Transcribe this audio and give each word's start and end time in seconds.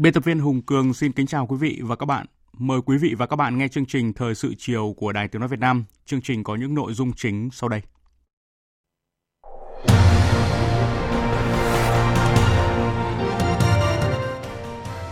Biên 0.00 0.12
tập 0.12 0.24
viên 0.24 0.38
Hùng 0.38 0.62
Cường 0.62 0.94
xin 0.94 1.12
kính 1.12 1.26
chào 1.26 1.46
quý 1.46 1.56
vị 1.56 1.80
và 1.82 1.96
các 1.96 2.06
bạn. 2.06 2.26
Mời 2.58 2.80
quý 2.86 2.98
vị 2.98 3.14
và 3.18 3.26
các 3.26 3.36
bạn 3.36 3.58
nghe 3.58 3.68
chương 3.68 3.86
trình 3.86 4.12
Thời 4.12 4.34
sự 4.34 4.54
chiều 4.58 4.94
của 4.96 5.12
Đài 5.12 5.28
Tiếng 5.28 5.40
Nói 5.40 5.48
Việt 5.48 5.58
Nam. 5.58 5.84
Chương 6.06 6.20
trình 6.20 6.44
có 6.44 6.56
những 6.56 6.74
nội 6.74 6.92
dung 6.92 7.12
chính 7.12 7.48
sau 7.52 7.68
đây. 7.68 7.82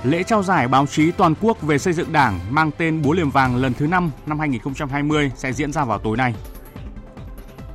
Lễ 0.04 0.22
trao 0.22 0.42
giải 0.42 0.68
báo 0.68 0.86
chí 0.86 1.10
toàn 1.10 1.34
quốc 1.40 1.62
về 1.62 1.78
xây 1.78 1.92
dựng 1.92 2.12
Đảng 2.12 2.40
mang 2.50 2.70
tên 2.78 3.02
Búa 3.02 3.12
liềm 3.12 3.30
vàng 3.30 3.56
lần 3.56 3.74
thứ 3.74 3.86
5 3.86 4.10
năm 4.26 4.38
2020 4.38 5.32
sẽ 5.36 5.52
diễn 5.52 5.72
ra 5.72 5.84
vào 5.84 5.98
tối 5.98 6.16
nay. 6.16 6.34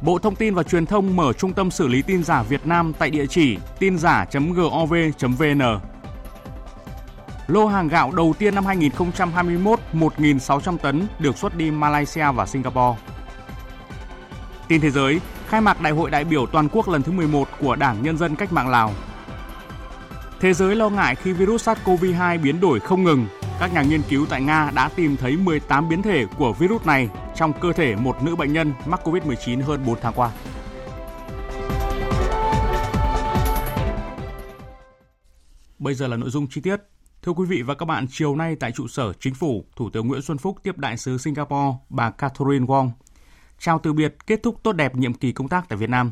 Bộ 0.01 0.19
Thông 0.19 0.35
tin 0.35 0.55
và 0.55 0.63
Truyền 0.63 0.85
thông 0.85 1.15
mở 1.15 1.33
trung 1.33 1.53
tâm 1.53 1.71
xử 1.71 1.87
lý 1.87 2.01
tin 2.01 2.23
giả 2.23 2.43
Việt 2.43 2.67
Nam 2.67 2.93
tại 2.99 3.09
địa 3.09 3.25
chỉ 3.25 3.57
tin 3.79 3.97
giả.gov.vn 3.97 5.90
Lô 7.51 7.67
hàng 7.67 7.87
gạo 7.87 8.11
đầu 8.11 8.33
tiên 8.39 8.55
năm 8.55 8.65
2021 8.65 9.79
1.600 9.93 10.77
tấn 10.77 11.07
được 11.19 11.37
xuất 11.37 11.57
đi 11.57 11.71
Malaysia 11.71 12.31
và 12.31 12.45
Singapore. 12.45 12.99
Tin 14.67 14.81
thế 14.81 14.91
giới, 14.91 15.21
khai 15.47 15.61
mạc 15.61 15.81
Đại 15.81 15.93
hội 15.93 16.11
đại 16.11 16.23
biểu 16.23 16.45
toàn 16.45 16.69
quốc 16.71 16.89
lần 16.89 17.01
thứ 17.01 17.11
11 17.11 17.47
của 17.59 17.75
Đảng 17.75 18.03
Nhân 18.03 18.17
dân 18.17 18.35
Cách 18.35 18.53
mạng 18.53 18.69
Lào. 18.69 18.93
Thế 20.39 20.53
giới 20.53 20.75
lo 20.75 20.89
ngại 20.89 21.15
khi 21.15 21.33
virus 21.33 21.69
SARS-CoV-2 21.69 22.41
biến 22.41 22.59
đổi 22.59 22.79
không 22.79 23.03
ngừng, 23.03 23.27
các 23.59 23.73
nhà 23.73 23.81
nghiên 23.81 24.01
cứu 24.09 24.25
tại 24.29 24.41
Nga 24.41 24.71
đã 24.75 24.89
tìm 24.95 25.17
thấy 25.17 25.37
18 25.37 25.89
biến 25.89 26.01
thể 26.01 26.25
của 26.37 26.53
virus 26.53 26.85
này 26.85 27.09
trong 27.35 27.53
cơ 27.61 27.73
thể 27.73 27.95
một 27.95 28.23
nữ 28.23 28.35
bệnh 28.35 28.53
nhân 28.53 28.73
mắc 28.85 29.01
COVID-19 29.03 29.63
hơn 29.63 29.83
4 29.85 29.97
tháng 30.01 30.13
qua. 30.13 30.31
Bây 35.79 35.93
giờ 35.93 36.07
là 36.07 36.17
nội 36.17 36.29
dung 36.29 36.47
chi 36.49 36.61
tiết. 36.61 36.77
Thưa 37.23 37.31
quý 37.31 37.45
vị 37.45 37.61
và 37.61 37.75
các 37.75 37.85
bạn, 37.85 38.05
chiều 38.09 38.35
nay 38.35 38.55
tại 38.55 38.71
trụ 38.71 38.87
sở 38.87 39.13
chính 39.13 39.33
phủ, 39.33 39.65
Thủ 39.75 39.89
tướng 39.89 40.07
Nguyễn 40.07 40.21
Xuân 40.21 40.37
Phúc 40.37 40.57
tiếp 40.63 40.77
đại 40.77 40.97
sứ 40.97 41.17
Singapore 41.17 41.77
bà 41.89 42.09
Catherine 42.09 42.65
Wong. 42.65 42.89
Chào 43.59 43.79
từ 43.79 43.93
biệt 43.93 44.15
kết 44.27 44.43
thúc 44.43 44.63
tốt 44.63 44.73
đẹp 44.73 44.95
nhiệm 44.95 45.13
kỳ 45.13 45.31
công 45.31 45.49
tác 45.49 45.69
tại 45.69 45.77
Việt 45.77 45.89
Nam. 45.89 46.11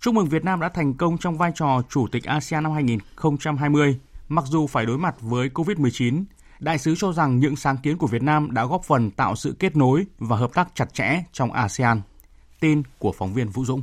Chúc 0.00 0.14
mừng 0.14 0.26
Việt 0.26 0.44
Nam 0.44 0.60
đã 0.60 0.68
thành 0.68 0.94
công 0.94 1.18
trong 1.18 1.38
vai 1.38 1.52
trò 1.54 1.82
Chủ 1.88 2.06
tịch 2.12 2.24
ASEAN 2.24 2.62
năm 2.62 2.72
2020. 2.72 3.98
Mặc 4.28 4.44
dù 4.46 4.66
phải 4.66 4.86
đối 4.86 4.98
mặt 4.98 5.14
với 5.20 5.48
COVID-19, 5.48 6.24
đại 6.60 6.78
sứ 6.78 6.94
cho 6.98 7.12
rằng 7.12 7.38
những 7.38 7.56
sáng 7.56 7.76
kiến 7.76 7.98
của 7.98 8.06
Việt 8.06 8.22
Nam 8.22 8.50
đã 8.50 8.64
góp 8.66 8.84
phần 8.84 9.10
tạo 9.10 9.36
sự 9.36 9.56
kết 9.58 9.76
nối 9.76 10.06
và 10.18 10.36
hợp 10.36 10.54
tác 10.54 10.68
chặt 10.74 10.94
chẽ 10.94 11.22
trong 11.32 11.52
ASEAN. 11.52 12.00
Tin 12.60 12.82
của 12.98 13.12
phóng 13.18 13.34
viên 13.34 13.48
Vũ 13.48 13.64
Dũng. 13.64 13.82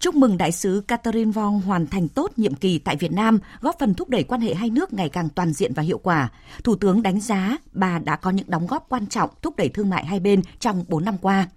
Chúc 0.00 0.14
mừng 0.14 0.38
đại 0.38 0.52
sứ 0.52 0.82
Catherine 0.88 1.30
Vong 1.30 1.60
hoàn 1.60 1.86
thành 1.86 2.08
tốt 2.08 2.32
nhiệm 2.36 2.54
kỳ 2.54 2.78
tại 2.78 2.96
Việt 2.96 3.12
Nam, 3.12 3.38
góp 3.60 3.76
phần 3.78 3.94
thúc 3.94 4.08
đẩy 4.08 4.22
quan 4.22 4.40
hệ 4.40 4.54
hai 4.54 4.70
nước 4.70 4.92
ngày 4.92 5.08
càng 5.08 5.28
toàn 5.28 5.52
diện 5.52 5.72
và 5.74 5.82
hiệu 5.82 5.98
quả. 5.98 6.28
Thủ 6.64 6.76
tướng 6.76 7.02
đánh 7.02 7.20
giá 7.20 7.56
bà 7.72 7.98
đã 7.98 8.16
có 8.16 8.30
những 8.30 8.50
đóng 8.50 8.66
góp 8.66 8.86
quan 8.88 9.06
trọng 9.06 9.30
thúc 9.42 9.56
đẩy 9.56 9.68
thương 9.68 9.90
mại 9.90 10.06
hai 10.06 10.20
bên 10.20 10.42
trong 10.58 10.84
4 10.88 11.04
năm 11.04 11.18
qua. 11.18 11.48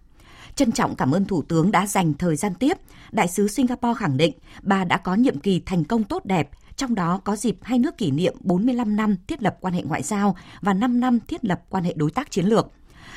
Trân 0.55 0.71
trọng 0.71 0.95
cảm 0.95 1.11
ơn 1.11 1.25
Thủ 1.25 1.41
tướng 1.41 1.71
đã 1.71 1.87
dành 1.87 2.13
thời 2.13 2.35
gian 2.35 2.53
tiếp. 2.53 2.77
Đại 3.11 3.27
sứ 3.27 3.47
Singapore 3.47 3.99
khẳng 3.99 4.17
định 4.17 4.33
bà 4.61 4.83
đã 4.83 4.97
có 4.97 5.15
nhiệm 5.15 5.39
kỳ 5.39 5.61
thành 5.65 5.83
công 5.83 6.03
tốt 6.03 6.25
đẹp, 6.25 6.49
trong 6.75 6.95
đó 6.95 7.21
có 7.23 7.35
dịp 7.35 7.57
hai 7.61 7.79
nước 7.79 7.97
kỷ 7.97 8.11
niệm 8.11 8.35
45 8.39 8.95
năm 8.95 9.15
thiết 9.27 9.43
lập 9.43 9.57
quan 9.61 9.73
hệ 9.73 9.81
ngoại 9.83 10.03
giao 10.03 10.35
và 10.61 10.73
5 10.73 10.99
năm 10.99 11.19
thiết 11.27 11.45
lập 11.45 11.61
quan 11.69 11.83
hệ 11.83 11.93
đối 11.95 12.11
tác 12.11 12.31
chiến 12.31 12.45
lược. 12.45 12.71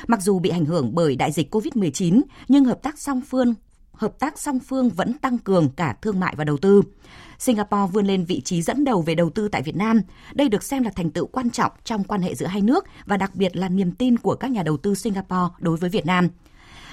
Mặc 0.07 0.21
dù 0.21 0.39
bị 0.39 0.49
ảnh 0.49 0.65
hưởng 0.65 0.95
bởi 0.95 1.15
đại 1.15 1.31
dịch 1.31 1.55
COVID-19, 1.55 2.21
nhưng 2.47 2.65
hợp 2.65 2.81
tác 2.83 2.99
song 2.99 3.21
phương 3.29 3.53
hợp 3.97 4.19
tác 4.19 4.39
song 4.39 4.59
phương 4.59 4.89
vẫn 4.89 5.13
tăng 5.13 5.37
cường 5.37 5.69
cả 5.69 5.95
thương 6.01 6.19
mại 6.19 6.35
và 6.37 6.43
đầu 6.43 6.57
tư. 6.57 6.81
Singapore 7.39 7.91
vươn 7.93 8.05
lên 8.05 8.25
vị 8.25 8.41
trí 8.41 8.61
dẫn 8.61 8.83
đầu 8.83 9.01
về 9.01 9.15
đầu 9.15 9.29
tư 9.29 9.47
tại 9.47 9.61
Việt 9.61 9.75
Nam. 9.75 10.01
Đây 10.33 10.49
được 10.49 10.63
xem 10.63 10.83
là 10.83 10.91
thành 10.95 11.11
tựu 11.11 11.27
quan 11.27 11.49
trọng 11.49 11.71
trong 11.83 12.03
quan 12.03 12.21
hệ 12.21 12.35
giữa 12.35 12.45
hai 12.45 12.61
nước 12.61 12.85
và 13.05 13.17
đặc 13.17 13.35
biệt 13.35 13.55
là 13.55 13.69
niềm 13.69 13.91
tin 13.91 14.17
của 14.17 14.35
các 14.35 14.51
nhà 14.51 14.63
đầu 14.63 14.77
tư 14.77 14.95
Singapore 14.95 15.53
đối 15.59 15.77
với 15.77 15.89
Việt 15.89 16.05
Nam. 16.05 16.29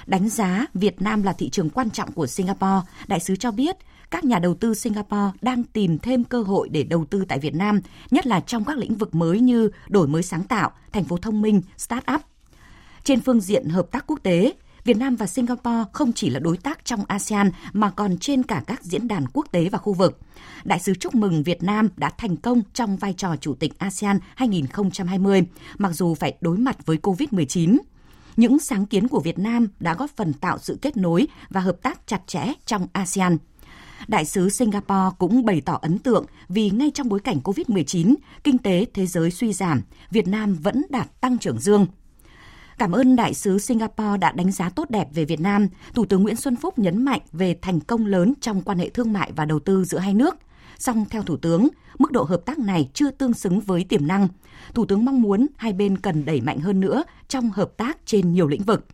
Đánh 0.05 0.29
giá 0.29 0.65
Việt 0.73 1.01
Nam 1.01 1.23
là 1.23 1.33
thị 1.33 1.49
trường 1.49 1.69
quan 1.69 1.89
trọng 1.89 2.11
của 2.11 2.27
Singapore, 2.27 2.81
đại 3.07 3.19
sứ 3.19 3.35
cho 3.35 3.51
biết 3.51 3.77
các 4.11 4.23
nhà 4.23 4.39
đầu 4.39 4.55
tư 4.55 4.73
Singapore 4.73 5.31
đang 5.41 5.63
tìm 5.63 5.99
thêm 5.99 6.23
cơ 6.23 6.41
hội 6.41 6.69
để 6.69 6.83
đầu 6.83 7.05
tư 7.05 7.25
tại 7.27 7.39
Việt 7.39 7.55
Nam, 7.55 7.81
nhất 8.11 8.27
là 8.27 8.39
trong 8.39 8.65
các 8.65 8.77
lĩnh 8.77 8.95
vực 8.95 9.15
mới 9.15 9.39
như 9.39 9.69
đổi 9.87 10.07
mới 10.07 10.23
sáng 10.23 10.43
tạo, 10.43 10.71
thành 10.91 11.03
phố 11.03 11.17
thông 11.17 11.41
minh, 11.41 11.61
start-up. 11.77 12.19
Trên 13.03 13.21
phương 13.21 13.41
diện 13.41 13.69
hợp 13.69 13.91
tác 13.91 14.07
quốc 14.07 14.19
tế, 14.23 14.53
Việt 14.85 14.97
Nam 14.97 15.15
và 15.15 15.27
Singapore 15.27 15.83
không 15.93 16.13
chỉ 16.13 16.29
là 16.29 16.39
đối 16.39 16.57
tác 16.57 16.85
trong 16.85 17.05
ASEAN 17.07 17.51
mà 17.73 17.89
còn 17.89 18.17
trên 18.17 18.43
cả 18.43 18.63
các 18.67 18.83
diễn 18.83 19.07
đàn 19.07 19.25
quốc 19.33 19.47
tế 19.51 19.69
và 19.69 19.77
khu 19.77 19.93
vực. 19.93 20.19
Đại 20.63 20.79
sứ 20.79 20.93
chúc 20.93 21.15
mừng 21.15 21.43
Việt 21.43 21.63
Nam 21.63 21.89
đã 21.97 22.09
thành 22.17 22.37
công 22.37 22.61
trong 22.73 22.97
vai 22.97 23.13
trò 23.13 23.35
chủ 23.35 23.55
tịch 23.55 23.79
ASEAN 23.79 24.19
2020, 24.35 25.43
mặc 25.77 25.91
dù 25.93 26.15
phải 26.15 26.33
đối 26.41 26.57
mặt 26.57 26.85
với 26.85 26.97
COVID-19. 26.97 27.77
Những 28.37 28.59
sáng 28.59 28.85
kiến 28.85 29.07
của 29.07 29.19
Việt 29.19 29.39
Nam 29.39 29.67
đã 29.79 29.93
góp 29.93 30.09
phần 30.15 30.33
tạo 30.33 30.57
sự 30.57 30.79
kết 30.81 30.97
nối 30.97 31.27
và 31.49 31.61
hợp 31.61 31.77
tác 31.81 32.07
chặt 32.07 32.21
chẽ 32.27 32.53
trong 32.65 32.87
ASEAN. 32.93 33.37
Đại 34.07 34.25
sứ 34.25 34.49
Singapore 34.49 35.15
cũng 35.19 35.45
bày 35.45 35.61
tỏ 35.61 35.79
ấn 35.81 35.99
tượng 35.99 36.25
vì 36.49 36.69
ngay 36.69 36.91
trong 36.93 37.09
bối 37.09 37.19
cảnh 37.19 37.39
COVID-19, 37.43 38.15
kinh 38.43 38.57
tế 38.57 38.85
thế 38.93 39.05
giới 39.05 39.31
suy 39.31 39.53
giảm, 39.53 39.81
Việt 40.11 40.27
Nam 40.27 40.53
vẫn 40.53 40.81
đạt 40.89 41.21
tăng 41.21 41.37
trưởng 41.37 41.59
dương– 41.59 41.87
Cảm 42.77 42.91
ơn 42.91 43.15
đại 43.15 43.33
sứ 43.33 43.59
Singapore 43.59 44.17
đã 44.17 44.31
đánh 44.31 44.51
giá 44.51 44.69
tốt 44.69 44.89
đẹp 44.89 45.07
về 45.13 45.25
Việt 45.25 45.39
Nam. 45.39 45.67
Thủ 45.93 46.05
tướng 46.05 46.23
Nguyễn 46.23 46.35
Xuân 46.35 46.55
Phúc 46.55 46.79
nhấn 46.79 47.05
mạnh 47.05 47.21
về 47.31 47.55
thành 47.61 47.79
công 47.79 48.05
lớn 48.05 48.33
trong 48.41 48.61
quan 48.61 48.77
hệ 48.77 48.89
thương 48.89 49.13
mại 49.13 49.31
và 49.35 49.45
đầu 49.45 49.59
tư 49.59 49.83
giữa 49.83 49.97
hai 49.97 50.13
nước. 50.13 50.35
Song 50.79 51.05
theo 51.09 51.23
Thủ 51.23 51.37
tướng, 51.37 51.67
mức 51.99 52.11
độ 52.11 52.23
hợp 52.23 52.41
tác 52.45 52.59
này 52.59 52.89
chưa 52.93 53.11
tương 53.11 53.33
xứng 53.33 53.59
với 53.59 53.83
tiềm 53.83 54.07
năng. 54.07 54.27
Thủ 54.73 54.85
tướng 54.85 55.05
mong 55.05 55.21
muốn 55.21 55.47
hai 55.57 55.73
bên 55.73 55.97
cần 55.97 56.25
đẩy 56.25 56.41
mạnh 56.41 56.59
hơn 56.59 56.79
nữa 56.79 57.03
trong 57.27 57.49
hợp 57.49 57.77
tác 57.77 57.97
trên 58.05 58.33
nhiều 58.33 58.47
lĩnh 58.47 58.63
vực. 58.63 58.85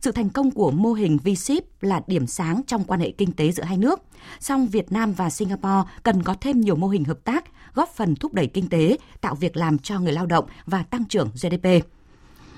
Sự 0.00 0.12
thành 0.12 0.28
công 0.28 0.50
của 0.50 0.70
mô 0.70 0.92
hình 0.92 1.18
V-SHIP 1.24 1.60
là 1.80 2.02
điểm 2.06 2.26
sáng 2.26 2.62
trong 2.66 2.84
quan 2.84 3.00
hệ 3.00 3.10
kinh 3.10 3.32
tế 3.32 3.52
giữa 3.52 3.62
hai 3.62 3.78
nước. 3.78 4.00
Song 4.40 4.66
Việt 4.66 4.92
Nam 4.92 5.12
và 5.12 5.30
Singapore 5.30 5.90
cần 6.02 6.22
có 6.22 6.34
thêm 6.40 6.60
nhiều 6.60 6.76
mô 6.76 6.88
hình 6.88 7.04
hợp 7.04 7.24
tác, 7.24 7.44
góp 7.74 7.88
phần 7.88 8.14
thúc 8.14 8.34
đẩy 8.34 8.46
kinh 8.46 8.68
tế, 8.68 8.98
tạo 9.20 9.34
việc 9.34 9.56
làm 9.56 9.78
cho 9.78 9.98
người 9.98 10.12
lao 10.12 10.26
động 10.26 10.44
và 10.66 10.82
tăng 10.82 11.04
trưởng 11.04 11.30
GDP. 11.34 11.66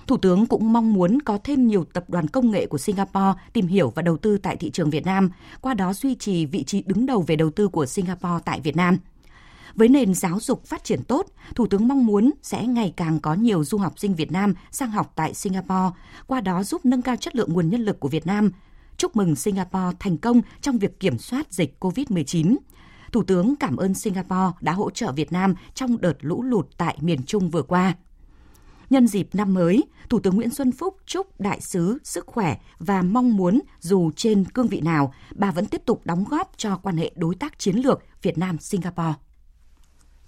Thủ 0.06 0.16
tướng 0.16 0.47
cũng 0.47 0.72
mong 0.72 0.92
muốn 0.92 1.22
có 1.22 1.38
thêm 1.44 1.66
nhiều 1.66 1.84
tập 1.84 2.04
đoàn 2.09 2.28
công 2.28 2.50
nghệ 2.50 2.66
của 2.66 2.78
Singapore 2.78 3.32
tìm 3.53 3.66
hiểu 3.66 3.92
và 3.94 4.03
đầu 4.03 4.16
tư 4.16 4.38
tại 4.38 4.56
thị 4.56 4.70
trường 4.70 4.91
Việt 4.91 5.06
Nam, 5.06 5.31
qua 5.60 5.75
đó 5.75 5.92
duy 5.92 6.15
trì 6.15 6.47
vị 6.47 6.65
trí 6.65 6.82
đứng 6.82 7.06
đầu 7.06 7.25
về 7.26 7.37
đầu 7.37 7.50
tư 7.50 7.69
của 7.69 7.87
Singapore 7.87 8.42
tại 8.44 8.60
Việt 8.60 8.77
Nam. 8.77 8.98
Với 9.74 9.89
nền 9.89 10.15
giáo 10.15 10.41
dục 10.41 10.65
phát 10.65 10.84
triển 10.84 11.03
tốt, 11.03 11.27
Thủ 11.54 11.66
tướng 11.66 11.89
mong 11.89 12.06
muốn 12.06 12.30
sẽ 12.42 12.66
ngày 12.66 12.92
càng 12.97 13.21
có 13.21 13.34
nhiều 13.34 13.65
du 13.65 13.78
học 13.78 13.98
sinh 13.98 14.15
Việt 14.15 14.33
Nam 14.33 14.54
sang 14.71 14.91
học 14.91 15.12
tại 15.16 15.34
Singapore, 15.34 15.91
qua 16.27 16.41
đó 16.41 16.62
giúp 16.62 16.84
nâng 16.84 17.03
cao 17.03 17.16
chất 17.16 17.36
lượng 17.36 17.53
nguồn 17.53 17.71
nhân 17.71 17.84
lực 17.84 18.01
của 18.01 18.09
Việt 18.09 18.27
Nam. 18.27 18.51
Chúc 18.97 19.16
mừng 19.16 19.36
Singapore 19.36 19.97
thành 20.01 20.18
công 20.18 20.42
trong 20.60 20.78
việc 20.78 21.01
kiểm 21.01 21.18
soát 21.18 21.53
dịch 21.53 21.77
COVID-19. 21.80 22.56
Thủ 23.12 23.22
tướng 23.22 23.56
cảm 23.56 23.77
ơn 23.77 23.95
Singapore 23.95 24.56
đã 24.60 24.72
hỗ 24.72 24.91
trợ 24.91 25.12
Việt 25.12 25.33
Nam 25.33 25.54
trong 25.74 26.01
đợt 26.01 26.15
lũ 26.21 26.42
lụt 26.42 26.66
tại 26.77 26.98
miền 27.01 27.22
Trung 27.22 27.51
vừa 27.51 27.62
qua. 27.62 27.95
Nhân 28.94 29.06
dịp 29.06 29.28
năm 29.32 29.54
mới, 29.54 29.84
Thủ 30.08 30.20
tướng 30.20 30.36
Nguyễn 30.36 30.50
Xuân 30.50 30.72
Phúc 30.72 30.96
chúc 31.06 31.41
đại 31.41 31.60
sứ 31.60 31.98
sức 32.04 32.26
khỏe 32.26 32.56
và 32.78 33.02
mong 33.02 33.36
muốn 33.36 33.60
dù 33.80 34.10
trên 34.16 34.44
cương 34.44 34.68
vị 34.68 34.80
nào, 34.80 35.14
bà 35.34 35.50
vẫn 35.50 35.66
tiếp 35.66 35.82
tục 35.86 36.00
đóng 36.04 36.24
góp 36.30 36.52
cho 36.56 36.76
quan 36.76 36.96
hệ 36.96 37.12
đối 37.16 37.34
tác 37.34 37.58
chiến 37.58 37.76
lược 37.76 38.02
Việt 38.22 38.38
Nam-Singapore. 38.38 39.14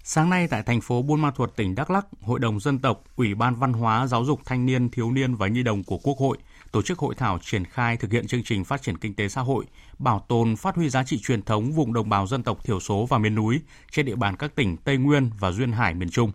Sáng 0.03 0.29
nay 0.29 0.47
tại 0.47 0.63
thành 0.63 0.81
phố 0.81 1.01
Buôn 1.01 1.21
Ma 1.21 1.31
Thuột, 1.31 1.55
tỉnh 1.55 1.75
Đắk 1.75 1.89
Lắk, 1.91 2.05
Hội 2.21 2.39
đồng 2.39 2.59
Dân 2.59 2.79
tộc, 2.79 3.03
Ủy 3.15 3.35
ban 3.35 3.55
Văn 3.55 3.73
hóa, 3.73 4.07
Giáo 4.07 4.25
dục 4.25 4.39
Thanh 4.45 4.65
niên, 4.65 4.89
Thiếu 4.89 5.11
niên 5.11 5.35
và 5.35 5.47
Nhi 5.47 5.63
đồng 5.63 5.83
của 5.83 5.97
Quốc 5.97 6.17
hội 6.17 6.37
tổ 6.71 6.81
chức 6.81 6.99
hội 6.99 7.15
thảo 7.15 7.39
triển 7.41 7.65
khai 7.65 7.97
thực 7.97 8.11
hiện 8.11 8.27
chương 8.27 8.43
trình 8.43 8.63
phát 8.63 8.81
triển 8.81 8.97
kinh 8.97 9.13
tế 9.13 9.27
xã 9.27 9.41
hội, 9.41 9.65
bảo 9.99 10.25
tồn 10.27 10.55
phát 10.55 10.75
huy 10.75 10.89
giá 10.89 11.03
trị 11.03 11.19
truyền 11.23 11.41
thống 11.41 11.71
vùng 11.71 11.93
đồng 11.93 12.09
bào 12.09 12.27
dân 12.27 12.43
tộc 12.43 12.63
thiểu 12.63 12.79
số 12.79 13.05
và 13.09 13.17
miền 13.17 13.35
núi 13.35 13.61
trên 13.91 14.05
địa 14.05 14.15
bàn 14.15 14.35
các 14.35 14.55
tỉnh 14.55 14.77
Tây 14.77 14.97
Nguyên 14.97 15.29
và 15.39 15.51
Duyên 15.51 15.71
Hải 15.71 15.93
miền 15.93 16.09
Trung. 16.09 16.31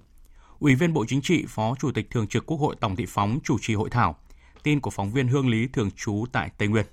Ủy 0.63 0.75
viên 0.75 0.93
Bộ 0.93 1.05
Chính 1.09 1.21
trị, 1.23 1.45
Phó 1.49 1.75
Chủ 1.81 1.91
tịch 1.95 2.11
Thường 2.11 2.27
trực 2.27 2.47
Quốc 2.47 2.57
hội 2.57 2.77
Tòng 2.81 2.97
Thị 2.97 3.05
Phóng 3.09 3.39
chủ 3.45 3.57
trì 3.61 3.75
hội 3.75 3.91
thảo. 3.91 4.17
Tin 4.63 4.81
của 4.81 4.91
phóng 4.91 5.11
viên 5.11 5.29
Hương 5.29 5.49
Lý 5.49 5.69
thường 5.73 5.91
trú 5.97 6.25
tại 6.33 6.51
Tây 6.59 6.69
Nguyên. 6.69 6.85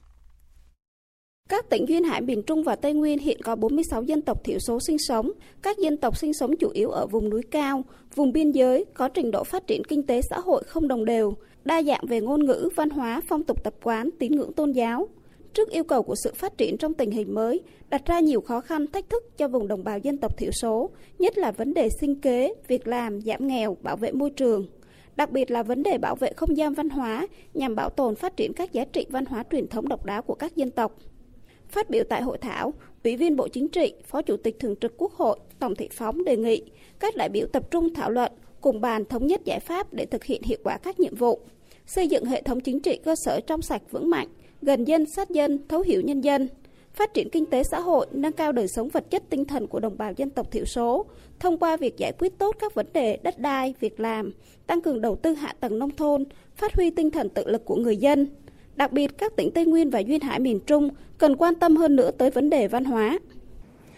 Các 1.49 1.69
tỉnh 1.69 1.85
Duyên 1.87 2.03
Hải 2.03 2.21
miền 2.21 2.43
Trung 2.43 2.63
và 2.63 2.75
Tây 2.75 2.93
Nguyên 2.93 3.19
hiện 3.19 3.41
có 3.43 3.55
46 3.55 4.03
dân 4.03 4.21
tộc 4.21 4.43
thiểu 4.43 4.59
số 4.59 4.79
sinh 4.79 4.97
sống. 4.97 5.31
Các 5.61 5.77
dân 5.77 5.97
tộc 5.97 6.17
sinh 6.17 6.33
sống 6.33 6.55
chủ 6.59 6.69
yếu 6.69 6.89
ở 6.89 7.07
vùng 7.07 7.29
núi 7.29 7.41
cao, 7.51 7.83
vùng 8.15 8.31
biên 8.33 8.51
giới, 8.51 8.85
có 8.93 9.09
trình 9.09 9.31
độ 9.31 9.43
phát 9.43 9.67
triển 9.67 9.83
kinh 9.83 10.05
tế 10.05 10.21
xã 10.21 10.39
hội 10.39 10.63
không 10.67 10.87
đồng 10.87 11.05
đều, 11.05 11.33
đa 11.63 11.83
dạng 11.83 12.05
về 12.05 12.21
ngôn 12.21 12.45
ngữ, 12.45 12.69
văn 12.75 12.89
hóa, 12.89 13.21
phong 13.27 13.43
tục 13.43 13.63
tập 13.63 13.73
quán, 13.83 14.09
tín 14.19 14.31
ngưỡng 14.31 14.53
tôn 14.53 14.71
giáo. 14.71 15.07
Trước 15.53 15.69
yêu 15.69 15.83
cầu 15.83 16.03
của 16.03 16.15
sự 16.23 16.33
phát 16.35 16.57
triển 16.57 16.77
trong 16.77 16.93
tình 16.93 17.11
hình 17.11 17.35
mới, 17.35 17.61
đặt 17.89 18.05
ra 18.05 18.19
nhiều 18.19 18.41
khó 18.41 18.61
khăn, 18.61 18.87
thách 18.87 19.09
thức 19.09 19.37
cho 19.37 19.47
vùng 19.47 19.67
đồng 19.67 19.83
bào 19.83 19.97
dân 19.99 20.17
tộc 20.17 20.37
thiểu 20.37 20.51
số, 20.51 20.89
nhất 21.19 21.37
là 21.37 21.51
vấn 21.51 21.73
đề 21.73 21.89
sinh 22.01 22.21
kế, 22.21 22.53
việc 22.67 22.87
làm, 22.87 23.21
giảm 23.21 23.47
nghèo, 23.47 23.77
bảo 23.81 23.95
vệ 23.95 24.11
môi 24.11 24.29
trường. 24.29 24.67
Đặc 25.15 25.31
biệt 25.31 25.51
là 25.51 25.63
vấn 25.63 25.83
đề 25.83 25.97
bảo 25.97 26.15
vệ 26.15 26.33
không 26.33 26.57
gian 26.57 26.73
văn 26.73 26.89
hóa 26.89 27.27
nhằm 27.53 27.75
bảo 27.75 27.89
tồn 27.89 28.15
phát 28.15 28.37
triển 28.37 28.53
các 28.53 28.73
giá 28.73 28.85
trị 28.85 29.05
văn 29.09 29.25
hóa 29.25 29.43
truyền 29.51 29.67
thống 29.67 29.87
độc 29.87 30.05
đáo 30.05 30.21
của 30.21 30.35
các 30.35 30.55
dân 30.55 30.71
tộc. 30.71 30.97
Phát 31.67 31.89
biểu 31.89 32.03
tại 32.09 32.21
hội 32.21 32.37
thảo, 32.37 32.73
Ủy 33.03 33.17
viên 33.17 33.35
Bộ 33.35 33.47
Chính 33.47 33.67
trị, 33.67 33.93
Phó 34.05 34.21
Chủ 34.21 34.37
tịch 34.37 34.59
Thường 34.59 34.75
trực 34.75 34.97
Quốc 34.97 35.13
hội 35.13 35.39
Tổng 35.59 35.75
Thị 35.75 35.89
Phóng 35.91 36.23
đề 36.23 36.37
nghị 36.37 36.61
các 36.99 37.15
đại 37.15 37.29
biểu 37.29 37.47
tập 37.47 37.71
trung 37.71 37.93
thảo 37.93 38.09
luận, 38.09 38.31
cùng 38.61 38.81
bàn 38.81 39.05
thống 39.05 39.27
nhất 39.27 39.41
giải 39.45 39.59
pháp 39.59 39.93
để 39.93 40.05
thực 40.05 40.23
hiện 40.23 40.41
hiệu 40.43 40.57
quả 40.63 40.77
các 40.77 40.99
nhiệm 40.99 41.15
vụ, 41.15 41.39
xây 41.85 42.07
dựng 42.07 42.25
hệ 42.25 42.41
thống 42.41 42.59
chính 42.59 42.79
trị 42.79 42.99
cơ 43.03 43.15
sở 43.15 43.39
trong 43.47 43.61
sạch 43.61 43.81
vững 43.91 44.09
mạnh, 44.09 44.27
gần 44.61 44.85
dân 44.85 45.05
sát 45.05 45.29
dân, 45.29 45.67
thấu 45.67 45.81
hiểu 45.81 46.01
nhân 46.01 46.21
dân, 46.21 46.47
phát 46.93 47.13
triển 47.13 47.29
kinh 47.29 47.45
tế 47.45 47.63
xã 47.63 47.79
hội, 47.79 48.07
nâng 48.11 48.31
cao 48.33 48.51
đời 48.51 48.67
sống 48.67 48.89
vật 48.89 49.09
chất 49.09 49.23
tinh 49.29 49.45
thần 49.45 49.67
của 49.67 49.79
đồng 49.79 49.97
bào 49.97 50.11
dân 50.17 50.29
tộc 50.29 50.51
thiểu 50.51 50.65
số 50.65 51.05
thông 51.39 51.57
qua 51.57 51.77
việc 51.77 51.97
giải 51.97 52.11
quyết 52.19 52.37
tốt 52.37 52.55
các 52.59 52.73
vấn 52.73 52.85
đề 52.93 53.17
đất 53.23 53.39
đai, 53.39 53.73
việc 53.79 53.99
làm, 53.99 54.31
tăng 54.67 54.81
cường 54.81 55.01
đầu 55.01 55.15
tư 55.15 55.33
hạ 55.33 55.53
tầng 55.59 55.79
nông 55.79 55.95
thôn, 55.95 56.25
phát 56.55 56.75
huy 56.75 56.89
tinh 56.89 57.11
thần 57.11 57.29
tự 57.29 57.47
lực 57.47 57.65
của 57.65 57.75
người 57.75 57.97
dân, 57.97 58.27
Đặc 58.79 58.91
biệt, 58.91 59.17
các 59.17 59.35
tỉnh 59.35 59.51
Tây 59.51 59.65
Nguyên 59.65 59.89
và 59.89 59.99
Duyên 59.99 60.21
Hải 60.21 60.39
miền 60.39 60.59
Trung 60.59 60.89
cần 61.17 61.35
quan 61.35 61.55
tâm 61.55 61.75
hơn 61.75 61.95
nữa 61.95 62.11
tới 62.11 62.29
vấn 62.29 62.49
đề 62.49 62.67
văn 62.67 62.85
hóa. 62.85 63.19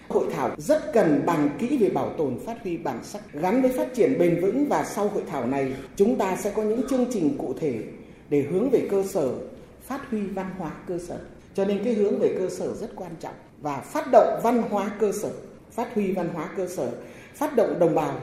Hội 0.07 0.27
thảo 0.33 0.55
rất 0.57 0.93
cần 0.93 1.21
bàn 1.25 1.49
kỹ 1.59 1.77
về 1.77 1.89
bảo 1.89 2.09
tồn 2.17 2.39
phát 2.45 2.63
huy 2.63 2.77
bản 2.77 3.03
sắc 3.03 3.33
gắn 3.33 3.61
với 3.61 3.71
phát 3.71 3.93
triển 3.93 4.19
bền 4.19 4.41
vững 4.41 4.65
và 4.69 4.83
sau 4.83 5.07
hội 5.07 5.23
thảo 5.29 5.47
này 5.47 5.73
chúng 5.95 6.15
ta 6.15 6.35
sẽ 6.35 6.51
có 6.55 6.63
những 6.63 6.81
chương 6.89 7.05
trình 7.13 7.37
cụ 7.37 7.53
thể 7.59 7.79
để 8.29 8.41
hướng 8.41 8.69
về 8.69 8.87
cơ 8.91 9.03
sở 9.03 9.33
phát 9.91 10.09
huy 10.11 10.21
văn 10.21 10.45
hóa 10.57 10.71
cơ 10.87 10.97
sở. 10.97 11.19
Cho 11.53 11.65
nên 11.65 11.83
cái 11.83 11.93
hướng 11.93 12.19
về 12.19 12.35
cơ 12.39 12.49
sở 12.49 12.73
rất 12.73 12.91
quan 12.95 13.11
trọng 13.19 13.33
và 13.61 13.77
phát 13.77 14.05
động 14.11 14.39
văn 14.43 14.63
hóa 14.69 14.91
cơ 14.99 15.11
sở, 15.11 15.29
phát 15.71 15.95
huy 15.95 16.11
văn 16.11 16.29
hóa 16.33 16.49
cơ 16.57 16.67
sở, 16.67 16.91
phát 17.35 17.55
động 17.55 17.79
đồng 17.79 17.95
bào 17.95 18.19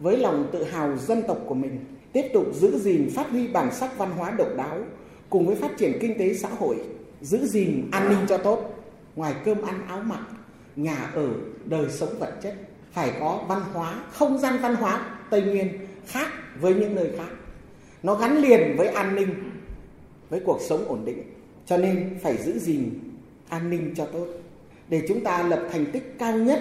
với 0.00 0.16
lòng 0.16 0.48
tự 0.52 0.64
hào 0.64 0.96
dân 0.96 1.22
tộc 1.28 1.38
của 1.46 1.54
mình, 1.54 1.84
tiếp 2.12 2.24
tục 2.34 2.46
giữ 2.54 2.78
gìn 2.78 3.10
phát 3.14 3.30
huy 3.30 3.48
bản 3.48 3.74
sắc 3.74 3.98
văn 3.98 4.10
hóa 4.10 4.30
độc 4.38 4.48
đáo 4.56 4.78
cùng 5.30 5.46
với 5.46 5.56
phát 5.56 5.78
triển 5.78 5.98
kinh 6.00 6.18
tế 6.18 6.34
xã 6.34 6.48
hội, 6.48 6.76
giữ 7.20 7.46
gìn 7.46 7.88
an 7.92 8.08
ninh 8.08 8.26
cho 8.28 8.38
tốt, 8.38 8.74
ngoài 9.16 9.34
cơm 9.44 9.62
ăn 9.62 9.86
áo 9.88 10.00
mặc, 10.04 10.20
nhà 10.76 11.10
ở, 11.14 11.28
đời 11.64 11.90
sống 11.90 12.18
vật 12.18 12.32
chất, 12.42 12.54
phải 12.92 13.12
có 13.20 13.44
văn 13.48 13.62
hóa, 13.72 14.04
không 14.12 14.38
gian 14.38 14.58
văn 14.62 14.74
hóa 14.74 15.16
Tây 15.30 15.42
Nguyên 15.42 15.68
khác 16.06 16.28
với 16.60 16.74
những 16.74 16.94
nơi 16.94 17.10
khác. 17.16 17.34
Nó 18.02 18.14
gắn 18.14 18.38
liền 18.38 18.76
với 18.76 18.88
an 18.88 19.16
ninh, 19.16 19.51
với 20.32 20.40
cuộc 20.40 20.60
sống 20.60 20.84
ổn 20.88 21.04
định. 21.04 21.22
Cho 21.66 21.76
nên 21.76 22.18
phải 22.22 22.36
giữ 22.36 22.58
gìn 22.58 22.90
an 23.48 23.70
ninh 23.70 23.94
cho 23.96 24.06
tốt. 24.06 24.26
Để 24.88 25.02
chúng 25.08 25.20
ta 25.20 25.42
lập 25.42 25.68
thành 25.72 25.86
tích 25.92 26.14
cao 26.18 26.38
nhất 26.38 26.60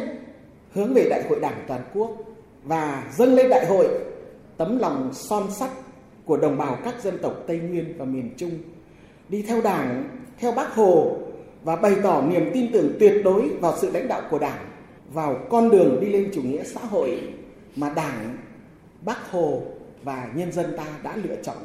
hướng 0.73 0.93
về 0.93 1.07
Đại 1.09 1.23
hội 1.29 1.39
Đảng 1.39 1.63
toàn 1.67 1.81
quốc 1.93 2.11
và 2.63 3.11
dâng 3.17 3.33
lên 3.33 3.49
đại 3.49 3.65
hội 3.65 3.87
tấm 4.57 4.79
lòng 4.79 5.09
son 5.13 5.51
sắt 5.51 5.69
của 6.25 6.37
đồng 6.37 6.57
bào 6.57 6.77
các 6.83 7.03
dân 7.03 7.17
tộc 7.21 7.43
Tây 7.47 7.59
Nguyên 7.59 7.97
và 7.97 8.05
miền 8.05 8.29
Trung 8.37 8.51
đi 9.29 9.41
theo 9.41 9.61
Đảng, 9.61 10.03
theo 10.37 10.51
Bác 10.51 10.75
Hồ 10.75 11.17
và 11.63 11.75
bày 11.75 11.95
tỏ 12.03 12.21
niềm 12.21 12.49
tin 12.53 12.71
tưởng 12.71 12.95
tuyệt 12.99 13.13
đối 13.23 13.49
vào 13.49 13.77
sự 13.77 13.91
lãnh 13.91 14.07
đạo 14.07 14.21
của 14.31 14.39
Đảng, 14.39 14.65
vào 15.13 15.39
con 15.49 15.69
đường 15.69 15.97
đi 16.01 16.07
lên 16.07 16.31
chủ 16.33 16.41
nghĩa 16.41 16.63
xã 16.63 16.81
hội 16.81 17.21
mà 17.75 17.93
Đảng, 17.95 18.37
Bác 19.01 19.31
Hồ 19.31 19.61
và 20.03 20.29
nhân 20.35 20.51
dân 20.51 20.77
ta 20.77 20.85
đã 21.03 21.15
lựa 21.15 21.35
chọn. 21.43 21.57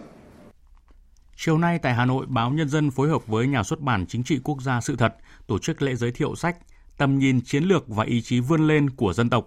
Chiều 1.38 1.58
nay 1.58 1.78
tại 1.78 1.94
Hà 1.94 2.04
Nội, 2.04 2.26
báo 2.28 2.50
Nhân 2.50 2.68
dân 2.68 2.90
phối 2.90 3.08
hợp 3.08 3.26
với 3.26 3.46
nhà 3.46 3.62
xuất 3.62 3.80
bản 3.80 4.06
Chính 4.06 4.24
trị 4.24 4.38
Quốc 4.44 4.62
gia 4.62 4.80
Sự 4.80 4.96
thật 4.96 5.14
tổ 5.46 5.58
chức 5.58 5.82
lễ 5.82 5.94
giới 5.94 6.12
thiệu 6.12 6.34
sách 6.34 6.56
Tầm 6.98 7.18
nhìn 7.18 7.40
chiến 7.40 7.64
lược 7.64 7.88
và 7.88 8.04
ý 8.04 8.22
chí 8.22 8.40
vươn 8.40 8.66
lên 8.66 8.90
của 8.90 9.12
dân 9.12 9.30
tộc. 9.30 9.46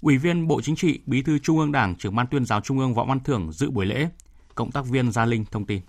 Ủy 0.00 0.18
viên 0.18 0.48
Bộ 0.48 0.60
Chính 0.60 0.76
trị, 0.76 1.00
Bí 1.06 1.22
thư 1.22 1.38
Trung 1.38 1.58
ương 1.58 1.72
Đảng, 1.72 1.94
trưởng 1.94 2.16
ban 2.16 2.26
tuyên 2.26 2.44
giáo 2.44 2.60
Trung 2.60 2.78
ương 2.78 2.94
Võ 2.94 3.04
Văn 3.04 3.20
Thưởng 3.20 3.52
dự 3.52 3.70
buổi 3.70 3.86
lễ. 3.86 4.08
Cộng 4.54 4.70
tác 4.70 4.86
viên 4.86 5.12
Gia 5.12 5.24
Linh 5.24 5.44
thông 5.44 5.66
tin. 5.66 5.80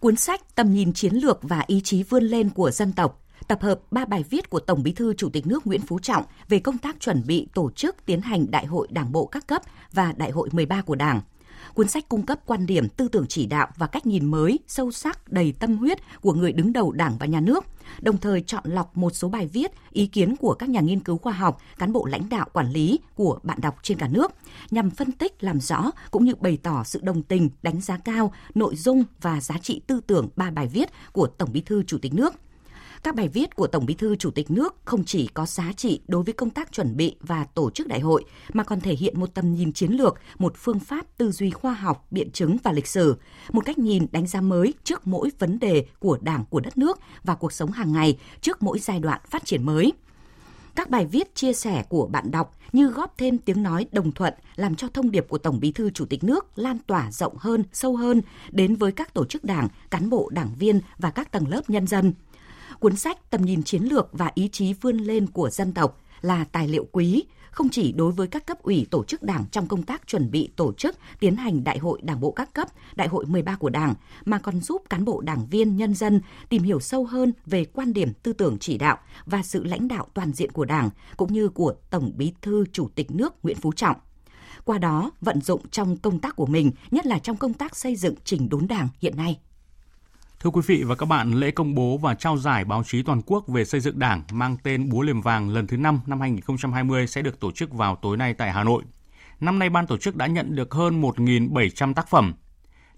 Cuốn 0.00 0.16
sách 0.16 0.54
Tầm 0.54 0.72
nhìn 0.72 0.92
chiến 0.92 1.14
lược 1.14 1.38
và 1.42 1.64
ý 1.66 1.80
chí 1.80 2.02
vươn 2.02 2.24
lên 2.24 2.50
của 2.50 2.70
dân 2.70 2.92
tộc 2.92 3.22
tập 3.48 3.62
hợp 3.62 3.80
ba 3.90 4.04
bài 4.04 4.24
viết 4.30 4.50
của 4.50 4.60
Tổng 4.60 4.82
Bí 4.82 4.92
thư 4.92 5.14
Chủ 5.14 5.30
tịch 5.30 5.46
nước 5.46 5.66
Nguyễn 5.66 5.80
Phú 5.80 5.98
Trọng 5.98 6.24
về 6.48 6.58
công 6.58 6.78
tác 6.78 7.00
chuẩn 7.00 7.22
bị 7.26 7.48
tổ 7.54 7.70
chức 7.70 7.96
tiến 8.06 8.20
hành 8.20 8.50
Đại 8.50 8.66
hội 8.66 8.88
Đảng 8.90 9.12
bộ 9.12 9.26
các 9.26 9.46
cấp 9.46 9.62
và 9.92 10.12
Đại 10.16 10.30
hội 10.30 10.48
13 10.52 10.82
của 10.82 10.94
Đảng– 10.94 11.20
Cuốn 11.74 11.88
sách 11.88 12.08
cung 12.08 12.26
cấp 12.26 12.40
quan 12.46 12.66
điểm, 12.66 12.88
tư 12.88 13.08
tưởng 13.08 13.26
chỉ 13.28 13.46
đạo 13.46 13.68
và 13.76 13.86
cách 13.86 14.06
nhìn 14.06 14.24
mới, 14.24 14.58
sâu 14.68 14.90
sắc, 14.90 15.32
đầy 15.32 15.52
tâm 15.52 15.76
huyết 15.76 15.98
của 16.20 16.32
người 16.32 16.52
đứng 16.52 16.72
đầu 16.72 16.92
Đảng 16.92 17.18
và 17.18 17.26
Nhà 17.26 17.40
nước, 17.40 17.64
đồng 18.00 18.18
thời 18.18 18.40
chọn 18.40 18.64
lọc 18.64 18.96
một 18.96 19.10
số 19.10 19.28
bài 19.28 19.46
viết, 19.46 19.70
ý 19.92 20.06
kiến 20.06 20.36
của 20.36 20.54
các 20.54 20.68
nhà 20.68 20.80
nghiên 20.80 21.00
cứu 21.00 21.18
khoa 21.18 21.32
học, 21.32 21.60
cán 21.78 21.92
bộ 21.92 22.06
lãnh 22.06 22.28
đạo 22.28 22.48
quản 22.52 22.72
lý 22.72 22.98
của 23.14 23.38
bạn 23.42 23.58
đọc 23.60 23.76
trên 23.82 23.98
cả 23.98 24.08
nước, 24.08 24.32
nhằm 24.70 24.90
phân 24.90 25.12
tích, 25.12 25.44
làm 25.44 25.60
rõ 25.60 25.90
cũng 26.10 26.24
như 26.24 26.34
bày 26.40 26.58
tỏ 26.62 26.84
sự 26.84 27.00
đồng 27.02 27.22
tình, 27.22 27.50
đánh 27.62 27.80
giá 27.80 27.98
cao 27.98 28.32
nội 28.54 28.76
dung 28.76 29.04
và 29.20 29.40
giá 29.40 29.58
trị 29.62 29.80
tư 29.86 30.00
tưởng 30.06 30.28
ba 30.36 30.50
bài 30.50 30.68
viết 30.68 30.88
của 31.12 31.26
Tổng 31.26 31.52
Bí 31.52 31.60
thư 31.60 31.82
Chủ 31.82 31.98
tịch 31.98 32.14
nước– 32.14 32.34
các 33.02 33.14
bài 33.14 33.28
viết 33.28 33.56
của 33.56 33.66
Tổng 33.66 33.86
Bí 33.86 33.94
thư 33.94 34.16
Chủ 34.16 34.30
tịch 34.30 34.50
nước 34.50 34.74
không 34.84 35.04
chỉ 35.04 35.26
có 35.26 35.46
giá 35.46 35.72
trị 35.76 36.00
đối 36.08 36.22
với 36.22 36.34
công 36.34 36.50
tác 36.50 36.72
chuẩn 36.72 36.96
bị 36.96 37.16
và 37.20 37.44
tổ 37.44 37.70
chức 37.70 37.86
đại 37.86 38.00
hội 38.00 38.24
mà 38.52 38.64
còn 38.64 38.80
thể 38.80 38.94
hiện 38.94 39.20
một 39.20 39.34
tầm 39.34 39.54
nhìn 39.54 39.72
chiến 39.72 39.92
lược, 39.92 40.14
một 40.38 40.52
phương 40.56 40.80
pháp 40.80 41.06
tư 41.18 41.32
duy 41.32 41.50
khoa 41.50 41.72
học, 41.72 42.06
biện 42.10 42.30
chứng 42.30 42.56
và 42.62 42.72
lịch 42.72 42.86
sử, 42.86 43.16
một 43.52 43.64
cách 43.64 43.78
nhìn 43.78 44.06
đánh 44.12 44.26
giá 44.26 44.40
mới 44.40 44.74
trước 44.84 45.06
mỗi 45.06 45.30
vấn 45.38 45.58
đề 45.58 45.86
của 45.98 46.18
Đảng 46.20 46.44
của 46.50 46.60
đất 46.60 46.78
nước 46.78 46.98
và 47.24 47.34
cuộc 47.34 47.52
sống 47.52 47.70
hàng 47.70 47.92
ngày 47.92 48.18
trước 48.40 48.62
mỗi 48.62 48.78
giai 48.78 49.00
đoạn 49.00 49.20
phát 49.30 49.44
triển 49.44 49.62
mới. 49.62 49.92
Các 50.74 50.90
bài 50.90 51.06
viết 51.06 51.34
chia 51.34 51.52
sẻ 51.52 51.84
của 51.88 52.06
bạn 52.06 52.30
đọc 52.30 52.56
như 52.72 52.88
góp 52.88 53.14
thêm 53.18 53.38
tiếng 53.38 53.62
nói 53.62 53.86
đồng 53.92 54.12
thuận 54.12 54.34
làm 54.56 54.74
cho 54.74 54.88
thông 54.88 55.10
điệp 55.10 55.26
của 55.28 55.38
Tổng 55.38 55.60
Bí 55.60 55.72
thư 55.72 55.90
Chủ 55.90 56.04
tịch 56.04 56.24
nước 56.24 56.58
lan 56.58 56.78
tỏa 56.86 57.12
rộng 57.12 57.36
hơn, 57.38 57.64
sâu 57.72 57.96
hơn 57.96 58.22
đến 58.50 58.74
với 58.74 58.92
các 58.92 59.14
tổ 59.14 59.24
chức 59.24 59.44
đảng, 59.44 59.68
cán 59.90 60.10
bộ 60.10 60.30
đảng 60.32 60.50
viên 60.58 60.80
và 60.98 61.10
các 61.10 61.32
tầng 61.32 61.48
lớp 61.48 61.70
nhân 61.70 61.86
dân 61.86 62.12
cuốn 62.80 62.96
sách 62.96 63.30
Tầm 63.30 63.42
nhìn 63.42 63.62
chiến 63.62 63.82
lược 63.82 64.08
và 64.12 64.30
ý 64.34 64.48
chí 64.52 64.72
vươn 64.72 64.96
lên 64.96 65.26
của 65.26 65.50
dân 65.50 65.72
tộc 65.72 66.00
là 66.20 66.44
tài 66.44 66.68
liệu 66.68 66.86
quý, 66.92 67.24
không 67.50 67.68
chỉ 67.68 67.92
đối 67.92 68.12
với 68.12 68.26
các 68.26 68.46
cấp 68.46 68.62
ủy 68.62 68.86
tổ 68.90 69.04
chức 69.04 69.22
đảng 69.22 69.44
trong 69.50 69.66
công 69.66 69.82
tác 69.82 70.06
chuẩn 70.06 70.30
bị 70.30 70.48
tổ 70.56 70.72
chức 70.72 70.96
tiến 71.20 71.36
hành 71.36 71.64
đại 71.64 71.78
hội 71.78 72.00
đảng 72.02 72.20
bộ 72.20 72.30
các 72.30 72.54
cấp, 72.54 72.68
đại 72.96 73.08
hội 73.08 73.26
13 73.26 73.56
của 73.56 73.70
đảng, 73.70 73.94
mà 74.24 74.38
còn 74.38 74.60
giúp 74.60 74.82
cán 74.90 75.04
bộ 75.04 75.20
đảng 75.20 75.46
viên, 75.46 75.76
nhân 75.76 75.94
dân 75.94 76.20
tìm 76.48 76.62
hiểu 76.62 76.80
sâu 76.80 77.04
hơn 77.04 77.32
về 77.46 77.64
quan 77.64 77.92
điểm 77.92 78.12
tư 78.22 78.32
tưởng 78.32 78.56
chỉ 78.60 78.78
đạo 78.78 78.98
và 79.26 79.42
sự 79.42 79.64
lãnh 79.64 79.88
đạo 79.88 80.06
toàn 80.14 80.32
diện 80.32 80.52
của 80.52 80.64
đảng, 80.64 80.90
cũng 81.16 81.32
như 81.32 81.48
của 81.48 81.74
Tổng 81.90 82.12
bí 82.16 82.32
thư 82.42 82.64
Chủ 82.72 82.88
tịch 82.94 83.10
nước 83.10 83.34
Nguyễn 83.42 83.56
Phú 83.56 83.72
Trọng. 83.72 83.96
Qua 84.64 84.78
đó, 84.78 85.10
vận 85.20 85.40
dụng 85.40 85.68
trong 85.70 85.96
công 85.96 86.20
tác 86.20 86.36
của 86.36 86.46
mình, 86.46 86.70
nhất 86.90 87.06
là 87.06 87.18
trong 87.18 87.36
công 87.36 87.54
tác 87.54 87.76
xây 87.76 87.96
dựng 87.96 88.14
chỉnh 88.24 88.48
đốn 88.48 88.66
đảng 88.66 88.88
hiện 89.00 89.16
nay. 89.16 89.38
Thưa 90.40 90.50
quý 90.50 90.60
vị 90.66 90.82
và 90.82 90.94
các 90.94 91.06
bạn, 91.06 91.32
lễ 91.32 91.50
công 91.50 91.74
bố 91.74 91.98
và 91.98 92.14
trao 92.14 92.36
giải 92.36 92.64
báo 92.64 92.82
chí 92.84 93.02
toàn 93.02 93.22
quốc 93.26 93.48
về 93.48 93.64
xây 93.64 93.80
dựng 93.80 93.98
Đảng 93.98 94.22
mang 94.32 94.56
tên 94.62 94.88
Búa 94.88 95.02
liềm 95.02 95.20
vàng 95.20 95.50
lần 95.50 95.66
thứ 95.66 95.76
5 95.76 96.00
năm 96.06 96.20
2020 96.20 97.06
sẽ 97.06 97.22
được 97.22 97.40
tổ 97.40 97.50
chức 97.52 97.72
vào 97.72 97.96
tối 97.96 98.16
nay 98.16 98.34
tại 98.34 98.52
Hà 98.52 98.64
Nội. 98.64 98.82
Năm 99.40 99.58
nay 99.58 99.70
ban 99.70 99.86
tổ 99.86 99.96
chức 99.96 100.16
đã 100.16 100.26
nhận 100.26 100.54
được 100.54 100.74
hơn 100.74 101.02
1.700 101.02 101.94
tác 101.94 102.08
phẩm. 102.08 102.34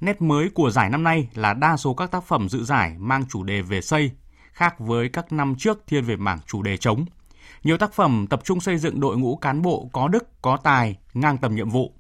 Nét 0.00 0.22
mới 0.22 0.50
của 0.50 0.70
giải 0.70 0.90
năm 0.90 1.04
nay 1.04 1.28
là 1.34 1.54
đa 1.54 1.76
số 1.76 1.94
các 1.94 2.10
tác 2.10 2.24
phẩm 2.24 2.48
dự 2.48 2.64
giải 2.64 2.94
mang 2.98 3.24
chủ 3.28 3.42
đề 3.42 3.62
về 3.62 3.80
xây, 3.80 4.10
khác 4.52 4.78
với 4.78 5.08
các 5.08 5.32
năm 5.32 5.54
trước 5.58 5.82
thiên 5.86 6.04
về 6.04 6.16
mảng 6.16 6.38
chủ 6.46 6.62
đề 6.62 6.76
chống. 6.76 7.04
Nhiều 7.64 7.78
tác 7.78 7.92
phẩm 7.92 8.26
tập 8.30 8.40
trung 8.44 8.60
xây 8.60 8.78
dựng 8.78 9.00
đội 9.00 9.18
ngũ 9.18 9.36
cán 9.36 9.62
bộ 9.62 9.90
có 9.92 10.08
đức, 10.08 10.42
có 10.42 10.56
tài, 10.56 10.96
ngang 11.14 11.38
tầm 11.38 11.54
nhiệm 11.54 11.70
vụ. 11.70 11.92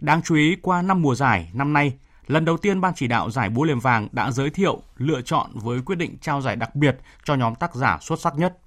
Đáng 0.00 0.22
chú 0.24 0.34
ý, 0.34 0.56
qua 0.62 0.82
năm 0.82 1.02
mùa 1.02 1.14
giải, 1.14 1.50
năm 1.52 1.72
nay, 1.72 1.92
Lần 2.26 2.44
đầu 2.44 2.56
tiên 2.56 2.80
Ban 2.80 2.94
chỉ 2.94 3.06
đạo 3.06 3.30
giải 3.30 3.50
Búa 3.50 3.64
Liềm 3.64 3.80
Vàng 3.80 4.08
đã 4.12 4.30
giới 4.30 4.50
thiệu, 4.50 4.82
lựa 4.96 5.20
chọn 5.22 5.50
với 5.54 5.80
quyết 5.86 5.96
định 5.96 6.16
trao 6.20 6.40
giải 6.40 6.56
đặc 6.56 6.74
biệt 6.74 6.96
cho 7.24 7.34
nhóm 7.34 7.54
tác 7.54 7.74
giả 7.74 7.98
xuất 8.00 8.20
sắc 8.20 8.34
nhất. 8.38 8.58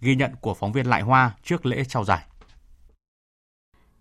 Ghi 0.00 0.14
nhận 0.14 0.30
của 0.40 0.54
phóng 0.54 0.72
viên 0.72 0.86
Lại 0.86 1.02
Hoa 1.02 1.30
trước 1.42 1.66
lễ 1.66 1.84
trao 1.84 2.04
giải. 2.04 2.24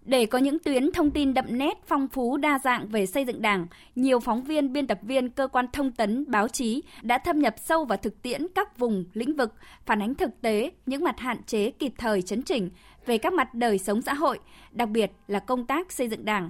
Để 0.01 0.25
có 0.25 0.37
những 0.37 0.59
tuyến 0.59 0.91
thông 0.91 1.11
tin 1.11 1.33
đậm 1.33 1.45
nét, 1.49 1.73
phong 1.87 2.07
phú, 2.07 2.37
đa 2.37 2.59
dạng 2.63 2.87
về 2.87 3.05
xây 3.05 3.25
dựng 3.25 3.41
Đảng, 3.41 3.67
nhiều 3.95 4.19
phóng 4.19 4.43
viên, 4.43 4.73
biên 4.73 4.87
tập 4.87 4.99
viên, 5.01 5.29
cơ 5.29 5.47
quan 5.47 5.65
thông 5.73 5.91
tấn, 5.91 6.25
báo 6.27 6.47
chí 6.47 6.83
đã 7.01 7.17
thâm 7.17 7.39
nhập 7.39 7.55
sâu 7.65 7.85
vào 7.85 7.97
thực 7.97 8.21
tiễn 8.21 8.47
các 8.55 8.77
vùng, 8.77 9.05
lĩnh 9.13 9.35
vực, 9.35 9.53
phản 9.85 10.01
ánh 10.01 10.15
thực 10.15 10.41
tế 10.41 10.71
những 10.85 11.03
mặt 11.03 11.19
hạn 11.19 11.43
chế 11.43 11.71
kịp 11.71 11.93
thời 11.97 12.21
chấn 12.21 12.43
chỉnh 12.43 12.69
về 13.05 13.17
các 13.17 13.33
mặt 13.33 13.53
đời 13.53 13.77
sống 13.77 14.01
xã 14.01 14.13
hội, 14.13 14.39
đặc 14.71 14.89
biệt 14.89 15.11
là 15.27 15.39
công 15.39 15.65
tác 15.65 15.91
xây 15.91 16.09
dựng 16.09 16.25
Đảng. 16.25 16.49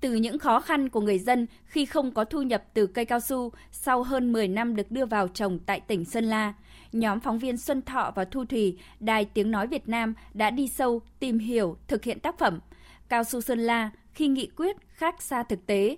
Từ 0.00 0.14
những 0.14 0.38
khó 0.38 0.60
khăn 0.60 0.88
của 0.88 1.00
người 1.00 1.18
dân 1.18 1.46
khi 1.64 1.86
không 1.86 2.12
có 2.12 2.24
thu 2.24 2.42
nhập 2.42 2.64
từ 2.74 2.86
cây 2.86 3.04
cao 3.04 3.20
su 3.20 3.52
sau 3.72 4.02
hơn 4.02 4.32
10 4.32 4.48
năm 4.48 4.76
được 4.76 4.90
đưa 4.90 5.06
vào 5.06 5.28
trồng 5.28 5.58
tại 5.58 5.80
tỉnh 5.80 6.04
Sơn 6.04 6.24
La, 6.24 6.54
nhóm 6.92 7.20
phóng 7.20 7.38
viên 7.38 7.56
Xuân 7.56 7.82
Thọ 7.82 8.12
và 8.14 8.24
Thu 8.24 8.44
Thủy, 8.44 8.78
Đài 9.00 9.24
Tiếng 9.24 9.50
Nói 9.50 9.66
Việt 9.66 9.88
Nam 9.88 10.14
đã 10.34 10.50
đi 10.50 10.68
sâu, 10.68 11.02
tìm 11.18 11.38
hiểu, 11.38 11.76
thực 11.88 12.04
hiện 12.04 12.20
tác 12.20 12.38
phẩm 12.38 12.60
Cao 13.08 13.24
su 13.24 13.40
Sơn 13.40 13.58
La 13.58 13.90
khi 14.12 14.28
nghị 14.28 14.50
quyết 14.56 14.76
khác 14.88 15.22
xa 15.22 15.42
thực 15.42 15.66
tế. 15.66 15.96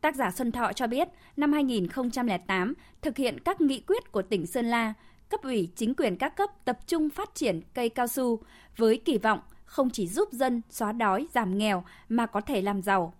Tác 0.00 0.16
giả 0.16 0.30
Xuân 0.30 0.52
Thọ 0.52 0.72
cho 0.72 0.86
biết, 0.86 1.08
năm 1.36 1.52
2008, 1.52 2.74
thực 3.02 3.16
hiện 3.16 3.40
các 3.40 3.60
nghị 3.60 3.80
quyết 3.80 4.12
của 4.12 4.22
tỉnh 4.22 4.46
Sơn 4.46 4.66
La, 4.66 4.94
cấp 5.28 5.40
ủy 5.42 5.68
chính 5.76 5.94
quyền 5.94 6.16
các 6.16 6.36
cấp 6.36 6.50
tập 6.64 6.78
trung 6.86 7.10
phát 7.10 7.30
triển 7.34 7.60
cây 7.74 7.88
cao 7.88 8.06
su 8.06 8.38
với 8.76 9.00
kỳ 9.04 9.18
vọng 9.18 9.40
không 9.64 9.90
chỉ 9.90 10.08
giúp 10.08 10.32
dân 10.32 10.62
xóa 10.70 10.92
đói, 10.92 11.26
giảm 11.34 11.58
nghèo 11.58 11.84
mà 12.08 12.26
có 12.26 12.40
thể 12.40 12.62
làm 12.62 12.82
giàu. 12.82 13.14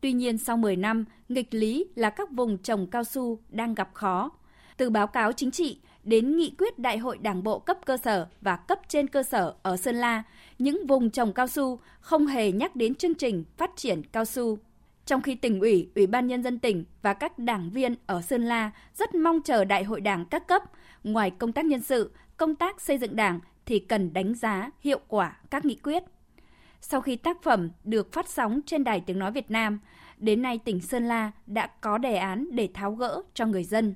Tuy 0.00 0.12
nhiên 0.12 0.38
sau 0.38 0.56
10 0.56 0.76
năm, 0.76 1.04
nghịch 1.28 1.54
lý 1.54 1.86
là 1.94 2.10
các 2.10 2.30
vùng 2.30 2.58
trồng 2.58 2.86
cao 2.86 3.04
su 3.04 3.38
đang 3.48 3.74
gặp 3.74 3.90
khó. 3.94 4.30
Từ 4.76 4.90
báo 4.90 5.06
cáo 5.06 5.32
chính 5.32 5.50
trị 5.50 5.78
đến 6.04 6.36
nghị 6.36 6.54
quyết 6.58 6.78
đại 6.78 6.98
hội 6.98 7.18
đảng 7.18 7.42
bộ 7.42 7.58
cấp 7.58 7.78
cơ 7.84 7.96
sở 7.96 8.28
và 8.40 8.56
cấp 8.56 8.80
trên 8.88 9.08
cơ 9.08 9.22
sở 9.22 9.54
ở 9.62 9.76
Sơn 9.76 9.94
La, 9.94 10.22
những 10.58 10.86
vùng 10.86 11.10
trồng 11.10 11.32
cao 11.32 11.46
su 11.46 11.78
không 12.00 12.26
hề 12.26 12.52
nhắc 12.52 12.76
đến 12.76 12.94
chương 12.94 13.14
trình 13.14 13.44
phát 13.56 13.70
triển 13.76 14.02
cao 14.02 14.24
su. 14.24 14.58
Trong 15.06 15.22
khi 15.22 15.34
tỉnh 15.34 15.60
ủy, 15.60 15.90
ủy 15.94 16.06
ban 16.06 16.26
nhân 16.26 16.42
dân 16.42 16.58
tỉnh 16.58 16.84
và 17.02 17.14
các 17.14 17.38
đảng 17.38 17.70
viên 17.70 17.94
ở 18.06 18.22
Sơn 18.22 18.42
La 18.42 18.70
rất 18.94 19.14
mong 19.14 19.42
chờ 19.42 19.64
đại 19.64 19.84
hội 19.84 20.00
đảng 20.00 20.24
các 20.24 20.48
cấp, 20.48 20.62
ngoài 21.04 21.30
công 21.30 21.52
tác 21.52 21.64
nhân 21.64 21.82
sự, 21.82 22.12
công 22.36 22.54
tác 22.54 22.80
xây 22.80 22.98
dựng 22.98 23.16
đảng 23.16 23.40
thì 23.66 23.78
cần 23.78 24.12
đánh 24.12 24.34
giá 24.34 24.70
hiệu 24.80 25.00
quả 25.08 25.36
các 25.50 25.64
nghị 25.64 25.74
quyết. 25.74 26.02
Sau 26.80 27.00
khi 27.00 27.16
tác 27.16 27.42
phẩm 27.42 27.70
được 27.84 28.12
phát 28.12 28.28
sóng 28.28 28.60
trên 28.66 28.84
Đài 28.84 29.00
Tiếng 29.00 29.18
Nói 29.18 29.32
Việt 29.32 29.50
Nam, 29.50 29.78
đến 30.18 30.42
nay 30.42 30.58
tỉnh 30.64 30.80
Sơn 30.80 31.04
La 31.04 31.32
đã 31.46 31.70
có 31.80 31.98
đề 31.98 32.16
án 32.16 32.48
để 32.52 32.68
tháo 32.74 32.92
gỡ 32.92 33.22
cho 33.34 33.46
người 33.46 33.64
dân. 33.64 33.94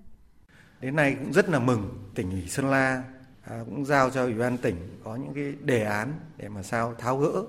Đến 0.80 0.96
nay 0.96 1.16
cũng 1.18 1.32
rất 1.32 1.48
là 1.48 1.58
mừng 1.58 2.10
tỉnh 2.14 2.30
ủy 2.30 2.48
Sơn 2.48 2.70
La 2.70 3.02
à, 3.42 3.60
cũng 3.64 3.84
giao 3.84 4.10
cho 4.10 4.22
ủy 4.22 4.34
ban 4.34 4.56
tỉnh 4.56 4.76
có 5.04 5.16
những 5.16 5.34
cái 5.34 5.54
đề 5.60 5.82
án 5.82 6.12
để 6.36 6.48
mà 6.48 6.62
sao 6.62 6.94
tháo 6.94 7.16
gỡ 7.18 7.42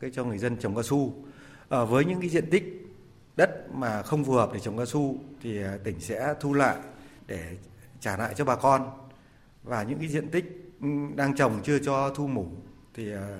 cái 0.00 0.10
cho 0.10 0.24
người 0.24 0.38
dân 0.38 0.56
trồng 0.56 0.74
cao 0.74 0.82
su. 0.82 1.14
À, 1.68 1.84
với 1.84 2.04
những 2.04 2.20
cái 2.20 2.28
diện 2.28 2.50
tích 2.50 2.86
đất 3.36 3.74
mà 3.74 4.02
không 4.02 4.24
phù 4.24 4.32
hợp 4.32 4.50
để 4.52 4.60
trồng 4.60 4.76
cao 4.76 4.86
su 4.86 5.18
thì 5.42 5.62
à, 5.62 5.78
tỉnh 5.84 6.00
sẽ 6.00 6.34
thu 6.40 6.54
lại 6.54 6.76
để 7.26 7.56
trả 8.00 8.16
lại 8.16 8.34
cho 8.36 8.44
bà 8.44 8.56
con 8.56 8.90
và 9.62 9.82
những 9.82 9.98
cái 9.98 10.08
diện 10.08 10.28
tích 10.28 10.74
ừ, 10.80 10.88
đang 11.14 11.36
trồng 11.36 11.60
chưa 11.64 11.78
cho 11.78 12.10
thu 12.14 12.26
mủ 12.26 12.46
thì 12.94 13.12
à, 13.12 13.38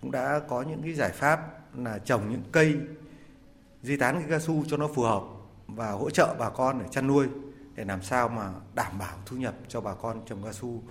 cũng 0.00 0.10
đã 0.10 0.40
có 0.48 0.62
những 0.62 0.82
cái 0.82 0.94
giải 0.94 1.10
pháp 1.10 1.40
là 1.78 1.98
trồng 1.98 2.30
những 2.30 2.42
cây 2.52 2.74
di 3.82 3.96
tán 3.96 4.14
cái 4.20 4.30
cao 4.30 4.40
su 4.40 4.64
cho 4.68 4.76
nó 4.76 4.88
phù 4.94 5.02
hợp 5.02 5.22
và 5.66 5.90
hỗ 5.90 6.10
trợ 6.10 6.34
bà 6.38 6.50
con 6.50 6.78
để 6.78 6.84
chăn 6.90 7.06
nuôi 7.06 7.26
để 7.74 7.84
làm 7.84 8.02
sao 8.02 8.28
mà 8.28 8.50
đảm 8.74 8.98
bảo 8.98 9.16
thu 9.26 9.36
nhập 9.36 9.54
cho 9.68 9.80
bà 9.80 9.94
con 9.94 10.20
trồng 10.26 10.42
cao 10.42 10.52
su. 10.52 10.82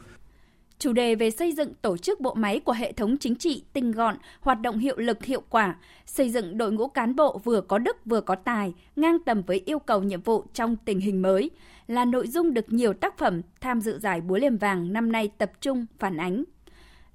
Chủ 0.80 0.94
đề 0.94 1.16
về 1.16 1.32
xây 1.32 1.54
dựng 1.54 1.74
tổ 1.82 1.98
chức 1.98 2.20
bộ 2.20 2.34
máy 2.34 2.60
của 2.60 2.72
hệ 2.72 2.92
thống 2.92 3.18
chính 3.18 3.36
trị 3.36 3.64
tinh 3.74 3.92
gọn, 3.92 4.18
hoạt 4.42 4.62
động 4.62 4.80
hiệu 4.80 4.98
lực 4.98 5.26
hiệu 5.26 5.42
quả, 5.50 5.76
xây 6.06 6.30
dựng 6.30 6.58
đội 6.58 6.72
ngũ 6.72 6.88
cán 6.88 7.16
bộ 7.16 7.42
vừa 7.44 7.62
có 7.62 7.78
đức 7.78 7.98
vừa 8.06 8.22
có 8.22 8.36
tài, 8.36 8.74
ngang 8.96 9.18
tầm 9.26 9.42
với 9.42 9.62
yêu 9.66 9.80
cầu 9.80 10.04
nhiệm 10.04 10.22
vụ 10.22 10.44
trong 10.54 10.76
tình 10.86 11.00
hình 11.00 11.22
mới 11.22 11.52
là 11.88 12.06
nội 12.06 12.28
dung 12.28 12.54
được 12.54 12.74
nhiều 12.74 12.94
tác 12.94 13.18
phẩm 13.18 13.42
tham 13.62 13.82
dự 13.82 14.00
giải 14.00 14.22
Búa 14.22 14.38
Liềm 14.38 14.58
Vàng 14.58 14.94
năm 14.94 15.12
nay 15.12 15.30
tập 15.38 15.52
trung 15.62 15.86
phản 16.00 16.18
ánh. 16.18 16.44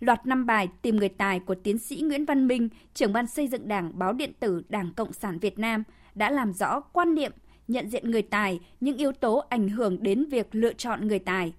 Loạt 0.03 0.27
năm 0.27 0.47
bài 0.47 0.69
tìm 0.83 0.97
người 0.97 1.09
tài 1.09 1.41
của 1.41 1.55
tiến 1.55 1.79
sĩ 1.79 1.97
Nguyễn 1.97 2.25
Văn 2.25 2.47
Minh, 2.47 2.69
trưởng 2.95 3.13
ban 3.13 3.27
xây 3.27 3.49
dựng 3.49 3.69
Đảng 3.69 3.99
báo 3.99 4.13
điện 4.13 4.33
tử 4.41 4.63
Đảng 4.69 4.93
Cộng 4.97 5.13
sản 5.13 5.39
Việt 5.39 5.59
Nam 5.59 5.83
đã 6.15 6.31
làm 6.31 6.53
rõ 6.53 6.81
quan 6.81 7.15
niệm, 7.15 7.33
nhận 7.69 7.89
diện 7.89 8.11
người 8.11 8.23
tài, 8.23 8.61
những 8.81 8.97
yếu 8.97 9.13
tố 9.13 9.45
ảnh 9.49 9.69
hưởng 9.69 10.03
đến 10.03 10.25
việc 10.25 10.49
lựa 10.53 10.73
chọn 10.73 11.09
người 11.09 11.19
tài. 11.19 11.53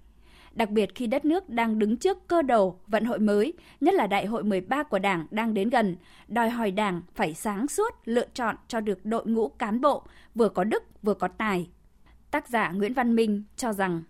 Đặc 0.52 0.70
biệt 0.70 0.94
khi 0.94 1.06
đất 1.06 1.24
nước 1.24 1.48
đang 1.48 1.78
đứng 1.78 1.96
trước 1.96 2.28
cơ 2.28 2.42
đồ 2.42 2.78
vận 2.86 3.04
hội 3.04 3.18
mới, 3.18 3.52
nhất 3.80 3.94
là 3.94 4.06
đại 4.06 4.26
hội 4.26 4.44
13 4.44 4.82
của 4.82 4.98
Đảng 4.98 5.26
đang 5.30 5.54
đến 5.54 5.70
gần, 5.70 5.96
đòi 6.28 6.50
hỏi 6.50 6.70
Đảng 6.70 7.02
phải 7.14 7.34
sáng 7.34 7.68
suốt 7.68 7.94
lựa 8.04 8.26
chọn 8.34 8.56
cho 8.68 8.80
được 8.80 9.06
đội 9.06 9.26
ngũ 9.26 9.48
cán 9.48 9.80
bộ 9.80 10.02
vừa 10.34 10.48
có 10.48 10.64
đức 10.64 10.82
vừa 11.02 11.14
có 11.14 11.28
tài. 11.28 11.68
Tác 12.30 12.48
giả 12.48 12.70
Nguyễn 12.70 12.94
Văn 12.94 13.16
Minh 13.16 13.42
cho 13.56 13.72
rằng 13.72 14.02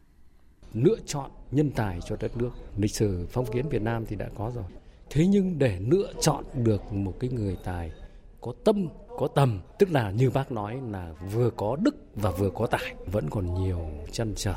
lựa 0.75 0.97
chọn 1.07 1.31
nhân 1.50 1.71
tài 1.71 2.00
cho 2.00 2.16
đất 2.21 2.37
nước. 2.37 2.50
Lịch 2.76 2.95
sử 2.95 3.26
phong 3.31 3.47
kiến 3.52 3.69
Việt 3.69 3.83
Nam 3.83 4.07
thì 4.07 4.16
đã 4.16 4.28
có 4.38 4.52
rồi. 4.54 4.64
Thế 5.11 5.26
nhưng 5.26 5.59
để 5.59 5.78
lựa 5.81 6.12
chọn 6.21 6.45
được 6.54 6.93
một 6.93 7.14
cái 7.21 7.31
người 7.31 7.57
tài 7.64 7.93
có 8.40 8.52
tâm, 8.64 8.88
có 9.19 9.28
tầm, 9.35 9.61
tức 9.78 9.90
là 9.90 10.11
như 10.11 10.31
bác 10.31 10.52
nói 10.52 10.81
là 10.90 11.12
vừa 11.33 11.50
có 11.50 11.76
đức 11.76 11.97
và 12.14 12.31
vừa 12.31 12.50
có 12.50 12.66
tài, 12.66 12.95
vẫn 13.07 13.31
còn 13.31 13.54
nhiều 13.54 13.90
chăn 14.12 14.33
trở. 14.37 14.54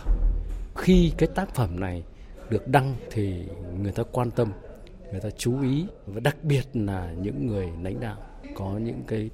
Khi 0.76 1.12
cái 1.18 1.30
tác 1.36 1.56
phẩm 1.56 1.80
này 1.80 2.04
được 2.50 2.68
đăng 2.68 2.96
thì 3.12 3.46
người 3.82 3.92
ta 3.92 4.04
quan 4.12 4.32
tâm, 4.32 4.52
người 5.12 5.20
ta 5.20 5.30
chú 5.30 5.62
ý 5.62 5.86
và 6.06 6.20
đặc 6.20 6.36
biệt 6.44 6.64
là 6.74 7.14
những 7.22 7.48
người 7.48 7.70
lãnh 7.82 8.00
đạo 8.00 8.18
có 8.56 8.78
những 8.78 9.04
cái 9.08 9.30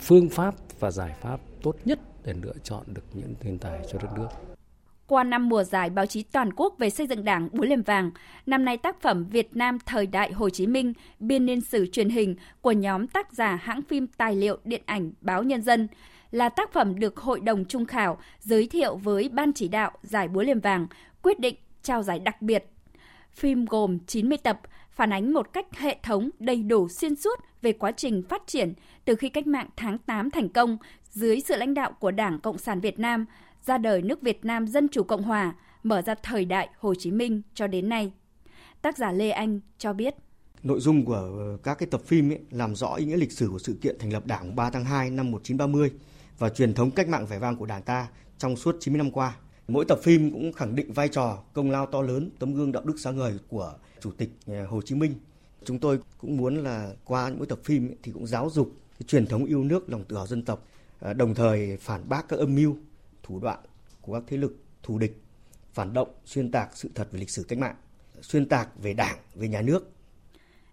phương 0.00 0.28
pháp 0.28 0.54
và 0.78 0.90
giải 0.90 1.14
pháp 1.20 1.40
tốt 1.62 1.76
nhất 1.84 1.98
để 2.24 2.34
lựa 2.42 2.54
chọn 2.62 2.82
được 2.86 3.04
những 3.14 3.34
thiên 3.40 3.58
tài 3.58 3.80
cho 3.92 3.98
đất 3.98 4.08
nước. 4.16 4.55
Qua 5.06 5.24
năm 5.24 5.48
mùa 5.48 5.64
giải 5.64 5.90
báo 5.90 6.06
chí 6.06 6.22
toàn 6.22 6.50
quốc 6.56 6.74
về 6.78 6.90
xây 6.90 7.06
dựng 7.06 7.24
đảng 7.24 7.48
Búa 7.52 7.64
Liềm 7.64 7.82
Vàng, 7.82 8.10
năm 8.46 8.64
nay 8.64 8.76
tác 8.76 9.00
phẩm 9.00 9.24
Việt 9.30 9.56
Nam 9.56 9.78
thời 9.86 10.06
đại 10.06 10.32
Hồ 10.32 10.50
Chí 10.50 10.66
Minh, 10.66 10.92
biên 11.20 11.46
niên 11.46 11.60
sử 11.60 11.86
truyền 11.86 12.08
hình 12.08 12.36
của 12.60 12.72
nhóm 12.72 13.06
tác 13.06 13.32
giả 13.32 13.58
hãng 13.62 13.82
phim 13.82 14.06
tài 14.06 14.36
liệu 14.36 14.58
điện 14.64 14.82
ảnh 14.86 15.12
Báo 15.20 15.42
Nhân 15.42 15.62
dân 15.62 15.88
là 16.30 16.48
tác 16.48 16.72
phẩm 16.72 16.98
được 16.98 17.16
Hội 17.16 17.40
đồng 17.40 17.64
Trung 17.64 17.86
khảo 17.86 18.18
giới 18.40 18.66
thiệu 18.66 18.96
với 18.96 19.28
Ban 19.28 19.52
chỉ 19.52 19.68
đạo 19.68 19.90
giải 20.02 20.28
Búa 20.28 20.42
Liềm 20.42 20.60
Vàng 20.60 20.86
quyết 21.22 21.40
định 21.40 21.54
trao 21.82 22.02
giải 22.02 22.18
đặc 22.18 22.42
biệt. 22.42 22.64
Phim 23.32 23.64
gồm 23.64 23.98
90 23.98 24.38
tập, 24.38 24.60
phản 24.90 25.12
ánh 25.12 25.32
một 25.32 25.52
cách 25.52 25.66
hệ 25.78 25.96
thống 26.02 26.30
đầy 26.38 26.62
đủ 26.62 26.88
xuyên 26.88 27.16
suốt 27.16 27.40
về 27.62 27.72
quá 27.72 27.92
trình 27.92 28.22
phát 28.28 28.42
triển 28.46 28.72
từ 29.04 29.14
khi 29.14 29.28
cách 29.28 29.46
mạng 29.46 29.68
tháng 29.76 29.98
8 29.98 30.30
thành 30.30 30.48
công 30.48 30.78
dưới 31.10 31.40
sự 31.40 31.56
lãnh 31.56 31.74
đạo 31.74 31.92
của 31.92 32.10
Đảng 32.10 32.40
Cộng 32.40 32.58
sản 32.58 32.80
Việt 32.80 32.98
Nam 32.98 33.26
ra 33.66 33.78
đời 33.78 34.02
nước 34.02 34.22
Việt 34.22 34.44
Nam 34.44 34.66
Dân 34.66 34.88
Chủ 34.88 35.02
Cộng 35.02 35.22
Hòa, 35.22 35.54
mở 35.82 36.02
ra 36.02 36.14
thời 36.22 36.44
đại 36.44 36.68
Hồ 36.78 36.94
Chí 36.94 37.10
Minh 37.10 37.42
cho 37.54 37.66
đến 37.66 37.88
nay. 37.88 38.12
Tác 38.82 38.98
giả 38.98 39.12
Lê 39.12 39.30
Anh 39.30 39.60
cho 39.78 39.92
biết. 39.92 40.14
Nội 40.62 40.80
dung 40.80 41.04
của 41.04 41.14
ờ, 41.14 41.58
các 41.62 41.78
cái 41.78 41.88
tập 41.90 42.00
phim 42.06 42.32
ấy, 42.32 42.38
làm 42.50 42.74
rõ 42.74 42.94
ý 42.94 43.04
nghĩa 43.04 43.16
lịch 43.16 43.32
sử 43.32 43.48
của 43.48 43.58
sự 43.58 43.78
kiện 43.82 43.98
thành 43.98 44.12
lập 44.12 44.26
Đảng 44.26 44.56
3 44.56 44.70
tháng 44.70 44.84
2 44.84 45.10
năm 45.10 45.30
1930 45.30 45.90
và 46.38 46.48
truyền 46.48 46.74
thống 46.74 46.90
cách 46.90 47.08
mạng 47.08 47.26
vẻ 47.26 47.38
vang 47.38 47.56
của 47.56 47.66
Đảng 47.66 47.82
ta 47.82 48.08
trong 48.38 48.56
suốt 48.56 48.76
90 48.80 48.98
năm 48.98 49.10
qua. 49.10 49.36
Mỗi 49.68 49.84
tập 49.84 49.98
phim 50.02 50.30
cũng 50.30 50.52
khẳng 50.52 50.74
định 50.74 50.92
vai 50.92 51.08
trò, 51.08 51.38
công 51.52 51.70
lao 51.70 51.86
to 51.86 52.02
lớn, 52.02 52.30
tấm 52.38 52.54
gương 52.54 52.72
đạo 52.72 52.82
đức 52.86 52.94
sáng 52.98 53.16
ngời 53.16 53.38
của 53.48 53.74
Chủ 54.00 54.10
tịch 54.10 54.30
ờ, 54.46 54.66
Hồ 54.66 54.82
Chí 54.82 54.94
Minh. 54.94 55.14
Chúng 55.64 55.78
tôi 55.78 55.98
cũng 56.18 56.36
muốn 56.36 56.56
là 56.56 56.92
qua 57.04 57.28
những 57.28 57.46
tập 57.46 57.58
phim 57.64 57.88
ấy, 57.88 57.96
thì 58.02 58.12
cũng 58.12 58.26
giáo 58.26 58.50
dục 58.50 58.72
cái 58.98 59.06
truyền 59.06 59.26
thống 59.26 59.44
yêu 59.44 59.64
nước, 59.64 59.90
lòng 59.90 60.04
tự 60.04 60.16
hào 60.16 60.26
dân 60.26 60.42
tộc, 60.42 60.66
ờ, 61.00 61.12
đồng 61.12 61.34
thời 61.34 61.76
phản 61.76 62.08
bác 62.08 62.28
các 62.28 62.38
âm 62.38 62.54
mưu 62.54 62.76
thủ 63.26 63.38
đoạn 63.40 63.58
của 64.00 64.12
các 64.12 64.22
thế 64.26 64.36
lực 64.36 64.56
thù 64.82 64.98
địch, 64.98 65.22
phản 65.72 65.92
động, 65.92 66.08
xuyên 66.24 66.50
tạc 66.50 66.76
sự 66.76 66.90
thật 66.94 67.08
về 67.12 67.20
lịch 67.20 67.30
sử 67.30 67.44
cách 67.48 67.58
mạng, 67.58 67.74
xuyên 68.20 68.48
tạc 68.48 68.68
về 68.82 68.92
Đảng, 68.92 69.16
về 69.34 69.48
nhà 69.48 69.62
nước. 69.62 69.90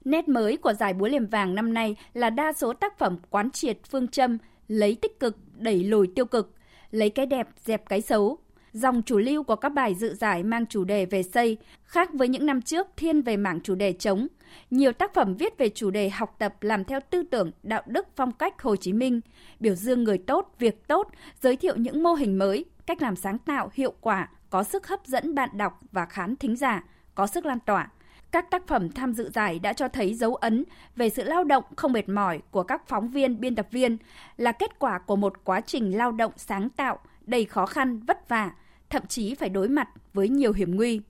Nét 0.06 0.28
mới 0.28 0.58
của 0.58 0.74
giải 0.74 0.94
búa 0.94 1.08
liềm 1.08 1.26
vàng 1.26 1.56
năm 1.56 1.74
nay 1.74 1.96
là 2.14 2.30
đa 2.30 2.54
số 2.54 2.74
tác 2.74 2.98
phẩm 2.98 3.18
quán 3.30 3.52
triệt 3.52 3.78
phương 3.90 4.08
châm 4.08 4.38
lấy 4.68 4.98
tích 5.02 5.20
cực 5.20 5.38
đẩy 5.58 5.84
lùi 5.84 6.08
tiêu 6.16 6.26
cực, 6.26 6.54
lấy 6.92 7.10
cái 7.10 7.26
đẹp 7.26 7.48
dẹp 7.66 7.90
cái 7.90 8.02
xấu. 8.02 8.38
Dòng 8.74 9.02
chủ 9.06 9.18
lưu 9.18 9.44
của 9.44 9.56
các 9.56 9.70
bài 9.70 9.96
dự 9.96 10.14
giải 10.14 10.44
mang 10.44 10.66
chủ 10.66 10.84
đề 10.84 11.06
về 11.06 11.24
xây, 11.24 11.58
khác 11.84 12.10
với 12.14 12.28
những 12.28 12.46
năm 12.46 12.62
trước 12.62 12.88
thiên 12.98 13.22
về 13.22 13.38
mảng 13.38 13.62
chủ 13.62 13.76
đề 13.76 13.94
chống. 13.94 14.28
Nhiều 14.72 14.92
tác 14.92 15.14
phẩm 15.14 15.36
viết 15.36 15.58
về 15.58 15.70
chủ 15.70 15.92
đề 15.92 16.10
học 16.10 16.36
tập 16.40 16.56
làm 16.62 16.84
theo 16.84 17.00
tư 17.10 17.24
tưởng, 17.24 17.52
đạo 17.64 17.82
đức, 17.86 18.08
phong 18.16 18.32
cách 18.32 18.62
Hồ 18.62 18.76
Chí 18.76 18.94
Minh, 18.94 19.22
biểu 19.60 19.76
dương 19.76 20.04
người 20.04 20.18
tốt, 20.18 20.56
việc 20.60 20.88
tốt, 20.88 21.08
giới 21.42 21.56
thiệu 21.56 21.76
những 21.76 22.04
mô 22.04 22.14
hình 22.14 22.38
mới, 22.38 22.66
cách 22.86 23.02
làm 23.02 23.16
sáng 23.16 23.38
tạo, 23.38 23.70
hiệu 23.74 23.94
quả, 24.02 24.30
có 24.50 24.64
sức 24.64 24.88
hấp 24.88 25.06
dẫn 25.06 25.36
bạn 25.36 25.50
đọc 25.54 25.80
và 25.92 26.06
khán 26.06 26.36
thính 26.36 26.56
giả, 26.56 26.84
có 27.16 27.28
sức 27.28 27.46
lan 27.46 27.60
tỏa. 27.60 27.90
Các 28.32 28.52
tác 28.52 28.68
phẩm 28.68 28.90
tham 28.92 29.14
dự 29.14 29.30
giải 29.30 29.60
đã 29.60 29.74
cho 29.74 29.88
thấy 29.88 30.14
dấu 30.14 30.36
ấn 30.36 30.64
về 30.96 31.10
sự 31.10 31.24
lao 31.24 31.44
động 31.44 31.64
không 31.76 31.94
mệt 31.94 32.10
mỏi 32.10 32.42
của 32.52 32.64
các 32.64 32.88
phóng 32.88 33.10
viên, 33.10 33.40
biên 33.40 33.56
tập 33.56 33.68
viên 33.72 33.98
là 34.38 34.52
kết 34.52 34.80
quả 34.80 35.00
của 35.00 35.16
một 35.16 35.44
quá 35.44 35.62
trình 35.62 35.98
lao 35.98 36.12
động 36.12 36.32
sáng 36.36 36.70
tạo, 36.70 37.00
đầy 37.22 37.46
khó 37.46 37.66
khăn, 37.66 38.00
vất 38.00 38.30
vả, 38.30 38.52
thậm 38.90 39.08
chí 39.08 39.36
phải 39.36 39.50
đối 39.50 39.70
mặt 39.70 39.90
với 40.14 40.30
nhiều 40.30 40.54
hiểm 40.54 40.76
nguy. 40.76 41.02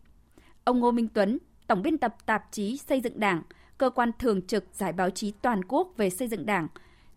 Ông 0.63 0.79
Ngô 0.79 0.91
Minh 0.91 1.07
Tuấn, 1.13 1.38
tổng 1.74 1.84
biên 1.84 1.98
tập 1.98 2.15
tạp 2.25 2.44
chí 2.51 2.77
Xây 2.77 3.01
dựng 3.01 3.20
Đảng, 3.20 3.42
cơ 3.77 3.89
quan 3.89 4.12
thường 4.20 4.42
trực 4.48 4.65
Giải 4.74 4.94
báo 4.94 5.10
chí 5.10 5.34
toàn 5.42 5.63
quốc 5.63 5.88
về 5.98 6.10
xây 6.10 6.27
dựng 6.27 6.46
Đảng, 6.46 6.68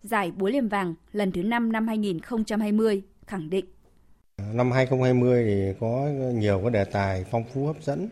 Giải 0.03 0.31
Búa 0.31 0.47
Liềm 0.47 0.69
Vàng 0.69 0.95
lần 1.13 1.31
thứ 1.31 1.43
5 1.43 1.71
năm 1.71 1.87
2020 1.87 3.01
khẳng 3.27 3.49
định. 3.49 3.65
Năm 4.53 4.71
2020 4.71 5.43
thì 5.45 5.79
có 5.79 6.07
nhiều 6.33 6.59
cái 6.61 6.71
đề 6.71 6.83
tài 6.83 7.25
phong 7.31 7.43
phú 7.53 7.65
hấp 7.65 7.83
dẫn, 7.83 8.09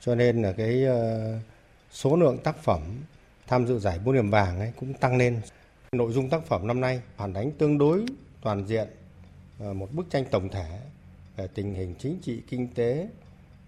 cho 0.00 0.14
nên 0.14 0.42
là 0.42 0.52
cái 0.52 0.84
ờ, 0.84 1.38
số 1.90 2.16
lượng 2.16 2.38
tác 2.44 2.56
phẩm 2.56 2.80
tham 3.46 3.66
dự 3.66 3.78
giải 3.78 3.98
Búa 4.04 4.12
Liềm 4.12 4.30
Vàng 4.30 4.60
ấy 4.60 4.72
cũng 4.80 4.94
tăng 4.94 5.16
lên. 5.16 5.40
Nội 5.92 6.12
dung 6.12 6.30
tác 6.30 6.46
phẩm 6.46 6.66
năm 6.66 6.80
nay 6.80 7.00
phản 7.16 7.34
ánh 7.34 7.50
tương 7.50 7.78
đối 7.78 8.06
toàn 8.42 8.66
diện 8.66 8.88
ờ, 9.60 9.72
một 9.72 9.88
bức 9.92 10.10
tranh 10.10 10.24
tổng 10.30 10.48
thể 10.48 10.80
về 11.36 11.46
tình 11.54 11.74
hình 11.74 11.94
chính 11.98 12.18
trị, 12.22 12.42
kinh 12.48 12.68
tế, 12.74 13.08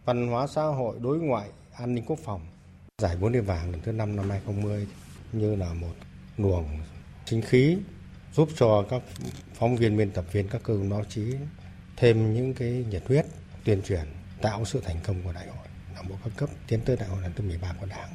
văn 0.05 0.29
hóa 0.29 0.47
xã 0.47 0.63
hội, 0.63 0.97
đối 1.03 1.19
ngoại, 1.19 1.49
an 1.79 1.95
ninh 1.95 2.05
quốc 2.07 2.19
phòng. 2.25 2.41
Giải 3.03 3.17
Búa 3.17 3.29
Liềm 3.29 3.45
Vàng 3.45 3.71
lần 3.71 3.81
thứ 3.81 3.93
5 3.93 4.17
năm 4.17 4.31
2020 4.31 4.87
như 5.33 5.57
là 5.57 5.75
một 5.75 5.95
luồng 6.37 6.67
chính 7.25 7.43
khí 7.43 7.79
giúp 8.33 8.49
cho 8.57 8.85
các 8.91 9.03
phóng 9.55 9.77
viên, 9.77 9.97
biên 9.97 10.11
tập 10.11 10.25
viên, 10.33 10.49
các 10.49 10.63
cơ 10.65 10.75
quan 10.75 10.91
báo 10.91 11.05
chí 11.09 11.35
thêm 11.97 12.35
những 12.35 12.55
cái 12.55 12.85
nhiệt 12.91 13.03
huyết 13.09 13.27
tuyên 13.65 13.83
truyền 13.83 14.05
tạo 14.43 14.65
sự 14.65 14.81
thành 14.85 14.97
công 15.07 15.23
của 15.25 15.33
đại 15.33 15.47
hội 15.47 15.67
đảng 15.95 16.09
bộ 16.09 16.15
các 16.25 16.33
cấp 16.37 16.49
tiến 16.69 16.81
tới 16.85 16.97
đại 16.97 17.09
hội 17.09 17.23
lần 17.23 17.33
thứ 17.37 17.45
13 17.45 17.75
của 17.81 17.87
Đảng. 17.87 18.09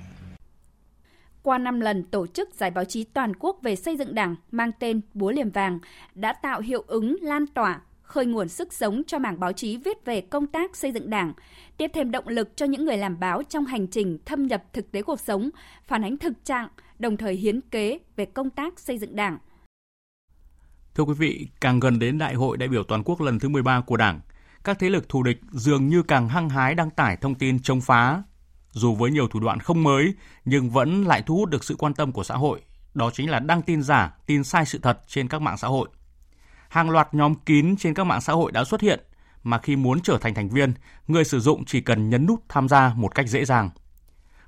Qua 1.44 1.58
5 1.58 1.80
lần 1.80 2.04
tổ 2.04 2.28
chức 2.28 2.50
giải 2.56 2.72
báo 2.72 2.86
chí 2.86 3.04
toàn 3.04 3.34
quốc 3.40 3.60
về 3.62 3.76
xây 3.76 3.98
dựng 3.98 4.16
Đảng 4.16 4.36
mang 4.52 4.72
tên 4.80 5.02
Búa 5.14 5.32
Liềm 5.32 5.50
Vàng 5.50 5.80
đã 6.16 6.34
tạo 6.34 6.62
hiệu 6.62 6.84
ứng 6.88 7.18
lan 7.22 7.48
tỏa, 7.48 7.82
khơi 8.12 8.26
nguồn 8.26 8.50
sức 8.50 8.74
sống 8.74 9.02
cho 9.08 9.20
mảng 9.20 9.40
báo 9.40 9.52
chí 9.52 9.78
viết 9.78 10.06
về 10.06 10.22
công 10.22 10.48
tác 10.48 10.76
xây 10.76 10.92
dựng 10.92 11.10
Đảng, 11.10 11.34
tiếp 11.78 11.92
thêm 11.94 12.12
động 12.12 12.28
lực 12.28 12.58
cho 12.58 12.66
những 12.66 12.86
người 12.86 12.98
làm 12.98 13.20
báo 13.20 13.44
trong 13.44 13.66
hành 13.66 13.88
trình 13.88 14.18
thâm 14.26 14.48
nhập 14.48 14.64
thực 14.74 14.92
tế 14.92 15.02
cuộc 15.02 15.20
sống, 15.20 15.50
phản 15.88 16.04
ánh 16.04 16.18
thực 16.18 16.46
trạng, 16.46 16.68
đồng 17.00 17.18
thời 17.18 17.34
hiến 17.36 17.62
kế 17.62 18.00
về 18.16 18.26
công 18.26 18.50
tác 18.50 18.80
xây 18.80 18.98
dựng 18.98 19.16
Đảng. 19.16 19.38
Thưa 20.96 21.04
quý 21.04 21.14
vị, 21.14 21.48
càng 21.62 21.80
gần 21.80 22.00
đến 22.00 22.18
Đại 22.18 22.34
hội 22.34 22.58
đại 22.58 22.70
biểu 22.70 22.84
toàn 22.84 23.04
quốc 23.04 23.22
lần 23.22 23.40
thứ 23.40 23.50
13 23.50 23.82
của 23.82 23.98
Đảng, 23.98 24.20
các 24.64 24.80
thế 24.80 24.90
lực 24.90 25.10
thù 25.10 25.24
địch 25.24 25.40
dường 25.52 25.88
như 25.88 26.04
càng 26.04 26.30
hăng 26.30 26.50
hái 26.50 26.76
đăng 26.76 26.90
tải 26.90 27.18
thông 27.18 27.36
tin 27.36 27.60
chống 27.60 27.82
phá, 27.82 28.24
dù 28.72 28.96
với 28.96 29.12
nhiều 29.12 29.28
thủ 29.28 29.40
đoạn 29.40 29.60
không 29.60 29.84
mới 29.84 30.14
nhưng 30.46 30.70
vẫn 30.70 31.08
lại 31.08 31.24
thu 31.26 31.36
hút 31.36 31.50
được 31.50 31.64
sự 31.64 31.76
quan 31.76 31.94
tâm 31.94 32.12
của 32.12 32.24
xã 32.24 32.36
hội. 32.36 32.62
Đó 32.94 33.12
chính 33.14 33.30
là 33.30 33.40
đăng 33.40 33.62
tin 33.62 33.82
giả, 33.82 34.18
tin 34.26 34.44
sai 34.44 34.66
sự 34.66 34.80
thật 34.80 35.00
trên 35.08 35.28
các 35.28 35.42
mạng 35.42 35.58
xã 35.58 35.68
hội. 35.68 35.90
Hàng 36.72 36.90
loạt 36.90 37.14
nhóm 37.14 37.36
kín 37.36 37.76
trên 37.80 37.94
các 37.94 38.04
mạng 38.04 38.22
xã 38.22 38.34
hội 38.34 38.52
đã 38.52 38.64
xuất 38.64 38.82
hiện 38.82 39.00
mà 39.44 39.58
khi 39.58 39.76
muốn 39.76 40.02
trở 40.02 40.18
thành 40.22 40.34
thành 40.34 40.50
viên, 40.50 40.74
người 41.08 41.24
sử 41.24 41.40
dụng 41.40 41.66
chỉ 41.66 41.82
cần 41.82 42.10
nhấn 42.10 42.26
nút 42.26 42.44
tham 42.50 42.68
gia 42.68 42.94
một 42.96 43.16
cách 43.16 43.28
dễ 43.28 43.46
dàng. 43.46 43.70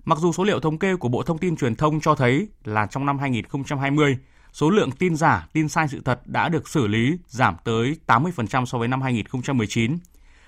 Mặc 0.06 0.18
dù 0.18 0.34
số 0.34 0.44
liệu 0.44 0.60
thống 0.60 0.80
kê 0.80 0.96
của 0.96 1.10
Bộ 1.10 1.24
Thông 1.24 1.38
tin 1.38 1.56
Truyền 1.56 1.76
thông 1.76 2.00
cho 2.00 2.16
thấy 2.16 2.48
là 2.64 2.86
trong 2.86 3.06
năm 3.06 3.20
2020, 3.20 4.18
số 4.54 4.70
lượng 4.70 4.92
tin 4.92 5.16
giả, 5.16 5.48
tin 5.54 5.70
sai 5.70 5.88
sự 5.88 6.02
thật 6.06 6.22
đã 6.26 6.50
được 6.50 6.70
xử 6.70 6.88
lý 6.88 7.18
giảm 7.28 7.56
tới 7.64 7.96
80% 8.08 8.66
so 8.66 8.78
với 8.78 8.88
năm 8.88 9.02
2019, 9.02 9.98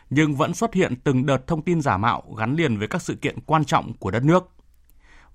nhưng 0.10 0.36
vẫn 0.36 0.54
xuất 0.54 0.74
hiện 0.74 0.96
từng 1.04 1.26
đợt 1.26 1.48
thông 1.48 1.62
tin 1.62 1.82
giả 1.82 1.98
mạo 1.98 2.24
gắn 2.38 2.56
liền 2.56 2.78
với 2.78 2.88
các 2.88 3.02
sự 3.02 3.16
kiện 3.16 3.40
quan 3.46 3.66
trọng 3.66 3.94
của 3.94 4.12
đất 4.12 4.24
nước. 4.24 4.50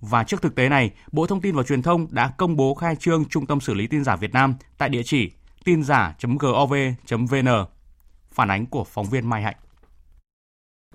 Và 0.00 0.24
trước 0.24 0.42
thực 0.42 0.54
tế 0.54 0.68
này, 0.68 0.90
Bộ 1.12 1.26
Thông 1.26 1.40
tin 1.40 1.56
và 1.56 1.62
Truyền 1.62 1.82
thông 1.82 2.06
đã 2.10 2.28
công 2.38 2.56
bố 2.56 2.74
khai 2.74 2.96
trương 2.96 3.24
Trung 3.24 3.46
tâm 3.46 3.60
xử 3.60 3.74
lý 3.74 3.86
tin 3.86 4.04
giả 4.04 4.16
Việt 4.16 4.32
Nam 4.32 4.54
tại 4.78 4.88
địa 4.88 5.02
chỉ 5.04 5.30
tin 5.64 5.82
giả.gov.vn. 5.82 7.48
Phản 8.32 8.50
ánh 8.50 8.66
của 8.66 8.84
phóng 8.84 9.06
viên 9.06 9.28
Mai 9.28 9.42
Hạnh. 9.42 9.56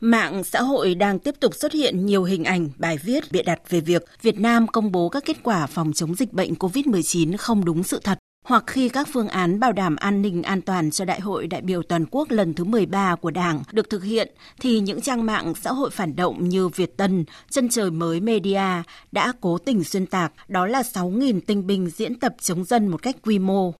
Mạng 0.01 0.43
xã 0.43 0.61
hội 0.61 0.95
đang 0.95 1.19
tiếp 1.19 1.35
tục 1.39 1.55
xuất 1.55 1.73
hiện 1.73 2.05
nhiều 2.05 2.23
hình 2.23 2.43
ảnh, 2.43 2.69
bài 2.77 2.97
viết 3.03 3.23
bịa 3.31 3.43
đặt 3.43 3.59
về 3.69 3.81
việc 3.81 4.05
Việt 4.21 4.39
Nam 4.39 4.67
công 4.67 4.91
bố 4.91 5.09
các 5.09 5.23
kết 5.25 5.37
quả 5.43 5.67
phòng 5.67 5.93
chống 5.93 6.15
dịch 6.15 6.33
bệnh 6.33 6.53
COVID-19 6.53 7.37
không 7.37 7.65
đúng 7.65 7.83
sự 7.83 7.99
thật 8.03 8.19
hoặc 8.45 8.63
khi 8.67 8.89
các 8.89 9.07
phương 9.13 9.27
án 9.27 9.59
bảo 9.59 9.71
đảm 9.71 9.95
an 9.95 10.21
ninh 10.21 10.43
an 10.43 10.61
toàn 10.61 10.91
cho 10.91 11.05
Đại 11.05 11.19
hội 11.19 11.47
đại 11.47 11.61
biểu 11.61 11.83
toàn 11.83 12.05
quốc 12.11 12.31
lần 12.31 12.53
thứ 12.53 12.63
13 12.63 13.15
của 13.15 13.31
Đảng 13.31 13.63
được 13.71 13.89
thực 13.89 14.03
hiện 14.03 14.35
thì 14.59 14.79
những 14.79 15.01
trang 15.01 15.25
mạng 15.25 15.53
xã 15.61 15.71
hội 15.71 15.89
phản 15.89 16.15
động 16.15 16.49
như 16.49 16.67
Việt 16.67 16.97
Tân, 16.97 17.25
Chân 17.49 17.69
trời 17.69 17.91
mới 17.91 18.19
Media 18.19 18.83
đã 19.11 19.33
cố 19.41 19.57
tình 19.57 19.83
xuyên 19.83 20.05
tạc 20.05 20.33
đó 20.47 20.67
là 20.67 20.81
6.000 20.81 21.39
tinh 21.47 21.67
binh 21.67 21.89
diễn 21.89 22.19
tập 22.19 22.35
chống 22.41 22.63
dân 22.63 22.87
một 22.87 23.01
cách 23.01 23.15
quy 23.23 23.39
mô. 23.39 23.73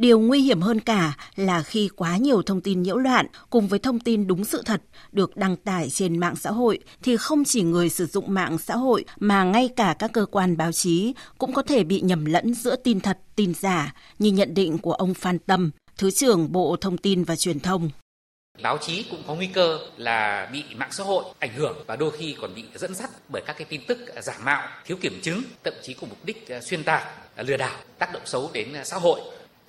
Điều 0.00 0.20
nguy 0.20 0.40
hiểm 0.40 0.60
hơn 0.60 0.80
cả 0.80 1.16
là 1.36 1.62
khi 1.62 1.88
quá 1.96 2.16
nhiều 2.16 2.42
thông 2.42 2.60
tin 2.60 2.82
nhiễu 2.82 2.96
loạn 2.96 3.26
cùng 3.50 3.68
với 3.68 3.78
thông 3.78 4.00
tin 4.00 4.26
đúng 4.26 4.44
sự 4.44 4.62
thật 4.66 4.82
được 5.12 5.36
đăng 5.36 5.56
tải 5.56 5.90
trên 5.90 6.18
mạng 6.18 6.36
xã 6.36 6.50
hội 6.50 6.78
thì 7.02 7.16
không 7.16 7.44
chỉ 7.44 7.62
người 7.62 7.88
sử 7.88 8.06
dụng 8.06 8.34
mạng 8.34 8.58
xã 8.58 8.76
hội 8.76 9.04
mà 9.18 9.44
ngay 9.44 9.68
cả 9.76 9.96
các 9.98 10.12
cơ 10.12 10.26
quan 10.30 10.56
báo 10.56 10.72
chí 10.72 11.14
cũng 11.38 11.52
có 11.52 11.62
thể 11.62 11.84
bị 11.84 12.00
nhầm 12.00 12.24
lẫn 12.24 12.54
giữa 12.54 12.76
tin 12.76 13.00
thật, 13.00 13.18
tin 13.36 13.54
giả 13.54 13.94
như 14.18 14.30
nhận 14.32 14.54
định 14.54 14.78
của 14.78 14.92
ông 14.92 15.14
Phan 15.14 15.38
Tâm, 15.38 15.70
Thứ 15.98 16.10
trưởng 16.10 16.52
Bộ 16.52 16.76
Thông 16.80 16.98
tin 16.98 17.24
và 17.24 17.36
Truyền 17.36 17.60
thông. 17.60 17.90
Báo 18.62 18.78
chí 18.78 19.04
cũng 19.10 19.22
có 19.26 19.34
nguy 19.34 19.46
cơ 19.46 19.78
là 19.96 20.48
bị 20.52 20.64
mạng 20.76 20.92
xã 20.92 21.04
hội 21.04 21.24
ảnh 21.38 21.54
hưởng 21.56 21.84
và 21.86 21.96
đôi 21.96 22.10
khi 22.18 22.36
còn 22.40 22.54
bị 22.54 22.64
dẫn 22.74 22.94
dắt 22.94 23.10
bởi 23.28 23.42
các 23.46 23.58
cái 23.58 23.66
tin 23.70 23.80
tức 23.88 23.98
giả 24.22 24.38
mạo, 24.44 24.68
thiếu 24.86 24.96
kiểm 25.00 25.20
chứng, 25.22 25.42
thậm 25.64 25.74
chí 25.82 25.94
có 25.94 26.06
mục 26.10 26.24
đích 26.24 26.48
à, 26.48 26.60
xuyên 26.60 26.84
tạc, 26.84 27.02
à, 27.34 27.42
lừa 27.42 27.56
đảo, 27.56 27.76
tác 27.98 28.12
động 28.12 28.22
xấu 28.24 28.50
đến 28.52 28.72
à, 28.72 28.84
xã 28.84 28.96
hội 28.96 29.20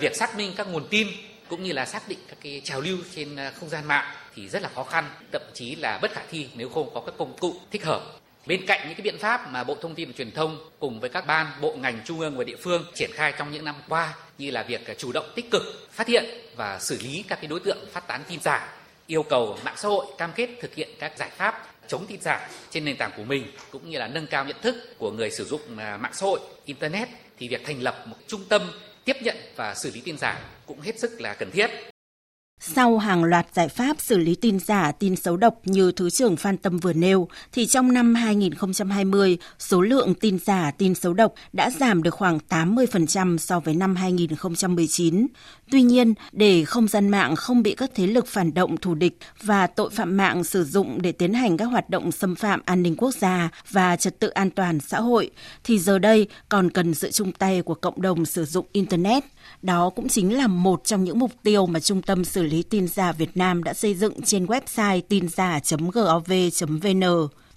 Việc 0.02 0.16
xác 0.16 0.38
minh 0.38 0.54
các 0.58 0.68
nguồn 0.68 0.88
tin 0.90 1.08
cũng 1.50 1.64
như 1.64 1.72
là 1.72 1.86
xác 1.86 2.08
định 2.08 2.20
các 2.28 2.38
cái 2.44 2.62
trào 2.64 2.82
lưu 2.82 2.98
trên 3.16 3.36
à, 3.36 3.52
không 3.60 3.70
gian 3.70 3.86
mạng 3.88 4.16
thì 4.36 4.50
rất 4.50 4.62
là 4.62 4.70
khó 4.76 4.84
khăn, 4.84 5.06
thậm 5.32 5.42
chí 5.54 5.76
là 5.76 6.00
bất 6.02 6.12
khả 6.12 6.22
thi 6.32 6.48
nếu 6.56 6.70
không 6.70 6.94
có 6.94 7.02
các 7.06 7.16
công 7.18 7.38
cụ 7.40 7.56
thích 7.72 7.86
hợp. 7.86 8.02
Bên 8.46 8.66
cạnh 8.66 8.80
những 8.88 8.96
cái 8.96 9.02
biện 9.02 9.18
pháp 9.20 9.52
mà 9.52 9.64
Bộ 9.64 9.76
Thông 9.82 9.96
tin 9.96 10.08
và 10.08 10.14
Truyền 10.18 10.32
thông 10.32 10.70
cùng 10.80 11.00
với 11.00 11.10
các 11.10 11.28
ban, 11.28 11.48
bộ 11.62 11.76
ngành 11.80 12.00
trung 12.06 12.20
ương 12.20 12.38
và 12.38 12.44
địa 12.44 12.56
phương 12.56 12.86
triển 12.94 13.12
khai 13.14 13.34
trong 13.38 13.52
những 13.52 13.66
năm 13.66 13.76
qua 13.90 14.14
như 14.38 14.52
là 14.52 14.64
việc 14.64 14.88
à, 14.88 14.94
chủ 14.98 15.12
động 15.12 15.32
tích 15.36 15.52
cực 15.52 15.88
phát 15.92 16.08
hiện 16.08 16.26
và 16.56 16.80
xử 16.80 16.98
lý 17.02 17.24
các 17.28 17.36
cái 17.42 17.48
đối 17.48 17.60
tượng 17.60 17.78
phát 17.92 18.08
tán 18.08 18.22
tin 18.30 18.40
giả, 18.40 18.74
yêu 19.08 19.24
cầu 19.24 19.58
mạng 19.66 19.76
xã 19.78 19.88
hội 19.88 20.06
cam 20.18 20.32
kết 20.36 20.50
thực 20.62 20.76
hiện 20.76 20.90
các 21.00 21.18
giải 21.18 21.30
pháp 21.30 21.68
chống 21.88 22.06
tin 22.08 22.22
giả 22.22 22.50
trên 22.70 22.86
nền 22.86 22.98
tảng 22.98 23.12
của 23.18 23.24
mình 23.24 23.52
cũng 23.72 23.90
như 23.90 23.98
là 23.98 24.08
nâng 24.08 24.28
cao 24.28 24.46
nhận 24.46 24.62
thức 24.62 24.76
của 24.98 25.12
người 25.12 25.32
sử 25.32 25.46
dụng 25.46 25.62
à, 25.78 25.98
mạng 25.98 26.14
xã 26.14 26.26
hội, 26.26 26.40
internet 26.66 27.10
thì 27.40 27.48
việc 27.48 27.66
thành 27.66 27.82
lập 27.82 28.04
một 28.06 28.18
trung 28.28 28.46
tâm 28.50 28.62
tiếp 29.06 29.16
nhận 29.22 29.36
và 29.56 29.76
xử 29.76 29.92
lý 29.92 30.02
tin 30.02 30.18
giả 30.18 30.42
cũng 30.66 30.82
hết 30.82 31.00
sức 31.00 31.22
là 31.22 31.34
cần 31.34 31.52
thiết. 31.52 31.68
Sau 32.64 32.98
hàng 32.98 33.24
loạt 33.24 33.48
giải 33.54 33.68
pháp 33.68 34.02
xử 34.02 34.18
lý 34.18 34.36
tin 34.36 34.60
giả, 34.60 34.92
tin 34.92 35.16
xấu 35.16 35.38
độc 35.38 35.56
như 35.66 35.92
Thứ 35.92 36.10
trưởng 36.10 36.38
Phan 36.38 36.58
Tâm 36.58 36.78
vừa 36.78 36.94
nêu, 36.94 37.28
thì 37.52 37.66
trong 37.66 37.94
năm 37.94 38.16
2020, 38.16 39.38
số 39.60 39.82
lượng 39.82 40.14
tin 40.14 40.40
giả, 40.46 40.72
tin 40.72 40.96
xấu 40.96 41.14
độc 41.14 41.34
đã 41.54 41.70
giảm 41.70 42.04
được 42.04 42.14
khoảng 42.14 42.40
80% 42.50 43.38
so 43.38 43.60
với 43.60 43.74
năm 43.74 43.96
2019. 43.96 45.28
Tuy 45.72 45.82
nhiên, 45.82 46.14
để 46.32 46.66
không 46.66 46.88
gian 46.88 47.10
mạng 47.10 47.36
không 47.36 47.64
bị 47.64 47.76
các 47.76 47.92
thế 47.96 48.08
lực 48.08 48.28
phản 48.28 48.54
động 48.54 48.78
thù 48.78 48.96
địch 48.96 49.18
và 49.44 49.68
tội 49.68 49.90
phạm 49.90 50.18
mạng 50.18 50.44
sử 50.44 50.64
dụng 50.64 51.02
để 51.02 51.12
tiến 51.12 51.34
hành 51.34 51.58
các 51.58 51.66
hoạt 51.66 51.90
động 51.90 52.12
xâm 52.12 52.36
phạm 52.36 52.62
an 52.66 52.84
ninh 52.84 52.96
quốc 52.96 53.16
gia 53.16 53.50
và 53.70 53.96
trật 53.96 54.20
tự 54.20 54.30
an 54.30 54.50
toàn 54.50 54.80
xã 54.80 55.00
hội, 55.00 55.30
thì 55.64 55.80
giờ 55.80 56.00
đây 56.00 56.28
còn 56.50 56.70
cần 56.70 56.94
sự 56.94 57.12
chung 57.12 57.32
tay 57.32 57.62
của 57.62 57.76
cộng 57.76 58.02
đồng 58.02 58.26
sử 58.26 58.46
dụng 58.46 58.66
Internet. 58.72 59.24
Đó 59.62 59.90
cũng 59.90 60.08
chính 60.08 60.38
là 60.38 60.48
một 60.48 60.82
trong 60.84 61.04
những 61.04 61.20
mục 61.20 61.32
tiêu 61.44 61.66
mà 61.66 61.80
Trung 61.80 62.02
tâm 62.02 62.26
xử 62.26 62.44
lý 62.44 62.64
tin 62.64 62.88
giả 62.88 63.12
Việt 63.12 63.38
Nam 63.38 63.64
đã 63.64 63.74
xây 63.74 63.94
dựng 63.94 64.22
trên 64.22 64.46
website 64.46 65.02
tin 65.10 65.28
giả.gov.vn 65.30 67.04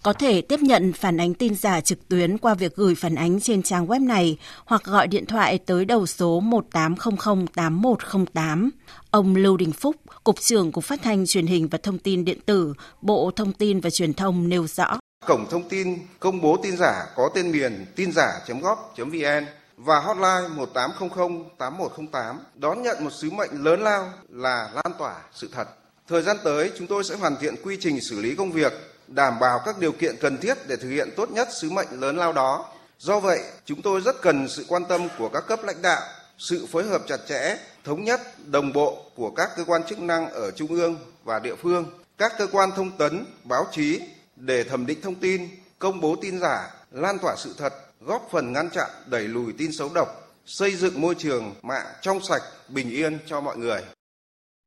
có 0.05 0.13
thể 0.13 0.41
tiếp 0.41 0.61
nhận 0.61 0.93
phản 0.93 1.21
ánh 1.21 1.35
tin 1.35 1.55
giả 1.55 1.81
trực 1.81 2.09
tuyến 2.09 2.39
qua 2.39 2.55
việc 2.55 2.77
gửi 2.77 2.95
phản 2.95 3.15
ánh 3.15 3.41
trên 3.41 3.63
trang 3.63 3.87
web 3.87 4.07
này 4.07 4.39
hoặc 4.65 4.85
gọi 4.85 5.07
điện 5.07 5.27
thoại 5.27 5.59
tới 5.59 5.85
đầu 5.85 6.07
số 6.07 6.41
1800 6.41 7.47
8108. 7.55 8.71
Ông 9.11 9.37
Lưu 9.37 9.57
Đình 9.57 9.73
Phúc, 9.73 9.97
Cục 10.25 10.41
trưởng 10.41 10.73
Cục 10.73 10.85
Phát 10.85 11.03
thanh 11.03 11.27
Truyền 11.27 11.47
hình 11.47 11.69
và 11.69 11.79
Thông 11.83 11.99
tin 11.99 12.25
Điện 12.25 12.39
tử, 12.47 12.75
Bộ 13.03 13.31
Thông 13.37 13.53
tin 13.53 13.81
và 13.81 13.91
Truyền 13.91 14.13
thông 14.13 14.49
nêu 14.49 14.67
rõ. 14.67 14.99
Cổng 15.27 15.47
thông 15.51 15.69
tin 15.69 15.99
công 16.21 16.41
bố 16.41 16.57
tin 16.63 16.77
giả 16.77 17.07
có 17.17 17.31
tên 17.35 17.53
miền 17.53 17.87
tin 17.97 18.13
giả.gov.vn 18.13 19.45
và 19.77 20.01
hotline 20.01 20.49
1800 20.49 21.45
8108 21.59 22.41
đón 22.55 22.83
nhận 22.83 23.05
một 23.05 23.11
sứ 23.11 23.31
mệnh 23.31 23.65
lớn 23.65 23.83
lao 23.83 24.13
là 24.29 24.71
lan 24.75 24.93
tỏa 24.99 25.17
sự 25.35 25.49
thật. 25.53 25.69
Thời 26.09 26.23
gian 26.23 26.37
tới, 26.45 26.73
chúng 26.79 26.87
tôi 26.87 27.05
sẽ 27.05 27.15
hoàn 27.15 27.37
thiện 27.37 27.55
quy 27.65 27.77
trình 27.81 28.01
xử 28.01 28.21
lý 28.21 28.35
công 28.35 28.53
việc 28.53 28.73
đảm 29.07 29.39
bảo 29.41 29.61
các 29.65 29.79
điều 29.79 29.93
kiện 29.93 30.17
cần 30.21 30.39
thiết 30.39 30.59
để 30.69 30.77
thực 30.77 30.91
hiện 30.91 31.11
tốt 31.17 31.31
nhất 31.31 31.49
sứ 31.61 31.71
mệnh 31.71 32.01
lớn 32.01 32.17
lao 32.17 32.33
đó. 32.33 32.73
Do 32.99 33.21
vậy, 33.21 33.41
chúng 33.65 33.83
tôi 33.83 34.01
rất 34.01 34.23
cần 34.23 34.49
sự 34.49 34.65
quan 34.69 34.85
tâm 34.85 35.09
của 35.19 35.29
các 35.29 35.47
cấp 35.47 35.61
lãnh 35.65 35.83
đạo, 35.83 36.03
sự 36.39 36.67
phối 36.73 36.85
hợp 36.85 37.03
chặt 37.07 37.21
chẽ, 37.29 37.57
thống 37.85 38.05
nhất, 38.05 38.21
đồng 38.47 38.73
bộ 38.73 39.05
của 39.15 39.31
các 39.31 39.51
cơ 39.57 39.65
quan 39.65 39.83
chức 39.85 39.99
năng 39.99 40.31
ở 40.31 40.51
trung 40.51 40.69
ương 40.69 40.99
và 41.25 41.39
địa 41.39 41.55
phương, 41.55 41.87
các 42.19 42.33
cơ 42.39 42.47
quan 42.53 42.71
thông 42.77 42.91
tấn, 42.99 43.27
báo 43.45 43.67
chí 43.73 44.01
để 44.37 44.65
thẩm 44.65 44.87
định 44.87 45.01
thông 45.01 45.15
tin, 45.15 45.49
công 45.79 46.01
bố 46.01 46.17
tin 46.23 46.41
giả, 46.41 46.71
lan 46.91 47.19
tỏa 47.19 47.35
sự 47.37 47.55
thật, 47.59 47.75
góp 48.07 48.29
phần 48.31 48.53
ngăn 48.53 48.71
chặn 48.71 48.91
đẩy 49.07 49.29
lùi 49.29 49.53
tin 49.53 49.73
xấu 49.73 49.91
độc, 49.95 50.09
xây 50.47 50.77
dựng 50.77 51.01
môi 51.01 51.15
trường 51.15 51.55
mạng 51.63 51.87
trong 52.03 52.21
sạch, 52.21 52.43
bình 52.69 52.91
yên 52.91 53.19
cho 53.27 53.41
mọi 53.41 53.57
người. 53.57 53.81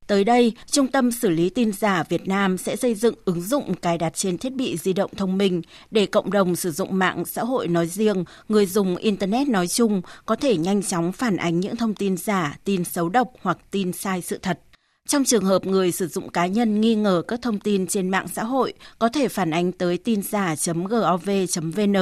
Tới 0.08 0.24
đây, 0.24 0.54
Trung 0.72 0.88
tâm 0.88 1.12
xử 1.12 1.30
lý 1.30 1.50
tin 1.50 1.72
giả 1.72 2.04
Việt 2.10 2.28
Nam 2.28 2.58
sẽ 2.58 2.76
xây 2.76 2.96
dựng 2.96 3.16
ứng 3.26 3.42
dụng 3.42 3.76
cài 3.76 3.98
đặt 3.98 4.14
trên 4.16 4.38
thiết 4.38 4.54
bị 4.54 4.78
di 4.78 4.94
động 4.94 5.12
thông 5.16 5.38
minh 5.38 5.62
để 5.92 6.06
cộng 6.06 6.32
đồng 6.32 6.56
sử 6.56 6.72
dụng 6.72 7.00
mạng 7.00 7.26
xã 7.26 7.44
hội 7.44 7.68
nói 7.68 7.88
riêng, 7.88 8.24
người 8.50 8.66
dùng 8.66 8.96
Internet 8.96 9.48
nói 9.48 9.68
chung 9.68 10.02
có 10.26 10.36
thể 10.36 10.58
nhanh 10.58 10.84
chóng 10.84 11.12
phản 11.12 11.38
ánh 11.38 11.60
những 11.60 11.76
thông 11.76 11.96
tin 11.96 12.18
giả, 12.18 12.58
tin 12.64 12.84
xấu 12.84 13.10
độc 13.10 13.32
hoặc 13.42 13.58
tin 13.72 13.94
sai 13.94 14.22
sự 14.22 14.38
thật. 14.38 14.60
Trong 15.08 15.24
trường 15.24 15.46
hợp 15.46 15.66
người 15.66 15.92
sử 15.92 16.08
dụng 16.08 16.30
cá 16.30 16.46
nhân 16.46 16.82
nghi 16.82 16.96
ngờ 16.96 17.22
các 17.28 17.42
thông 17.42 17.60
tin 17.60 17.88
trên 17.88 18.10
mạng 18.10 18.28
xã 18.28 18.44
hội 18.44 18.74
có 19.00 19.10
thể 19.10 19.28
phản 19.28 19.52
ánh 19.52 19.72
tới 19.72 19.98
tin 19.98 20.22
giả.gov.vn, 20.22 21.96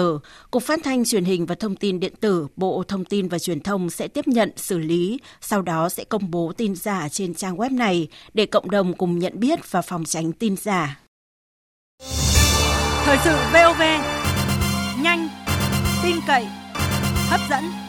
Cục 0.52 0.64
Phát 0.64 0.80
thanh 0.84 1.06
Truyền 1.06 1.24
hình 1.26 1.46
và 1.46 1.56
Thông 1.56 1.76
tin 1.76 2.00
Điện 2.00 2.14
tử, 2.20 2.48
Bộ 2.56 2.84
Thông 2.88 3.06
tin 3.06 3.28
và 3.28 3.40
Truyền 3.40 3.60
thông 3.60 3.90
sẽ 3.90 4.08
tiếp 4.08 4.28
nhận, 4.28 4.52
xử 4.56 4.78
lý, 4.78 5.20
sau 5.42 5.62
đó 5.62 5.90
sẽ 5.90 6.04
công 6.04 6.32
bố 6.32 6.54
tin 6.58 6.76
giả 6.76 7.10
trên 7.10 7.34
trang 7.34 7.58
web 7.58 7.76
này 7.76 8.08
để 8.34 8.46
cộng 8.46 8.70
đồng 8.70 8.94
cùng 8.94 9.20
nhận 9.20 9.40
biết 9.40 9.72
và 9.72 9.82
phòng 9.82 10.06
tránh 10.06 10.32
tin 10.32 10.56
giả. 10.56 11.00
Thời 13.06 13.18
sự 13.24 13.36
VOV, 13.54 13.82
nhanh, 15.02 15.30
tin 16.04 16.16
cậy, 16.28 16.46
hấp 17.30 17.40
dẫn. 17.50 17.85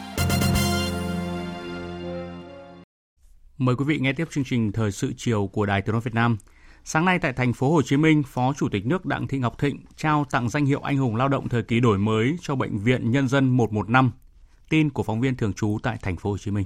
Mời 3.57 3.75
quý 3.75 3.85
vị 3.85 3.99
nghe 3.99 4.13
tiếp 4.13 4.27
chương 4.31 4.43
trình 4.43 4.71
Thời 4.71 4.91
sự 4.91 5.13
chiều 5.17 5.47
của 5.47 5.65
Đài 5.65 5.81
Tiếng 5.81 5.93
nói 5.93 6.01
Việt 6.01 6.13
Nam. 6.13 6.37
Sáng 6.83 7.05
nay 7.05 7.19
tại 7.19 7.33
thành 7.33 7.53
phố 7.53 7.71
Hồ 7.71 7.81
Chí 7.81 7.97
Minh, 7.97 8.23
Phó 8.23 8.53
Chủ 8.53 8.69
tịch 8.69 8.85
nước 8.85 9.05
Đặng 9.05 9.27
Thị 9.27 9.37
Ngọc 9.37 9.59
Thịnh 9.59 9.77
trao 9.95 10.25
tặng 10.31 10.49
danh 10.49 10.65
hiệu 10.65 10.79
anh 10.81 10.97
hùng 10.97 11.15
lao 11.15 11.27
động 11.27 11.49
thời 11.49 11.63
kỳ 11.63 11.79
đổi 11.79 11.97
mới 11.97 12.37
cho 12.41 12.55
bệnh 12.55 12.77
viện 12.77 13.11
Nhân 13.11 13.27
dân 13.27 13.49
115. 13.49 14.11
Tin 14.69 14.89
của 14.89 15.03
phóng 15.03 15.21
viên 15.21 15.35
thường 15.35 15.53
trú 15.53 15.77
tại 15.83 15.97
thành 16.01 16.17
phố 16.17 16.29
Hồ 16.29 16.37
Chí 16.37 16.51
Minh. 16.51 16.65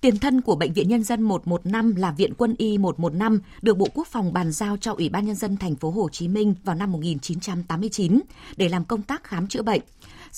Tiền 0.00 0.18
thân 0.18 0.40
của 0.40 0.56
Bệnh 0.56 0.72
viện 0.72 0.88
Nhân 0.88 1.02
dân 1.02 1.22
115 1.22 1.96
là 1.96 2.10
Viện 2.10 2.34
Quân 2.38 2.54
y 2.58 2.78
115 2.78 3.40
được 3.62 3.78
Bộ 3.78 3.88
Quốc 3.94 4.06
phòng 4.06 4.32
bàn 4.32 4.52
giao 4.52 4.76
cho 4.76 4.92
Ủy 4.92 5.08
ban 5.08 5.26
Nhân 5.26 5.36
dân 5.36 5.56
thành 5.56 5.76
phố 5.76 5.90
Hồ 5.90 6.08
Chí 6.08 6.28
Minh 6.28 6.54
vào 6.64 6.76
năm 6.76 6.92
1989 6.92 8.20
để 8.56 8.68
làm 8.68 8.84
công 8.84 9.02
tác 9.02 9.24
khám 9.24 9.48
chữa 9.48 9.62
bệnh. 9.62 9.80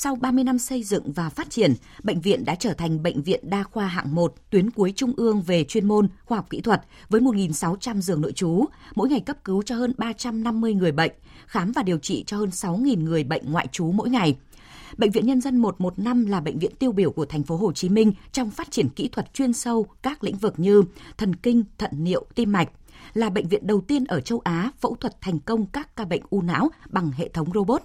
Sau 0.00 0.16
30 0.16 0.44
năm 0.44 0.58
xây 0.58 0.82
dựng 0.82 1.12
và 1.12 1.28
phát 1.28 1.50
triển, 1.50 1.74
bệnh 2.02 2.20
viện 2.20 2.44
đã 2.44 2.54
trở 2.54 2.72
thành 2.72 3.02
bệnh 3.02 3.22
viện 3.22 3.50
đa 3.50 3.62
khoa 3.62 3.86
hạng 3.86 4.14
1, 4.14 4.34
tuyến 4.50 4.70
cuối 4.70 4.92
trung 4.96 5.12
ương 5.16 5.42
về 5.42 5.64
chuyên 5.64 5.88
môn, 5.88 6.08
khoa 6.24 6.38
học 6.38 6.46
kỹ 6.50 6.60
thuật 6.60 6.82
với 7.08 7.20
1.600 7.20 8.00
giường 8.00 8.20
nội 8.20 8.32
trú, 8.32 8.64
mỗi 8.94 9.08
ngày 9.08 9.20
cấp 9.20 9.44
cứu 9.44 9.62
cho 9.62 9.76
hơn 9.76 9.94
350 9.98 10.74
người 10.74 10.92
bệnh, 10.92 11.12
khám 11.46 11.72
và 11.72 11.82
điều 11.82 11.98
trị 11.98 12.24
cho 12.26 12.36
hơn 12.36 12.48
6.000 12.48 13.04
người 13.04 13.24
bệnh 13.24 13.52
ngoại 13.52 13.66
trú 13.72 13.92
mỗi 13.92 14.10
ngày. 14.10 14.36
Bệnh 14.96 15.10
viện 15.10 15.26
Nhân 15.26 15.40
dân 15.40 15.56
115 15.56 16.26
là 16.26 16.40
bệnh 16.40 16.58
viện 16.58 16.76
tiêu 16.78 16.92
biểu 16.92 17.10
của 17.10 17.26
thành 17.26 17.42
phố 17.42 17.56
Hồ 17.56 17.72
Chí 17.72 17.88
Minh 17.88 18.12
trong 18.32 18.50
phát 18.50 18.70
triển 18.70 18.88
kỹ 18.88 19.08
thuật 19.08 19.34
chuyên 19.34 19.52
sâu 19.52 19.86
các 20.02 20.24
lĩnh 20.24 20.36
vực 20.36 20.54
như 20.56 20.82
thần 21.16 21.36
kinh, 21.36 21.64
thận 21.78 21.90
niệu, 21.92 22.26
tim 22.34 22.52
mạch, 22.52 22.68
là 23.14 23.30
bệnh 23.30 23.48
viện 23.48 23.66
đầu 23.66 23.80
tiên 23.80 24.04
ở 24.04 24.20
châu 24.20 24.40
Á 24.44 24.70
phẫu 24.80 24.94
thuật 24.94 25.20
thành 25.20 25.38
công 25.38 25.66
các 25.66 25.96
ca 25.96 26.04
bệnh 26.04 26.22
u 26.30 26.42
não 26.42 26.68
bằng 26.88 27.10
hệ 27.10 27.28
thống 27.28 27.48
robot. 27.54 27.82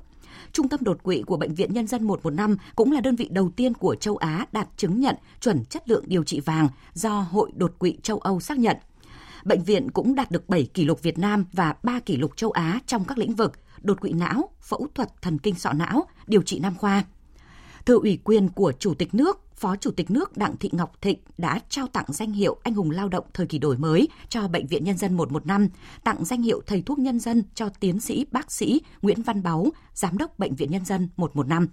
Trung 0.54 0.70
tâm 0.70 0.80
đột 0.84 1.04
quỵ 1.04 1.22
của 1.22 1.38
Bệnh 1.38 1.54
viện 1.54 1.74
Nhân 1.74 1.88
dân 1.88 2.04
115 2.04 2.58
cũng 2.76 2.92
là 2.92 3.02
đơn 3.02 3.16
vị 3.16 3.28
đầu 3.32 3.50
tiên 3.56 3.74
của 3.74 3.96
châu 3.96 4.18
Á 4.18 4.46
đạt 4.52 4.68
chứng 4.78 5.00
nhận 5.00 5.16
chuẩn 5.42 5.66
chất 5.66 5.90
lượng 5.90 6.04
điều 6.08 6.24
trị 6.24 6.40
vàng 6.40 6.68
do 6.94 7.20
Hội 7.22 7.52
đột 7.56 7.80
quỵ 7.80 7.98
châu 8.04 8.20
Âu 8.20 8.40
xác 8.40 8.58
nhận. 8.58 8.78
Bệnh 9.44 9.64
viện 9.64 9.92
cũng 9.92 10.16
đạt 10.16 10.32
được 10.32 10.50
7 10.50 10.66
kỷ 10.74 10.86
lục 10.86 11.02
Việt 11.02 11.18
Nam 11.18 11.46
và 11.54 11.76
3 11.84 12.00
kỷ 12.00 12.18
lục 12.18 12.38
châu 12.38 12.52
Á 12.52 12.80
trong 12.88 13.06
các 13.06 13.18
lĩnh 13.18 13.36
vực 13.36 13.54
đột 13.82 14.02
quỵ 14.02 14.12
não, 14.14 14.50
phẫu 14.62 14.88
thuật 14.96 15.22
thần 15.22 15.38
kinh 15.38 15.56
sọ 15.56 15.74
não, 15.74 16.08
điều 16.28 16.42
trị 16.42 16.60
nam 16.60 16.76
khoa. 16.76 17.04
Thừa 17.86 18.00
ủy 18.00 18.20
quyền 18.24 18.50
của 18.50 18.72
Chủ 18.80 18.94
tịch 18.94 19.16
nước, 19.16 19.43
Phó 19.58 19.76
Chủ 19.76 19.92
tịch 19.92 20.12
nước 20.12 20.38
Đặng 20.38 20.58
Thị 20.58 20.70
Ngọc 20.72 21.02
Thịnh 21.02 21.20
đã 21.38 21.60
trao 21.70 21.88
tặng 21.88 22.06
danh 22.08 22.32
hiệu 22.32 22.58
Anh 22.64 22.74
hùng 22.74 22.92
lao 22.92 23.10
động 23.10 23.26
thời 23.34 23.48
kỳ 23.48 23.58
đổi 23.58 23.78
mới 23.78 24.08
cho 24.30 24.48
Bệnh 24.48 24.68
viện 24.68 24.84
Nhân 24.84 24.98
dân 24.98 25.14
115, 25.14 25.70
tặng 26.04 26.26
danh 26.26 26.42
hiệu 26.42 26.62
Thầy 26.68 26.82
thuốc 26.82 27.00
nhân 27.00 27.20
dân 27.20 27.44
cho 27.56 27.70
tiến 27.70 28.00
sĩ 28.00 28.26
bác 28.32 28.52
sĩ 28.52 28.82
Nguyễn 29.02 29.22
Văn 29.22 29.44
Báu, 29.44 29.68
Giám 29.94 30.18
đốc 30.18 30.40
Bệnh 30.40 30.56
viện 30.56 30.72
Nhân 30.72 30.86
dân 30.86 31.10
115. 31.18 31.68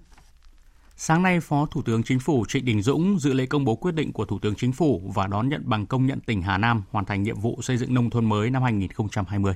Sáng 0.96 1.22
nay, 1.22 1.40
Phó 1.40 1.66
Thủ 1.66 1.82
tướng 1.82 2.02
Chính 2.02 2.18
phủ 2.20 2.44
Trịnh 2.48 2.64
Đình 2.64 2.82
Dũng 2.82 3.18
dự 3.18 3.32
lễ 3.32 3.46
công 3.46 3.64
bố 3.64 3.74
quyết 3.74 3.94
định 3.94 4.12
của 4.12 4.24
Thủ 4.24 4.38
tướng 4.38 4.54
Chính 4.54 4.72
phủ 4.72 5.12
và 5.14 5.26
đón 5.26 5.48
nhận 5.48 5.62
bằng 5.64 5.86
công 5.86 6.06
nhận 6.06 6.20
tỉnh 6.20 6.42
Hà 6.42 6.58
Nam 6.58 6.82
hoàn 6.90 7.04
thành 7.04 7.22
nhiệm 7.22 7.40
vụ 7.40 7.62
xây 7.62 7.76
dựng 7.76 7.94
nông 7.94 8.10
thôn 8.10 8.24
mới 8.24 8.50
năm 8.50 8.62
2020. 8.62 9.54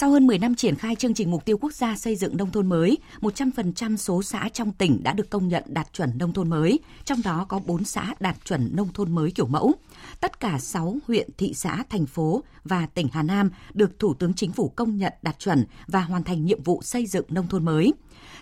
Sau 0.00 0.10
hơn 0.10 0.26
10 0.26 0.38
năm 0.38 0.54
triển 0.54 0.74
khai 0.74 0.94
chương 0.94 1.14
trình 1.14 1.30
mục 1.30 1.44
tiêu 1.44 1.58
quốc 1.60 1.74
gia 1.74 1.96
xây 1.96 2.16
dựng 2.16 2.36
nông 2.36 2.50
thôn 2.50 2.66
mới, 2.66 2.98
100% 3.20 3.96
số 3.96 4.22
xã 4.22 4.48
trong 4.52 4.72
tỉnh 4.72 5.02
đã 5.02 5.12
được 5.12 5.30
công 5.30 5.48
nhận 5.48 5.62
đạt 5.66 5.92
chuẩn 5.92 6.18
nông 6.18 6.32
thôn 6.32 6.50
mới, 6.50 6.78
trong 7.04 7.22
đó 7.24 7.46
có 7.48 7.58
4 7.58 7.84
xã 7.84 8.14
đạt 8.20 8.36
chuẩn 8.44 8.76
nông 8.76 8.92
thôn 8.92 9.14
mới 9.14 9.30
kiểu 9.30 9.46
mẫu. 9.46 9.74
Tất 10.20 10.40
cả 10.40 10.58
6 10.58 10.96
huyện, 11.06 11.28
thị 11.38 11.54
xã, 11.54 11.84
thành 11.90 12.06
phố 12.06 12.42
và 12.64 12.86
tỉnh 12.86 13.08
Hà 13.12 13.22
Nam 13.22 13.50
được 13.74 13.98
Thủ 13.98 14.14
tướng 14.14 14.34
Chính 14.34 14.52
phủ 14.52 14.68
công 14.68 14.96
nhận 14.96 15.12
đạt 15.22 15.38
chuẩn 15.38 15.64
và 15.86 16.00
hoàn 16.00 16.24
thành 16.24 16.44
nhiệm 16.44 16.62
vụ 16.62 16.82
xây 16.82 17.06
dựng 17.06 17.24
nông 17.28 17.48
thôn 17.48 17.64
mới. 17.64 17.92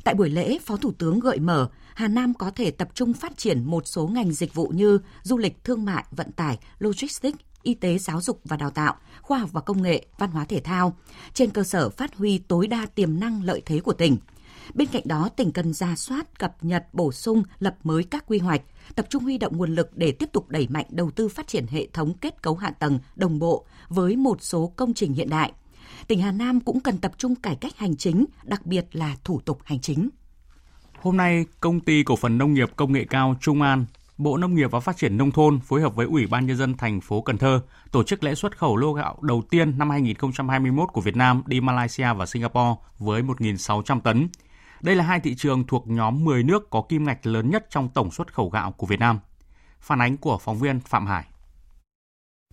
Tại 0.05 0.15
buổi 0.15 0.31
lễ, 0.31 0.59
Phó 0.65 0.77
Thủ 0.77 0.93
tướng 0.99 1.21
gợi 1.21 1.39
mở, 1.39 1.69
Hà 1.95 2.09
Nam 2.09 2.35
có 2.35 2.51
thể 2.51 2.71
tập 2.71 2.89
trung 2.95 3.13
phát 3.13 3.37
triển 3.37 3.65
một 3.65 3.87
số 3.87 4.07
ngành 4.07 4.33
dịch 4.33 4.55
vụ 4.55 4.69
như 4.69 4.99
du 5.23 5.39
lịch, 5.39 5.65
thương 5.65 5.85
mại, 5.85 6.05
vận 6.11 6.33
tải, 6.33 6.59
logistics, 6.79 7.39
y 7.67 7.75
tế, 7.75 7.99
giáo 7.99 8.21
dục 8.21 8.41
và 8.45 8.57
đào 8.57 8.71
tạo, 8.71 8.95
khoa 9.23 9.39
học 9.39 9.51
và 9.53 9.61
công 9.61 9.83
nghệ, 9.83 10.07
văn 10.19 10.31
hóa 10.31 10.45
thể 10.45 10.61
thao, 10.61 10.97
trên 11.35 11.51
cơ 11.51 11.65
sở 11.65 11.91
phát 11.91 12.17
huy 12.17 12.39
tối 12.39 12.67
đa 12.67 12.87
tiềm 12.95 13.21
năng 13.21 13.43
lợi 13.43 13.63
thế 13.67 13.81
của 13.81 13.93
tỉnh. 13.93 14.17
Bên 14.75 14.89
cạnh 14.93 15.03
đó, 15.05 15.29
tỉnh 15.37 15.53
cần 15.53 15.73
ra 15.73 15.97
soát, 15.97 16.39
cập 16.39 16.65
nhật, 16.65 16.87
bổ 16.93 17.13
sung, 17.13 17.43
lập 17.59 17.77
mới 17.85 18.05
các 18.05 18.25
quy 18.27 18.39
hoạch, 18.39 18.63
tập 18.95 19.07
trung 19.11 19.23
huy 19.23 19.39
động 19.39 19.57
nguồn 19.57 19.75
lực 19.75 19.97
để 19.97 20.13
tiếp 20.13 20.29
tục 20.33 20.49
đẩy 20.49 20.69
mạnh 20.69 20.87
đầu 20.91 21.11
tư 21.11 21.29
phát 21.29 21.47
triển 21.47 21.67
hệ 21.67 21.87
thống 21.93 22.15
kết 22.19 22.43
cấu 22.43 22.55
hạ 22.55 22.71
tầng 22.71 22.99
đồng 23.17 23.39
bộ 23.39 23.67
với 23.89 24.17
một 24.17 24.43
số 24.43 24.73
công 24.77 24.95
trình 24.95 25.13
hiện 25.13 25.31
đại. 25.31 25.53
Tỉnh 26.07 26.21
Hà 26.21 26.33
Nam 26.33 26.61
cũng 26.61 26.81
cần 26.81 26.99
tập 26.99 27.13
trung 27.19 27.35
cải 27.35 27.57
cách 27.57 27.77
hành 27.77 27.97
chính, 27.97 28.25
đặc 28.45 28.67
biệt 28.67 28.87
là 28.93 29.17
thủ 29.25 29.41
tục 29.41 29.59
hành 29.65 29.81
chính. 29.81 30.09
Hôm 31.01 31.17
nay, 31.17 31.47
công 31.61 31.81
ty 31.81 32.03
cổ 32.03 32.17
phần 32.17 32.39
nông 32.39 32.55
nghiệp 32.55 32.71
công 32.77 32.93
nghệ 32.93 33.07
cao 33.11 33.37
Trung 33.41 33.63
An 33.63 33.87
Bộ 34.19 34.37
Nông 34.37 34.55
nghiệp 34.55 34.71
và 34.71 34.81
Phát 34.81 34.97
triển 34.97 35.17
nông 35.17 35.31
thôn 35.31 35.61
phối 35.61 35.81
hợp 35.81 35.95
với 35.95 36.07
Ủy 36.07 36.27
ban 36.27 36.47
nhân 36.47 36.57
dân 36.57 36.77
thành 36.77 37.01
phố 37.01 37.21
Cần 37.21 37.39
Thơ 37.39 37.61
tổ 37.93 38.03
chức 38.03 38.25
lễ 38.25 38.35
xuất 38.35 38.59
khẩu 38.59 38.77
lô 38.77 38.93
gạo 38.93 39.17
đầu 39.21 39.43
tiên 39.51 39.79
năm 39.79 39.91
2021 39.91 40.89
của 40.93 41.01
Việt 41.01 41.17
Nam 41.17 41.43
đi 41.47 41.61
Malaysia 41.61 42.13
và 42.17 42.27
Singapore 42.27 42.75
với 42.99 43.23
1.600 43.23 44.01
tấn. 44.01 44.29
Đây 44.81 44.97
là 44.97 45.05
hai 45.05 45.21
thị 45.21 45.35
trường 45.39 45.67
thuộc 45.67 45.89
nhóm 45.89 46.25
10 46.25 46.43
nước 46.43 46.71
có 46.71 46.83
kim 46.89 47.05
ngạch 47.05 47.27
lớn 47.27 47.51
nhất 47.51 47.67
trong 47.71 47.89
tổng 47.89 48.11
xuất 48.11 48.35
khẩu 48.35 48.49
gạo 48.49 48.73
của 48.73 48.87
Việt 48.87 49.01
Nam. 49.01 49.19
Phản 49.81 50.03
ánh 50.03 50.17
của 50.17 50.39
phóng 50.39 50.59
viên 50.59 50.81
Phạm 50.81 51.07
Hải. 51.07 51.25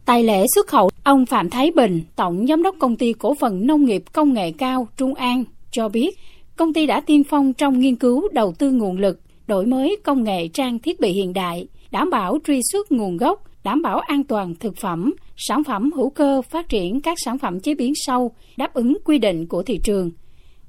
Tại 0.06 0.23
lễ 0.23 0.45
xuất 0.56 0.67
khẩu, 0.67 0.89
ông 1.04 1.26
Phạm 1.26 1.49
Thái 1.49 1.71
Bình, 1.76 2.04
Tổng 2.15 2.47
Giám 2.47 2.63
đốc 2.63 2.76
Công 2.80 2.95
ty 2.95 3.13
Cổ 3.13 3.36
phần 3.39 3.67
Nông 3.67 3.86
nghiệp 3.86 4.04
Công 4.13 4.34
nghệ 4.34 4.52
cao 4.52 4.88
Trung 4.97 5.15
An 5.15 5.43
cho 5.71 5.89
biết, 5.89 6.17
công 6.56 6.73
ty 6.73 6.86
đã 6.86 7.02
tiên 7.02 7.23
phong 7.30 7.54
trong 7.54 7.80
nghiên 7.80 7.95
cứu 7.95 8.28
đầu 8.34 8.54
tư 8.54 8.71
nguồn 8.71 8.97
lực 8.97 9.19
đổi 9.47 9.65
mới 9.65 9.97
công 10.03 10.23
nghệ 10.23 10.47
trang 10.47 10.79
thiết 10.79 10.99
bị 10.99 11.12
hiện 11.12 11.34
đại, 11.34 11.67
đảm 11.91 12.10
bảo 12.10 12.38
truy 12.47 12.62
xuất 12.71 12.91
nguồn 12.91 13.17
gốc, 13.17 13.43
đảm 13.63 13.82
bảo 13.82 13.99
an 13.99 14.23
toàn 14.23 14.56
thực 14.56 14.77
phẩm, 14.77 15.13
sản 15.38 15.63
phẩm 15.63 15.91
hữu 15.91 16.10
cơ 16.10 16.41
phát 16.41 16.69
triển 16.69 17.01
các 17.01 17.17
sản 17.25 17.38
phẩm 17.38 17.60
chế 17.60 17.75
biến 17.75 17.93
sâu, 17.95 18.32
đáp 18.58 18.73
ứng 18.73 18.97
quy 19.06 19.17
định 19.19 19.47
của 19.47 19.63
thị 19.63 19.79
trường, 19.84 20.12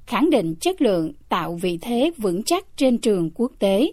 khẳng 0.07 0.31
định 0.31 0.55
chất 0.61 0.83
lượng, 0.83 1.13
tạo 1.29 1.59
vị 1.63 1.79
thế 1.83 2.11
vững 2.19 2.43
chắc 2.43 2.77
trên 2.77 2.99
trường 2.99 3.31
quốc 3.35 3.53
tế. 3.59 3.93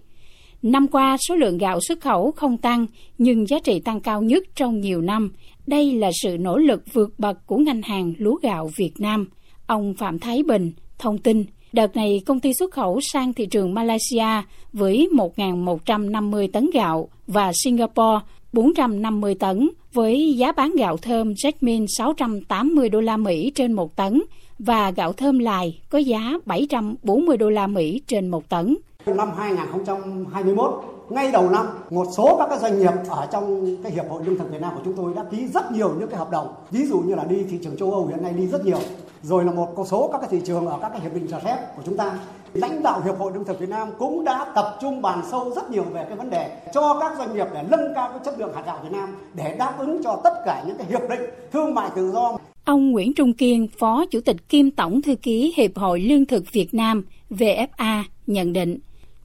Năm 0.62 0.88
qua, 0.88 1.18
số 1.28 1.36
lượng 1.36 1.58
gạo 1.58 1.80
xuất 1.88 2.02
khẩu 2.02 2.32
không 2.32 2.58
tăng, 2.58 2.86
nhưng 3.18 3.48
giá 3.48 3.60
trị 3.64 3.80
tăng 3.80 4.00
cao 4.00 4.22
nhất 4.22 4.44
trong 4.56 4.82
nhiều 4.82 5.02
năm. 5.02 5.32
Đây 5.68 5.94
là 5.94 6.12
sự 6.24 6.38
nỗ 6.40 6.58
lực 6.58 6.94
vượt 6.94 7.20
bậc 7.20 7.48
của 7.48 7.58
ngành 7.58 7.82
hàng 7.82 8.14
lúa 8.18 8.36
gạo 8.36 8.70
Việt 8.76 8.94
Nam. 9.00 9.30
Ông 9.68 9.94
Phạm 9.94 10.20
Thái 10.20 10.44
Bình 10.44 10.72
thông 11.00 11.18
tin, 11.18 11.46
Đợt 11.74 11.96
này, 11.96 12.22
công 12.26 12.40
ty 12.40 12.54
xuất 12.54 12.72
khẩu 12.72 13.00
sang 13.14 13.34
thị 13.34 13.46
trường 13.46 13.74
Malaysia 13.74 14.42
với 14.74 15.10
1.150 15.14 16.48
tấn 16.54 16.70
gạo 16.74 17.10
và 17.28 17.52
Singapore 17.64 18.20
450 18.54 19.36
tấn 19.36 19.70
với 19.94 20.34
giá 20.38 20.52
bán 20.52 20.76
gạo 20.78 20.98
thơm 20.98 21.34
Jasmine 21.34 21.86
680 21.98 22.90
đô 22.90 23.02
la 23.02 23.18
Mỹ 23.18 23.52
trên 23.56 23.74
một 23.74 23.96
tấn 23.96 24.24
và 24.60 24.92
gạo 24.92 25.14
thơm 25.14 25.40
lài 25.40 25.82
có 25.90 25.98
giá 25.98 26.34
740 26.46 27.38
đô 27.38 27.50
la 27.50 27.68
Mỹ 27.68 28.02
trên 28.08 28.28
một 28.28 28.50
tấn. 28.50 28.78
Năm 29.06 29.32
2021, 29.38 30.84
ngay 31.10 31.32
đầu 31.32 31.50
năm, 31.50 31.66
một 31.90 32.06
số 32.18 32.38
các 32.50 32.62
doanh 32.62 32.80
nghiệp 32.80 32.94
ở 33.10 33.28
trong 33.32 33.76
cái 33.84 33.92
hiệp 33.92 34.06
hội 34.10 34.24
lương 34.26 34.38
thực 34.38 34.52
Việt 34.52 34.62
Nam 34.62 34.72
của 34.76 34.82
chúng 34.86 34.94
tôi 34.94 35.14
đã 35.16 35.24
ký 35.32 35.48
rất 35.48 35.72
nhiều 35.72 35.96
những 36.00 36.10
cái 36.10 36.20
hợp 36.20 36.32
đồng. 36.32 36.54
Ví 36.72 36.86
dụ 36.86 37.00
như 37.00 37.16
là 37.16 37.24
đi 37.24 37.44
thị 37.50 37.58
trường 37.64 37.78
châu 37.78 37.92
Âu 37.92 38.08
hiện 38.08 38.24
nay 38.24 38.34
đi 38.38 38.48
rất 38.48 38.66
nhiều 38.66 38.80
rồi 39.24 39.46
là 39.46 39.52
một 39.52 39.76
số 39.88 40.10
các 40.12 40.22
cái 40.22 40.30
thị 40.32 40.42
trường 40.46 40.68
ở 40.68 40.80
các 40.82 40.90
cái 40.90 41.02
hiệp 41.02 41.14
định 41.14 41.28
cho 41.32 41.40
phép 41.40 41.58
của 41.76 41.82
chúng 41.86 41.98
ta 41.98 42.20
lãnh 42.54 42.84
đạo 42.84 43.02
hiệp 43.06 43.18
hội 43.20 43.32
lương 43.34 43.46
thực 43.46 43.60
Việt 43.60 43.70
Nam 43.70 43.88
cũng 44.00 44.24
đã 44.24 44.52
tập 44.56 44.78
trung 44.82 45.02
bàn 45.02 45.22
sâu 45.32 45.52
rất 45.56 45.72
nhiều 45.72 45.84
về 45.84 46.06
cái 46.08 46.18
vấn 46.18 46.30
đề 46.30 46.62
cho 46.74 46.98
các 47.00 47.18
doanh 47.18 47.36
nghiệp 47.36 47.48
để 47.54 47.64
nâng 47.70 47.94
cao 47.96 48.10
cái 48.10 48.20
chất 48.26 48.40
lượng 48.40 48.54
hạt 48.56 48.64
gạo 48.66 48.80
Việt 48.84 48.92
Nam 48.92 49.16
để 49.34 49.56
đáp 49.58 49.76
ứng 49.80 50.04
cho 50.04 50.22
tất 50.24 50.34
cả 50.46 50.64
những 50.68 50.78
cái 50.78 50.88
hiệp 50.88 51.02
định 51.10 51.22
thương 51.52 51.74
mại 51.74 51.90
tự 51.96 52.12
do. 52.12 52.38
Ông 52.66 52.92
Nguyễn 52.92 53.14
Trung 53.14 53.34
Kiên, 53.34 53.68
Phó 53.80 54.06
Chủ 54.12 54.20
tịch 54.22 54.50
kiêm 54.50 54.72
Tổng 54.72 55.02
thư 55.02 55.16
ký 55.16 55.54
Hiệp 55.58 55.78
hội 55.78 56.00
Lương 56.00 56.26
thực 56.26 56.44
Việt 56.52 56.74
Nam 56.74 57.06
VFA 57.30 58.04
nhận 58.28 58.54
định 58.54 58.78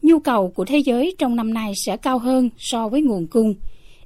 nhu 0.02 0.18
cầu 0.18 0.48
của 0.48 0.64
thế 0.64 0.78
giới 0.78 1.14
trong 1.18 1.36
năm 1.36 1.54
nay 1.54 1.72
sẽ 1.86 1.96
cao 1.96 2.18
hơn 2.18 2.50
so 2.58 2.88
với 2.88 3.02
nguồn 3.02 3.26
cung. 3.26 3.54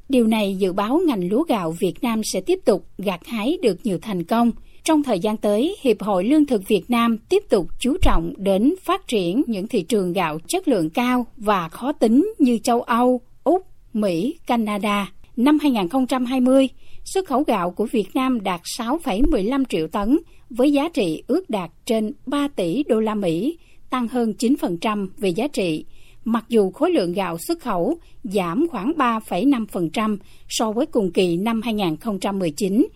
Điều 0.09 0.27
này 0.27 0.57
dự 0.59 0.73
báo 0.73 1.01
ngành 1.07 1.29
lúa 1.29 1.43
gạo 1.43 1.75
Việt 1.81 1.95
Nam 2.03 2.21
sẽ 2.33 2.41
tiếp 2.41 2.59
tục 2.65 2.85
gặt 2.99 3.21
hái 3.27 3.59
được 3.63 3.79
nhiều 3.85 3.99
thành 4.03 4.25
công. 4.25 4.51
Trong 4.85 5.03
thời 5.03 5.19
gian 5.19 5.37
tới, 5.37 5.77
Hiệp 5.81 6.03
hội 6.03 6.25
Lương 6.25 6.47
thực 6.47 6.69
Việt 6.69 6.91
Nam 6.91 7.19
tiếp 7.19 7.43
tục 7.49 7.67
chú 7.79 7.97
trọng 8.03 8.33
đến 8.37 8.75
phát 8.83 9.09
triển 9.09 9.43
những 9.47 9.69
thị 9.69 9.83
trường 9.83 10.13
gạo 10.13 10.39
chất 10.49 10.69
lượng 10.69 10.91
cao 10.91 11.27
và 11.37 11.69
khó 11.69 11.93
tính 11.93 12.33
như 12.39 12.59
châu 12.59 12.83
Âu, 12.83 13.21
Úc, 13.45 13.67
Mỹ, 13.93 14.39
Canada. 14.47 15.13
Năm 15.37 15.59
2020, 15.59 16.69
xuất 17.05 17.27
khẩu 17.27 17.43
gạo 17.43 17.71
của 17.71 17.87
Việt 17.93 18.09
Nam 18.15 18.41
đạt 18.41 18.61
6,15 18.79 19.65
triệu 19.69 19.87
tấn 19.89 20.19
với 20.51 20.73
giá 20.73 20.89
trị 20.89 21.23
ước 21.27 21.51
đạt 21.51 21.71
trên 21.87 22.13
3 22.27 22.49
tỷ 22.49 22.83
đô 22.83 23.01
la 23.01 23.15
Mỹ, 23.15 23.59
tăng 23.91 24.09
hơn 24.09 24.35
9% 24.39 25.07
về 25.19 25.29
giá 25.29 25.49
trị 25.49 25.85
mặc 26.25 26.45
dù 26.49 26.71
khối 26.71 26.91
lượng 26.91 27.13
gạo 27.13 27.39
xuất 27.39 27.61
khẩu 27.61 27.99
giảm 28.23 28.67
khoảng 28.71 28.93
3,5% 28.97 30.17
so 30.49 30.73
với 30.73 30.87
cùng 30.87 31.13
kỳ 31.13 31.37
năm 31.37 31.63
2019. 31.63 32.87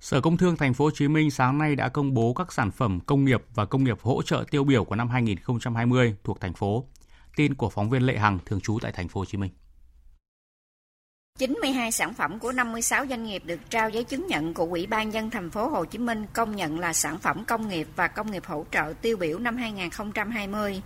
Sở 0.00 0.20
Công 0.20 0.36
Thương 0.36 0.56
Thành 0.56 0.74
phố 0.74 0.84
Hồ 0.84 0.90
Chí 0.90 1.08
Minh 1.08 1.30
sáng 1.30 1.58
nay 1.58 1.76
đã 1.76 1.88
công 1.88 2.14
bố 2.14 2.34
các 2.34 2.52
sản 2.52 2.70
phẩm 2.70 3.00
công 3.06 3.24
nghiệp 3.24 3.42
và 3.54 3.64
công 3.64 3.84
nghiệp 3.84 3.98
hỗ 4.02 4.22
trợ 4.22 4.44
tiêu 4.50 4.64
biểu 4.64 4.84
của 4.84 4.94
năm 4.94 5.08
2020 5.08 6.16
thuộc 6.24 6.40
thành 6.40 6.52
phố. 6.52 6.84
Tin 7.36 7.54
của 7.54 7.70
phóng 7.70 7.90
viên 7.90 8.02
Lệ 8.02 8.18
Hằng 8.18 8.38
thường 8.46 8.60
trú 8.60 8.78
tại 8.82 8.92
Thành 8.92 9.08
phố 9.08 9.20
Hồ 9.20 9.24
Chí 9.24 9.38
Minh. 9.38 9.50
92 11.38 11.92
sản 11.92 12.14
phẩm 12.14 12.38
của 12.38 12.52
56 12.52 13.06
doanh 13.06 13.24
nghiệp 13.24 13.42
được 13.46 13.60
trao 13.70 13.90
giấy 13.90 14.04
chứng 14.04 14.26
nhận 14.26 14.54
của 14.54 14.64
Ủy 14.64 14.86
ban 14.86 15.12
dân 15.12 15.30
thành 15.30 15.50
phố 15.50 15.68
Hồ 15.68 15.84
Chí 15.84 15.98
Minh 15.98 16.26
công 16.32 16.56
nhận 16.56 16.78
là 16.78 16.92
sản 16.92 17.18
phẩm 17.18 17.44
công 17.44 17.68
nghiệp 17.68 17.88
và 17.96 18.08
công 18.08 18.30
nghiệp 18.30 18.42
hỗ 18.46 18.64
trợ 18.72 18.92
tiêu 19.02 19.16
biểu 19.16 19.38
năm 19.38 19.56
2020. 19.56 20.82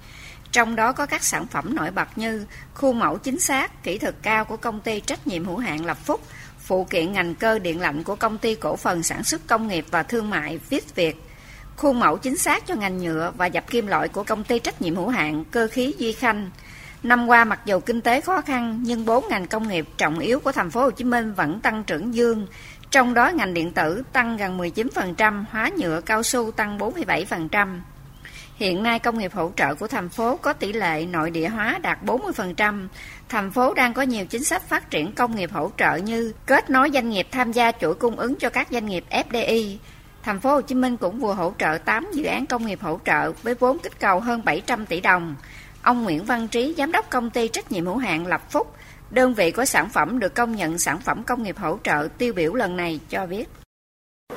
Trong 0.53 0.77
đó 0.77 0.92
có 0.92 1.07
các 1.07 1.24
sản 1.24 1.46
phẩm 1.46 1.74
nổi 1.74 1.90
bật 1.90 2.18
như 2.18 2.46
khu 2.74 2.92
mẫu 2.92 3.18
chính 3.18 3.40
xác, 3.40 3.83
kỹ 3.83 3.98
thuật 3.98 4.14
cao 4.22 4.44
của 4.44 4.57
công 4.57 4.81
ty 4.81 5.00
trách 5.00 5.27
nhiệm 5.27 5.44
hữu 5.44 5.57
hạn 5.57 5.85
Lập 5.85 5.98
Phúc, 5.98 6.20
phụ 6.64 6.85
kiện 6.85 7.12
ngành 7.12 7.35
cơ 7.35 7.59
điện 7.59 7.81
lạnh 7.81 8.03
của 8.03 8.16
công 8.16 8.38
ty 8.38 8.55
cổ 8.55 8.77
phần 8.77 9.03
sản 9.03 9.24
xuất 9.24 9.46
công 9.46 9.68
nghiệp 9.68 9.87
và 9.90 10.03
thương 10.03 10.31
mại 10.31 10.59
Viết 10.68 10.94
Việt, 10.94 11.16
khuôn 11.77 12.00
mẫu 12.00 12.16
chính 12.16 12.37
xác 12.37 12.66
cho 12.66 12.74
ngành 12.74 12.98
nhựa 12.98 13.33
và 13.37 13.46
dập 13.46 13.70
kim 13.70 13.87
loại 13.87 14.09
của 14.09 14.24
công 14.24 14.44
ty 14.44 14.59
trách 14.59 14.83
nhiệm 14.83 14.96
hữu 14.96 15.09
hạn 15.09 15.44
cơ 15.50 15.68
khí 15.72 15.94
Duy 15.98 16.12
Khanh. 16.12 16.50
Năm 17.03 17.27
qua 17.27 17.44
mặc 17.44 17.61
dù 17.64 17.81
kinh 17.81 18.00
tế 18.00 18.20
khó 18.20 18.40
khăn 18.40 18.81
nhưng 18.83 19.05
bốn 19.05 19.29
ngành 19.29 19.46
công 19.46 19.68
nghiệp 19.68 19.88
trọng 19.96 20.18
yếu 20.18 20.40
của 20.40 20.53
thành 20.53 20.70
phố 20.70 20.81
Hồ 20.81 20.90
Chí 20.90 21.05
Minh 21.05 21.33
vẫn 21.35 21.61
tăng 21.61 21.85
trưởng 21.85 22.14
dương, 22.14 22.46
trong 22.90 23.14
đó 23.14 23.29
ngành 23.29 23.55
điện 23.55 23.72
tử 23.72 24.03
tăng 24.12 24.37
gần 24.37 24.59
19%, 24.59 25.44
hóa 25.50 25.70
nhựa 25.77 26.00
cao 26.00 26.22
su 26.22 26.50
tăng 26.50 26.79
47%. 26.79 27.81
Hiện 28.57 28.83
nay 28.83 28.99
công 28.99 29.19
nghiệp 29.19 29.33
hỗ 29.35 29.53
trợ 29.57 29.75
của 29.75 29.87
thành 29.87 30.09
phố 30.09 30.37
có 30.37 30.53
tỷ 30.53 30.73
lệ 30.73 31.07
nội 31.07 31.31
địa 31.31 31.49
hóa 31.49 31.79
đạt 31.83 31.99
40%. 32.05 32.88
Thành 33.29 33.51
phố 33.51 33.75
đang 33.75 33.95
có 33.95 34.03
nhiều 34.03 34.27
chính 34.27 34.45
sách 34.45 34.69
phát 34.69 34.90
triển 34.90 35.12
công 35.12 35.37
nghiệp 35.37 35.53
hỗ 35.53 35.71
trợ 35.77 35.97
như 35.97 36.33
kết 36.47 36.71
nối 36.71 36.90
doanh 36.95 37.11
nghiệp 37.11 37.27
tham 37.31 37.53
gia 37.53 37.73
chuỗi 37.73 37.95
cung 37.95 38.17
ứng 38.17 38.35
cho 38.37 38.51
các 38.51 38.69
doanh 38.71 38.87
nghiệp 38.87 39.05
FDI. 39.11 39.77
Thành 40.23 40.40
phố 40.40 40.51
Hồ 40.51 40.61
Chí 40.61 40.75
Minh 40.75 40.97
cũng 40.97 41.19
vừa 41.21 41.35
hỗ 41.35 41.53
trợ 41.59 41.79
8 41.79 42.07
dự 42.12 42.25
án 42.25 42.47
công 42.47 42.67
nghiệp 42.67 42.79
hỗ 42.83 43.01
trợ 43.05 43.33
với 43.43 43.55
vốn 43.55 43.79
kích 43.79 44.01
cầu 44.01 44.21
hơn 44.21 44.45
700 44.45 44.87
tỷ 44.87 45.01
đồng. 45.01 45.37
Ông 45.83 46.05
Nguyễn 46.05 46.25
Văn 46.25 46.49
Trí, 46.49 46.75
giám 46.79 46.93
đốc 46.93 47.11
công 47.11 47.31
ty 47.31 47.49
trách 47.49 47.73
nhiệm 47.73 47.87
hữu 47.87 47.97
hạn 47.97 48.27
Lập 48.27 48.51
Phúc, 48.51 48.75
đơn 49.11 49.35
vị 49.35 49.51
có 49.51 49.64
sản 49.64 49.88
phẩm 49.88 50.19
được 50.19 50.35
công 50.35 50.57
nhận 50.57 50.79
sản 50.79 51.01
phẩm 51.01 51.23
công 51.25 51.43
nghiệp 51.43 51.59
hỗ 51.59 51.79
trợ 51.85 52.09
tiêu 52.19 52.33
biểu 52.33 52.55
lần 52.55 52.77
này 52.77 53.01
cho 53.09 53.27
biết. 53.27 53.49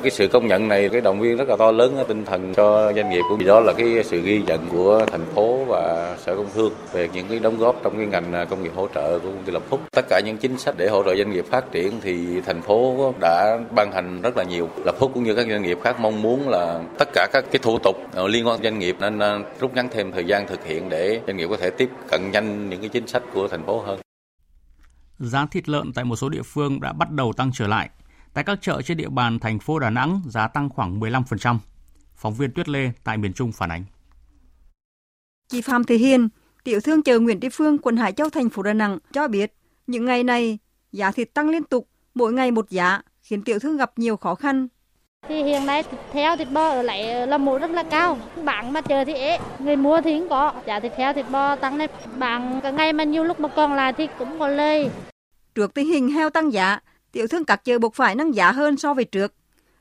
Cái 0.02 0.12
sự 0.12 0.28
công 0.28 0.48
nhận 0.48 0.68
này, 0.68 0.90
cái 0.90 1.02
động 1.02 1.20
viên 1.20 1.38
rất 1.38 1.50
là 1.50 1.56
to 1.60 1.72
lớn 1.72 1.98
tinh 2.08 2.26
thần 2.26 2.54
cho 2.54 2.94
doanh 2.94 3.10
nghiệp 3.10 3.22
cũng 3.30 3.46
đó 3.46 3.60
là 3.60 3.74
cái 3.74 4.04
sự 4.04 4.22
ghi 4.22 4.42
nhận 4.42 4.70
của 4.70 5.06
thành 5.12 5.26
phố 5.26 5.66
và 5.66 6.16
sở 6.20 6.36
công 6.36 6.50
thương 6.54 6.74
về 6.94 7.10
những 7.14 7.28
cái 7.28 7.40
đóng 7.40 7.58
góp 7.58 7.76
trong 7.84 7.98
cái 7.98 8.06
ngành 8.06 8.46
công 8.50 8.64
nghiệp 8.64 8.72
hỗ 8.76 8.88
trợ 8.96 9.20
của 9.20 9.30
công 9.30 9.44
ty 9.44 9.52
Lập 9.52 9.64
Phúc. 9.70 9.82
Tất 9.92 10.06
cả 10.10 10.22
những 10.26 10.38
chính 10.38 10.58
sách 10.58 10.76
để 10.78 10.90
hỗ 10.90 11.04
trợ 11.04 11.16
doanh 11.16 11.32
nghiệp 11.32 11.46
phát 11.46 11.72
triển 11.72 11.94
thì 12.02 12.42
thành 12.42 12.62
phố 12.62 13.14
đã 13.20 13.60
ban 13.76 13.92
hành 13.92 14.22
rất 14.22 14.38
là 14.38 14.44
nhiều. 14.44 14.70
Lập 14.86 14.96
Phúc 15.00 15.12
cũng 15.14 15.24
như 15.24 15.36
các 15.36 15.48
doanh 15.50 15.62
nghiệp 15.62 15.78
khác 15.84 16.00
mong 16.00 16.22
muốn 16.22 16.50
là 16.50 16.84
tất 16.98 17.10
cả 17.14 17.28
các 17.34 17.46
cái 17.52 17.60
thủ 17.62 17.80
tục 17.84 17.96
liên 18.28 18.48
quan 18.48 18.64
doanh 18.64 18.80
nghiệp 18.80 18.96
nên 19.00 19.20
à, 19.20 19.40
rút 19.60 19.76
ngắn 19.76 19.90
thêm 19.92 20.12
thời 20.12 20.26
gian 20.26 20.48
thực 20.48 20.66
hiện 20.66 20.90
để 20.90 21.22
doanh 21.28 21.38
nghiệp 21.38 21.48
có 21.50 21.58
thể 21.58 21.70
tiếp 21.70 21.90
cận 22.12 22.32
nhanh 22.32 22.70
những 22.70 22.80
cái 22.80 22.90
chính 22.90 23.08
sách 23.08 23.24
của 23.34 23.48
thành 23.48 23.66
phố 23.66 23.80
hơn. 23.80 24.00
Giá 25.20 25.46
thịt 25.52 25.70
lợn 25.70 25.94
tại 25.94 26.06
một 26.06 26.16
số 26.16 26.30
địa 26.30 26.44
phương 26.44 26.82
đã 26.82 26.94
bắt 26.94 27.12
đầu 27.12 27.34
tăng 27.38 27.52
trở 27.54 27.68
lại 27.68 27.90
Tại 28.34 28.44
các 28.44 28.60
chợ 28.62 28.82
trên 28.82 28.98
địa 28.98 29.10
bàn 29.10 29.40
thành 29.40 29.60
phố 29.60 29.80
Đà 29.80 29.90
Nẵng, 29.90 30.22
giá 30.26 30.48
tăng 30.48 30.70
khoảng 30.70 31.00
15%. 31.00 31.58
Phóng 32.16 32.34
viên 32.34 32.52
Tuyết 32.52 32.70
Lê 32.70 32.92
tại 33.04 33.18
miền 33.18 33.34
Trung 33.34 33.52
phản 33.52 33.72
ánh. 33.72 33.84
Chị 35.48 35.62
Phạm 35.62 35.84
Thị 35.84 35.98
Hiền, 35.98 36.30
tiểu 36.64 36.80
thương 36.80 37.04
chợ 37.04 37.20
Nguyễn 37.20 37.40
Tri 37.40 37.50
Phương, 37.50 37.78
quận 37.78 37.98
Hải 37.98 38.12
Châu, 38.12 38.30
thành 38.30 38.50
phố 38.50 38.64
Đà 38.64 38.74
Nẵng 38.74 38.98
cho 39.14 39.28
biết, 39.28 39.54
những 39.88 40.06
ngày 40.06 40.24
này 40.24 40.60
giá 40.92 41.12
thịt 41.12 41.34
tăng 41.34 41.50
liên 41.50 41.64
tục, 41.64 41.88
mỗi 42.16 42.34
ngày 42.34 42.52
một 42.52 42.70
giá, 42.70 43.02
khiến 43.22 43.44
tiểu 43.44 43.60
thương 43.60 43.78
gặp 43.78 43.92
nhiều 43.96 44.18
khó 44.18 44.36
khăn. 44.36 44.68
Thì 45.28 45.44
hiện 45.44 45.66
nay 45.66 45.84
thịt 45.84 46.00
heo 46.14 46.38
thịt 46.38 46.48
bò 46.52 46.70
ở 46.70 46.82
lại 46.82 47.28
là 47.28 47.38
một 47.38 47.58
rất 47.58 47.72
là 47.72 47.84
cao, 47.84 48.18
bán 48.44 48.74
mà 48.74 48.82
chờ 48.82 49.06
thì 49.06 49.14
ế, 49.14 49.40
người 49.60 49.76
mua 49.76 50.02
thì 50.02 50.20
không 50.20 50.30
có, 50.30 50.54
giá 50.68 50.80
thịt 50.80 50.92
heo 50.98 51.14
thịt 51.14 51.26
bò 51.32 51.56
tăng 51.56 51.76
lên, 51.76 51.90
bán 52.18 52.60
cả 52.64 52.72
ngày 52.72 52.94
mà 52.94 53.04
nhiều 53.04 53.24
lúc 53.24 53.40
mà 53.40 53.50
còn 53.56 53.74
lại 53.74 53.94
thì 53.94 54.08
cũng 54.20 54.40
có 54.40 54.48
lời. 54.48 54.90
Trước 55.56 55.74
tình 55.74 55.88
hình 55.88 56.10
heo 56.10 56.30
tăng 56.30 56.54
giá, 56.54 56.80
tiểu 57.12 57.28
thương 57.28 57.46
các 57.46 57.66
chợ 57.66 57.80
buộc 57.80 57.96
phải 57.96 58.16
nâng 58.16 58.36
giá 58.36 58.52
hơn 58.52 58.78
so 58.78 58.94
với 58.94 59.06
trước. 59.06 59.34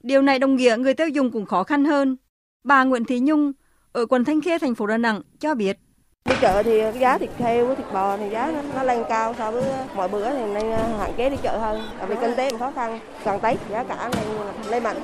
Điều 0.03 0.23
này 0.23 0.39
đồng 0.39 0.57
nghĩa 0.57 0.77
người 0.79 0.95
tiêu 0.95 1.09
dùng 1.09 1.31
cũng 1.31 1.47
khó 1.47 1.65
khăn 1.65 1.85
hơn. 1.85 2.17
Bà 2.65 2.85
Nguyễn 2.85 3.05
Thị 3.05 3.21
Nhung 3.21 3.53
ở 3.93 4.07
quận 4.07 4.25
Thanh 4.25 4.41
Khê, 4.41 4.59
thành 4.59 4.75
phố 4.75 4.87
Đà 4.87 4.97
Nẵng 4.97 5.23
cho 5.41 5.55
biết. 5.55 5.79
Đi 6.25 6.35
chợ 6.41 6.62
thì 6.62 6.81
giá 7.01 7.19
thịt 7.19 7.31
heo, 7.39 7.75
thịt 7.75 7.87
bò 7.93 8.17
thì 8.17 8.31
giá 8.31 8.62
nó 8.75 8.83
lên 8.83 9.03
cao 9.09 9.35
so 9.39 9.51
với 9.51 9.65
mọi 9.97 10.09
bữa 10.09 10.31
thì 10.31 10.45
nên 10.55 10.79
hạn 10.99 11.12
chế 11.17 11.31
đi 11.31 11.37
chợ 11.43 11.59
hơn. 11.59 11.83
Tại 11.99 12.07
vì 12.07 12.15
kinh 12.21 12.37
tế 12.37 12.51
cũng 12.51 12.59
khó 12.59 12.73
khăn, 12.73 13.01
càng 13.25 13.41
Tết 13.43 13.59
giá 13.71 13.85
cả 13.85 14.11
này 14.15 14.25
lên 14.71 14.83
mạnh. 14.83 14.97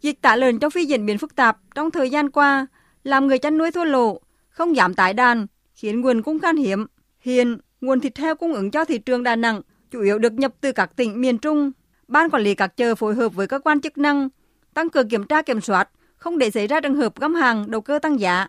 Dịch 0.00 0.22
tả 0.22 0.36
lợn 0.36 0.58
châu 0.58 0.70
Phi 0.70 0.84
diễn 0.84 1.06
biến 1.06 1.18
phức 1.18 1.36
tạp 1.36 1.58
trong 1.74 1.90
thời 1.90 2.10
gian 2.10 2.30
qua, 2.30 2.66
làm 3.04 3.26
người 3.26 3.38
chăn 3.38 3.58
nuôi 3.58 3.70
thua 3.70 3.84
lỗ, 3.84 4.20
không 4.48 4.74
giảm 4.74 4.94
tái 4.94 5.14
đàn, 5.14 5.46
khiến 5.74 6.00
nguồn 6.00 6.22
cung 6.22 6.38
khan 6.38 6.56
hiếm. 6.56 6.86
Hiện, 7.20 7.58
nguồn 7.80 8.00
thịt 8.00 8.18
heo 8.18 8.34
cung 8.34 8.54
ứng 8.54 8.70
cho 8.70 8.84
thị 8.84 8.98
trường 8.98 9.22
Đà 9.22 9.36
Nẵng 9.36 9.60
chủ 9.92 10.00
yếu 10.00 10.18
được 10.18 10.32
nhập 10.32 10.52
từ 10.60 10.72
các 10.72 10.96
tỉnh 10.96 11.20
miền 11.20 11.38
Trung. 11.38 11.72
Ban 12.08 12.30
quản 12.30 12.42
lý 12.42 12.54
các 12.54 12.76
chợ 12.76 12.94
phối 12.94 13.14
hợp 13.14 13.34
với 13.34 13.46
cơ 13.46 13.58
quan 13.58 13.80
chức 13.80 13.98
năng 13.98 14.28
tăng 14.74 14.90
cường 14.90 15.08
kiểm 15.08 15.24
tra 15.24 15.42
kiểm 15.42 15.60
soát, 15.60 15.88
không 16.16 16.38
để 16.38 16.50
xảy 16.50 16.66
ra 16.66 16.80
trường 16.80 16.96
hợp 16.96 17.20
găm 17.20 17.34
hàng 17.34 17.70
đầu 17.70 17.80
cơ 17.80 17.98
tăng 17.98 18.20
giá. 18.20 18.48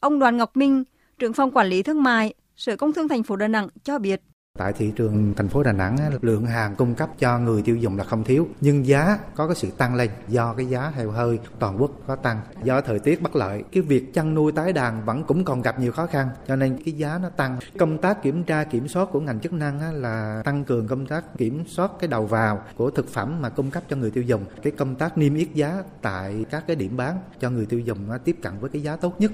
Ông 0.00 0.18
Đoàn 0.18 0.36
Ngọc 0.36 0.56
Minh, 0.56 0.84
trưởng 1.18 1.32
phòng 1.32 1.50
quản 1.50 1.66
lý 1.66 1.82
thương 1.82 2.02
mại, 2.02 2.34
Sở 2.56 2.76
Công 2.76 2.92
Thương 2.92 3.08
thành 3.08 3.22
phố 3.22 3.36
Đà 3.36 3.48
Nẵng 3.48 3.68
cho 3.84 3.98
biết. 3.98 4.22
Tại 4.58 4.72
thị 4.72 4.92
trường 4.96 5.34
thành 5.36 5.48
phố 5.48 5.62
Đà 5.62 5.72
Nẵng, 5.72 5.98
lượng 6.20 6.46
hàng 6.46 6.74
cung 6.76 6.94
cấp 6.94 7.10
cho 7.18 7.38
người 7.38 7.62
tiêu 7.62 7.76
dùng 7.76 7.98
là 7.98 8.04
không 8.04 8.24
thiếu, 8.24 8.48
nhưng 8.60 8.86
giá 8.86 9.18
có 9.34 9.46
cái 9.46 9.56
sự 9.56 9.70
tăng 9.70 9.94
lên 9.94 10.10
do 10.28 10.54
cái 10.54 10.66
giá 10.66 10.92
heo 10.96 11.10
hơi 11.10 11.38
toàn 11.58 11.82
quốc 11.82 11.90
có 12.06 12.16
tăng. 12.16 12.40
Do 12.64 12.80
thời 12.80 12.98
tiết 12.98 13.22
bất 13.22 13.36
lợi, 13.36 13.64
cái 13.72 13.82
việc 13.82 14.14
chăn 14.14 14.34
nuôi 14.34 14.52
tái 14.52 14.72
đàn 14.72 15.04
vẫn 15.04 15.24
cũng 15.24 15.44
còn 15.44 15.62
gặp 15.62 15.80
nhiều 15.80 15.92
khó 15.92 16.06
khăn, 16.06 16.28
cho 16.48 16.56
nên 16.56 16.82
cái 16.84 16.94
giá 16.94 17.18
nó 17.22 17.28
tăng. 17.28 17.58
Công 17.78 17.98
tác 17.98 18.22
kiểm 18.22 18.44
tra 18.44 18.64
kiểm 18.64 18.88
soát 18.88 19.08
của 19.12 19.20
ngành 19.20 19.40
chức 19.40 19.52
năng 19.52 19.94
là 19.94 20.42
tăng 20.44 20.64
cường 20.64 20.88
công 20.88 21.06
tác 21.06 21.24
kiểm 21.38 21.64
soát 21.66 21.90
cái 22.00 22.08
đầu 22.08 22.26
vào 22.26 22.62
của 22.76 22.90
thực 22.90 23.08
phẩm 23.08 23.42
mà 23.42 23.48
cung 23.48 23.70
cấp 23.70 23.82
cho 23.88 23.96
người 23.96 24.10
tiêu 24.10 24.24
dùng. 24.24 24.44
Cái 24.62 24.72
công 24.72 24.94
tác 24.94 25.18
niêm 25.18 25.34
yết 25.34 25.48
giá 25.54 25.82
tại 26.02 26.44
các 26.50 26.64
cái 26.66 26.76
điểm 26.76 26.96
bán 26.96 27.18
cho 27.40 27.50
người 27.50 27.66
tiêu 27.66 27.80
dùng 27.80 28.08
tiếp 28.24 28.36
cận 28.42 28.52
với 28.60 28.70
cái 28.70 28.82
giá 28.82 28.96
tốt 28.96 29.20
nhất. 29.20 29.32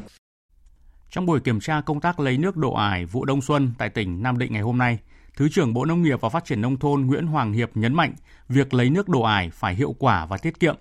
Trong 1.10 1.26
buổi 1.26 1.40
kiểm 1.40 1.60
tra 1.60 1.80
công 1.86 2.00
tác 2.00 2.20
lấy 2.20 2.38
nước 2.38 2.56
độ 2.56 2.74
ải 2.74 3.04
vụ 3.04 3.24
đông 3.24 3.42
xuân 3.42 3.70
tại 3.78 3.88
tỉnh 3.88 4.22
Nam 4.22 4.38
Định 4.38 4.52
ngày 4.52 4.62
hôm 4.62 4.78
nay, 4.78 4.98
Thứ 5.38 5.48
trưởng 5.48 5.74
Bộ 5.74 5.84
Nông 5.84 6.02
nghiệp 6.02 6.20
và 6.20 6.28
Phát 6.28 6.44
triển 6.44 6.60
Nông 6.60 6.78
thôn 6.78 7.00
Nguyễn 7.00 7.26
Hoàng 7.26 7.52
Hiệp 7.52 7.76
nhấn 7.76 7.94
mạnh 7.94 8.14
việc 8.48 8.74
lấy 8.74 8.90
nước 8.90 9.08
đổ 9.08 9.22
ải 9.22 9.50
phải 9.50 9.74
hiệu 9.74 9.94
quả 9.98 10.26
và 10.26 10.36
tiết 10.36 10.60
kiệm. 10.60 10.76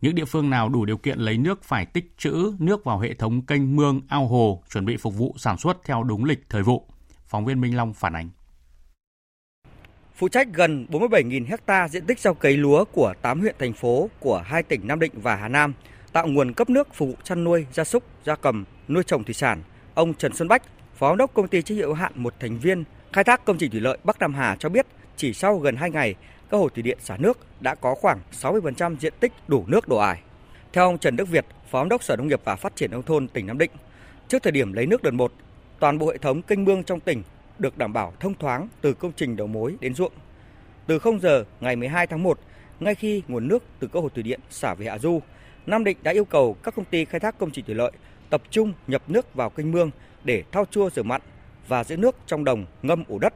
Những 0.00 0.14
địa 0.14 0.24
phương 0.24 0.50
nào 0.50 0.68
đủ 0.68 0.84
điều 0.84 0.96
kiện 0.96 1.18
lấy 1.18 1.38
nước 1.38 1.64
phải 1.64 1.86
tích 1.86 2.12
trữ 2.18 2.52
nước 2.58 2.84
vào 2.84 2.98
hệ 2.98 3.14
thống 3.14 3.42
kênh 3.42 3.76
mương, 3.76 4.00
ao 4.08 4.26
hồ, 4.26 4.62
chuẩn 4.72 4.84
bị 4.84 4.96
phục 4.96 5.14
vụ 5.14 5.34
sản 5.38 5.58
xuất 5.58 5.84
theo 5.84 6.02
đúng 6.02 6.24
lịch 6.24 6.38
thời 6.48 6.62
vụ. 6.62 6.86
Phóng 7.26 7.44
viên 7.44 7.60
Minh 7.60 7.76
Long 7.76 7.94
phản 7.94 8.16
ánh. 8.16 8.30
Phụ 10.14 10.28
trách 10.28 10.48
gần 10.52 10.86
47.000 10.90 11.56
ha 11.66 11.88
diện 11.88 12.06
tích 12.06 12.20
gieo 12.20 12.34
cấy 12.34 12.56
lúa 12.56 12.84
của 12.84 13.14
8 13.22 13.40
huyện 13.40 13.54
thành 13.58 13.72
phố 13.72 14.10
của 14.20 14.42
hai 14.46 14.62
tỉnh 14.62 14.86
Nam 14.86 15.00
Định 15.00 15.12
và 15.14 15.36
Hà 15.36 15.48
Nam, 15.48 15.74
tạo 16.12 16.26
nguồn 16.26 16.52
cấp 16.52 16.70
nước 16.70 16.94
phục 16.94 17.08
vụ 17.08 17.14
chăn 17.24 17.44
nuôi, 17.44 17.66
gia 17.72 17.84
súc, 17.84 18.02
gia 18.24 18.36
cầm, 18.36 18.64
nuôi 18.88 19.02
trồng 19.06 19.24
thủy 19.24 19.34
sản. 19.34 19.62
Ông 19.94 20.14
Trần 20.14 20.34
Xuân 20.34 20.48
Bách, 20.48 20.62
Phó 20.94 21.08
giám 21.08 21.16
đốc 21.16 21.34
công 21.34 21.48
ty 21.48 21.62
trách 21.62 21.74
nhiệm 21.74 21.86
hữu 21.86 21.94
hạn 21.94 22.12
một 22.14 22.34
thành 22.40 22.58
viên 22.58 22.84
Khai 23.12 23.24
thác 23.24 23.44
công 23.44 23.58
trình 23.58 23.70
thủy 23.70 23.80
lợi 23.80 23.98
Bắc 24.04 24.18
Nam 24.18 24.34
Hà 24.34 24.56
cho 24.58 24.68
biết 24.68 24.86
chỉ 25.16 25.32
sau 25.32 25.58
gần 25.58 25.76
2 25.76 25.90
ngày, 25.90 26.14
các 26.50 26.58
hồ 26.58 26.68
thủy 26.68 26.82
điện 26.82 26.98
xả 27.00 27.16
nước 27.16 27.38
đã 27.60 27.74
có 27.74 27.94
khoảng 27.94 28.20
60% 28.32 28.96
diện 28.96 29.12
tích 29.20 29.32
đủ 29.48 29.64
nước 29.66 29.88
đổ 29.88 29.96
ải. 29.96 30.20
Theo 30.72 30.84
ông 30.84 30.98
Trần 30.98 31.16
Đức 31.16 31.28
Việt, 31.28 31.44
Phó 31.70 31.80
Giám 31.80 31.88
đốc 31.88 32.02
Sở 32.02 32.16
Nông 32.16 32.28
nghiệp 32.28 32.40
và 32.44 32.56
Phát 32.56 32.76
triển 32.76 32.90
nông 32.90 33.02
thôn 33.02 33.28
tỉnh 33.28 33.46
Nam 33.46 33.58
Định, 33.58 33.70
trước 34.28 34.42
thời 34.42 34.52
điểm 34.52 34.72
lấy 34.72 34.86
nước 34.86 35.02
đợt 35.02 35.10
1, 35.10 35.32
toàn 35.80 35.98
bộ 35.98 36.10
hệ 36.10 36.18
thống 36.18 36.42
kênh 36.42 36.64
mương 36.64 36.84
trong 36.84 37.00
tỉnh 37.00 37.22
được 37.58 37.78
đảm 37.78 37.92
bảo 37.92 38.12
thông 38.20 38.34
thoáng 38.34 38.68
từ 38.80 38.94
công 38.94 39.12
trình 39.16 39.36
đầu 39.36 39.46
mối 39.46 39.76
đến 39.80 39.94
ruộng. 39.94 40.12
Từ 40.86 40.98
0 40.98 41.20
giờ 41.20 41.44
ngày 41.60 41.76
12 41.76 42.06
tháng 42.06 42.22
1, 42.22 42.38
ngay 42.80 42.94
khi 42.94 43.22
nguồn 43.28 43.48
nước 43.48 43.62
từ 43.78 43.88
các 43.92 44.00
hồ 44.00 44.08
thủy 44.08 44.22
điện 44.22 44.40
xả 44.50 44.74
về 44.74 44.86
hạ 44.86 44.98
du, 44.98 45.20
Nam 45.66 45.84
Định 45.84 45.96
đã 46.02 46.12
yêu 46.12 46.24
cầu 46.24 46.56
các 46.62 46.74
công 46.74 46.84
ty 46.84 47.04
khai 47.04 47.20
thác 47.20 47.38
công 47.38 47.50
trình 47.50 47.64
thủy 47.64 47.74
lợi 47.74 47.92
tập 48.30 48.42
trung 48.50 48.72
nhập 48.86 49.02
nước 49.08 49.34
vào 49.34 49.50
kênh 49.50 49.72
mương 49.72 49.90
để 50.24 50.42
thao 50.52 50.64
chua 50.70 50.90
rửa 50.90 51.02
mặn 51.02 51.20
và 51.68 51.84
giữ 51.84 51.96
nước 51.96 52.16
trong 52.26 52.44
đồng 52.44 52.66
ngâm 52.82 53.04
ủ 53.08 53.18
đất. 53.18 53.34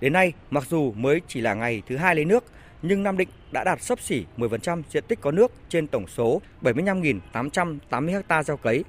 Đến 0.00 0.12
nay, 0.12 0.32
mặc 0.50 0.64
dù 0.68 0.92
mới 0.92 1.20
chỉ 1.28 1.40
là 1.40 1.54
ngày 1.54 1.82
thứ 1.88 1.96
hai 1.96 2.14
lấy 2.14 2.24
nước, 2.24 2.44
nhưng 2.82 3.02
Nam 3.02 3.16
Định 3.16 3.28
đã 3.52 3.64
đạt 3.64 3.82
sấp 3.82 4.00
xỉ 4.00 4.24
10% 4.36 4.82
diện 4.90 5.04
tích 5.08 5.20
có 5.20 5.30
nước 5.30 5.52
trên 5.68 5.86
tổng 5.86 6.06
số 6.06 6.40
75.880 6.62 8.22
ha 8.28 8.42
gieo 8.42 8.56
cấy. 8.56 8.84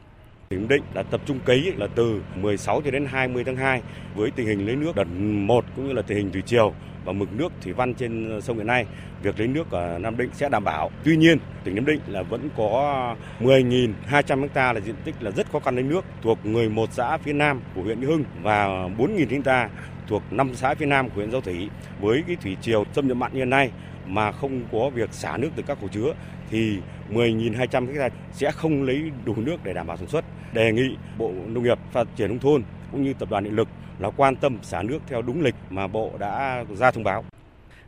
Tỉnh 0.49 0.67
Định 0.67 0.83
đã 0.93 1.03
tập 1.03 1.21
trung 1.25 1.39
cấy 1.45 1.73
là 1.77 1.87
từ 1.95 2.21
16 2.35 2.81
cho 2.85 2.91
đến 2.91 3.05
20 3.05 3.43
tháng 3.43 3.55
2 3.55 3.81
với 4.15 4.31
tình 4.31 4.47
hình 4.47 4.65
lấy 4.67 4.75
nước 4.75 4.95
đợt 4.95 5.07
1 5.07 5.65
cũng 5.75 5.87
như 5.87 5.93
là 5.93 6.01
tình 6.01 6.17
hình 6.17 6.31
thủy 6.31 6.41
triều 6.45 6.73
và 7.05 7.13
mực 7.13 7.33
nước 7.33 7.51
thủy 7.61 7.73
văn 7.73 7.93
trên 7.93 8.41
sông 8.41 8.57
hiện 8.57 8.67
nay, 8.67 8.85
việc 9.23 9.39
lấy 9.39 9.47
nước 9.47 9.71
ở 9.71 9.99
Nam 9.99 10.17
Định 10.17 10.29
sẽ 10.33 10.49
đảm 10.49 10.63
bảo. 10.63 10.91
Tuy 11.03 11.17
nhiên, 11.17 11.37
tỉnh 11.63 11.75
Nam 11.75 11.85
Định 11.85 11.99
là 12.07 12.23
vẫn 12.23 12.49
có 12.57 13.15
10.200 13.39 14.47
ha 14.53 14.73
là 14.73 14.79
diện 14.79 14.95
tích 15.03 15.15
là 15.19 15.31
rất 15.31 15.51
khó 15.51 15.59
khăn 15.59 15.75
lấy 15.75 15.83
nước 15.83 16.05
thuộc 16.21 16.45
11 16.45 16.93
xã 16.93 17.17
phía 17.17 17.33
Nam 17.33 17.61
của 17.75 17.81
huyện 17.81 18.01
Hưng 18.01 18.23
và 18.41 18.67
4.000 18.97 19.41
ha 19.45 19.69
thuộc 20.07 20.23
5 20.31 20.55
xã 20.55 20.73
phía 20.73 20.85
Nam 20.85 21.09
của 21.09 21.15
huyện 21.15 21.31
Giao 21.31 21.41
Thủy. 21.41 21.69
Với 22.01 22.23
cái 22.27 22.35
thủy 22.35 22.57
triều 22.61 22.83
xâm 22.93 23.07
nhập 23.07 23.17
mặn 23.17 23.33
như 23.33 23.39
hiện 23.39 23.49
nay 23.49 23.71
mà 24.07 24.31
không 24.31 24.61
có 24.71 24.89
việc 24.89 25.13
xả 25.13 25.37
nước 25.37 25.49
từ 25.55 25.63
các 25.67 25.77
hồ 25.81 25.87
chứa 25.87 26.13
thì 26.49 26.77
10.200 27.11 27.99
ha 27.99 28.09
sẽ 28.33 28.51
không 28.51 28.83
lấy 28.83 29.11
đủ 29.25 29.35
nước 29.37 29.57
để 29.63 29.73
đảm 29.73 29.87
bảo 29.87 29.97
sản 29.97 30.07
xuất. 30.07 30.25
Đề 30.53 30.71
nghị 30.71 30.95
Bộ 31.17 31.31
Nông 31.47 31.63
nghiệp 31.63 31.79
Phát 31.91 32.07
triển 32.15 32.29
nông 32.29 32.39
thôn 32.39 32.63
cũng 32.91 33.03
như 33.03 33.13
tập 33.13 33.29
đoàn 33.29 33.43
điện 33.43 33.55
lực 33.55 33.67
là 34.01 34.09
quan 34.09 34.35
tâm 34.35 34.57
xả 34.63 34.83
nước 34.83 34.99
theo 35.07 35.21
đúng 35.21 35.41
lịch 35.41 35.55
mà 35.69 35.87
Bộ 35.87 36.11
đã 36.19 36.63
ra 36.77 36.91
thông 36.91 37.03
báo. 37.03 37.25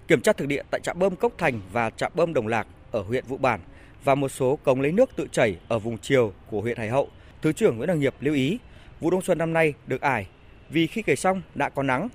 Kiểm 0.07 0.21
tra 0.21 0.33
thực 0.33 0.47
địa 0.47 0.63
tại 0.71 0.81
trạm 0.83 0.99
bơm 0.99 1.15
Cốc 1.15 1.33
Thành 1.37 1.61
và 1.71 1.89
trạm 1.89 2.11
bơm 2.15 2.33
Đồng 2.33 2.47
Lạc 2.47 2.67
ở 2.91 3.01
huyện 3.01 3.25
Vụ 3.27 3.37
Bản 3.37 3.59
và 4.03 4.15
một 4.15 4.29
số 4.29 4.55
cống 4.55 4.81
lấy 4.81 4.91
nước 4.91 5.09
tự 5.15 5.27
chảy 5.31 5.57
ở 5.67 5.79
vùng 5.79 5.97
chiều 5.97 6.33
của 6.49 6.61
huyện 6.61 6.77
Hải 6.77 6.89
Hậu, 6.89 7.09
Thứ 7.41 7.53
trưởng 7.53 7.77
Nguyễn 7.77 7.87
Đăng 7.87 7.99
Nghiệp 7.99 8.15
lưu 8.19 8.35
ý, 8.35 8.59
vụ 8.99 9.09
đông 9.09 9.21
xuân 9.21 9.37
năm 9.37 9.53
nay 9.53 9.73
được 9.87 10.01
ải 10.01 10.27
vì 10.69 10.87
khi 10.87 11.01
cày 11.01 11.15
xong 11.15 11.41
đã 11.55 11.69
có 11.69 11.83
nắng. 11.83 12.07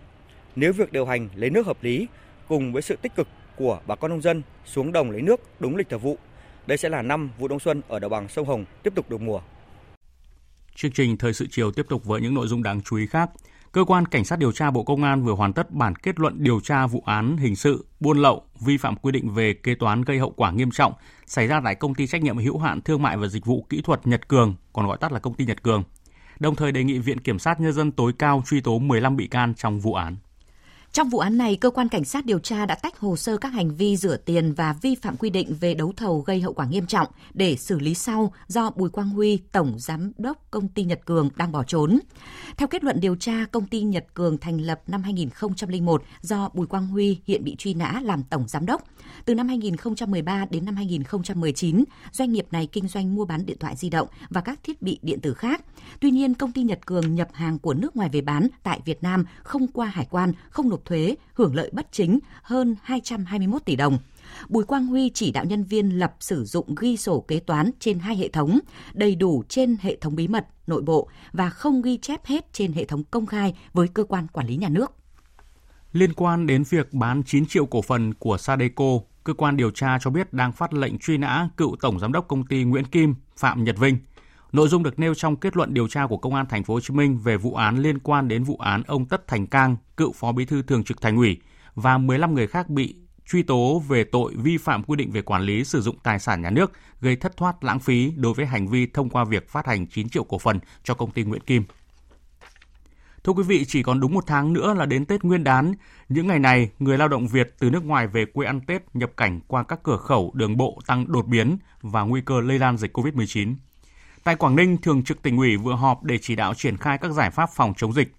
Nếu 0.56 0.72
việc 0.72 0.92
điều 0.92 1.06
hành 1.06 1.28
lấy 1.34 1.50
nước 1.50 1.66
hợp 1.66 1.82
lý 1.82 2.06
cùng 2.48 2.72
với 2.72 2.82
sự 2.82 2.96
tích 3.02 3.14
cực 3.16 3.28
của 3.56 3.80
bà 3.87 3.94
con 3.94 4.11
nông 4.11 4.22
dân 4.22 4.42
xuống 4.66 4.92
đồng 4.92 5.11
lấy 5.11 5.22
nước 5.22 5.40
đúng 5.61 5.76
lịch 5.76 5.88
thời 5.88 5.98
vụ, 5.98 6.18
đây 6.66 6.78
sẽ 6.78 6.88
là 6.88 7.02
năm 7.02 7.30
vụ 7.38 7.48
đông 7.48 7.61
xuân 7.61 7.82
ở 7.88 7.98
đồng 7.98 8.11
bằng 8.11 8.28
sông 8.28 8.46
Hồng 8.46 8.64
tiếp 8.82 8.92
tục 8.94 9.11
được 9.11 9.20
mùa. 9.20 9.40
Chương 10.74 10.92
trình 10.92 11.16
Thời 11.16 11.32
sự 11.34 11.46
chiều 11.50 11.72
tiếp 11.72 11.87
tục 11.88 12.04
với 12.04 12.20
những 12.20 12.34
nội 12.34 12.48
dung 12.48 12.62
đáng 12.62 12.80
chú 12.84 12.96
ý 12.96 13.06
khác. 13.06 13.30
Cơ 13.72 13.85
quan 13.85 14.07
Cảnh 14.07 14.24
sát 14.24 14.38
điều 14.38 14.52
tra 14.52 14.70
Bộ 14.70 14.83
Công 14.83 15.02
an 15.02 15.22
vừa 15.22 15.33
hoàn 15.33 15.52
tất 15.52 15.70
bản 15.70 15.96
kết 15.96 16.20
luận 16.20 16.35
điều 16.38 16.61
tra 16.61 16.87
vụ 16.87 17.02
án 17.07 17.37
hình 17.37 17.57
sự 17.57 17.87
buôn 18.00 18.18
lậu, 18.18 18.42
vi 18.61 18.76
phạm 18.76 18.96
quy 18.96 19.12
định 19.12 19.31
về 19.31 19.54
kế 19.54 19.74
toán 19.74 20.02
gây 20.02 20.18
hậu 20.18 20.31
quả 20.37 20.50
nghiêm 20.50 20.70
trọng 20.70 20.92
xảy 21.26 21.46
ra 21.46 21.61
tại 21.64 21.74
công 21.74 21.94
ty 21.94 22.07
trách 22.07 22.22
nhiệm 22.22 22.38
hữu 22.38 22.59
hạn 22.59 22.81
thương 22.81 23.02
mại 23.02 23.16
và 23.16 23.26
dịch 23.26 23.46
vụ 23.46 23.66
kỹ 23.68 23.83
thuật 23.83 24.07
Nhật 24.07 24.28
Cường, 24.28 24.54
còn 24.72 24.87
gọi 24.87 24.98
tắt 25.00 25.12
là 25.12 25.18
công 25.18 25.35
ty 25.35 25.44
Nhật 25.44 25.62
Cường. 25.62 25.83
Đồng 26.38 26.54
thời 26.54 26.72
đề 26.72 26.85
nghị 26.85 26.98
Viện 26.98 27.20
Kiểm 27.20 27.38
sát 27.38 27.61
Nhân 27.61 27.72
dân 27.72 27.92
tối 27.92 28.12
cao 28.18 28.42
truy 28.46 28.61
tố 28.61 28.78
15 28.78 29.16
bị 29.16 29.26
can 29.26 29.54
trong 29.54 29.81
vụ 29.81 29.94
án. 29.94 30.16
Trong 30.92 31.09
vụ 31.09 31.18
án 31.18 31.38
này, 31.38 31.57
cơ 31.57 31.70
quan 31.70 31.88
cảnh 31.88 32.05
sát 32.05 32.27
điều 32.27 32.38
tra 32.38 32.66
đã 32.66 32.74
tách 32.74 32.98
hồ 32.98 33.16
sơ 33.16 33.37
các 33.37 33.48
hành 33.48 33.74
vi 33.74 33.96
rửa 33.96 34.16
tiền 34.16 34.53
và 34.53 34.77
vi 34.83 34.94
phạm 34.94 35.16
quy 35.16 35.31
định 35.31 35.55
về 35.61 35.74
đấu 35.74 35.92
thầu 35.96 36.20
gây 36.20 36.40
hậu 36.40 36.53
quả 36.53 36.66
nghiêm 36.66 36.87
trọng 36.87 37.07
để 37.35 37.57
xử 37.57 37.79
lý 37.79 37.94
sau 37.94 38.33
do 38.46 38.70
Bùi 38.70 38.90
Quang 38.90 39.09
Huy, 39.09 39.37
tổng 39.53 39.74
giám 39.79 40.12
đốc 40.18 40.51
công 40.51 40.68
ty 40.68 40.85
Nhật 40.85 41.01
Cường 41.05 41.31
đang 41.37 41.53
bỏ 41.53 41.62
trốn. 41.62 41.98
Theo 42.57 42.68
kết 42.68 42.85
luận 42.85 43.01
điều 43.01 43.16
tra, 43.16 43.44
công 43.53 43.66
ty 43.66 43.83
Nhật 43.83 44.07
Cường 44.14 44.38
thành 44.38 44.61
lập 44.61 44.81
năm 44.87 45.03
2001 45.03 46.03
do 46.20 46.48
Bùi 46.55 46.66
Quang 46.66 46.87
Huy 46.87 47.20
hiện 47.24 47.44
bị 47.44 47.57
truy 47.57 47.74
nã 47.74 48.01
làm 48.05 48.22
tổng 48.22 48.44
giám 48.48 48.66
đốc. 48.66 48.85
Từ 49.24 49.35
năm 49.35 49.48
2013 49.48 50.46
đến 50.51 50.64
năm 50.64 50.77
2019, 50.77 51.85
doanh 52.12 52.33
nghiệp 52.33 52.46
này 52.51 52.66
kinh 52.66 52.88
doanh 52.88 53.14
mua 53.14 53.24
bán 53.24 53.46
điện 53.46 53.57
thoại 53.61 53.77
di 53.77 53.90
động 53.90 54.09
và 54.31 54.40
các 54.40 54.61
thiết 54.62 54.83
bị 54.83 54.98
điện 55.03 55.20
tử 55.20 55.35
khác. 55.35 55.64
Tuy 56.01 56.11
nhiên, 56.11 56.35
công 56.35 56.53
ty 56.53 56.62
Nhật 56.62 56.87
Cường 56.87 57.14
nhập 57.14 57.29
hàng 57.33 57.59
của 57.59 57.74
nước 57.74 57.96
ngoài 57.96 58.09
về 58.12 58.20
bán 58.20 58.48
tại 58.62 58.81
Việt 58.85 59.03
Nam 59.03 59.24
không 59.42 59.66
qua 59.66 59.87
hải 59.87 60.07
quan, 60.11 60.33
không 60.51 60.68
nộp 60.68 60.77
thuế, 60.84 61.16
hưởng 61.34 61.54
lợi 61.54 61.70
bất 61.72 61.88
chính 61.92 62.18
hơn 62.42 62.76
221 62.82 63.64
tỷ 63.64 63.76
đồng. 63.76 63.98
Bùi 64.48 64.64
Quang 64.64 64.86
Huy 64.86 65.10
chỉ 65.14 65.32
đạo 65.32 65.44
nhân 65.44 65.64
viên 65.64 65.98
lập 65.98 66.14
sử 66.20 66.44
dụng 66.44 66.74
ghi 66.80 66.96
sổ 66.96 67.20
kế 67.20 67.40
toán 67.40 67.70
trên 67.80 67.98
hai 67.98 68.16
hệ 68.16 68.28
thống, 68.28 68.58
đầy 68.92 69.14
đủ 69.14 69.42
trên 69.48 69.76
hệ 69.80 69.96
thống 69.96 70.16
bí 70.16 70.28
mật 70.28 70.46
nội 70.66 70.82
bộ 70.82 71.08
và 71.32 71.50
không 71.50 71.82
ghi 71.82 71.98
chép 71.98 72.26
hết 72.26 72.52
trên 72.52 72.72
hệ 72.72 72.84
thống 72.84 73.04
công 73.10 73.26
khai 73.26 73.54
với 73.72 73.88
cơ 73.88 74.04
quan 74.04 74.26
quản 74.32 74.46
lý 74.46 74.56
nhà 74.56 74.68
nước. 74.68 74.92
Liên 75.92 76.12
quan 76.12 76.46
đến 76.46 76.64
việc 76.68 76.92
bán 76.92 77.22
9 77.26 77.46
triệu 77.46 77.66
cổ 77.66 77.82
phần 77.82 78.14
của 78.14 78.38
Sadeco, 78.38 78.98
cơ 79.24 79.34
quan 79.34 79.56
điều 79.56 79.70
tra 79.70 79.98
cho 80.00 80.10
biết 80.10 80.32
đang 80.32 80.52
phát 80.52 80.74
lệnh 80.74 80.98
truy 80.98 81.18
nã 81.18 81.48
cựu 81.56 81.76
tổng 81.80 81.98
giám 81.98 82.12
đốc 82.12 82.28
công 82.28 82.46
ty 82.46 82.64
Nguyễn 82.64 82.84
Kim, 82.84 83.14
Phạm 83.36 83.64
Nhật 83.64 83.78
Vinh. 83.78 83.98
Nội 84.52 84.68
dung 84.68 84.82
được 84.82 84.98
nêu 84.98 85.14
trong 85.14 85.37
kết 85.37 85.56
luận 85.56 85.74
điều 85.74 85.88
tra 85.88 86.06
của 86.06 86.16
Công 86.16 86.34
an 86.34 86.46
thành 86.48 86.64
phố 86.64 86.74
Hồ 86.74 86.80
Chí 86.80 86.94
Minh 86.94 87.18
về 87.18 87.37
vụ 87.37 87.54
án 87.54 87.78
liên 87.78 87.98
quan 87.98 88.28
đến 88.28 88.44
vụ 88.44 88.56
án 88.56 88.82
ông 88.87 89.06
Tất 89.06 89.26
Thành 89.26 89.46
Cang, 89.46 89.76
cựu 89.96 90.12
phó 90.12 90.32
bí 90.32 90.44
thư 90.44 90.62
thường 90.62 90.84
trực 90.84 91.00
Thành 91.00 91.16
ủy 91.16 91.38
và 91.74 91.98
15 91.98 92.34
người 92.34 92.46
khác 92.46 92.68
bị 92.68 92.94
truy 93.26 93.42
tố 93.42 93.82
về 93.88 94.04
tội 94.04 94.34
vi 94.37 94.56
phạm 94.56 94.82
quy 94.82 94.96
định 94.96 95.11
về 95.11 95.22
quản 95.22 95.42
lý 95.42 95.64
sử 95.64 95.80
dụng 95.80 95.96
tài 96.02 96.18
sản 96.18 96.42
nhà 96.42 96.50
nước 96.50 96.72
gây 97.00 97.16
thất 97.16 97.37
thoát 97.37 97.64
lãng 97.64 97.80
phí 97.80 98.12
đối 98.16 98.34
với 98.34 98.46
hành 98.46 98.68
vi 98.68 98.87
thông 98.87 99.11
qua 99.11 99.24
việc 99.24 99.48
phát 99.48 99.66
hành 99.66 99.87
9 99.87 100.08
triệu 100.08 100.24
cổ 100.24 100.38
phần 100.38 100.58
cho 100.84 100.94
công 100.94 101.11
ty 101.11 101.24
Nguyễn 101.24 101.42
Kim. 101.42 101.64
Thưa 103.24 103.32
quý 103.32 103.42
vị, 103.42 103.64
chỉ 103.64 103.82
còn 103.82 104.00
đúng 104.00 104.14
một 104.14 104.24
tháng 104.26 104.52
nữa 104.52 104.74
là 104.74 104.87
đến 104.87 105.04
Tết 105.04 105.24
Nguyên 105.24 105.44
đán. 105.44 105.72
Những 106.08 106.26
ngày 106.26 106.38
này, 106.38 106.70
người 106.78 106.98
lao 106.98 107.08
động 107.08 107.28
Việt 107.28 107.54
từ 107.58 107.70
nước 107.70 107.84
ngoài 107.84 108.06
về 108.06 108.24
quê 108.24 108.46
ăn 108.46 108.61
Tết 108.61 108.82
nhập 108.94 109.11
cảnh 109.16 109.40
qua 109.46 109.62
các 109.62 109.82
cửa 109.82 109.96
khẩu 109.96 110.32
đường 110.34 110.56
bộ 110.56 110.78
tăng 110.87 111.12
đột 111.12 111.26
biến 111.26 111.58
và 111.80 112.02
nguy 112.02 112.20
cơ 112.20 112.40
lây 112.40 112.58
lan 112.58 112.76
dịch 112.76 112.96
COVID-19. 112.96 113.54
Tại 114.28 114.36
Quảng 114.36 114.56
Ninh, 114.56 114.76
Thường 114.76 115.04
trực 115.04 115.22
tỉnh 115.22 115.36
ủy 115.36 115.56
vừa 115.56 115.74
họp 115.74 116.04
để 116.04 116.18
chỉ 116.22 116.36
đạo 116.36 116.54
triển 116.54 116.76
khai 116.76 116.98
các 116.98 117.12
giải 117.12 117.30
pháp 117.30 117.50
phòng 117.54 117.74
chống 117.76 117.92
dịch. 117.92 118.14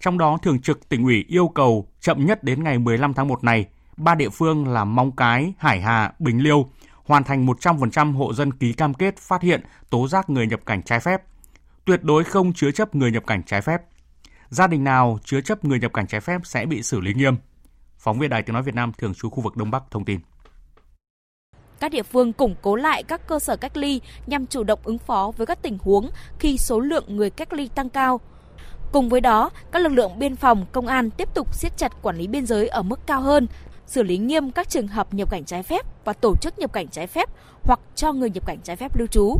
Trong 0.00 0.18
đó, 0.18 0.38
Thường 0.42 0.60
trực 0.60 0.88
tỉnh 0.88 1.04
ủy 1.04 1.24
yêu 1.28 1.48
cầu 1.48 1.88
chậm 2.00 2.26
nhất 2.26 2.44
đến 2.44 2.64
ngày 2.64 2.78
15 2.78 3.14
tháng 3.14 3.28
1 3.28 3.44
này, 3.44 3.66
ba 3.96 4.14
địa 4.14 4.28
phương 4.28 4.68
là 4.68 4.84
Mong 4.84 5.16
Cái, 5.16 5.52
Hải 5.58 5.80
Hà, 5.80 6.12
Bình 6.18 6.42
Liêu 6.42 6.68
hoàn 7.04 7.24
thành 7.24 7.46
100% 7.46 8.12
hộ 8.12 8.34
dân 8.34 8.52
ký 8.52 8.72
cam 8.72 8.94
kết 8.94 9.18
phát 9.18 9.42
hiện 9.42 9.60
tố 9.90 10.08
giác 10.08 10.30
người 10.30 10.46
nhập 10.46 10.60
cảnh 10.66 10.82
trái 10.82 11.00
phép. 11.00 11.22
Tuyệt 11.84 12.02
đối 12.02 12.24
không 12.24 12.52
chứa 12.52 12.70
chấp 12.70 12.94
người 12.94 13.10
nhập 13.10 13.26
cảnh 13.26 13.42
trái 13.42 13.60
phép. 13.60 13.82
Gia 14.48 14.66
đình 14.66 14.84
nào 14.84 15.18
chứa 15.24 15.40
chấp 15.40 15.64
người 15.64 15.78
nhập 15.78 15.92
cảnh 15.92 16.06
trái 16.06 16.20
phép 16.20 16.40
sẽ 16.44 16.66
bị 16.66 16.82
xử 16.82 17.00
lý 17.00 17.14
nghiêm. 17.14 17.36
Phóng 17.98 18.18
viên 18.18 18.30
Đài 18.30 18.42
Tiếng 18.42 18.54
Nói 18.54 18.62
Việt 18.62 18.74
Nam 18.74 18.92
thường 18.98 19.14
trú 19.14 19.30
khu 19.30 19.42
vực 19.42 19.56
Đông 19.56 19.70
Bắc 19.70 19.82
thông 19.90 20.04
tin 20.04 20.20
các 21.80 21.92
địa 21.92 22.02
phương 22.02 22.32
củng 22.32 22.54
cố 22.62 22.76
lại 22.76 23.02
các 23.02 23.26
cơ 23.26 23.38
sở 23.38 23.56
cách 23.56 23.76
ly 23.76 24.00
nhằm 24.26 24.46
chủ 24.46 24.64
động 24.64 24.80
ứng 24.84 24.98
phó 24.98 25.32
với 25.36 25.46
các 25.46 25.62
tình 25.62 25.78
huống 25.82 26.10
khi 26.38 26.58
số 26.58 26.80
lượng 26.80 27.16
người 27.16 27.30
cách 27.30 27.52
ly 27.52 27.68
tăng 27.74 27.88
cao. 27.88 28.20
Cùng 28.92 29.08
với 29.08 29.20
đó, 29.20 29.50
các 29.72 29.82
lực 29.82 29.92
lượng 29.92 30.18
biên 30.18 30.36
phòng, 30.36 30.66
công 30.72 30.86
an 30.86 31.10
tiếp 31.10 31.34
tục 31.34 31.54
siết 31.54 31.76
chặt 31.76 32.02
quản 32.02 32.16
lý 32.16 32.26
biên 32.26 32.46
giới 32.46 32.68
ở 32.68 32.82
mức 32.82 33.00
cao 33.06 33.20
hơn, 33.20 33.46
xử 33.86 34.02
lý 34.02 34.18
nghiêm 34.18 34.50
các 34.50 34.68
trường 34.68 34.88
hợp 34.88 35.14
nhập 35.14 35.30
cảnh 35.30 35.44
trái 35.44 35.62
phép 35.62 36.04
và 36.04 36.12
tổ 36.12 36.34
chức 36.40 36.58
nhập 36.58 36.72
cảnh 36.72 36.88
trái 36.88 37.06
phép 37.06 37.28
hoặc 37.62 37.80
cho 37.94 38.12
người 38.12 38.30
nhập 38.30 38.46
cảnh 38.46 38.58
trái 38.64 38.76
phép 38.76 38.96
lưu 38.98 39.06
trú. 39.06 39.36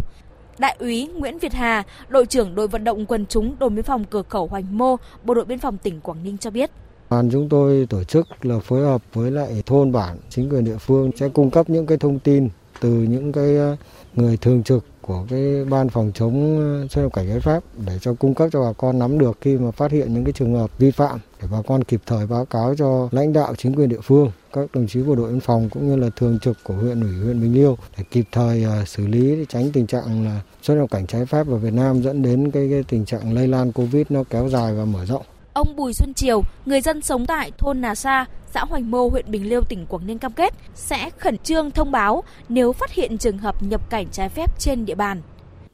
Đại 0.58 0.76
úy 0.78 1.06
Nguyễn 1.06 1.38
Việt 1.38 1.52
Hà, 1.52 1.82
đội 2.08 2.26
trưởng 2.26 2.54
đội 2.54 2.68
vận 2.68 2.84
động 2.84 3.06
quần 3.06 3.26
chúng 3.26 3.58
đồn 3.58 3.74
biên 3.74 3.84
phòng 3.84 4.04
cửa 4.04 4.22
khẩu 4.22 4.46
Hoành 4.46 4.78
Mô, 4.78 4.96
Bộ 5.24 5.34
đội 5.34 5.44
biên 5.44 5.58
phòng 5.58 5.78
tỉnh 5.78 6.00
Quảng 6.00 6.22
Ninh 6.22 6.38
cho 6.38 6.50
biết. 6.50 6.70
Đoàn 7.10 7.30
chúng 7.32 7.48
tôi 7.48 7.86
tổ 7.90 8.04
chức 8.04 8.46
là 8.46 8.58
phối 8.58 8.84
hợp 8.84 9.02
với 9.12 9.30
lại 9.30 9.62
thôn 9.66 9.92
bản, 9.92 10.16
chính 10.28 10.48
quyền 10.48 10.64
địa 10.64 10.76
phương 10.76 11.10
sẽ 11.16 11.28
cung 11.28 11.50
cấp 11.50 11.70
những 11.70 11.86
cái 11.86 11.98
thông 11.98 12.18
tin 12.18 12.48
từ 12.80 12.88
những 12.88 13.32
cái 13.32 13.56
ờ, 13.56 13.76
người 14.14 14.36
thường 14.36 14.62
trực 14.62 14.84
của 15.00 15.26
cái 15.30 15.64
ban 15.70 15.88
phòng 15.88 16.12
chống 16.14 16.58
ờ, 16.58 16.86
xuất 16.88 17.02
nhập 17.02 17.12
cảnh 17.12 17.26
trái 17.28 17.40
phép 17.40 17.62
để 17.86 17.98
cho 18.00 18.14
cung 18.14 18.34
cấp 18.34 18.48
cho 18.52 18.60
bà 18.60 18.72
con 18.72 18.98
nắm 18.98 19.18
được 19.18 19.38
khi 19.40 19.56
mà 19.56 19.70
phát 19.70 19.92
hiện 19.92 20.14
những 20.14 20.24
cái 20.24 20.32
trường 20.32 20.54
hợp 20.54 20.78
vi 20.78 20.90
phạm 20.90 21.18
để 21.42 21.48
bà 21.52 21.62
con 21.66 21.84
kịp 21.84 22.00
thời 22.06 22.26
báo 22.26 22.44
cáo 22.44 22.74
cho 22.78 23.08
lãnh 23.12 23.32
đạo 23.32 23.54
chính 23.58 23.74
quyền 23.74 23.88
địa 23.88 24.00
phương 24.02 24.30
các 24.52 24.68
đồng 24.72 24.86
chí 24.86 25.02
bộ 25.02 25.14
đội 25.14 25.30
biên 25.30 25.40
phòng 25.40 25.68
cũng 25.70 25.88
như 25.88 25.96
là 25.96 26.08
thường 26.16 26.38
trực 26.42 26.56
của 26.64 26.74
huyện 26.74 27.00
ủy 27.00 27.10
huyện 27.24 27.40
Bình 27.40 27.54
Liêu 27.54 27.76
để 27.98 28.04
kịp 28.10 28.24
thời 28.32 28.62
ờ, 28.62 28.84
xử 28.84 29.06
lý 29.06 29.36
để 29.36 29.44
tránh 29.48 29.70
tình 29.72 29.86
trạng 29.86 30.24
là 30.24 30.40
xuất 30.62 30.74
nhập 30.74 30.90
cảnh 30.90 31.06
trái 31.06 31.26
phép 31.26 31.46
vào 31.46 31.58
Việt 31.58 31.72
Nam 31.72 32.02
dẫn 32.02 32.22
đến 32.22 32.50
cái, 32.50 32.68
cái 32.70 32.82
tình 32.88 33.04
trạng 33.04 33.34
lây 33.34 33.48
lan 33.48 33.72
Covid 33.72 34.06
nó 34.10 34.24
kéo 34.30 34.48
dài 34.48 34.74
và 34.74 34.84
mở 34.84 35.04
rộng. 35.04 35.22
Ông 35.58 35.76
Bùi 35.76 35.92
Xuân 35.92 36.14
Triều, 36.14 36.42
người 36.66 36.80
dân 36.80 37.02
sống 37.02 37.26
tại 37.26 37.52
thôn 37.58 37.80
Nà 37.80 37.94
Sa, 37.94 38.24
xã 38.50 38.64
Hoành 38.64 38.90
Mô, 38.90 39.08
huyện 39.08 39.30
Bình 39.30 39.48
Liêu, 39.48 39.60
tỉnh 39.62 39.86
Quảng 39.86 40.06
Ninh 40.06 40.18
cam 40.18 40.32
kết 40.32 40.54
sẽ 40.74 41.10
khẩn 41.18 41.38
trương 41.38 41.70
thông 41.70 41.90
báo 41.90 42.22
nếu 42.48 42.72
phát 42.72 42.90
hiện 42.90 43.18
trường 43.18 43.38
hợp 43.38 43.62
nhập 43.62 43.90
cảnh 43.90 44.06
trái 44.12 44.28
phép 44.28 44.58
trên 44.58 44.86
địa 44.86 44.94
bàn. 44.94 45.22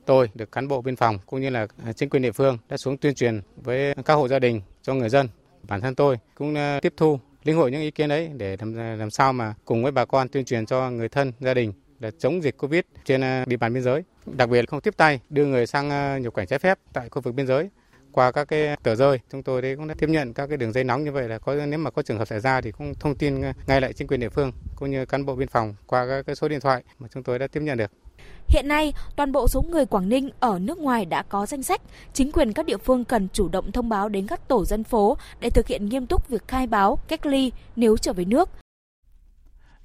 Tôi 0.06 0.30
được 0.34 0.52
cán 0.52 0.68
bộ 0.68 0.82
biên 0.82 0.96
phòng 0.96 1.18
cũng 1.26 1.40
như 1.40 1.50
là 1.50 1.66
chính 1.96 2.10
quyền 2.10 2.22
địa 2.22 2.32
phương 2.32 2.58
đã 2.68 2.76
xuống 2.76 2.96
tuyên 2.96 3.14
truyền 3.14 3.40
với 3.56 3.94
các 4.04 4.14
hộ 4.14 4.28
gia 4.28 4.38
đình 4.38 4.60
cho 4.82 4.94
người 4.94 5.08
dân. 5.08 5.28
Bản 5.68 5.80
thân 5.80 5.94
tôi 5.94 6.18
cũng 6.34 6.54
ờ, 6.54 6.80
tiếp 6.82 6.94
thu 6.96 7.18
linh 7.44 7.56
hội 7.56 7.70
những 7.70 7.80
ý 7.80 7.90
kiến 7.90 8.08
đấy 8.08 8.30
để 8.36 8.56
làm, 8.60 8.98
làm 8.98 9.10
sao 9.10 9.32
mà 9.32 9.54
cùng 9.64 9.82
với 9.82 9.92
bà 9.92 10.04
con 10.04 10.28
tuyên 10.28 10.44
truyền 10.44 10.66
cho 10.66 10.90
người 10.90 11.08
thân, 11.08 11.32
gia 11.40 11.54
đình 11.54 11.72
là 12.00 12.10
chống 12.18 12.42
dịch 12.42 12.58
Covid 12.58 12.80
trên 13.04 13.20
ờ, 13.20 13.44
địa 13.46 13.56
bàn 13.56 13.74
biên 13.74 13.82
giới. 13.82 14.02
Đặc 14.26 14.48
biệt 14.48 14.68
không 14.68 14.80
tiếp 14.80 14.94
tay 14.96 15.20
đưa 15.30 15.46
người 15.46 15.66
sang 15.66 15.90
ờ, 15.90 16.18
nhập 16.18 16.34
cảnh 16.34 16.46
trái 16.46 16.58
phép 16.58 16.78
tại 16.92 17.08
khu 17.08 17.22
vực 17.22 17.34
biên 17.34 17.46
giới 17.46 17.68
qua 18.14 18.32
các 18.32 18.48
cái 18.48 18.76
tờ 18.82 18.94
rơi 18.94 19.18
chúng 19.32 19.42
tôi 19.42 19.62
đấy 19.62 19.76
cũng 19.76 19.88
đã 19.88 19.94
tiếp 19.98 20.08
nhận 20.08 20.32
các 20.32 20.46
cái 20.46 20.56
đường 20.56 20.72
dây 20.72 20.84
nóng 20.84 21.04
như 21.04 21.12
vậy 21.12 21.28
là 21.28 21.38
có 21.38 21.54
nếu 21.54 21.78
mà 21.78 21.90
có 21.90 22.02
trường 22.02 22.18
hợp 22.18 22.28
xảy 22.28 22.40
ra 22.40 22.60
thì 22.60 22.72
cũng 22.72 22.94
thông 23.00 23.14
tin 23.14 23.40
ngay 23.66 23.80
lại 23.80 23.92
chính 23.92 24.08
quyền 24.08 24.20
địa 24.20 24.28
phương 24.28 24.52
cũng 24.76 24.90
như 24.90 25.06
cán 25.06 25.26
bộ 25.26 25.34
biên 25.34 25.48
phòng 25.48 25.74
qua 25.86 26.06
các 26.08 26.26
cái 26.26 26.36
số 26.36 26.48
điện 26.48 26.60
thoại 26.60 26.82
mà 26.98 27.08
chúng 27.14 27.22
tôi 27.22 27.38
đã 27.38 27.46
tiếp 27.46 27.60
nhận 27.60 27.78
được. 27.78 27.90
Hiện 28.48 28.68
nay, 28.68 28.92
toàn 29.16 29.32
bộ 29.32 29.48
số 29.48 29.62
người 29.62 29.86
Quảng 29.86 30.08
Ninh 30.08 30.30
ở 30.40 30.58
nước 30.58 30.78
ngoài 30.78 31.04
đã 31.04 31.22
có 31.22 31.46
danh 31.46 31.62
sách, 31.62 31.80
chính 32.12 32.32
quyền 32.32 32.52
các 32.52 32.66
địa 32.66 32.76
phương 32.76 33.04
cần 33.04 33.28
chủ 33.32 33.48
động 33.48 33.72
thông 33.72 33.88
báo 33.88 34.08
đến 34.08 34.26
các 34.26 34.48
tổ 34.48 34.64
dân 34.64 34.84
phố 34.84 35.16
để 35.40 35.50
thực 35.50 35.66
hiện 35.66 35.88
nghiêm 35.88 36.06
túc 36.06 36.28
việc 36.28 36.48
khai 36.48 36.66
báo, 36.66 36.98
cách 37.08 37.26
ly 37.26 37.52
nếu 37.76 37.96
trở 37.96 38.12
về 38.12 38.24
nước. 38.24 38.50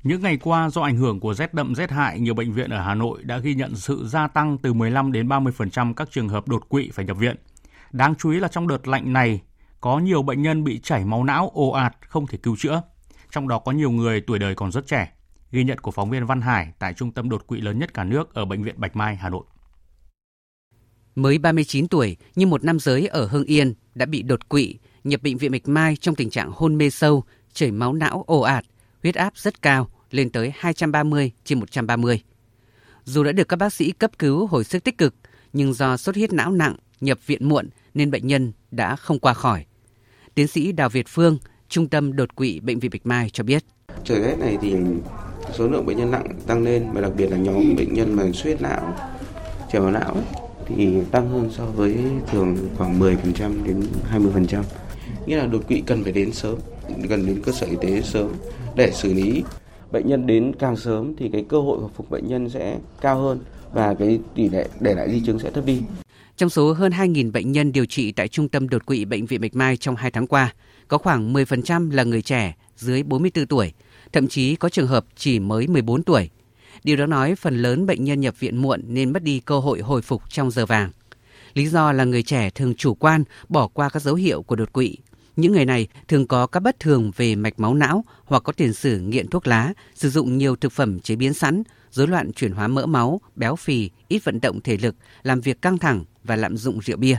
Những 0.04 0.22
ngày 0.22 0.38
qua 0.38 0.70
do 0.70 0.82
ảnh 0.82 0.98
hưởng 0.98 1.20
của 1.20 1.34
rét 1.34 1.54
đậm 1.54 1.76
rét 1.76 1.92
hại, 1.92 2.20
nhiều 2.20 2.34
bệnh 2.34 2.54
viện 2.54 2.70
ở 2.70 2.82
Hà 2.82 2.96
Nội 2.96 3.24
đã 3.24 3.38
ghi 3.38 3.54
nhận 3.56 3.76
sự 3.76 4.08
gia 4.08 4.28
tăng 4.28 4.58
từ 4.58 4.74
15 4.74 5.12
đến 5.12 5.28
30% 5.28 5.94
các 5.94 6.12
trường 6.12 6.30
hợp 6.30 6.48
đột 6.48 6.70
quỵ 6.70 6.90
phải 6.94 7.06
nhập 7.06 7.18
viện. 7.18 7.36
Đáng 7.92 8.16
chú 8.16 8.32
ý 8.32 8.40
là 8.40 8.48
trong 8.48 8.68
đợt 8.68 8.88
lạnh 8.88 9.14
này, 9.14 9.42
có 9.82 10.00
nhiều 10.00 10.24
bệnh 10.24 10.42
nhân 10.42 10.64
bị 10.64 10.80
chảy 10.80 11.06
máu 11.06 11.24
não 11.24 11.52
ồ 11.54 11.70
ạt 11.70 11.96
không 12.08 12.28
thể 12.28 12.38
cứu 12.44 12.56
chữa. 12.60 12.82
Trong 13.32 13.48
đó 13.48 13.60
có 13.60 13.72
nhiều 13.72 13.92
người 13.92 14.22
tuổi 14.22 14.40
đời 14.40 14.56
còn 14.56 14.72
rất 14.72 14.88
trẻ. 14.88 15.12
Ghi 15.52 15.64
nhận 15.64 15.78
của 15.78 15.92
phóng 15.92 16.10
viên 16.10 16.26
Văn 16.26 16.42
Hải 16.42 16.74
tại 16.80 16.94
trung 16.94 17.12
tâm 17.12 17.30
đột 17.30 17.48
quỵ 17.48 17.62
lớn 17.62 17.80
nhất 17.80 17.94
cả 17.94 18.04
nước 18.04 18.34
ở 18.34 18.46
bệnh 18.46 18.64
viện 18.64 18.76
Bạch 18.78 18.96
Mai, 18.96 19.16
Hà 19.16 19.30
Nội. 19.30 19.44
Mới 21.16 21.38
39 21.38 21.88
tuổi, 21.88 22.18
nhưng 22.36 22.50
một 22.50 22.64
nam 22.64 22.80
giới 22.80 23.08
ở 23.08 23.26
Hưng 23.26 23.44
Yên 23.44 23.74
đã 23.96 24.06
bị 24.06 24.22
đột 24.22 24.50
quỵ, 24.50 24.76
nhập 25.04 25.22
bệnh 25.24 25.38
viện 25.38 25.52
Bạch 25.52 25.68
Mai 25.68 25.96
trong 25.96 26.16
tình 26.16 26.30
trạng 26.30 26.52
hôn 26.56 26.78
mê 26.78 26.90
sâu, 26.90 27.24
chảy 27.54 27.72
máu 27.72 27.94
não 27.94 28.24
ồ 28.28 28.40
ạt, 28.42 28.66
huyết 29.04 29.16
áp 29.16 29.38
rất 29.38 29.62
cao, 29.62 29.90
lên 30.12 30.30
tới 30.30 30.54
230 30.58 31.32
trên 31.44 31.60
130. 31.60 32.22
Dù 33.04 33.24
đã 33.24 33.32
được 33.32 33.48
các 33.48 33.56
bác 33.56 33.74
sĩ 33.74 33.92
cấp 33.92 34.12
cứu 34.20 34.48
hồi 34.48 34.64
sức 34.64 34.84
tích 34.84 34.98
cực, 34.98 35.16
nhưng 35.54 35.74
do 35.74 35.98
sốt 35.98 36.16
huyết 36.16 36.34
não 36.34 36.52
nặng, 36.52 36.76
nhập 37.02 37.28
viện 37.28 37.50
muộn 37.50 37.70
nên 37.94 38.12
bệnh 38.12 38.28
nhân 38.28 38.52
đã 38.72 38.96
không 38.96 39.20
qua 39.20 39.34
khỏi. 39.34 39.66
Tiến 40.36 40.48
sĩ 40.48 40.72
Đào 40.72 40.90
Việt 40.90 41.08
Phương, 41.08 41.38
Trung 41.70 41.88
tâm 41.88 42.16
đột 42.16 42.36
quỵ 42.36 42.60
Bệnh 42.60 42.80
viện 42.80 42.92
Bạch 42.94 43.06
Mai 43.06 43.30
cho 43.30 43.44
biết. 43.44 43.64
Trời 44.04 44.22
rét 44.22 44.36
này 44.40 44.58
thì 44.62 44.76
số 45.54 45.68
lượng 45.68 45.86
bệnh 45.86 45.98
nhân 45.98 46.12
nặng 46.12 46.28
tăng 46.48 46.64
lên 46.64 46.88
và 46.94 47.02
đặc 47.02 47.12
biệt 47.18 47.32
là 47.32 47.38
nhóm 47.38 47.76
bệnh 47.76 47.94
nhân 47.94 48.14
mà 48.14 48.24
suy 48.34 48.56
não, 48.60 48.96
chèo 49.72 49.82
máu 49.82 49.92
não 49.92 50.18
thì 50.66 51.02
tăng 51.12 51.30
hơn 51.30 51.50
so 51.52 51.66
với 51.66 51.98
thường 52.32 52.58
khoảng 52.78 53.00
10% 53.00 53.16
đến 53.66 53.84
20%. 54.14 54.64
Nghĩa 55.26 55.38
là 55.38 55.46
đột 55.46 55.68
quỵ 55.68 55.84
cần 55.86 56.04
phải 56.04 56.12
đến 56.12 56.32
sớm, 56.32 56.56
cần 57.10 57.26
đến 57.26 57.42
cơ 57.44 57.52
sở 57.52 57.68
y 57.68 57.76
tế 57.82 58.02
sớm 58.02 58.32
để 58.76 58.92
xử 58.92 59.14
lý. 59.14 59.44
Bệnh 59.92 60.08
nhân 60.08 60.28
đến 60.28 60.52
càng 60.60 60.78
sớm 60.78 61.16
thì 61.16 61.30
cái 61.34 61.46
cơ 61.50 61.60
hội 61.60 61.80
hồi 61.80 61.90
phục 61.96 62.10
bệnh 62.10 62.28
nhân 62.28 62.50
sẽ 62.50 62.78
cao 63.02 63.22
hơn 63.22 63.40
và 63.74 63.94
cái 63.94 64.20
tỷ 64.36 64.50
lệ 64.50 64.68
để 64.80 64.96
lại 64.96 65.12
di 65.12 65.22
chứng 65.26 65.40
sẽ 65.40 65.52
thấp 65.52 65.66
đi. 65.66 65.82
Trong 66.40 66.50
số 66.50 66.74
hơn 66.74 66.92
2.000 66.92 67.32
bệnh 67.32 67.52
nhân 67.52 67.72
điều 67.72 67.86
trị 67.86 68.12
tại 68.12 68.28
Trung 68.28 68.50
tâm 68.50 68.70
đột 68.70 68.86
quỵ 68.86 69.06
Bệnh 69.06 69.26
viện 69.26 69.42
Bạch 69.42 69.56
Mai 69.56 69.78
trong 69.78 69.96
2 69.96 70.12
tháng 70.12 70.28
qua, 70.28 70.54
có 70.88 70.98
khoảng 70.98 71.34
10% 71.34 71.92
là 71.92 72.04
người 72.04 72.22
trẻ 72.22 72.56
dưới 72.76 73.04
44 73.04 73.48
tuổi, 73.48 73.74
thậm 74.14 74.28
chí 74.28 74.56
có 74.56 74.70
trường 74.70 74.88
hợp 74.88 75.06
chỉ 75.16 75.40
mới 75.40 75.68
14 75.68 76.04
tuổi. 76.04 76.30
Điều 76.84 76.98
đó 76.98 77.06
nói 77.06 77.36
phần 77.36 77.62
lớn 77.62 77.86
bệnh 77.86 78.04
nhân 78.04 78.22
nhập 78.22 78.40
viện 78.40 78.58
muộn 78.58 78.82
nên 78.88 79.14
mất 79.14 79.24
đi 79.24 79.40
cơ 79.40 79.60
hội 79.60 79.80
hồi 79.80 80.02
phục 80.02 80.30
trong 80.30 80.52
giờ 80.52 80.66
vàng. 80.66 80.92
Lý 81.54 81.68
do 81.68 81.92
là 81.92 82.04
người 82.04 82.24
trẻ 82.24 82.50
thường 82.50 82.76
chủ 82.76 82.94
quan, 82.94 83.24
bỏ 83.50 83.68
qua 83.68 83.90
các 83.90 84.02
dấu 84.02 84.16
hiệu 84.16 84.42
của 84.42 84.56
đột 84.56 84.74
quỵ. 84.74 84.98
Những 85.36 85.52
người 85.52 85.66
này 85.66 85.88
thường 86.08 86.28
có 86.28 86.48
các 86.48 86.60
bất 86.60 86.80
thường 86.80 87.12
về 87.16 87.36
mạch 87.36 87.60
máu 87.60 87.74
não 87.74 88.06
hoặc 88.26 88.44
có 88.44 88.54
tiền 88.54 88.74
sử 88.74 89.00
nghiện 89.00 89.28
thuốc 89.28 89.48
lá, 89.48 89.74
sử 89.96 90.10
dụng 90.10 90.38
nhiều 90.38 90.56
thực 90.56 90.72
phẩm 90.72 91.00
chế 91.00 91.16
biến 91.16 91.34
sẵn, 91.34 91.64
rối 91.92 92.08
loạn 92.08 92.32
chuyển 92.34 92.52
hóa 92.52 92.68
mỡ 92.68 92.86
máu, 92.86 93.22
béo 93.36 93.56
phì, 93.56 93.90
ít 94.08 94.24
vận 94.24 94.42
động 94.42 94.62
thể 94.62 94.78
lực, 94.78 94.96
làm 95.24 95.42
việc 95.42 95.62
căng 95.62 95.78
thẳng 95.78 96.04
và 96.30 96.36
lạm 96.36 96.58
dụng 96.58 96.80
rượu 96.82 96.98
bia. 96.98 97.18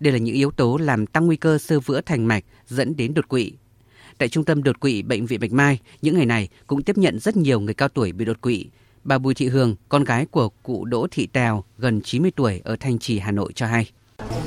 Đây 0.00 0.12
là 0.12 0.18
những 0.18 0.34
yếu 0.34 0.50
tố 0.50 0.76
làm 0.76 1.06
tăng 1.06 1.26
nguy 1.26 1.36
cơ 1.36 1.58
sơ 1.58 1.80
vữa 1.80 2.00
thành 2.00 2.28
mạch 2.28 2.44
dẫn 2.66 2.96
đến 2.96 3.14
đột 3.14 3.28
quỵ. 3.28 3.52
Tại 4.18 4.28
trung 4.28 4.44
tâm 4.44 4.62
đột 4.62 4.80
quỵ 4.80 5.02
bệnh 5.02 5.26
viện 5.26 5.40
Bạch 5.40 5.52
Mai, 5.52 5.78
những 6.02 6.16
ngày 6.16 6.26
này 6.26 6.48
cũng 6.66 6.82
tiếp 6.82 6.98
nhận 6.98 7.18
rất 7.18 7.36
nhiều 7.36 7.60
người 7.60 7.74
cao 7.74 7.88
tuổi 7.88 8.12
bị 8.12 8.24
đột 8.24 8.40
quỵ. 8.40 8.66
Bà 9.04 9.18
Bùi 9.18 9.34
Thị 9.34 9.48
Hương, 9.48 9.76
con 9.88 10.04
gái 10.04 10.26
của 10.26 10.48
cụ 10.48 10.84
Đỗ 10.84 11.06
Thị 11.10 11.26
Tèo, 11.26 11.64
gần 11.78 12.00
90 12.00 12.30
tuổi 12.36 12.60
ở 12.64 12.76
Thanh 12.76 12.98
Trì, 12.98 13.18
Hà 13.18 13.30
Nội 13.30 13.52
cho 13.54 13.66
hay. 13.66 13.90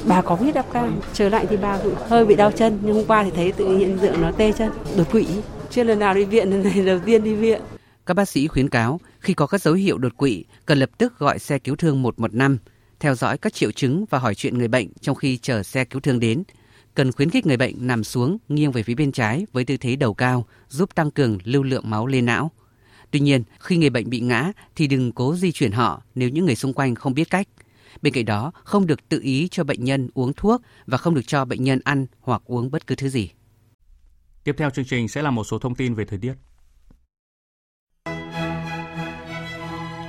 Bà 0.07 0.21
có 0.21 0.35
huyết 0.35 0.55
áp 0.55 0.65
cao, 0.73 0.89
trở 1.13 1.29
lại 1.29 1.45
thì 1.49 1.57
bà 1.57 1.79
hơi 2.07 2.25
bị 2.25 2.35
đau 2.35 2.51
chân, 2.51 2.79
nhưng 2.83 2.95
hôm 2.95 3.05
qua 3.05 3.23
thì 3.23 3.31
thấy 3.35 3.51
tự 3.51 3.77
hiện 3.77 3.97
tượng 4.01 4.21
nó 4.21 4.31
tê 4.31 4.51
chân, 4.57 4.71
đột 4.97 5.11
quỵ. 5.11 5.27
Chưa 5.69 5.83
lần 5.83 5.99
nào 5.99 6.13
đi 6.13 6.25
viện, 6.25 6.49
lần 6.49 6.63
này 6.63 6.85
đầu 6.85 6.99
tiên 7.05 7.23
đi 7.23 7.35
viện. 7.35 7.61
Các 8.05 8.13
bác 8.13 8.29
sĩ 8.29 8.47
khuyến 8.47 8.69
cáo 8.69 8.99
khi 9.19 9.33
có 9.33 9.47
các 9.47 9.61
dấu 9.61 9.73
hiệu 9.73 9.97
đột 9.97 10.17
quỵ 10.17 10.45
cần 10.65 10.77
lập 10.77 10.89
tức 10.97 11.19
gọi 11.19 11.39
xe 11.39 11.59
cứu 11.59 11.75
thương 11.75 12.01
115, 12.01 12.57
theo 12.99 13.15
dõi 13.15 13.37
các 13.37 13.53
triệu 13.53 13.71
chứng 13.71 14.05
và 14.09 14.19
hỏi 14.19 14.35
chuyện 14.35 14.57
người 14.57 14.67
bệnh 14.67 14.87
trong 15.01 15.15
khi 15.15 15.37
chờ 15.37 15.63
xe 15.63 15.85
cứu 15.85 16.01
thương 16.01 16.19
đến. 16.19 16.43
Cần 16.95 17.11
khuyến 17.11 17.29
khích 17.29 17.45
người 17.45 17.57
bệnh 17.57 17.87
nằm 17.87 18.03
xuống 18.03 18.37
nghiêng 18.49 18.71
về 18.71 18.83
phía 18.83 18.95
bên 18.95 19.11
trái 19.11 19.45
với 19.53 19.65
tư 19.65 19.77
thế 19.77 19.95
đầu 19.95 20.13
cao 20.13 20.45
giúp 20.67 20.95
tăng 20.95 21.11
cường 21.11 21.37
lưu 21.43 21.63
lượng 21.63 21.89
máu 21.89 22.07
lên 22.07 22.25
não. 22.25 22.51
Tuy 23.11 23.19
nhiên, 23.19 23.43
khi 23.59 23.77
người 23.77 23.89
bệnh 23.89 24.09
bị 24.09 24.19
ngã 24.19 24.51
thì 24.75 24.87
đừng 24.87 25.11
cố 25.11 25.35
di 25.35 25.51
chuyển 25.51 25.71
họ 25.71 26.01
nếu 26.15 26.29
những 26.29 26.45
người 26.45 26.55
xung 26.55 26.73
quanh 26.73 26.95
không 26.95 27.13
biết 27.13 27.29
cách. 27.29 27.47
Bên 28.01 28.13
cạnh 28.13 28.25
đó, 28.25 28.51
không 28.63 28.87
được 28.87 29.09
tự 29.09 29.19
ý 29.21 29.47
cho 29.51 29.63
bệnh 29.63 29.83
nhân 29.83 30.09
uống 30.13 30.33
thuốc 30.33 30.61
và 30.85 30.97
không 30.97 31.15
được 31.15 31.27
cho 31.27 31.45
bệnh 31.45 31.63
nhân 31.63 31.79
ăn 31.83 32.05
hoặc 32.19 32.41
uống 32.45 32.71
bất 32.71 32.87
cứ 32.87 32.95
thứ 32.95 33.09
gì. 33.09 33.29
Tiếp 34.43 34.55
theo 34.57 34.69
chương 34.69 34.85
trình 34.85 35.07
sẽ 35.07 35.21
là 35.21 35.31
một 35.31 35.43
số 35.43 35.59
thông 35.59 35.75
tin 35.75 35.93
về 35.93 36.05
thời 36.05 36.19
tiết. 36.19 36.33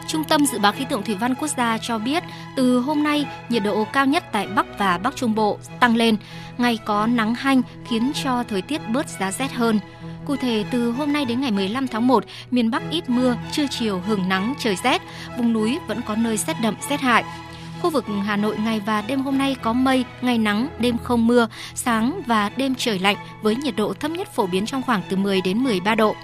Trung 0.08 0.24
tâm 0.24 0.46
Dự 0.46 0.58
báo 0.58 0.72
Khí 0.72 0.84
tượng 0.90 1.02
Thủy 1.02 1.14
văn 1.14 1.34
Quốc 1.34 1.48
gia 1.48 1.78
cho 1.78 1.98
biết, 1.98 2.22
từ 2.56 2.80
hôm 2.80 3.02
nay, 3.02 3.26
nhiệt 3.48 3.62
độ 3.62 3.84
cao 3.92 4.06
nhất 4.06 4.24
tại 4.32 4.46
Bắc 4.46 4.78
và 4.78 4.98
Bắc 4.98 5.16
Trung 5.16 5.34
Bộ 5.34 5.58
tăng 5.80 5.96
lên, 5.96 6.16
ngày 6.58 6.78
có 6.84 7.06
nắng 7.06 7.34
hanh 7.34 7.62
khiến 7.88 8.12
cho 8.24 8.44
thời 8.48 8.62
tiết 8.62 8.88
bớt 8.88 9.08
giá 9.08 9.32
rét 9.32 9.52
hơn. 9.52 9.80
Cụ 10.26 10.36
thể, 10.36 10.64
từ 10.70 10.90
hôm 10.92 11.12
nay 11.12 11.24
đến 11.24 11.40
ngày 11.40 11.50
15 11.50 11.88
tháng 11.88 12.06
1, 12.06 12.24
miền 12.50 12.70
Bắc 12.70 12.82
ít 12.90 13.08
mưa, 13.08 13.36
trưa 13.52 13.66
chiều 13.70 14.02
hừng 14.06 14.28
nắng, 14.28 14.54
trời 14.58 14.76
rét, 14.84 15.02
vùng 15.38 15.52
núi 15.52 15.78
vẫn 15.88 16.00
có 16.06 16.16
nơi 16.16 16.36
rét 16.36 16.56
đậm, 16.62 16.74
rét 16.90 17.00
hại. 17.00 17.24
Khu 17.82 17.90
vực 17.90 18.04
Hà 18.24 18.36
Nội 18.36 18.56
ngày 18.56 18.80
và 18.86 19.02
đêm 19.02 19.20
hôm 19.20 19.38
nay 19.38 19.56
có 19.62 19.72
mây, 19.72 20.04
ngày 20.22 20.38
nắng, 20.38 20.68
đêm 20.78 20.96
không 20.98 21.26
mưa, 21.26 21.48
sáng 21.74 22.22
và 22.26 22.50
đêm 22.56 22.74
trời 22.74 22.98
lạnh 22.98 23.16
với 23.42 23.56
nhiệt 23.56 23.76
độ 23.76 23.92
thấp 23.92 24.10
nhất 24.10 24.34
phổ 24.34 24.46
biến 24.46 24.66
trong 24.66 24.82
khoảng 24.82 25.02
từ 25.08 25.16
10 25.16 25.40
đến 25.40 25.58
13 25.58 25.94
độ. 25.94 26.16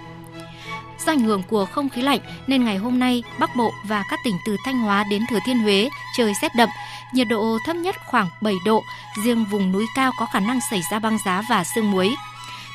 Do 0.98 1.12
ảnh 1.12 1.20
hưởng 1.20 1.42
của 1.42 1.64
không 1.64 1.88
khí 1.88 2.02
lạnh 2.02 2.20
nên 2.46 2.64
ngày 2.64 2.76
hôm 2.76 2.98
nay 2.98 3.22
Bắc 3.38 3.56
Bộ 3.56 3.72
và 3.84 4.04
các 4.10 4.18
tỉnh 4.24 4.36
từ 4.46 4.56
Thanh 4.64 4.78
Hóa 4.78 5.04
đến 5.10 5.24
Thừa 5.30 5.38
Thiên 5.46 5.58
Huế 5.58 5.88
trời 6.16 6.32
rét 6.42 6.54
đậm, 6.54 6.68
nhiệt 7.12 7.28
độ 7.28 7.58
thấp 7.66 7.76
nhất 7.76 7.96
khoảng 8.06 8.28
7 8.40 8.54
độ, 8.64 8.82
riêng 9.24 9.44
vùng 9.44 9.72
núi 9.72 9.86
cao 9.96 10.12
có 10.18 10.26
khả 10.26 10.40
năng 10.40 10.60
xảy 10.70 10.82
ra 10.90 10.98
băng 10.98 11.18
giá 11.24 11.42
và 11.48 11.64
sương 11.64 11.90
muối. 11.90 12.14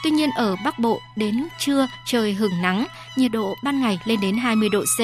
Tuy 0.03 0.11
nhiên 0.11 0.29
ở 0.35 0.55
Bắc 0.55 0.79
Bộ 0.79 1.01
đến 1.15 1.47
trưa 1.59 1.87
trời 2.05 2.33
hừng 2.33 2.61
nắng, 2.61 2.87
nhiệt 3.15 3.31
độ 3.31 3.55
ban 3.63 3.81
ngày 3.81 3.99
lên 4.05 4.19
đến 4.21 4.37
20 4.37 4.69
độ 4.69 4.83
C, 4.97 4.99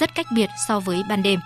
rất 0.00 0.14
cách 0.14 0.26
biệt 0.34 0.50
so 0.68 0.80
với 0.80 1.02
ban 1.08 1.22
đêm. 1.22 1.40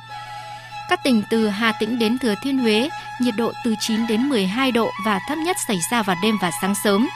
Các 0.88 1.00
tỉnh 1.04 1.22
từ 1.30 1.48
Hà 1.48 1.72
Tĩnh 1.72 1.98
đến 1.98 2.18
Thừa 2.18 2.34
Thiên 2.42 2.58
Huế, 2.58 2.88
nhiệt 3.20 3.34
độ 3.36 3.52
từ 3.64 3.74
9 3.80 4.06
đến 4.06 4.28
12 4.28 4.72
độ 4.72 4.90
và 5.04 5.20
thấp 5.28 5.38
nhất 5.38 5.56
xảy 5.68 5.80
ra 5.90 6.02
vào 6.02 6.16
đêm 6.22 6.38
và 6.42 6.50
sáng 6.62 6.74
sớm. 6.84 7.08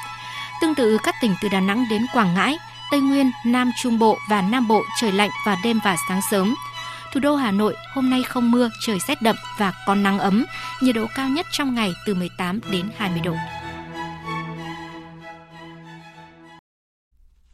Tương 0.60 0.74
tự 0.74 0.98
các 1.02 1.14
tỉnh 1.20 1.34
từ 1.42 1.48
Đà 1.48 1.60
Nẵng 1.60 1.84
đến 1.90 2.06
Quảng 2.12 2.34
Ngãi, 2.34 2.58
Tây 2.90 3.00
Nguyên, 3.00 3.30
Nam 3.44 3.70
Trung 3.76 3.98
Bộ 3.98 4.18
và 4.28 4.42
Nam 4.42 4.68
Bộ 4.68 4.82
trời 5.00 5.12
lạnh 5.12 5.30
vào 5.46 5.56
đêm 5.64 5.78
và 5.84 5.96
sáng 6.08 6.20
sớm. 6.30 6.54
Thủ 7.12 7.20
đô 7.20 7.36
Hà 7.36 7.50
Nội 7.50 7.76
hôm 7.94 8.10
nay 8.10 8.22
không 8.22 8.50
mưa, 8.50 8.70
trời 8.80 8.98
rét 9.08 9.22
đậm 9.22 9.36
và 9.58 9.72
có 9.86 9.94
nắng 9.94 10.18
ấm, 10.18 10.44
nhiệt 10.82 10.94
độ 10.94 11.06
cao 11.14 11.28
nhất 11.28 11.46
trong 11.52 11.74
ngày 11.74 11.94
từ 12.06 12.14
18 12.14 12.60
đến 12.72 12.90
20 12.96 13.20
độ. 13.24 13.34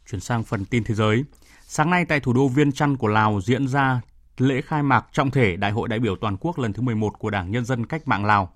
Chuyển 0.09 0.21
sang 0.21 0.43
phần 0.43 0.65
tin 0.65 0.83
thế 0.83 0.95
giới. 0.95 1.23
Sáng 1.67 1.89
nay 1.89 2.05
tại 2.05 2.19
thủ 2.19 2.33
đô 2.33 2.47
Viên 2.47 2.71
Chăn 2.71 2.97
của 2.97 3.07
Lào 3.07 3.41
diễn 3.41 3.67
ra 3.67 4.01
lễ 4.37 4.61
khai 4.61 4.83
mạc 4.83 5.05
trọng 5.11 5.31
thể 5.31 5.55
Đại 5.55 5.71
hội 5.71 5.87
đại 5.87 5.99
biểu 5.99 6.15
toàn 6.15 6.37
quốc 6.39 6.59
lần 6.59 6.73
thứ 6.73 6.81
11 6.81 7.19
của 7.19 7.29
Đảng 7.29 7.51
Nhân 7.51 7.65
dân 7.65 7.85
Cách 7.85 8.07
mạng 8.07 8.25
Lào. 8.25 8.53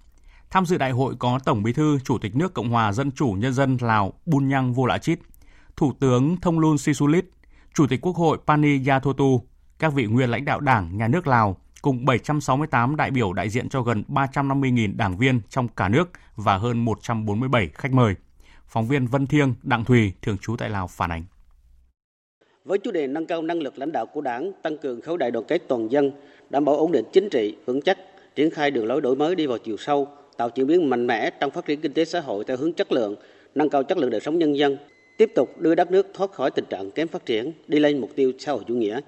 Tham 0.49 0.65
dự 0.65 0.77
đại 0.77 0.91
hội 0.91 1.15
có 1.19 1.39
Tổng 1.45 1.63
Bí 1.63 1.73
thư 1.73 1.99
Chủ 2.03 2.17
tịch 2.17 2.35
nước 2.35 2.53
Cộng 2.53 2.69
hòa 2.69 2.91
Dân 2.91 3.11
chủ 3.11 3.35
Nhân 3.39 3.53
dân 3.53 3.77
Lào 3.81 4.13
Bunyang 4.25 4.73
Volachit, 4.73 5.19
Thủ 5.79 5.93
tướng 5.99 6.37
Thông 6.41 6.59
Luân 6.59 6.77
Sisulit, 6.77 7.25
Chủ 7.73 7.87
tịch 7.89 8.01
Quốc 8.01 8.15
hội 8.15 8.37
Pani 8.47 8.87
Yathotu, 8.87 9.41
các 9.79 9.93
vị 9.93 10.05
nguyên 10.05 10.29
lãnh 10.29 10.45
đạo 10.45 10.59
Đảng, 10.59 10.97
Nhà 10.97 11.07
nước 11.07 11.27
Lào 11.27 11.57
cùng 11.81 12.05
768 12.05 12.95
đại 12.95 13.11
biểu 13.11 13.33
đại 13.33 13.49
diện 13.49 13.69
cho 13.69 13.81
gần 13.81 14.03
350.000 14.07 14.97
đảng 14.97 15.17
viên 15.17 15.41
trong 15.49 15.67
cả 15.67 15.89
nước 15.89 16.09
và 16.35 16.57
hơn 16.57 16.85
147 16.85 17.69
khách 17.73 17.91
mời. 17.91 18.15
Phóng 18.67 18.87
viên 18.87 19.07
Vân 19.07 19.27
Thiêng, 19.27 19.53
Đặng 19.63 19.85
Thùy, 19.85 20.13
thường 20.21 20.37
trú 20.37 20.55
tại 20.57 20.69
Lào 20.69 20.87
phản 20.87 21.11
ánh. 21.11 21.23
Với 22.65 22.77
chủ 22.77 22.91
đề 22.91 23.07
nâng 23.07 23.25
cao 23.25 23.41
năng 23.41 23.61
lực 23.61 23.77
lãnh 23.77 23.91
đạo 23.91 24.05
của 24.05 24.21
Đảng, 24.21 24.51
tăng 24.63 24.77
cường 24.77 25.01
khối 25.01 25.17
đại 25.17 25.31
đoàn 25.31 25.45
kết 25.47 25.61
toàn 25.67 25.91
dân, 25.91 26.11
đảm 26.49 26.65
bảo 26.65 26.75
ổn 26.75 26.91
định 26.91 27.05
chính 27.13 27.29
trị, 27.29 27.55
vững 27.65 27.81
chắc, 27.81 27.97
triển 28.35 28.49
khai 28.49 28.71
đường 28.71 28.85
lối 28.85 29.01
đổi 29.01 29.15
mới 29.15 29.35
đi 29.35 29.47
vào 29.47 29.57
chiều 29.57 29.77
sâu, 29.77 30.07
tạo 30.37 30.49
chuyển 30.49 30.67
biến 30.67 30.89
mạnh 30.89 31.07
mẽ 31.07 31.29
trong 31.39 31.51
phát 31.51 31.65
triển 31.65 31.81
kinh 31.81 31.93
tế 31.93 32.05
xã 32.05 32.19
hội 32.19 32.43
theo 32.47 32.57
hướng 32.57 32.73
chất 32.73 32.91
lượng, 32.91 33.15
nâng 33.55 33.69
cao 33.69 33.83
chất 33.83 33.97
lượng 33.97 34.09
đời 34.09 34.21
sống 34.21 34.39
nhân 34.39 34.57
dân, 34.57 34.77
tiếp 35.19 35.31
tục 35.35 35.61
đưa 35.61 35.75
đất 35.75 35.91
nước 35.91 36.07
thoát 36.13 36.31
khỏi 36.31 36.51
tình 36.51 36.65
trạng 36.69 36.91
kém 36.91 37.07
phát 37.07 37.25
triển, 37.25 37.51
đi 37.67 37.79
lên 37.79 38.01
mục 38.01 38.15
tiêu 38.15 38.31
xã 38.39 38.51
hội 38.51 38.63
chủ 38.67 38.73
nghĩa. 38.73 38.99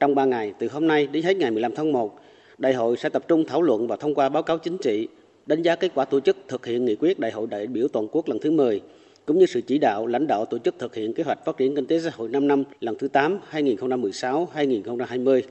Trong 0.00 0.14
3 0.14 0.24
ngày, 0.24 0.52
từ 0.58 0.68
hôm 0.68 0.86
nay 0.86 1.06
đến 1.06 1.22
hết 1.22 1.36
ngày 1.36 1.50
15 1.50 1.74
tháng 1.74 1.92
1, 1.92 2.20
đại 2.58 2.74
hội 2.74 2.96
sẽ 2.96 3.08
tập 3.08 3.28
trung 3.28 3.44
thảo 3.46 3.62
luận 3.62 3.86
và 3.86 3.96
thông 3.96 4.14
qua 4.14 4.28
báo 4.28 4.42
cáo 4.42 4.58
chính 4.58 4.78
trị, 4.78 5.08
đánh 5.46 5.62
giá 5.62 5.76
kết 5.76 5.92
quả 5.94 6.04
tổ 6.04 6.20
chức 6.20 6.36
thực 6.48 6.66
hiện 6.66 6.84
nghị 6.84 6.96
quyết 6.96 7.18
Đại 7.18 7.30
hội 7.30 7.46
đại 7.46 7.66
biểu 7.66 7.88
toàn 7.88 8.08
quốc 8.12 8.28
lần 8.28 8.38
thứ 8.38 8.50
10, 8.50 8.80
cũng 9.26 9.38
như 9.38 9.46
sự 9.46 9.60
chỉ 9.60 9.78
đạo 9.78 10.06
lãnh 10.06 10.26
đạo 10.26 10.44
tổ 10.44 10.58
chức 10.58 10.78
thực 10.78 10.94
hiện 10.94 11.14
kế 11.14 11.22
hoạch 11.22 11.44
phát 11.44 11.56
triển 11.56 11.74
kinh 11.74 11.86
tế 11.86 12.00
xã 12.00 12.10
hội 12.14 12.28
5 12.28 12.48
năm 12.48 12.64
lần 12.80 12.98
thứ 12.98 13.08
8 13.08 13.38
2016-2020. 13.50 15.42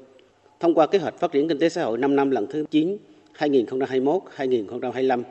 thông 0.60 0.74
qua 0.74 0.88
kế 0.88 1.00
hoạch 1.00 1.20
phát 1.20 1.32
triển 1.32 1.48
kinh 1.48 1.60
tế 1.60 1.70
xã 1.70 1.84
hội 1.84 1.98
5 1.98 2.16
năm 2.16 2.32
lần 2.32 2.48
thứ 2.48 2.66
9 2.72 2.98
2021-2025 3.38 5.24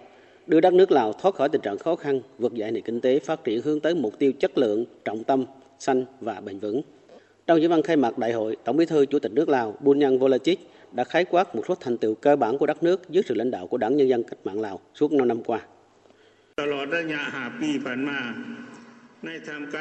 đưa 0.49 0.61
đất 0.61 0.75
nước 0.75 0.91
Lào 0.91 1.13
thoát 1.13 1.35
khỏi 1.35 1.49
tình 1.49 1.61
trạng 1.61 1.79
khó 1.79 1.97
khăn, 1.97 2.21
vượt 2.39 2.55
dậy 2.55 2.71
nền 2.71 2.83
kinh 2.83 3.01
tế 3.01 3.19
phát 3.19 3.45
triển 3.45 3.63
hướng 3.63 3.81
tới 3.81 3.95
mục 3.95 4.19
tiêu 4.19 4.33
chất 4.33 4.59
lượng, 4.59 4.85
trọng 5.05 5.25
tâm, 5.25 5.45
xanh 5.79 6.05
và 6.21 6.41
bền 6.41 6.59
vững. 6.59 6.83
Trong 7.47 7.61
diễn 7.61 7.71
văn 7.71 7.83
khai 7.83 7.97
mạc 7.97 8.19
đại 8.19 8.33
hội, 8.33 8.57
Tổng 8.65 8.77
Bí 8.77 8.87
thư 8.87 9.07
Chủ 9.07 9.19
tịch 9.19 9.33
nước 9.33 9.49
Lào 9.49 9.77
Bunyang 9.81 10.19
Volachit 10.19 10.59
đã 10.93 11.05
khái 11.05 11.25
quát 11.25 11.55
một 11.57 11.63
số 11.69 11.75
thành 11.75 11.99
tựu 11.99 12.15
cơ 12.15 12.37
bản 12.37 12.59
của 12.59 12.67
đất 12.67 12.83
nước 12.83 13.11
dưới 13.11 13.23
sự 13.27 13.35
lãnh 13.35 13.51
đạo 13.51 13.67
của 13.67 13.77
Đảng 13.77 13.97
Nhân 13.97 14.09
dân 14.09 14.23
Cách 14.23 14.39
mạng 14.45 14.61
Lào 14.61 14.81
suốt 14.95 15.13
5 15.13 15.29
năm 15.29 15.43
qua. 15.43 15.61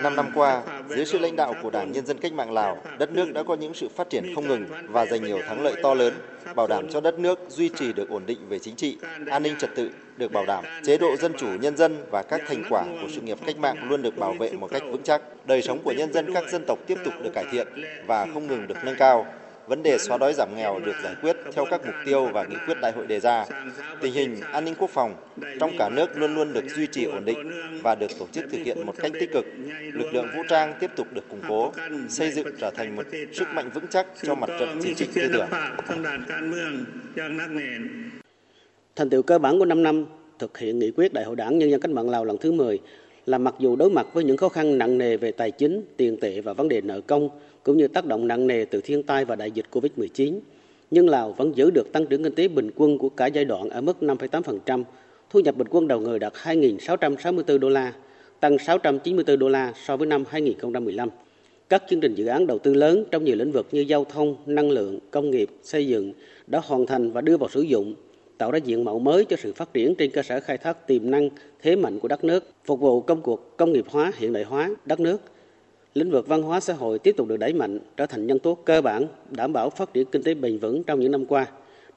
Năm 0.04 0.16
năm 0.16 0.32
qua, 0.36 0.62
dưới 0.90 1.06
sự 1.06 1.20
lãnh 1.20 1.36
đạo 1.36 1.54
của 1.64 1.70
Đảng 1.70 1.92
Nhân 1.92 2.06
dân 2.06 2.18
Cách 2.18 2.34
mạng 2.34 2.52
Lào, 2.52 2.78
đất 3.00 3.12
nước 3.12 3.34
đã 3.34 3.44
có 3.44 3.56
những 3.56 3.74
sự 3.74 3.88
phát 3.96 4.10
triển 4.10 4.36
không 4.36 4.48
ngừng 4.48 4.66
và 4.88 5.06
giành 5.06 5.24
nhiều 5.24 5.40
thắng 5.48 5.64
lợi 5.64 5.74
to 5.84 5.94
lớn, 5.94 6.14
bảo 6.56 6.68
đảm 6.68 6.88
cho 6.90 7.02
đất 7.02 7.20
nước 7.20 7.40
duy 7.50 7.70
trì 7.70 7.94
được 7.94 8.10
ổn 8.10 8.24
định 8.26 8.38
về 8.50 8.60
chính 8.60 8.76
trị, 8.76 8.98
an 9.30 9.44
ninh 9.44 9.54
trật 9.60 9.70
tự 9.76 9.90
được 10.18 10.32
bảo 10.32 10.46
đảm, 10.46 10.64
chế 10.84 10.98
độ 10.98 11.16
dân 11.16 11.34
chủ 11.38 11.48
nhân 11.62 11.78
dân 11.78 12.06
và 12.12 12.24
các 12.24 12.42
thành 12.48 12.64
quả 12.70 12.84
của 13.02 13.08
sự 13.16 13.22
nghiệp 13.22 13.38
cách 13.46 13.58
mạng 13.58 13.90
luôn 13.90 14.02
được 14.02 14.18
bảo 14.18 14.34
vệ 14.34 14.52
một 14.52 14.68
cách 14.72 14.84
vững 14.92 15.04
chắc, 15.04 15.22
đời 15.46 15.62
sống 15.62 15.80
của 15.84 15.94
nhân 15.98 16.14
dân 16.14 16.34
các 16.34 16.44
dân 16.50 16.64
tộc 16.68 16.80
tiếp 16.88 16.98
tục 17.06 17.14
được 17.24 17.32
cải 17.34 17.46
thiện 17.52 17.68
và 18.08 18.28
không 18.34 18.48
ngừng 18.48 18.68
được 18.68 18.78
nâng 18.84 18.96
cao 18.96 19.26
vấn 19.68 19.84
đề 19.84 19.98
xóa 19.98 20.18
đói 20.18 20.34
giảm 20.34 20.56
nghèo 20.56 20.80
được 20.80 20.96
giải 21.04 21.16
quyết 21.22 21.36
theo 21.54 21.66
các 21.66 21.86
mục 21.86 21.96
tiêu 22.06 22.26
và 22.34 22.44
nghị 22.44 22.56
quyết 22.68 22.78
đại 22.82 22.92
hội 22.92 23.08
đề 23.08 23.20
ra. 23.20 23.46
Tình 24.02 24.14
hình 24.14 24.42
an 24.52 24.66
ninh 24.66 24.76
quốc 24.80 24.90
phòng 24.90 25.16
trong 25.60 25.72
cả 25.78 25.90
nước 25.90 26.18
luôn 26.18 26.36
luôn 26.36 26.54
được 26.54 26.64
duy 26.76 26.88
trì 26.88 27.04
ổn 27.04 27.26
định 27.26 27.52
và 27.82 27.96
được 27.96 28.12
tổ 28.20 28.28
chức 28.32 28.46
thực 28.52 28.62
hiện 28.66 28.86
một 28.86 28.96
cách 28.98 29.12
tích 29.20 29.32
cực. 29.34 29.46
Lực 29.94 30.14
lượng 30.14 30.28
vũ 30.36 30.44
trang 30.50 30.74
tiếp 30.80 30.92
tục 30.96 31.08
được 31.14 31.30
củng 31.30 31.42
cố, 31.48 31.72
xây 32.10 32.32
dựng 32.32 32.48
trở 32.60 32.72
thành 32.72 32.96
một 32.96 33.06
sức 33.34 33.48
mạnh 33.54 33.70
vững 33.74 33.88
chắc 33.88 34.08
cho 34.24 34.36
mặt 34.36 34.50
trận 34.60 34.80
chính 34.84 34.96
trị 34.96 35.08
tư 35.14 35.22
tưởng. 35.34 35.48
Thành 38.96 39.10
tựu 39.10 39.22
cơ 39.22 39.40
bản 39.40 39.60
của 39.60 39.66
5 39.66 39.84
năm 39.84 40.06
thực 40.40 40.58
hiện 40.58 40.80
nghị 40.80 40.92
quyết 40.92 41.14
Đại 41.14 41.26
hội 41.26 41.36
Đảng 41.36 41.58
Nhân 41.58 41.72
dân 41.72 41.82
Cách 41.82 41.92
mạng 41.92 42.10
Lào 42.10 42.26
lần 42.26 42.38
thứ 42.38 42.52
10 42.52 42.80
là 43.26 43.38
mặc 43.38 43.56
dù 43.60 43.76
đối 43.76 43.90
mặt 43.90 44.08
với 44.14 44.24
những 44.24 44.38
khó 44.38 44.50
khăn 44.50 44.78
nặng 44.78 44.98
nề 44.98 45.18
về 45.18 45.32
tài 45.32 45.52
chính, 45.52 45.82
tiền 45.98 46.18
tệ 46.22 46.42
và 46.42 46.54
vấn 46.54 46.70
đề 46.70 46.82
nợ 46.82 47.02
công, 47.02 47.30
cũng 47.68 47.78
như 47.78 47.88
tác 47.88 48.06
động 48.06 48.28
nặng 48.28 48.48
nề 48.48 48.66
từ 48.66 48.82
thiên 48.82 49.04
tai 49.04 49.26
và 49.26 49.36
đại 49.36 49.52
dịch 49.52 49.66
Covid-19, 49.72 50.40
nhưng 50.92 51.10
Lào 51.10 51.32
vẫn 51.32 51.56
giữ 51.56 51.72
được 51.72 51.92
tăng 51.92 52.06
trưởng 52.06 52.24
kinh 52.24 52.36
tế 52.36 52.48
bình 52.48 52.72
quân 52.76 52.98
của 52.98 53.10
cả 53.10 53.26
giai 53.26 53.46
đoạn 53.46 53.70
ở 53.70 53.82
mức 53.82 53.98
5,8%, 54.02 54.84
thu 55.30 55.40
nhập 55.40 55.58
bình 55.58 55.68
quân 55.70 55.88
đầu 55.88 56.00
người 56.00 56.20
đạt 56.20 56.34
2.664 56.34 57.58
đô 57.60 57.70
la, 57.70 57.94
tăng 58.40 58.60
694 58.60 59.40
đô 59.40 59.50
la 59.50 59.74
so 59.86 59.98
với 59.98 60.08
năm 60.08 60.24
2015. 60.30 61.10
Các 61.70 61.84
chương 61.90 62.00
trình 62.00 62.16
dự 62.16 62.26
án 62.26 62.48
đầu 62.48 62.60
tư 62.60 62.74
lớn 62.74 63.04
trong 63.12 63.24
nhiều 63.24 63.36
lĩnh 63.36 63.52
vực 63.52 63.68
như 63.72 63.82
giao 63.82 64.06
thông, 64.06 64.36
năng 64.46 64.72
lượng, 64.72 65.00
công 65.12 65.32
nghiệp, 65.32 65.50
xây 65.64 65.88
dựng 65.88 66.14
đã 66.48 66.62
hoàn 66.64 66.86
thành 66.86 67.12
và 67.12 67.22
đưa 67.22 67.38
vào 67.38 67.50
sử 67.50 67.62
dụng, 67.62 67.96
tạo 68.38 68.52
ra 68.52 68.58
diện 68.58 68.84
mạo 68.84 69.00
mới 69.00 69.26
cho 69.26 69.38
sự 69.40 69.54
phát 69.54 69.74
triển 69.74 69.96
trên 69.96 70.12
cơ 70.12 70.24
sở 70.24 70.40
khai 70.40 70.58
thác 70.58 70.88
tiềm 70.88 71.12
năng, 71.12 71.30
thế 71.62 71.76
mạnh 71.76 72.00
của 72.00 72.08
đất 72.08 72.24
nước, 72.24 72.44
phục 72.66 72.80
vụ 72.80 73.02
công 73.02 73.22
cuộc 73.22 73.58
công 73.58 73.74
nghiệp 73.74 73.86
hóa, 73.90 74.12
hiện 74.18 74.34
đại 74.34 74.44
hóa 74.44 74.70
đất 74.86 75.00
nước– 75.00 75.22
lĩnh 75.98 76.12
vực 76.12 76.28
văn 76.28 76.42
hóa 76.42 76.60
xã 76.60 76.74
hội 76.74 77.00
tiếp 77.00 77.16
tục 77.18 77.28
được 77.28 77.38
đẩy 77.38 77.54
mạnh 77.54 77.80
trở 77.98 78.06
thành 78.06 78.28
nhân 78.28 78.40
tố 78.40 78.58
cơ 78.66 78.82
bản 78.82 79.08
đảm 79.32 79.54
bảo 79.54 79.70
phát 79.70 79.94
triển 79.94 80.06
kinh 80.12 80.24
tế 80.24 80.34
bền 80.34 80.58
vững 80.58 80.84
trong 80.84 81.00
những 81.00 81.12
năm 81.12 81.26
qua. 81.26 81.48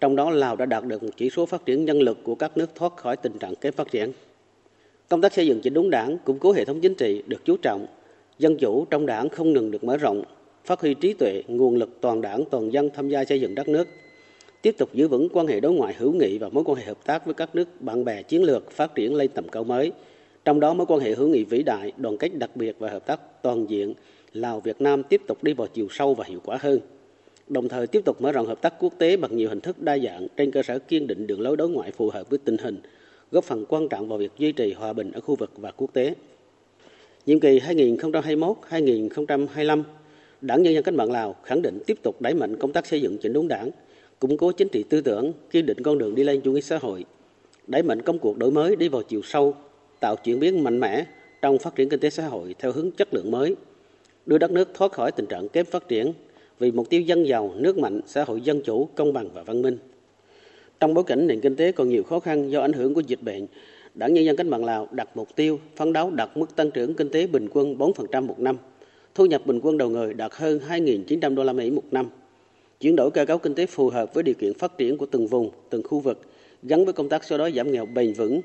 Trong 0.00 0.16
đó 0.16 0.30
Lào 0.30 0.56
đã 0.56 0.66
đạt 0.66 0.84
được 0.84 1.02
một 1.02 1.10
chỉ 1.16 1.30
số 1.30 1.46
phát 1.46 1.66
triển 1.66 1.84
nhân 1.84 2.00
lực 2.02 2.18
của 2.24 2.34
các 2.34 2.56
nước 2.56 2.70
thoát 2.74 2.96
khỏi 2.96 3.16
tình 3.16 3.38
trạng 3.38 3.54
kém 3.54 3.72
phát 3.72 3.90
triển. 3.90 4.12
Công 5.08 5.20
tác 5.20 5.32
xây 5.32 5.46
dựng 5.46 5.60
chỉnh 5.60 5.74
đốn 5.74 5.90
đảng, 5.90 6.18
củng 6.18 6.38
cố 6.38 6.52
hệ 6.52 6.64
thống 6.64 6.80
chính 6.80 6.94
trị 6.94 7.22
được 7.26 7.44
chú 7.44 7.56
trọng. 7.56 7.86
Dân 8.38 8.56
chủ 8.56 8.84
trong 8.84 9.06
đảng 9.06 9.28
không 9.28 9.52
ngừng 9.52 9.70
được 9.70 9.84
mở 9.84 9.96
rộng, 9.96 10.22
phát 10.64 10.80
huy 10.80 10.94
trí 10.94 11.12
tuệ, 11.12 11.42
nguồn 11.48 11.76
lực 11.76 12.00
toàn 12.00 12.20
đảng, 12.20 12.44
toàn 12.50 12.72
dân 12.72 12.90
tham 12.94 13.08
gia 13.08 13.24
xây 13.24 13.40
dựng 13.40 13.54
đất 13.54 13.68
nước. 13.68 13.88
Tiếp 14.62 14.74
tục 14.78 14.88
giữ 14.94 15.08
vững 15.08 15.28
quan 15.32 15.46
hệ 15.46 15.60
đối 15.60 15.72
ngoại 15.72 15.94
hữu 15.98 16.12
nghị 16.12 16.38
và 16.38 16.48
mối 16.48 16.64
quan 16.64 16.78
hệ 16.78 16.84
hợp 16.84 17.06
tác 17.06 17.24
với 17.24 17.34
các 17.34 17.54
nước 17.54 17.68
bạn 17.80 18.04
bè 18.04 18.22
chiến 18.22 18.42
lược 18.42 18.70
phát 18.70 18.94
triển 18.94 19.14
lên 19.14 19.30
tầm 19.34 19.48
cao 19.48 19.64
mới– 19.64 19.92
trong 20.44 20.60
đó 20.60 20.74
mối 20.74 20.86
quan 20.86 21.00
hệ 21.00 21.14
hữu 21.14 21.28
nghị 21.28 21.44
vĩ 21.44 21.62
đại, 21.62 21.92
đoàn 21.96 22.18
kết 22.18 22.38
đặc 22.38 22.56
biệt 22.56 22.76
và 22.78 22.90
hợp 22.90 23.06
tác 23.06 23.42
toàn 23.42 23.70
diện 23.70 23.94
Lào 24.32 24.60
Việt 24.60 24.80
Nam 24.80 25.02
tiếp 25.02 25.22
tục 25.26 25.44
đi 25.44 25.52
vào 25.52 25.66
chiều 25.66 25.88
sâu 25.90 26.14
và 26.14 26.24
hiệu 26.28 26.40
quả 26.44 26.58
hơn. 26.60 26.80
Đồng 27.48 27.68
thời 27.68 27.86
tiếp 27.86 28.02
tục 28.04 28.22
mở 28.22 28.32
rộng 28.32 28.46
hợp 28.46 28.62
tác 28.62 28.74
quốc 28.78 28.92
tế 28.98 29.16
bằng 29.16 29.36
nhiều 29.36 29.48
hình 29.48 29.60
thức 29.60 29.82
đa 29.82 29.98
dạng 29.98 30.26
trên 30.36 30.50
cơ 30.50 30.62
sở 30.62 30.78
kiên 30.78 31.06
định 31.06 31.26
đường 31.26 31.40
lối 31.40 31.56
đối 31.56 31.68
ngoại 31.68 31.90
phù 31.90 32.10
hợp 32.10 32.30
với 32.30 32.38
tình 32.44 32.56
hình, 32.58 32.80
góp 33.30 33.44
phần 33.44 33.64
quan 33.68 33.88
trọng 33.88 34.08
vào 34.08 34.18
việc 34.18 34.32
duy 34.38 34.52
trì 34.52 34.72
hòa 34.72 34.92
bình 34.92 35.12
ở 35.12 35.20
khu 35.20 35.34
vực 35.34 35.50
và 35.56 35.70
quốc 35.70 35.92
tế. 35.92 36.14
Nhiệm 37.26 37.40
kỳ 37.40 37.58
2021-2025, 37.58 39.82
Đảng 40.40 40.62
Nhân 40.62 40.74
dân 40.74 40.84
Cách 40.84 40.94
mạng 40.94 41.12
Lào 41.12 41.36
khẳng 41.44 41.62
định 41.62 41.78
tiếp 41.86 41.98
tục 42.02 42.20
đẩy 42.20 42.34
mạnh 42.34 42.56
công 42.56 42.72
tác 42.72 42.86
xây 42.86 43.00
dựng 43.00 43.18
chỉnh 43.18 43.32
đốn 43.32 43.48
đảng, 43.48 43.70
củng 44.18 44.36
cố 44.36 44.52
chính 44.52 44.68
trị 44.68 44.82
tư 44.82 45.00
tưởng, 45.00 45.32
kiên 45.50 45.66
định 45.66 45.82
con 45.82 45.98
đường 45.98 46.14
đi 46.14 46.24
lên 46.24 46.40
chủ 46.40 46.52
nghĩa 46.52 46.60
xã 46.60 46.78
hội, 46.78 47.04
đẩy 47.66 47.82
mạnh 47.82 48.02
công 48.02 48.18
cuộc 48.18 48.38
đổi 48.38 48.50
mới 48.50 48.76
đi 48.76 48.88
vào 48.88 49.02
chiều 49.02 49.20
sâu, 49.24 49.54
tạo 50.00 50.16
chuyển 50.16 50.40
biến 50.40 50.64
mạnh 50.64 50.80
mẽ 50.80 51.04
trong 51.42 51.58
phát 51.58 51.74
triển 51.74 51.88
kinh 51.88 52.00
tế 52.00 52.10
xã 52.10 52.26
hội 52.26 52.54
theo 52.58 52.72
hướng 52.72 52.90
chất 52.90 53.14
lượng 53.14 53.30
mới, 53.30 53.56
đưa 54.26 54.38
đất 54.38 54.50
nước 54.50 54.68
thoát 54.74 54.92
khỏi 54.92 55.12
tình 55.12 55.26
trạng 55.26 55.48
kém 55.48 55.66
phát 55.66 55.88
triển 55.88 56.12
vì 56.58 56.70
mục 56.72 56.90
tiêu 56.90 57.00
dân 57.00 57.28
giàu, 57.28 57.52
nước 57.56 57.78
mạnh, 57.78 58.00
xã 58.06 58.24
hội 58.24 58.40
dân 58.40 58.62
chủ, 58.62 58.88
công 58.94 59.12
bằng 59.12 59.28
và 59.34 59.42
văn 59.42 59.62
minh. 59.62 59.78
Trong 60.80 60.94
bối 60.94 61.04
cảnh 61.04 61.26
nền 61.26 61.40
kinh 61.40 61.56
tế 61.56 61.72
còn 61.72 61.88
nhiều 61.88 62.02
khó 62.02 62.20
khăn 62.20 62.50
do 62.50 62.60
ảnh 62.60 62.72
hưởng 62.72 62.94
của 62.94 63.00
dịch 63.00 63.22
bệnh, 63.22 63.46
Đảng 63.94 64.14
Nhân 64.14 64.24
dân 64.24 64.36
Cách 64.36 64.46
mạng 64.46 64.64
Lào 64.64 64.88
đặt 64.90 65.08
mục 65.16 65.36
tiêu 65.36 65.60
phấn 65.76 65.92
đấu 65.92 66.10
đạt 66.10 66.30
mức 66.34 66.56
tăng 66.56 66.70
trưởng 66.70 66.94
kinh 66.94 67.08
tế 67.08 67.26
bình 67.26 67.48
quân 67.52 67.74
4% 67.78 68.26
một 68.26 68.38
năm, 68.38 68.56
thu 69.14 69.26
nhập 69.26 69.46
bình 69.46 69.60
quân 69.62 69.78
đầu 69.78 69.88
người 69.88 70.14
đạt 70.14 70.32
hơn 70.34 70.60
2.900 70.68 71.34
đô 71.34 71.44
la 71.44 71.52
Mỹ 71.52 71.70
một 71.70 71.84
năm, 71.90 72.10
chuyển 72.80 72.96
đổi 72.96 73.10
cơ 73.10 73.24
cấu 73.24 73.38
kinh 73.38 73.54
tế 73.54 73.66
phù 73.66 73.88
hợp 73.90 74.14
với 74.14 74.22
điều 74.22 74.34
kiện 74.34 74.54
phát 74.54 74.78
triển 74.78 74.98
của 74.98 75.06
từng 75.06 75.26
vùng, 75.26 75.50
từng 75.70 75.82
khu 75.82 76.00
vực, 76.00 76.20
gắn 76.62 76.84
với 76.84 76.92
công 76.92 77.08
tác 77.08 77.24
xóa 77.24 77.38
đói 77.38 77.52
giảm 77.52 77.72
nghèo 77.72 77.86
bền 77.86 78.12
vững, 78.12 78.40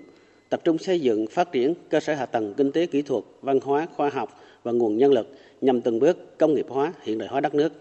tập 0.55 0.61
trung 0.63 0.77
xây 0.77 1.01
dựng 1.01 1.27
phát 1.27 1.51
triển 1.51 1.73
cơ 1.89 1.99
sở 1.99 2.13
hạ 2.13 2.25
tầng 2.25 2.53
kinh 2.57 2.71
tế 2.71 2.85
kỹ 2.85 3.01
thuật, 3.01 3.23
văn 3.41 3.59
hóa, 3.63 3.87
khoa 3.95 4.09
học 4.09 4.29
và 4.63 4.71
nguồn 4.71 4.97
nhân 4.97 5.11
lực 5.11 5.35
nhằm 5.61 5.81
từng 5.81 5.99
bước 5.99 6.37
công 6.37 6.53
nghiệp 6.53 6.65
hóa, 6.69 6.93
hiện 7.03 7.17
đại 7.17 7.29
hóa 7.29 7.39
đất 7.41 7.55
nước. 7.55 7.73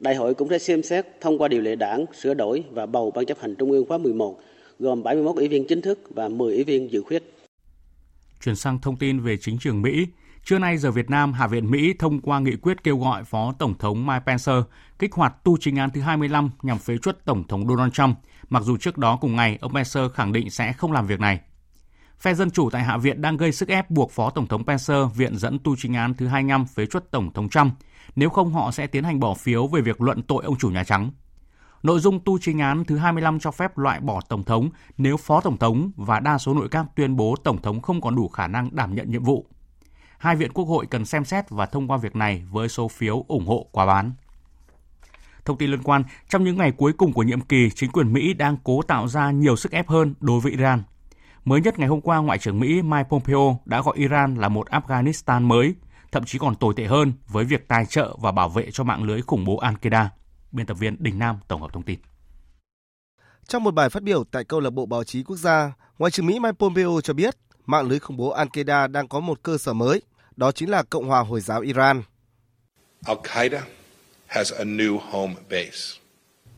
Đại 0.00 0.14
hội 0.14 0.34
cũng 0.34 0.48
sẽ 0.48 0.58
xem 0.58 0.82
xét 0.82 1.06
thông 1.20 1.38
qua 1.38 1.48
điều 1.48 1.60
lệ 1.60 1.76
đảng, 1.76 2.04
sửa 2.20 2.34
đổi 2.34 2.64
và 2.70 2.86
bầu 2.86 3.10
Ban 3.10 3.26
chấp 3.26 3.38
hành 3.40 3.54
Trung 3.54 3.70
ương 3.70 3.84
khóa 3.88 3.98
11, 3.98 4.40
gồm 4.78 5.02
71 5.02 5.36
ủy 5.36 5.48
viên 5.48 5.66
chính 5.66 5.80
thức 5.80 5.98
và 6.14 6.28
10 6.28 6.54
ủy 6.54 6.64
viên 6.64 6.92
dự 6.92 7.02
khuyết. 7.02 7.34
Chuyển 8.44 8.56
sang 8.56 8.78
thông 8.80 8.96
tin 8.96 9.20
về 9.20 9.36
chính 9.36 9.58
trường 9.58 9.82
Mỹ, 9.82 10.06
Trưa 10.44 10.58
nay 10.58 10.78
giờ 10.78 10.90
Việt 10.90 11.10
Nam, 11.10 11.32
Hạ 11.32 11.46
viện 11.46 11.70
Mỹ 11.70 11.94
thông 11.98 12.20
qua 12.20 12.40
nghị 12.40 12.56
quyết 12.62 12.84
kêu 12.84 12.98
gọi 12.98 13.24
Phó 13.24 13.54
Tổng 13.58 13.74
thống 13.78 14.06
Mike 14.06 14.22
Pence 14.26 14.52
kích 14.98 15.12
hoạt 15.12 15.44
tu 15.44 15.56
trình 15.60 15.76
án 15.76 15.90
thứ 15.90 16.00
25 16.00 16.50
nhằm 16.62 16.78
phế 16.78 16.98
truất 17.02 17.24
Tổng 17.24 17.44
thống 17.48 17.68
Donald 17.68 17.92
Trump, 17.92 18.16
mặc 18.48 18.62
dù 18.62 18.76
trước 18.76 18.98
đó 18.98 19.18
cùng 19.20 19.36
ngày 19.36 19.58
ông 19.60 19.74
Pence 19.74 20.00
khẳng 20.14 20.32
định 20.32 20.50
sẽ 20.50 20.72
không 20.72 20.92
làm 20.92 21.06
việc 21.06 21.20
này. 21.20 21.40
Phe 22.20 22.34
Dân 22.34 22.50
Chủ 22.50 22.70
tại 22.70 22.82
Hạ 22.82 22.96
viện 22.96 23.20
đang 23.20 23.36
gây 23.36 23.52
sức 23.52 23.68
ép 23.68 23.90
buộc 23.90 24.10
Phó 24.10 24.30
Tổng 24.30 24.46
thống 24.46 24.64
Pence 24.64 24.94
viện 25.14 25.36
dẫn 25.36 25.58
tu 25.64 25.76
chính 25.76 25.94
án 25.94 26.14
thứ 26.14 26.26
25 26.26 26.66
phế 26.66 26.86
truất 26.86 27.10
Tổng 27.10 27.32
thống 27.32 27.48
Trump, 27.48 27.74
nếu 28.16 28.30
không 28.30 28.52
họ 28.52 28.70
sẽ 28.70 28.86
tiến 28.86 29.04
hành 29.04 29.20
bỏ 29.20 29.34
phiếu 29.34 29.66
về 29.66 29.80
việc 29.80 30.00
luận 30.00 30.22
tội 30.22 30.44
ông 30.44 30.56
chủ 30.58 30.70
Nhà 30.70 30.84
Trắng. 30.84 31.10
Nội 31.82 32.00
dung 32.00 32.20
tu 32.24 32.38
chính 32.38 32.58
án 32.58 32.84
thứ 32.84 32.96
25 32.96 33.40
cho 33.40 33.50
phép 33.50 33.78
loại 33.78 34.00
bỏ 34.00 34.20
Tổng 34.28 34.42
thống 34.42 34.70
nếu 34.98 35.16
Phó 35.16 35.40
Tổng 35.40 35.58
thống 35.58 35.90
và 35.96 36.20
đa 36.20 36.38
số 36.38 36.54
nội 36.54 36.68
các 36.70 36.86
tuyên 36.96 37.16
bố 37.16 37.36
Tổng 37.44 37.62
thống 37.62 37.82
không 37.82 38.00
còn 38.00 38.16
đủ 38.16 38.28
khả 38.28 38.46
năng 38.46 38.68
đảm 38.72 38.94
nhận 38.94 39.10
nhiệm 39.10 39.24
vụ. 39.24 39.46
Hai 40.18 40.36
viện 40.36 40.52
Quốc 40.52 40.64
hội 40.64 40.86
cần 40.90 41.04
xem 41.04 41.24
xét 41.24 41.50
và 41.50 41.66
thông 41.66 41.88
qua 41.88 41.96
việc 41.96 42.16
này 42.16 42.44
với 42.50 42.68
số 42.68 42.88
phiếu 42.88 43.24
ủng 43.28 43.46
hộ 43.46 43.66
quá 43.72 43.86
bán. 43.86 44.12
Thông 45.44 45.58
tin 45.58 45.70
liên 45.70 45.82
quan, 45.82 46.04
trong 46.28 46.44
những 46.44 46.56
ngày 46.56 46.72
cuối 46.72 46.92
cùng 46.92 47.12
của 47.12 47.22
nhiệm 47.22 47.40
kỳ, 47.40 47.70
chính 47.74 47.90
quyền 47.90 48.12
Mỹ 48.12 48.34
đang 48.34 48.56
cố 48.64 48.82
tạo 48.82 49.08
ra 49.08 49.30
nhiều 49.30 49.56
sức 49.56 49.72
ép 49.72 49.88
hơn 49.88 50.14
đối 50.20 50.40
với 50.40 50.52
Iran. 50.52 50.82
Mới 51.44 51.60
nhất 51.60 51.78
ngày 51.78 51.88
hôm 51.88 52.00
qua, 52.00 52.18
Ngoại 52.18 52.38
trưởng 52.38 52.60
Mỹ 52.60 52.82
Mike 52.82 53.08
Pompeo 53.08 53.60
đã 53.64 53.82
gọi 53.82 53.96
Iran 53.96 54.34
là 54.34 54.48
một 54.48 54.68
Afghanistan 54.70 55.42
mới, 55.42 55.74
thậm 56.12 56.24
chí 56.24 56.38
còn 56.38 56.54
tồi 56.54 56.74
tệ 56.76 56.84
hơn 56.84 57.12
với 57.28 57.44
việc 57.44 57.68
tài 57.68 57.86
trợ 57.86 58.16
và 58.20 58.32
bảo 58.32 58.48
vệ 58.48 58.70
cho 58.70 58.84
mạng 58.84 59.02
lưới 59.02 59.22
khủng 59.22 59.44
bố 59.44 59.60
Al-Qaeda. 59.60 60.06
Biên 60.52 60.66
tập 60.66 60.74
viên 60.74 60.96
Đình 61.02 61.18
Nam 61.18 61.36
tổng 61.48 61.60
hợp 61.60 61.72
thông 61.72 61.82
tin. 61.82 61.98
Trong 63.48 63.64
một 63.64 63.74
bài 63.74 63.90
phát 63.90 64.02
biểu 64.02 64.24
tại 64.24 64.44
câu 64.44 64.60
lạc 64.60 64.70
bộ 64.70 64.86
báo 64.86 65.04
chí 65.04 65.22
quốc 65.22 65.36
gia, 65.36 65.72
Ngoại 65.98 66.10
trưởng 66.10 66.26
Mỹ 66.26 66.40
Mike 66.40 66.52
Pompeo 66.58 67.00
cho 67.04 67.14
biết 67.14 67.36
mạng 67.66 67.88
lưới 67.88 67.98
khủng 67.98 68.16
bố 68.16 68.36
Al-Qaeda 68.36 68.92
đang 68.92 69.08
có 69.08 69.20
một 69.20 69.42
cơ 69.42 69.58
sở 69.58 69.72
mới, 69.72 70.02
đó 70.36 70.52
chính 70.52 70.70
là 70.70 70.82
Cộng 70.82 71.08
hòa 71.08 71.20
Hồi 71.20 71.40
giáo 71.40 71.60
Iran. 71.60 72.02
Al-Qaeda 73.04 73.60
has 74.26 74.52
a 74.52 74.64
new 74.64 74.98
home 75.10 75.34
base. 75.50 76.00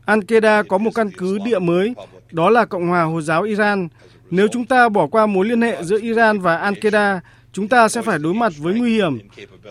Al-Qaeda 0.05 0.63
có 0.67 0.77
một 0.77 0.91
căn 0.95 1.09
cứ 1.17 1.39
địa 1.45 1.59
mới, 1.59 1.93
đó 2.31 2.49
là 2.49 2.65
Cộng 2.65 2.87
hòa 2.87 3.03
Hồi 3.03 3.21
giáo 3.21 3.43
Iran, 3.43 3.87
nếu 4.31 4.47
chúng 4.47 4.65
ta 4.65 4.89
bỏ 4.89 5.07
qua 5.07 5.25
mối 5.25 5.45
liên 5.45 5.61
hệ 5.61 5.83
giữa 5.83 5.99
Iran 6.01 6.39
và 6.39 6.71
Al-Qaeda, 6.71 7.19
chúng 7.53 7.67
ta 7.67 7.87
sẽ 7.87 8.01
phải 8.01 8.19
đối 8.19 8.33
mặt 8.33 8.53
với 8.57 8.73
nguy 8.73 8.93
hiểm. 8.95 9.19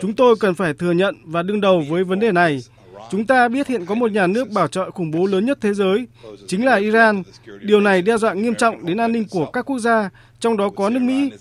Chúng 0.01 0.13
tôi 0.13 0.35
cần 0.39 0.55
phải 0.55 0.73
thừa 0.73 0.91
nhận 0.91 1.15
và 1.25 1.43
đương 1.43 1.61
đầu 1.61 1.83
với 1.89 2.03
vấn 2.03 2.19
đề 2.19 2.31
này. 2.31 2.59
Chúng 3.11 3.25
ta 3.25 3.47
biết 3.47 3.67
hiện 3.67 3.85
có 3.85 3.95
một 3.95 4.11
nhà 4.11 4.27
nước 4.27 4.49
bảo 4.49 4.67
trợ 4.67 4.91
khủng 4.91 5.11
bố 5.11 5.25
lớn 5.25 5.45
nhất 5.45 5.57
thế 5.61 5.73
giới, 5.73 6.07
chính 6.47 6.65
là 6.65 6.75
Iran. 6.75 7.23
Điều 7.61 7.81
này 7.81 8.01
đe 8.01 8.17
dọa 8.17 8.33
nghiêm 8.33 8.55
trọng 8.55 8.85
đến 8.85 8.97
an 8.97 9.11
ninh 9.11 9.25
của 9.31 9.45
các 9.45 9.65
quốc 9.65 9.79
gia, 9.79 10.09
trong 10.39 10.57
đó 10.57 10.69
có 10.69 10.89
nước 10.89 10.99
Mỹ. 10.99 11.31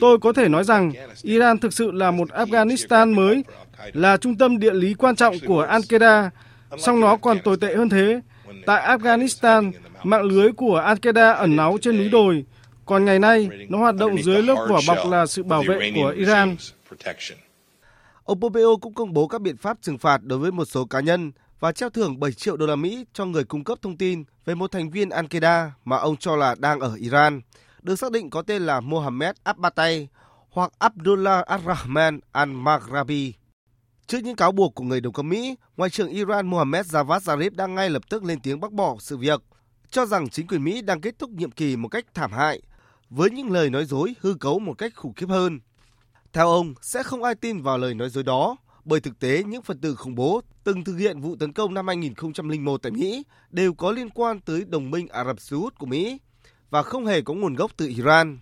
Tôi 0.00 0.18
có 0.18 0.32
thể 0.32 0.48
nói 0.48 0.64
rằng 0.64 0.92
Iran 1.22 1.58
thực 1.58 1.72
sự 1.72 1.90
là 1.90 2.10
một 2.10 2.28
Afghanistan 2.28 3.14
mới, 3.14 3.44
là 3.92 4.16
trung 4.16 4.36
tâm 4.36 4.58
địa 4.58 4.72
lý 4.72 4.94
quan 4.94 5.16
trọng 5.16 5.34
của 5.46 5.66
Al-Qaeda. 5.66 6.28
Song 6.78 7.00
nó 7.00 7.16
còn 7.16 7.38
tồi 7.38 7.56
tệ 7.56 7.74
hơn 7.74 7.88
thế. 7.88 8.20
Tại 8.66 8.96
Afghanistan, 8.96 9.72
mạng 10.02 10.22
lưới 10.22 10.52
của 10.52 10.80
Al-Qaeda 10.80 11.34
ẩn 11.34 11.56
náu 11.56 11.78
trên 11.80 11.96
núi 11.96 12.08
đồi, 12.08 12.44
còn 12.92 13.04
ngày 13.04 13.18
nay 13.18 13.48
nó 13.68 13.78
hoạt 13.78 13.94
động 13.94 14.22
dưới 14.22 14.42
lớp 14.42 14.66
vỏ 14.68 14.80
bọc 14.86 15.06
là 15.06 15.26
sự 15.26 15.42
bảo 15.42 15.62
vệ 15.68 15.92
của 15.94 16.08
Iran. 16.16 16.56
Ông 18.24 18.40
Pompeo 18.40 18.76
cũng 18.80 18.94
công 18.94 19.12
bố 19.12 19.28
các 19.28 19.40
biện 19.40 19.56
pháp 19.56 19.78
trừng 19.82 19.98
phạt 19.98 20.22
đối 20.22 20.38
với 20.38 20.52
một 20.52 20.64
số 20.64 20.84
cá 20.84 21.00
nhân 21.00 21.32
và 21.60 21.72
treo 21.72 21.90
thưởng 21.90 22.20
7 22.20 22.32
triệu 22.32 22.56
đô 22.56 22.66
la 22.66 22.76
Mỹ 22.76 23.04
cho 23.12 23.24
người 23.24 23.44
cung 23.44 23.64
cấp 23.64 23.78
thông 23.82 23.96
tin 23.96 24.24
về 24.44 24.54
một 24.54 24.72
thành 24.72 24.90
viên 24.90 25.08
Al-Qaeda 25.08 25.70
mà 25.84 25.96
ông 25.96 26.16
cho 26.16 26.36
là 26.36 26.54
đang 26.58 26.80
ở 26.80 26.94
Iran, 26.94 27.40
được 27.82 27.96
xác 27.96 28.12
định 28.12 28.30
có 28.30 28.42
tên 28.42 28.62
là 28.62 28.80
Mohammed 28.80 29.34
Abbatay 29.42 30.08
hoặc 30.50 30.72
Abdullah 30.78 31.46
Ar-Rahman 31.46 32.20
al-Maghrabi. 32.32 33.32
Trước 34.06 34.18
những 34.24 34.36
cáo 34.36 34.52
buộc 34.52 34.74
của 34.74 34.84
người 34.84 35.00
đồng 35.00 35.12
cấp 35.12 35.24
Mỹ, 35.24 35.56
Ngoại 35.76 35.90
trưởng 35.90 36.08
Iran 36.08 36.46
Mohammad 36.46 36.94
Javad 36.94 37.20
Zarif 37.20 37.50
đang 37.54 37.74
ngay 37.74 37.90
lập 37.90 38.02
tức 38.10 38.24
lên 38.24 38.40
tiếng 38.40 38.60
bác 38.60 38.72
bỏ 38.72 38.96
sự 39.00 39.16
việc, 39.16 39.42
cho 39.90 40.06
rằng 40.06 40.28
chính 40.28 40.46
quyền 40.46 40.64
Mỹ 40.64 40.82
đang 40.82 41.00
kết 41.00 41.18
thúc 41.18 41.30
nhiệm 41.30 41.50
kỳ 41.50 41.76
một 41.76 41.88
cách 41.88 42.04
thảm 42.14 42.32
hại, 42.32 42.62
với 43.14 43.30
những 43.30 43.50
lời 43.50 43.70
nói 43.70 43.84
dối 43.84 44.14
hư 44.20 44.34
cấu 44.34 44.58
một 44.58 44.74
cách 44.78 44.92
khủng 44.96 45.14
khiếp 45.14 45.28
hơn. 45.28 45.60
Theo 46.32 46.48
ông, 46.48 46.74
sẽ 46.82 47.02
không 47.02 47.22
ai 47.22 47.34
tin 47.34 47.62
vào 47.62 47.78
lời 47.78 47.94
nói 47.94 48.10
dối 48.10 48.24
đó, 48.24 48.56
bởi 48.84 49.00
thực 49.00 49.18
tế 49.18 49.42
những 49.42 49.62
phần 49.62 49.80
tử 49.80 49.94
khủng 49.94 50.14
bố 50.14 50.40
từng 50.64 50.84
thực 50.84 50.96
hiện 50.96 51.20
vụ 51.20 51.36
tấn 51.36 51.52
công 51.52 51.74
năm 51.74 51.86
2001 51.86 52.82
tại 52.82 52.92
Mỹ 52.92 53.22
đều 53.50 53.74
có 53.74 53.92
liên 53.92 54.10
quan 54.10 54.40
tới 54.40 54.64
đồng 54.68 54.90
minh 54.90 55.08
Ả 55.08 55.24
Rập 55.24 55.40
Xê 55.40 55.56
Út 55.56 55.78
của 55.78 55.86
Mỹ 55.86 56.18
và 56.70 56.82
không 56.82 57.06
hề 57.06 57.20
có 57.22 57.34
nguồn 57.34 57.54
gốc 57.54 57.70
từ 57.76 57.88
Iran. 57.88 58.38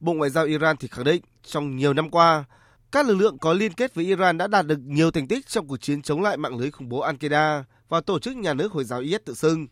Bộ 0.00 0.12
Ngoại 0.12 0.30
giao 0.30 0.44
Iran 0.44 0.76
thì 0.76 0.88
khẳng 0.88 1.04
định 1.04 1.22
trong 1.42 1.76
nhiều 1.76 1.94
năm 1.94 2.10
qua, 2.10 2.44
các 2.92 3.06
lực 3.06 3.14
lượng 3.14 3.38
có 3.38 3.52
liên 3.52 3.72
kết 3.72 3.94
với 3.94 4.04
Iran 4.04 4.38
đã 4.38 4.46
đạt 4.46 4.66
được 4.66 4.78
nhiều 4.78 5.10
thành 5.10 5.28
tích 5.28 5.46
trong 5.46 5.68
cuộc 5.68 5.76
chiến 5.76 6.02
chống 6.02 6.22
lại 6.22 6.36
mạng 6.36 6.58
lưới 6.58 6.70
khủng 6.70 6.88
bố 6.88 7.00
Al-Qaeda 7.00 7.62
và 7.88 8.00
tổ 8.00 8.18
chức 8.18 8.36
nhà 8.36 8.54
nước 8.54 8.72
Hồi 8.72 8.84
giáo 8.84 9.00
IS 9.00 9.20
tự 9.24 9.34
xưng. 9.34 9.66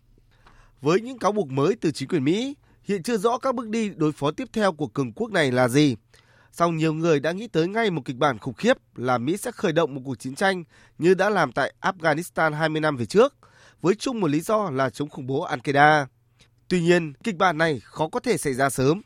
Với 0.81 1.01
những 1.01 1.18
cáo 1.18 1.33
buộc 1.33 1.49
mới 1.49 1.77
từ 1.81 1.91
chính 1.91 2.09
quyền 2.09 2.24
Mỹ, 2.24 2.55
hiện 2.89 3.03
chưa 3.03 3.16
rõ 3.16 3.39
các 3.39 3.55
bước 3.55 3.68
đi 3.68 3.91
đối 3.97 4.12
phó 4.12 4.30
tiếp 4.30 4.49
theo 4.53 4.72
của 4.72 4.87
cường 4.87 5.12
quốc 5.12 5.30
này 5.30 5.53
là 5.53 5.68
gì. 5.68 5.97
Song 6.53 6.76
nhiều 6.76 6.95
người 6.95 7.20
đã 7.20 7.32
nghĩ 7.32 7.49
tới 7.49 7.68
ngay 7.68 7.91
một 7.91 8.03
kịch 8.05 8.16
bản 8.16 8.39
khủng 8.39 8.55
khiếp 8.55 8.76
là 8.95 9.18
Mỹ 9.18 9.37
sẽ 9.37 9.51
khởi 9.53 9.72
động 9.72 9.95
một 9.95 10.01
cuộc 10.05 10.14
chiến 10.14 10.34
tranh 10.34 10.64
như 10.99 11.14
đã 11.14 11.30
làm 11.30 11.53
tại 11.53 11.74
Afghanistan 11.80 12.55
20 12.55 12.80
năm 12.80 12.97
về 12.97 13.07
trước, 13.07 13.34
với 13.82 13.95
chung 13.95 14.20
một 14.20 14.30
lý 14.30 14.41
do 14.41 14.70
là 14.70 14.91
chống 14.91 15.09
khủng 15.09 15.26
bố 15.26 15.47
Al-Qaeda. 15.47 16.07
Tuy 16.68 16.80
nhiên, 16.80 17.12
kịch 17.24 17.37
bản 17.37 17.59
này 17.59 17.80
khó 17.84 18.09
có 18.09 18.20
thể 18.20 18.37
xảy 18.37 18.55
ra 18.55 18.70
sớm 18.70 19.03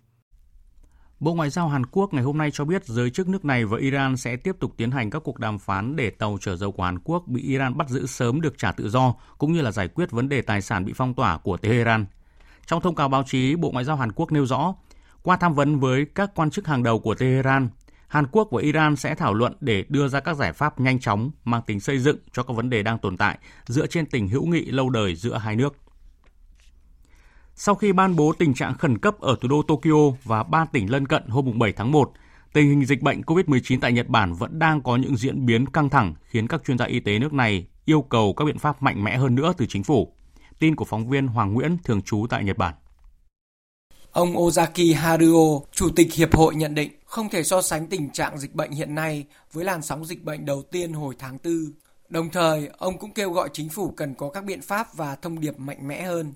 Bộ 1.20 1.34
Ngoại 1.34 1.50
giao 1.50 1.68
Hàn 1.68 1.86
Quốc 1.86 2.14
ngày 2.14 2.24
hôm 2.24 2.38
nay 2.38 2.50
cho 2.52 2.64
biết 2.64 2.84
giới 2.84 3.10
chức 3.10 3.28
nước 3.28 3.44
này 3.44 3.64
và 3.64 3.78
Iran 3.78 4.16
sẽ 4.16 4.36
tiếp 4.36 4.56
tục 4.60 4.72
tiến 4.76 4.90
hành 4.90 5.10
các 5.10 5.22
cuộc 5.24 5.38
đàm 5.38 5.58
phán 5.58 5.96
để 5.96 6.10
tàu 6.10 6.38
chở 6.40 6.56
dầu 6.56 6.72
của 6.72 6.82
Hàn 6.82 6.98
Quốc 6.98 7.24
bị 7.26 7.42
Iran 7.42 7.76
bắt 7.76 7.88
giữ 7.88 8.06
sớm 8.06 8.40
được 8.40 8.58
trả 8.58 8.72
tự 8.72 8.88
do, 8.88 9.14
cũng 9.38 9.52
như 9.52 9.60
là 9.60 9.72
giải 9.72 9.88
quyết 9.88 10.10
vấn 10.10 10.28
đề 10.28 10.42
tài 10.42 10.62
sản 10.62 10.84
bị 10.84 10.92
phong 10.96 11.14
tỏa 11.14 11.38
của 11.38 11.56
Tehran. 11.56 12.06
Trong 12.70 12.80
thông 12.80 12.94
cáo 12.94 13.08
báo 13.08 13.22
chí, 13.22 13.56
Bộ 13.56 13.70
Ngoại 13.70 13.84
giao 13.84 13.96
Hàn 13.96 14.12
Quốc 14.12 14.32
nêu 14.32 14.46
rõ, 14.46 14.74
qua 15.22 15.36
tham 15.36 15.54
vấn 15.54 15.80
với 15.80 16.06
các 16.14 16.30
quan 16.34 16.50
chức 16.50 16.66
hàng 16.66 16.82
đầu 16.82 16.98
của 16.98 17.14
Tehran, 17.14 17.68
Hàn 18.08 18.26
Quốc 18.26 18.48
và 18.50 18.62
Iran 18.62 18.96
sẽ 18.96 19.14
thảo 19.14 19.34
luận 19.34 19.56
để 19.60 19.84
đưa 19.88 20.08
ra 20.08 20.20
các 20.20 20.36
giải 20.36 20.52
pháp 20.52 20.80
nhanh 20.80 21.00
chóng 21.00 21.30
mang 21.44 21.62
tính 21.66 21.80
xây 21.80 21.98
dựng 21.98 22.16
cho 22.32 22.42
các 22.42 22.54
vấn 22.56 22.70
đề 22.70 22.82
đang 22.82 22.98
tồn 22.98 23.16
tại 23.16 23.38
dựa 23.66 23.86
trên 23.86 24.06
tình 24.06 24.28
hữu 24.28 24.46
nghị 24.46 24.64
lâu 24.64 24.90
đời 24.90 25.14
giữa 25.14 25.38
hai 25.38 25.56
nước. 25.56 25.76
Sau 27.54 27.74
khi 27.74 27.92
ban 27.92 28.16
bố 28.16 28.32
tình 28.38 28.54
trạng 28.54 28.78
khẩn 28.78 28.98
cấp 28.98 29.20
ở 29.20 29.36
thủ 29.40 29.48
đô 29.48 29.62
Tokyo 29.62 30.16
và 30.24 30.42
ba 30.42 30.64
tỉnh 30.64 30.90
lân 30.90 31.06
cận 31.06 31.22
hôm 31.28 31.58
7 31.58 31.72
tháng 31.72 31.92
1, 31.92 32.12
tình 32.52 32.68
hình 32.68 32.84
dịch 32.84 33.02
bệnh 33.02 33.20
COVID-19 33.20 33.78
tại 33.80 33.92
Nhật 33.92 34.08
Bản 34.08 34.34
vẫn 34.34 34.58
đang 34.58 34.82
có 34.82 34.96
những 34.96 35.16
diễn 35.16 35.46
biến 35.46 35.66
căng 35.66 35.88
thẳng 35.88 36.14
khiến 36.24 36.48
các 36.48 36.64
chuyên 36.66 36.78
gia 36.78 36.84
y 36.84 37.00
tế 37.00 37.18
nước 37.18 37.32
này 37.32 37.66
yêu 37.84 38.02
cầu 38.02 38.34
các 38.36 38.44
biện 38.44 38.58
pháp 38.58 38.82
mạnh 38.82 39.04
mẽ 39.04 39.16
hơn 39.16 39.34
nữa 39.34 39.52
từ 39.56 39.66
chính 39.68 39.84
phủ. 39.84 40.14
Tin 40.61 40.76
của 40.76 40.84
phóng 40.84 41.08
viên 41.08 41.26
Hoàng 41.26 41.54
Nguyễn 41.54 41.76
thường 41.84 42.02
trú 42.02 42.26
tại 42.30 42.44
Nhật 42.44 42.58
Bản. 42.58 42.74
Ông 44.12 44.36
Ozaki 44.36 44.96
Haruo, 44.96 45.61
Chủ 45.72 45.88
tịch 45.96 46.12
Hiệp 46.14 46.36
hội 46.36 46.54
nhận 46.54 46.74
định 46.74 46.92
không 47.04 47.28
thể 47.28 47.42
so 47.42 47.62
sánh 47.62 47.86
tình 47.86 48.11
trạng 48.11 48.38
dịch 48.38 48.54
bệnh 48.54 48.70
hiện 48.70 48.94
nay 48.94 49.24
với 49.52 49.64
làn 49.64 49.82
sóng 49.82 50.04
dịch 50.04 50.24
bệnh 50.24 50.44
đầu 50.44 50.62
tiên 50.62 50.92
hồi 50.92 51.14
tháng 51.18 51.38
4. 51.44 51.54
Đồng 52.08 52.30
thời, 52.30 52.70
ông 52.78 52.98
cũng 52.98 53.12
kêu 53.12 53.30
gọi 53.30 53.48
chính 53.52 53.68
phủ 53.68 53.90
cần 53.90 54.14
có 54.14 54.30
các 54.30 54.44
biện 54.44 54.62
pháp 54.62 54.94
và 54.94 55.16
thông 55.16 55.40
điệp 55.40 55.58
mạnh 55.58 55.88
mẽ 55.88 56.02
hơn 56.02 56.32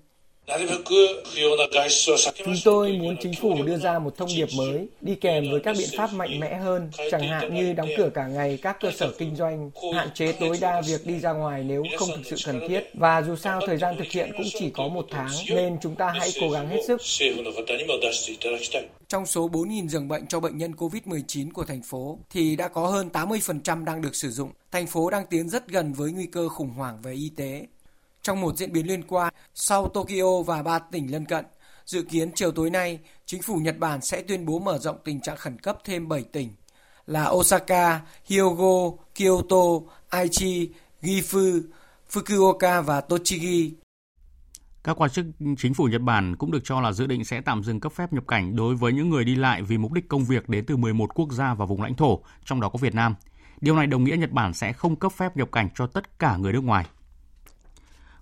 Chúng 2.45 2.57
tôi 2.65 2.93
muốn 2.93 3.17
chính 3.23 3.33
phủ 3.41 3.63
đưa 3.63 3.77
ra 3.77 3.99
một 3.99 4.17
thông 4.17 4.29
điệp 4.37 4.49
mới, 4.57 4.89
đi 5.01 5.15
kèm 5.15 5.45
với 5.51 5.61
các 5.61 5.77
biện 5.79 5.89
pháp 5.97 6.13
mạnh 6.13 6.41
mẽ 6.41 6.55
hơn, 6.55 6.91
chẳng 7.11 7.29
hạn 7.29 7.55
như 7.55 7.73
đóng 7.73 7.89
cửa 7.97 8.11
cả 8.15 8.27
ngày 8.27 8.59
các 8.63 8.77
cơ 8.81 8.91
sở 8.91 9.13
kinh 9.19 9.37
doanh, 9.37 9.71
hạn 9.95 10.09
chế 10.15 10.33
tối 10.33 10.59
đa 10.61 10.81
việc 10.81 11.07
đi 11.07 11.19
ra 11.19 11.33
ngoài 11.33 11.65
nếu 11.65 11.83
không 11.99 12.09
thực 12.17 12.23
sự 12.25 12.37
cần 12.53 12.69
thiết. 12.69 12.81
Và 12.95 13.23
dù 13.23 13.37
sao 13.37 13.61
thời 13.67 13.77
gian 13.77 13.97
thực 13.99 14.11
hiện 14.11 14.33
cũng 14.37 14.47
chỉ 14.59 14.71
có 14.71 14.89
một 14.89 15.07
tháng, 15.11 15.31
nên 15.49 15.79
chúng 15.83 15.95
ta 15.95 16.13
hãy 16.19 16.31
cố 16.41 16.51
gắng 16.51 16.69
hết 16.69 16.81
sức. 16.87 17.01
Trong 19.09 19.27
số 19.27 19.49
4.000 19.49 19.89
giường 19.89 20.09
bệnh 20.09 20.27
cho 20.27 20.41
bệnh 20.41 20.59
nhân 20.59 20.73
COVID-19 20.73 21.53
của 21.53 21.65
thành 21.65 21.83
phố 21.83 22.19
thì 22.31 22.57
đã 22.57 22.69
có 22.69 22.87
hơn 22.87 23.09
80% 23.13 23.85
đang 23.85 24.03
được 24.03 24.15
sử 24.17 24.31
dụng. 24.31 24.51
Thành 24.73 24.87
phố 24.87 25.11
đang 25.11 25.27
tiến 25.31 25.49
rất 25.49 25.69
gần 25.69 25.93
với 25.93 26.13
nguy 26.13 26.27
cơ 26.27 26.49
khủng 26.49 26.71
hoảng 26.71 27.03
về 27.03 27.13
y 27.13 27.31
tế. 27.37 27.67
Trong 28.25 28.41
một 28.41 28.57
diễn 28.57 28.73
biến 28.73 28.87
liên 28.87 29.03
quan, 29.09 29.35
sau 29.55 29.89
Tokyo 29.89 30.43
và 30.47 30.63
ba 30.63 30.79
tỉnh 30.79 31.13
lân 31.13 31.25
cận, 31.25 31.45
dự 31.87 32.03
kiến 32.03 32.31
chiều 32.35 32.53
tối 32.53 32.71
nay, 32.71 32.99
chính 33.27 33.43
phủ 33.43 33.57
Nhật 33.57 33.79
Bản 33.79 34.01
sẽ 34.01 34.23
tuyên 34.23 34.47
bố 34.47 34.59
mở 34.59 34.79
rộng 34.79 34.97
tình 35.05 35.21
trạng 35.21 35.37
khẩn 35.37 35.59
cấp 35.59 35.79
thêm 35.85 36.09
7 36.09 36.23
tỉnh 36.23 36.49
là 37.07 37.29
Osaka, 37.29 38.01
Hyogo, 38.25 38.97
Kyoto, 39.15 39.93
Aichi, 40.09 40.71
Gifu, 41.03 41.61
Fukuoka 42.11 42.83
và 42.83 43.01
Tochigi. 43.01 43.73
Các 44.85 45.01
quan 45.01 45.11
chức 45.11 45.27
chính 45.59 45.75
phủ 45.75 45.85
Nhật 45.85 46.03
Bản 46.03 46.37
cũng 46.37 46.51
được 46.51 46.65
cho 46.65 46.81
là 46.81 46.93
dự 46.93 47.07
định 47.07 47.25
sẽ 47.25 47.41
tạm 47.41 47.65
dừng 47.65 47.81
cấp 47.81 47.93
phép 47.93 48.13
nhập 48.13 48.25
cảnh 48.29 48.57
đối 48.57 48.75
với 48.75 48.93
những 48.93 49.11
người 49.11 49.25
đi 49.25 49.35
lại 49.35 49.63
vì 49.63 49.79
mục 49.79 49.93
đích 49.93 50.09
công 50.09 50.25
việc 50.25 50.49
đến 50.49 50.67
từ 50.67 50.77
11 50.77 51.15
quốc 51.15 51.33
gia 51.33 51.55
và 51.55 51.67
vùng 51.67 51.83
lãnh 51.83 51.95
thổ, 51.95 52.21
trong 52.45 52.61
đó 52.61 52.69
có 52.69 52.79
Việt 52.83 52.95
Nam. 52.95 53.15
Điều 53.61 53.77
này 53.77 53.87
đồng 53.87 54.05
nghĩa 54.05 54.17
Nhật 54.17 54.31
Bản 54.31 54.55
sẽ 54.55 54.73
không 54.73 54.97
cấp 54.97 55.13
phép 55.13 55.37
nhập 55.37 55.53
cảnh 55.53 55.69
cho 55.75 55.87
tất 55.87 56.19
cả 56.19 56.37
người 56.37 56.53
nước 56.53 56.65
ngoài. 56.65 56.87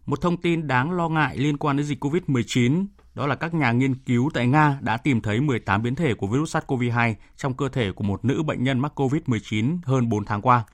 Một 0.07 0.21
thông 0.21 0.37
tin 0.37 0.67
đáng 0.67 0.91
lo 0.91 1.09
ngại 1.09 1.37
liên 1.37 1.57
quan 1.57 1.77
đến 1.77 1.87
dịch 1.87 2.05
COVID-19 2.05 2.87
đó 3.15 3.27
là 3.27 3.35
các 3.35 3.55
nhà 3.55 3.73
nghiên 3.73 3.95
cứu 3.95 4.31
tại 4.35 4.47
Nga 4.47 4.79
đã 4.81 4.97
tìm 4.97 5.21
thấy 5.21 5.41
18 5.41 5.83
biến 5.83 5.95
thể 5.95 6.15
của 6.15 6.27
virus 6.27 6.57
SARS-CoV-2 6.57 7.15
trong 7.37 7.55
cơ 7.55 7.69
thể 7.69 7.93
của 7.93 8.05
một 8.05 8.25
nữ 8.25 8.43
bệnh 8.43 8.65
nhân 8.65 8.79
mắc 8.81 9.01
COVID-19 9.01 9.79
hơn 9.85 10.09
4 10.09 10.25
tháng 10.25 10.43
qua. 10.43 10.65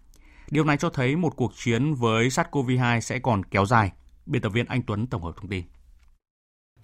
Điều 0.51 0.65
này 0.65 0.77
cho 0.77 0.91
thấy 0.91 1.17
một 1.17 1.37
cuộc 1.37 1.53
chiến 1.57 1.95
với 1.95 2.29
SARS-CoV-2 2.29 3.01
sẽ 3.01 3.19
còn 3.19 3.45
kéo 3.45 3.67
dài. 3.67 3.93
Biên 4.27 4.43
tập 4.43 4.49
viên 4.49 4.67
Anh 4.67 4.83
Tuấn 4.83 5.07
tổng 5.07 5.23
hợp 5.23 5.33
thông 5.37 5.49
tin. 5.49 5.65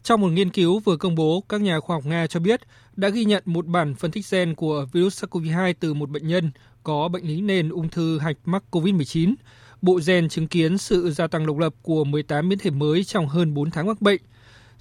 Trong 0.02 0.20
một 0.20 0.28
nghiên 0.28 0.50
cứu 0.50 0.78
vừa 0.78 0.96
công 0.96 1.14
bố, 1.14 1.44
các 1.48 1.60
nhà 1.60 1.80
khoa 1.80 1.96
học 1.96 2.06
Nga 2.06 2.26
cho 2.26 2.40
biết 2.40 2.60
đã 2.96 3.08
ghi 3.08 3.24
nhận 3.24 3.42
một 3.46 3.66
bản 3.66 3.94
phân 3.94 4.10
tích 4.10 4.24
gen 4.30 4.54
của 4.54 4.86
virus 4.92 5.24
SARS-CoV-2 5.24 5.74
từ 5.80 5.94
một 5.94 6.10
bệnh 6.10 6.26
nhân 6.26 6.52
có 6.82 7.08
bệnh 7.08 7.24
lý 7.24 7.40
nền 7.40 7.68
ung 7.68 7.88
thư 7.88 8.18
hạch 8.18 8.36
mắc 8.44 8.64
COVID-19 8.70 9.34
bộ 9.84 10.00
gen 10.06 10.28
chứng 10.28 10.46
kiến 10.46 10.78
sự 10.78 11.10
gia 11.10 11.26
tăng 11.26 11.46
độc 11.46 11.58
lập 11.58 11.74
của 11.82 12.04
18 12.04 12.48
biến 12.48 12.58
thể 12.58 12.70
mới 12.70 13.04
trong 13.04 13.28
hơn 13.28 13.54
4 13.54 13.70
tháng 13.70 13.86
mắc 13.86 14.00
bệnh. 14.00 14.20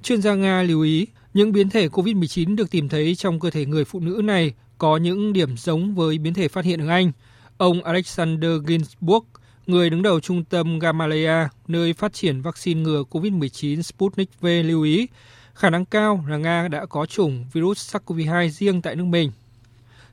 Chuyên 0.04 0.22
gia 0.22 0.36
Nga 0.36 0.62
lưu 0.64 0.82
ý, 0.82 1.08
những 1.34 1.51
biến 1.51 1.70
thể 1.70 1.88
COVID-19 1.88 2.56
được 2.56 2.72
tìm 2.72 2.89
thấy 2.89 3.16
trong 3.16 3.39
cơ 3.39 3.49
thể 3.49 3.66
người 3.66 3.86
phụ 3.86 3.99
nữ 3.99 4.22
này 4.24 4.54
có 4.78 4.97
những 4.97 5.34
điểm 5.34 5.58
giống 5.58 5.95
với 5.95 6.18
biến 6.18 6.34
thể 6.34 6.47
phát 6.47 6.66
hiện 6.66 6.82
ở 6.82 6.88
Anh. 6.88 7.12
Ông 7.58 7.84
Alexander 7.84 8.51
Ginsburg, 8.68 9.26
người 9.68 9.89
đứng 9.89 10.01
đầu 10.01 10.20
trung 10.20 10.43
tâm 10.43 10.80
Gamaleya, 10.80 11.49
nơi 11.68 11.93
phát 11.93 12.14
triển 12.14 12.41
vaccine 12.41 12.82
ngừa 12.82 13.04
COVID-19 13.12 13.82
Sputnik 13.82 14.30
V 14.41 14.47
lưu 14.66 14.84
ý, 14.84 15.08
khả 15.54 15.70
năng 15.70 15.86
cao 15.86 16.26
là 16.28 16.38
Nga 16.38 16.68
đã 16.68 16.86
có 16.86 17.06
chủng 17.06 17.45
virus 17.54 17.95
SARS-CoV-2 17.95 18.49
riêng 18.49 18.82
tại 18.82 18.95
nước 18.95 19.06
mình. 19.06 19.32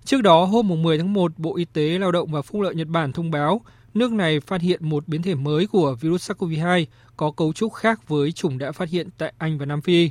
Trước 0.04 0.22
đó, 0.22 0.44
hôm 0.44 0.82
10 0.82 0.98
tháng 0.98 1.12
1, 1.12 1.32
Bộ 1.36 1.56
Y 1.56 1.64
tế 1.64 1.98
Lao 1.98 2.12
động 2.12 2.32
và 2.32 2.42
Phúc 2.42 2.62
lợi 2.62 2.74
Nhật 2.74 2.88
Bản 2.88 3.12
thông 3.12 3.30
báo 3.30 3.60
nước 3.94 4.12
này 4.12 4.40
phát 4.40 4.60
hiện 4.60 4.88
một 4.88 5.08
biến 5.08 5.22
thể 5.22 5.34
mới 5.34 5.66
của 5.66 5.96
virus 6.00 6.30
SARS-CoV-2 6.30 6.84
có 7.16 7.30
cấu 7.30 7.52
trúc 7.52 7.72
khác 7.72 8.08
với 8.08 8.32
chủng 8.32 8.58
đã 8.58 8.72
phát 8.72 8.88
hiện 8.88 9.08
tại 9.18 9.32
Anh 9.38 9.58
và 9.58 9.66
Nam 9.66 9.82
Phi. 9.82 10.10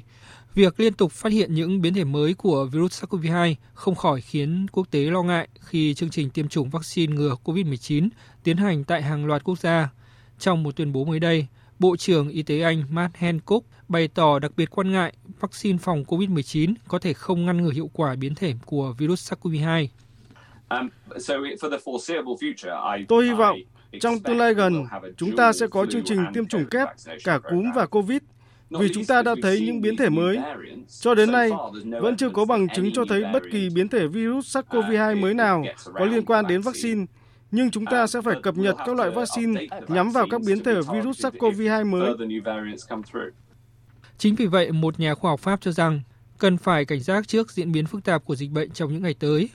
Việc 0.55 0.79
liên 0.79 0.93
tục 0.93 1.11
phát 1.11 1.31
hiện 1.31 1.55
những 1.55 1.81
biến 1.81 1.93
thể 1.93 2.03
mới 2.03 2.33
của 2.33 2.65
virus 2.65 3.03
SARS-CoV-2 3.03 3.55
không 3.73 3.95
khỏi 3.95 4.21
khiến 4.21 4.65
quốc 4.71 4.87
tế 4.91 4.99
lo 4.99 5.23
ngại 5.23 5.47
khi 5.59 5.93
chương 5.93 6.09
trình 6.09 6.29
tiêm 6.29 6.47
chủng 6.47 6.69
vaccine 6.69 7.15
ngừa 7.15 7.35
COVID-19 7.43 8.09
tiến 8.43 8.57
hành 8.57 8.83
tại 8.83 9.01
hàng 9.01 9.25
loạt 9.25 9.43
quốc 9.43 9.59
gia. 9.59 9.89
Trong 10.39 10.63
một 10.63 10.75
tuyên 10.75 10.91
bố 10.93 11.05
mới 11.05 11.19
đây, 11.19 11.47
Bộ 11.79 11.97
trưởng 11.97 12.29
Y 12.29 12.43
tế 12.43 12.61
Anh 12.61 12.83
Matt 12.89 13.17
Hancock 13.17 13.65
bày 13.87 14.07
tỏ 14.07 14.39
đặc 14.39 14.51
biệt 14.57 14.69
quan 14.69 14.91
ngại 14.91 15.13
vaccine 15.39 15.77
phòng 15.77 16.03
COVID-19 16.03 16.73
có 16.87 16.99
thể 16.99 17.13
không 17.13 17.45
ngăn 17.45 17.61
ngừa 17.61 17.71
hiệu 17.71 17.89
quả 17.93 18.15
biến 18.15 18.35
thể 18.35 18.53
của 18.65 18.93
virus 18.97 19.33
SARS-CoV-2. 19.33 19.87
Um, 20.69 20.89
Tôi 23.07 23.25
hy 23.25 23.33
vọng 23.33 23.57
trong 24.01 24.19
tương 24.19 24.37
lai 24.37 24.53
gần, 24.53 24.85
chúng 25.17 25.35
ta 25.35 25.53
sẽ 25.53 25.67
có 25.67 25.85
chương 25.85 26.03
trình 26.05 26.19
tiêm 26.33 26.45
chủng 26.45 26.65
kép 26.65 26.87
cả 27.23 27.39
cúm 27.49 27.71
và 27.75 27.85
COVID 27.85 28.17
vì 28.69 28.93
chúng 28.93 29.05
ta 29.05 29.21
đã 29.21 29.35
thấy 29.41 29.61
những 29.61 29.81
biến 29.81 29.97
thể 29.97 30.09
mới. 30.09 30.37
Cho 31.01 31.15
đến 31.15 31.31
nay, 31.31 31.49
vẫn 32.01 32.17
chưa 32.17 32.29
có 32.29 32.45
bằng 32.45 32.67
chứng 32.75 32.93
cho 32.93 33.05
thấy 33.09 33.23
bất 33.33 33.43
kỳ 33.51 33.69
biến 33.69 33.87
thể 33.87 34.07
virus 34.07 34.57
SARS-CoV-2 34.57 35.21
mới 35.21 35.33
nào 35.33 35.63
có 35.93 36.05
liên 36.05 36.25
quan 36.25 36.47
đến 36.47 36.61
vaccine. 36.61 37.05
nhưng 37.51 37.71
chúng 37.71 37.85
ta 37.85 38.07
sẽ 38.07 38.21
phải 38.21 38.35
cập 38.43 38.57
nhật 38.57 38.75
các 38.85 38.95
loại 38.95 39.09
vaccine 39.09 39.65
nhắm 39.87 40.11
vào 40.11 40.27
các 40.29 40.41
biến 40.41 40.63
thể 40.63 40.73
virus 40.93 41.25
SARS-CoV-2 41.25 41.85
mới. 41.85 42.13
Chính 44.17 44.35
vì 44.35 44.45
vậy, 44.45 44.71
một 44.71 44.99
nhà 44.99 45.15
khoa 45.15 45.31
học 45.31 45.39
Pháp 45.39 45.61
cho 45.61 45.71
rằng 45.71 46.01
cần 46.37 46.57
phải 46.57 46.85
cảnh 46.85 46.99
giác 46.99 47.27
trước 47.27 47.51
diễn 47.51 47.71
biến 47.71 47.85
phức 47.85 48.03
tạp 48.03 48.25
của 48.25 48.35
dịch 48.35 48.51
bệnh 48.51 48.71
trong 48.71 48.93
những 48.93 49.03
ngày 49.03 49.15
tới. 49.19 49.49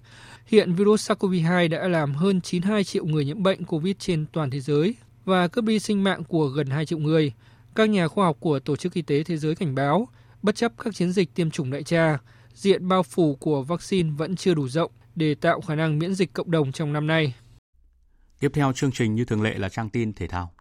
Hiện 0.47 0.75
virus 0.75 1.11
SARS-CoV-2 1.11 1.69
đã 1.69 1.89
làm 1.89 2.15
hơn 2.15 2.41
92 2.41 2.85
triệu 2.85 3.05
người 3.05 3.25
nhiễm 3.25 3.43
bệnh 3.43 3.65
COVID 3.65 3.97
trên 3.99 4.27
toàn 4.33 4.51
thế 4.51 4.61
giới 4.61 4.95
và 5.25 5.49
cướp 5.49 5.65
đi 5.65 5.79
sinh 5.79 6.05
mạng 6.05 6.25
của 6.25 6.47
gần 6.47 6.67
2 6.67 6.87
triệu 6.87 6.99
người. 6.99 7.33
Các 7.75 7.91
nhà 7.91 8.09
khoa 8.09 8.27
học 8.27 8.37
của 8.41 8.59
Tổ 8.59 8.77
chức 8.77 8.95
Y 8.95 9.03
tế 9.03 9.23
Thế 9.23 9.37
giới 9.37 9.55
cảnh 9.55 9.75
báo, 9.75 10.09
bất 10.43 10.55
chấp 10.55 10.73
các 10.79 10.95
chiến 10.95 11.13
dịch 11.13 11.35
tiêm 11.35 11.51
chủng 11.51 11.71
đại 11.71 11.83
trà, 11.83 12.19
diện 12.55 12.89
bao 12.89 13.03
phủ 13.03 13.37
của 13.37 13.63
vaccine 13.63 14.11
vẫn 14.17 14.37
chưa 14.37 14.55
đủ 14.55 14.69
rộng 14.69 14.91
để 15.15 15.35
tạo 15.35 15.61
khả 15.61 15.75
năng 15.75 15.99
miễn 15.99 16.15
dịch 16.15 16.33
cộng 16.33 16.51
đồng 16.51 16.73
trong 16.73 16.93
năm 16.93 17.07
nay. 17.07 17.35
Tiếp 18.41 18.51
theo 18.55 18.73
chương 18.73 18.93
trình 18.93 19.15
như 19.15 19.25
thường 19.25 19.43
lệ 19.43 19.59
là 19.59 19.69
trang 19.69 19.91
tin 19.91 20.13
thể 20.13 20.27
thao. 20.27 20.55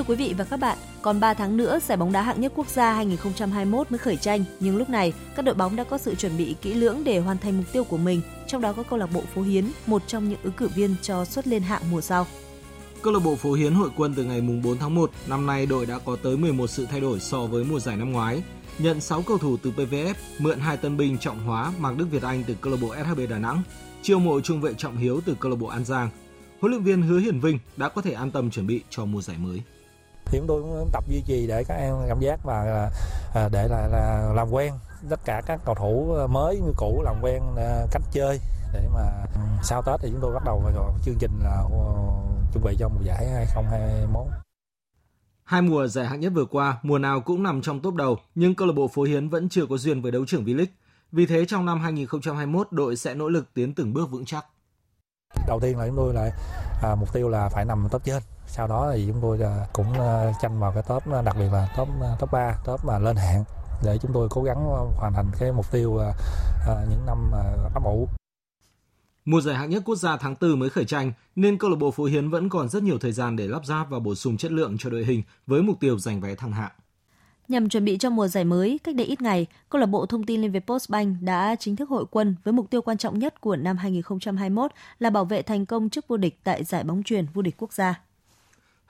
Thưa 0.00 0.04
quý 0.04 0.16
vị 0.16 0.34
và 0.38 0.44
các 0.44 0.56
bạn, 0.56 0.78
còn 1.02 1.20
3 1.20 1.34
tháng 1.34 1.56
nữa 1.56 1.78
giải 1.86 1.98
bóng 1.98 2.12
đá 2.12 2.22
hạng 2.22 2.40
nhất 2.40 2.52
quốc 2.56 2.68
gia 2.68 2.92
2021 2.92 3.90
mới 3.90 3.98
khởi 3.98 4.16
tranh, 4.16 4.44
nhưng 4.60 4.76
lúc 4.76 4.90
này 4.90 5.12
các 5.36 5.44
đội 5.44 5.54
bóng 5.54 5.76
đã 5.76 5.84
có 5.84 5.98
sự 5.98 6.14
chuẩn 6.14 6.36
bị 6.38 6.56
kỹ 6.62 6.74
lưỡng 6.74 7.04
để 7.04 7.18
hoàn 7.18 7.38
thành 7.38 7.56
mục 7.56 7.66
tiêu 7.72 7.84
của 7.84 7.96
mình, 7.96 8.22
trong 8.46 8.60
đó 8.60 8.72
có 8.72 8.82
câu 8.82 8.98
lạc 8.98 9.06
bộ 9.12 9.22
Phố 9.34 9.42
Hiến, 9.42 9.64
một 9.86 10.02
trong 10.06 10.28
những 10.28 10.38
ứng 10.42 10.52
cử 10.52 10.68
viên 10.68 10.94
cho 11.02 11.24
suất 11.24 11.48
lên 11.48 11.62
hạng 11.62 11.82
mùa 11.90 12.00
sau. 12.00 12.26
Câu 13.02 13.12
lạc 13.12 13.18
bộ 13.24 13.36
Phố 13.36 13.52
Hiến 13.52 13.74
hội 13.74 13.90
quân 13.96 14.14
từ 14.14 14.24
ngày 14.24 14.40
4 14.40 14.78
tháng 14.78 14.94
1, 14.94 15.10
năm 15.28 15.46
nay 15.46 15.66
đội 15.66 15.86
đã 15.86 15.98
có 15.98 16.16
tới 16.22 16.36
11 16.36 16.70
sự 16.70 16.86
thay 16.90 17.00
đổi 17.00 17.20
so 17.20 17.46
với 17.46 17.64
mùa 17.64 17.80
giải 17.80 17.96
năm 17.96 18.12
ngoái. 18.12 18.42
Nhận 18.78 19.00
6 19.00 19.22
cầu 19.22 19.38
thủ 19.38 19.56
từ 19.62 19.72
PVF, 19.76 20.14
mượn 20.38 20.58
hai 20.58 20.76
tân 20.76 20.96
binh 20.96 21.18
Trọng 21.18 21.38
Hóa, 21.38 21.72
Mạc 21.78 21.96
Đức 21.96 22.06
Việt 22.10 22.22
Anh 22.22 22.44
từ 22.46 22.54
câu 22.60 22.72
lạc 22.72 22.78
bộ 22.82 22.94
SHB 23.04 23.20
Đà 23.30 23.38
Nẵng, 23.38 23.62
chiêu 24.02 24.18
mộ 24.18 24.40
trung 24.40 24.60
vệ 24.60 24.74
Trọng 24.74 24.96
Hiếu 24.96 25.20
từ 25.26 25.36
câu 25.40 25.50
lạc 25.50 25.56
bộ 25.56 25.66
An 25.66 25.84
Giang. 25.84 26.10
Huấn 26.60 26.72
luyện 26.72 26.82
viên 26.82 27.02
Hứa 27.02 27.18
Hiển 27.18 27.40
Vinh 27.40 27.58
đã 27.76 27.88
có 27.88 28.02
thể 28.02 28.12
an 28.12 28.30
tâm 28.30 28.50
chuẩn 28.50 28.66
bị 28.66 28.82
cho 28.90 29.04
mùa 29.04 29.22
giải 29.22 29.36
mới 29.38 29.62
thì 30.30 30.38
chúng 30.38 30.46
tôi 30.46 30.62
cũng 30.62 30.90
tập 30.92 31.04
duy 31.08 31.22
trì 31.26 31.46
để 31.46 31.64
các 31.64 31.74
em 31.74 31.94
cảm 32.08 32.20
giác 32.20 32.40
và 32.44 32.90
à, 33.34 33.48
để 33.52 33.68
là, 33.68 33.86
là 33.86 34.32
làm 34.34 34.50
quen 34.50 34.72
tất 35.10 35.20
cả 35.24 35.42
các 35.46 35.60
cầu 35.64 35.74
thủ 35.74 36.16
mới 36.30 36.56
như 36.56 36.72
cũ 36.76 37.02
làm 37.04 37.16
quen 37.22 37.42
à, 37.56 37.86
cách 37.92 38.02
chơi 38.12 38.40
để 38.72 38.88
mà 38.94 39.00
ừ, 39.34 39.40
sau 39.62 39.82
Tết 39.82 40.00
thì 40.00 40.08
chúng 40.12 40.20
tôi 40.20 40.34
bắt 40.34 40.42
đầu 40.44 40.62
vào 40.64 40.98
chương 41.04 41.16
trình 41.18 41.30
là 41.44 41.62
chuẩn 42.52 42.64
bị 42.64 42.76
cho 42.78 42.88
mùa 42.88 43.02
giải 43.02 43.28
2021. 43.28 44.26
Hai 45.44 45.62
mùa 45.62 45.86
giải 45.86 46.06
hạng 46.06 46.20
nhất 46.20 46.32
vừa 46.34 46.44
qua, 46.44 46.78
mùa 46.82 46.98
nào 46.98 47.20
cũng 47.20 47.42
nằm 47.42 47.62
trong 47.62 47.80
top 47.80 47.94
đầu, 47.94 48.18
nhưng 48.34 48.54
câu 48.54 48.68
lạc 48.68 48.74
bộ 48.76 48.88
Phố 48.88 49.02
Hiến 49.02 49.28
vẫn 49.28 49.48
chưa 49.48 49.66
có 49.66 49.76
duyên 49.76 50.02
với 50.02 50.12
đấu 50.12 50.24
trưởng 50.26 50.44
V-League. 50.44 50.66
Vì 51.12 51.26
thế 51.26 51.44
trong 51.44 51.66
năm 51.66 51.80
2021, 51.80 52.68
đội 52.70 52.96
sẽ 52.96 53.14
nỗ 53.14 53.28
lực 53.28 53.54
tiến 53.54 53.74
từng 53.74 53.92
bước 53.92 54.10
vững 54.10 54.24
chắc. 54.24 54.44
Đầu 55.46 55.60
tiên 55.60 55.78
là 55.78 55.86
chúng 55.86 55.96
tôi 55.96 56.14
là 56.14 56.30
à, 56.82 56.94
mục 56.94 57.12
tiêu 57.12 57.28
là 57.28 57.48
phải 57.48 57.64
nằm 57.64 57.88
top 57.90 58.04
trên. 58.04 58.22
Sau 58.52 58.66
đó 58.66 58.92
thì 58.94 59.04
chúng 59.06 59.20
tôi 59.22 59.38
là 59.38 59.66
cũng 59.72 59.92
à, 59.92 60.32
tranh 60.42 60.60
vào 60.60 60.72
cái 60.72 60.82
top 60.82 61.02
đặc 61.24 61.36
biệt 61.38 61.48
là 61.52 61.68
top 61.76 61.88
à, 62.02 62.16
top 62.18 62.32
3, 62.32 62.54
top 62.64 62.84
mà 62.84 62.98
lên 62.98 63.16
hạng 63.16 63.44
để 63.84 63.98
chúng 64.02 64.10
tôi 64.14 64.28
cố 64.30 64.42
gắng 64.42 64.64
hoàn 64.96 65.12
thành 65.12 65.30
cái 65.38 65.52
mục 65.52 65.72
tiêu 65.72 65.98
à, 65.98 66.12
à, 66.68 66.74
những 66.90 67.06
năm 67.06 67.30
à, 67.32 67.44
ấp 67.74 67.84
ủ. 67.84 68.08
Mùa 69.24 69.40
giải 69.40 69.56
hạng 69.56 69.70
nhất 69.70 69.82
quốc 69.84 69.96
gia 69.96 70.16
tháng 70.16 70.34
4 70.40 70.58
mới 70.58 70.70
khởi 70.70 70.84
tranh 70.84 71.12
nên 71.36 71.58
câu 71.58 71.70
lạc 71.70 71.76
bộ 71.76 71.90
Phú 71.90 72.04
Hiến 72.04 72.30
vẫn 72.30 72.48
còn 72.48 72.68
rất 72.68 72.82
nhiều 72.82 72.98
thời 72.98 73.12
gian 73.12 73.36
để 73.36 73.48
lắp 73.48 73.66
ráp 73.66 73.90
và 73.90 73.98
bổ 73.98 74.14
sung 74.14 74.36
chất 74.36 74.52
lượng 74.52 74.76
cho 74.78 74.90
đội 74.90 75.04
hình 75.04 75.22
với 75.46 75.62
mục 75.62 75.80
tiêu 75.80 75.98
giành 75.98 76.20
vé 76.20 76.34
thăng 76.34 76.52
hạng. 76.52 76.72
Nhằm 77.48 77.68
chuẩn 77.68 77.84
bị 77.84 77.98
cho 77.98 78.10
mùa 78.10 78.28
giải 78.28 78.44
mới, 78.44 78.78
cách 78.84 78.94
đây 78.94 79.06
ít 79.06 79.22
ngày, 79.22 79.46
câu 79.68 79.80
lạc 79.80 79.86
bộ 79.86 80.06
thông 80.06 80.26
tin 80.26 80.40
Liên 80.40 80.52
Việt 80.52 80.66
Postbank 80.66 81.22
đã 81.22 81.56
chính 81.58 81.76
thức 81.76 81.88
hội 81.88 82.04
quân 82.10 82.36
với 82.44 82.52
mục 82.52 82.70
tiêu 82.70 82.82
quan 82.82 82.98
trọng 82.98 83.18
nhất 83.18 83.40
của 83.40 83.56
năm 83.56 83.76
2021 83.76 84.70
là 84.98 85.10
bảo 85.10 85.24
vệ 85.24 85.42
thành 85.42 85.66
công 85.66 85.90
chức 85.90 86.08
vô 86.08 86.16
địch 86.16 86.40
tại 86.44 86.64
giải 86.64 86.84
bóng 86.84 87.02
truyền 87.02 87.26
vô 87.34 87.42
địch 87.42 87.54
quốc 87.58 87.72
gia. 87.72 88.09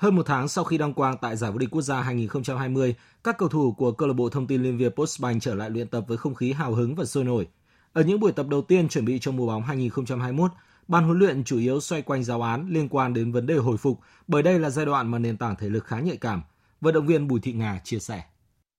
Hơn 0.00 0.16
một 0.16 0.26
tháng 0.26 0.48
sau 0.48 0.64
khi 0.64 0.78
đăng 0.78 0.94
quang 0.94 1.16
tại 1.16 1.36
giải 1.36 1.50
vô 1.50 1.58
địch 1.58 1.68
quốc 1.70 1.82
gia 1.82 2.00
2020, 2.00 2.94
các 3.24 3.38
cầu 3.38 3.48
thủ 3.48 3.74
của 3.78 3.92
câu 3.92 4.08
lạc 4.08 4.14
bộ 4.14 4.28
thông 4.28 4.46
tin 4.46 4.62
Liên 4.62 4.78
Việt 4.78 4.96
Postbank 4.96 5.42
trở 5.42 5.54
lại 5.54 5.70
luyện 5.70 5.88
tập 5.88 6.04
với 6.08 6.16
không 6.16 6.34
khí 6.34 6.52
hào 6.52 6.72
hứng 6.72 6.94
và 6.94 7.04
sôi 7.04 7.24
nổi. 7.24 7.48
Ở 7.92 8.02
những 8.02 8.20
buổi 8.20 8.32
tập 8.32 8.46
đầu 8.48 8.62
tiên 8.62 8.88
chuẩn 8.88 9.04
bị 9.04 9.18
cho 9.20 9.32
mùa 9.32 9.46
bóng 9.46 9.62
2021, 9.62 10.50
ban 10.88 11.04
huấn 11.04 11.18
luyện 11.18 11.44
chủ 11.44 11.58
yếu 11.58 11.80
xoay 11.80 12.02
quanh 12.02 12.24
giáo 12.24 12.42
án 12.42 12.66
liên 12.68 12.88
quan 12.88 13.14
đến 13.14 13.32
vấn 13.32 13.46
đề 13.46 13.54
hồi 13.54 13.76
phục, 13.76 13.98
bởi 14.26 14.42
đây 14.42 14.58
là 14.58 14.70
giai 14.70 14.86
đoạn 14.86 15.10
mà 15.10 15.18
nền 15.18 15.36
tảng 15.36 15.56
thể 15.56 15.68
lực 15.68 15.84
khá 15.84 16.00
nhạy 16.00 16.16
cảm. 16.16 16.42
Vận 16.80 16.94
động 16.94 17.06
viên 17.06 17.28
Bùi 17.28 17.40
Thị 17.40 17.52
Ngà 17.52 17.80
chia 17.84 17.98
sẻ. 17.98 18.22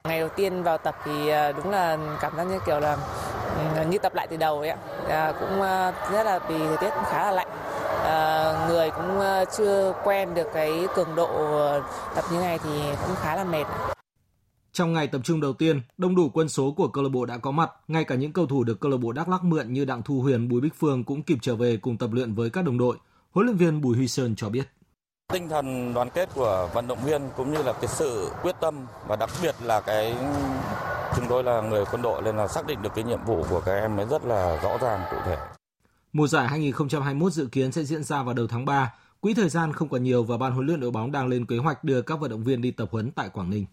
Ngày 0.03 0.19
đầu 0.19 0.29
tiên 0.29 0.63
vào 0.63 0.77
tập 0.77 0.95
thì 1.05 1.29
à, 1.29 1.51
đúng 1.51 1.69
là 1.69 2.17
cảm 2.21 2.37
giác 2.37 2.43
như 2.43 2.59
kiểu 2.65 2.79
là 2.79 2.97
ừ, 3.75 3.89
như 3.89 3.97
tập 3.97 4.15
lại 4.15 4.27
từ 4.27 4.37
đầu 4.37 4.59
ấy 4.59 4.69
ạ. 4.69 4.77
À, 5.09 5.33
cũng 5.39 5.61
à, 5.61 5.91
rất 6.11 6.23
là 6.23 6.39
vì 6.49 6.57
thời 6.57 6.77
tiết 6.77 6.89
cũng 6.95 7.05
khá 7.05 7.25
là 7.25 7.31
lạnh. 7.31 7.70
Người 8.67 8.89
cũng 8.89 9.19
à, 9.19 9.45
chưa 9.45 9.93
quen 10.03 10.33
được 10.33 10.47
cái 10.53 10.87
cường 10.95 11.15
độ 11.15 11.29
tập 12.15 12.25
như 12.31 12.39
này 12.39 12.59
thì 12.63 12.69
cũng 13.07 13.15
khá 13.15 13.35
là 13.35 13.43
mệt. 13.43 13.65
Trong 14.73 14.93
ngày 14.93 15.07
tập 15.07 15.21
trung 15.23 15.41
đầu 15.41 15.53
tiên, 15.53 15.81
đông 15.97 16.15
đủ 16.15 16.29
quân 16.33 16.49
số 16.49 16.73
của 16.77 16.87
câu 16.87 17.03
lạc 17.03 17.09
bộ 17.09 17.25
đã 17.25 17.37
có 17.37 17.51
mặt, 17.51 17.71
ngay 17.87 18.03
cả 18.03 18.15
những 18.15 18.33
cầu 18.33 18.45
thủ 18.45 18.63
được 18.63 18.79
câu 18.79 18.91
lạc 18.91 18.97
bộ 18.97 19.11
Đắk 19.11 19.29
Lắk 19.29 19.43
mượn 19.43 19.73
như 19.73 19.85
Đặng 19.85 20.01
Thu 20.03 20.21
Huyền, 20.21 20.49
Bùi 20.49 20.61
Bích 20.61 20.73
Phương 20.79 21.03
cũng 21.03 21.23
kịp 21.23 21.37
trở 21.41 21.55
về 21.55 21.77
cùng 21.77 21.97
tập 21.97 22.09
luyện 22.13 22.33
với 22.33 22.49
các 22.49 22.65
đồng 22.65 22.77
đội. 22.77 22.97
Huấn 23.31 23.45
luyện 23.45 23.57
viên 23.57 23.81
Bùi 23.81 23.95
Huy 23.95 24.07
Sơn 24.07 24.35
cho 24.35 24.49
biết. 24.49 24.63
Tinh 25.33 25.49
thần 25.49 25.93
đoàn 25.93 26.09
kết 26.09 26.29
của 26.35 26.69
vận 26.73 26.87
động 26.87 26.97
viên 27.05 27.21
cũng 27.37 27.53
như 27.53 27.63
là 27.63 27.73
cái 27.73 27.87
sự 27.87 28.31
quyết 28.41 28.55
tâm 28.59 28.85
và 29.07 29.15
đặc 29.15 29.29
biệt 29.41 29.55
là 29.63 29.81
cái 29.81 30.15
chúng 31.15 31.25
tôi 31.29 31.43
là 31.43 31.61
người 31.61 31.85
quân 31.91 32.01
đội 32.01 32.21
nên 32.21 32.37
là 32.37 32.47
xác 32.47 32.67
định 32.67 32.81
được 32.81 32.91
cái 32.95 33.03
nhiệm 33.03 33.23
vụ 33.25 33.45
của 33.49 33.61
các 33.65 33.73
em 33.73 33.97
ấy 33.97 34.05
rất 34.05 34.25
là 34.25 34.59
rõ 34.63 34.77
ràng 34.77 35.01
cụ 35.11 35.17
thể. 35.25 35.37
Mùa 36.13 36.27
giải 36.27 36.47
2021 36.47 37.33
dự 37.33 37.45
kiến 37.45 37.71
sẽ 37.71 37.83
diễn 37.83 38.03
ra 38.03 38.23
vào 38.23 38.33
đầu 38.33 38.47
tháng 38.47 38.65
3. 38.65 38.93
Quỹ 39.19 39.33
thời 39.33 39.49
gian 39.49 39.73
không 39.73 39.89
còn 39.89 40.03
nhiều 40.03 40.23
và 40.23 40.37
ban 40.37 40.53
huấn 40.53 40.65
luyện 40.65 40.79
đội 40.79 40.91
bóng 40.91 41.11
đang 41.11 41.27
lên 41.27 41.45
kế 41.45 41.57
hoạch 41.57 41.83
đưa 41.83 42.01
các 42.01 42.19
vận 42.19 42.31
động 42.31 42.43
viên 42.43 42.61
đi 42.61 42.71
tập 42.71 42.89
huấn 42.91 43.11
tại 43.11 43.29
Quảng 43.29 43.49
Ninh. 43.49 43.65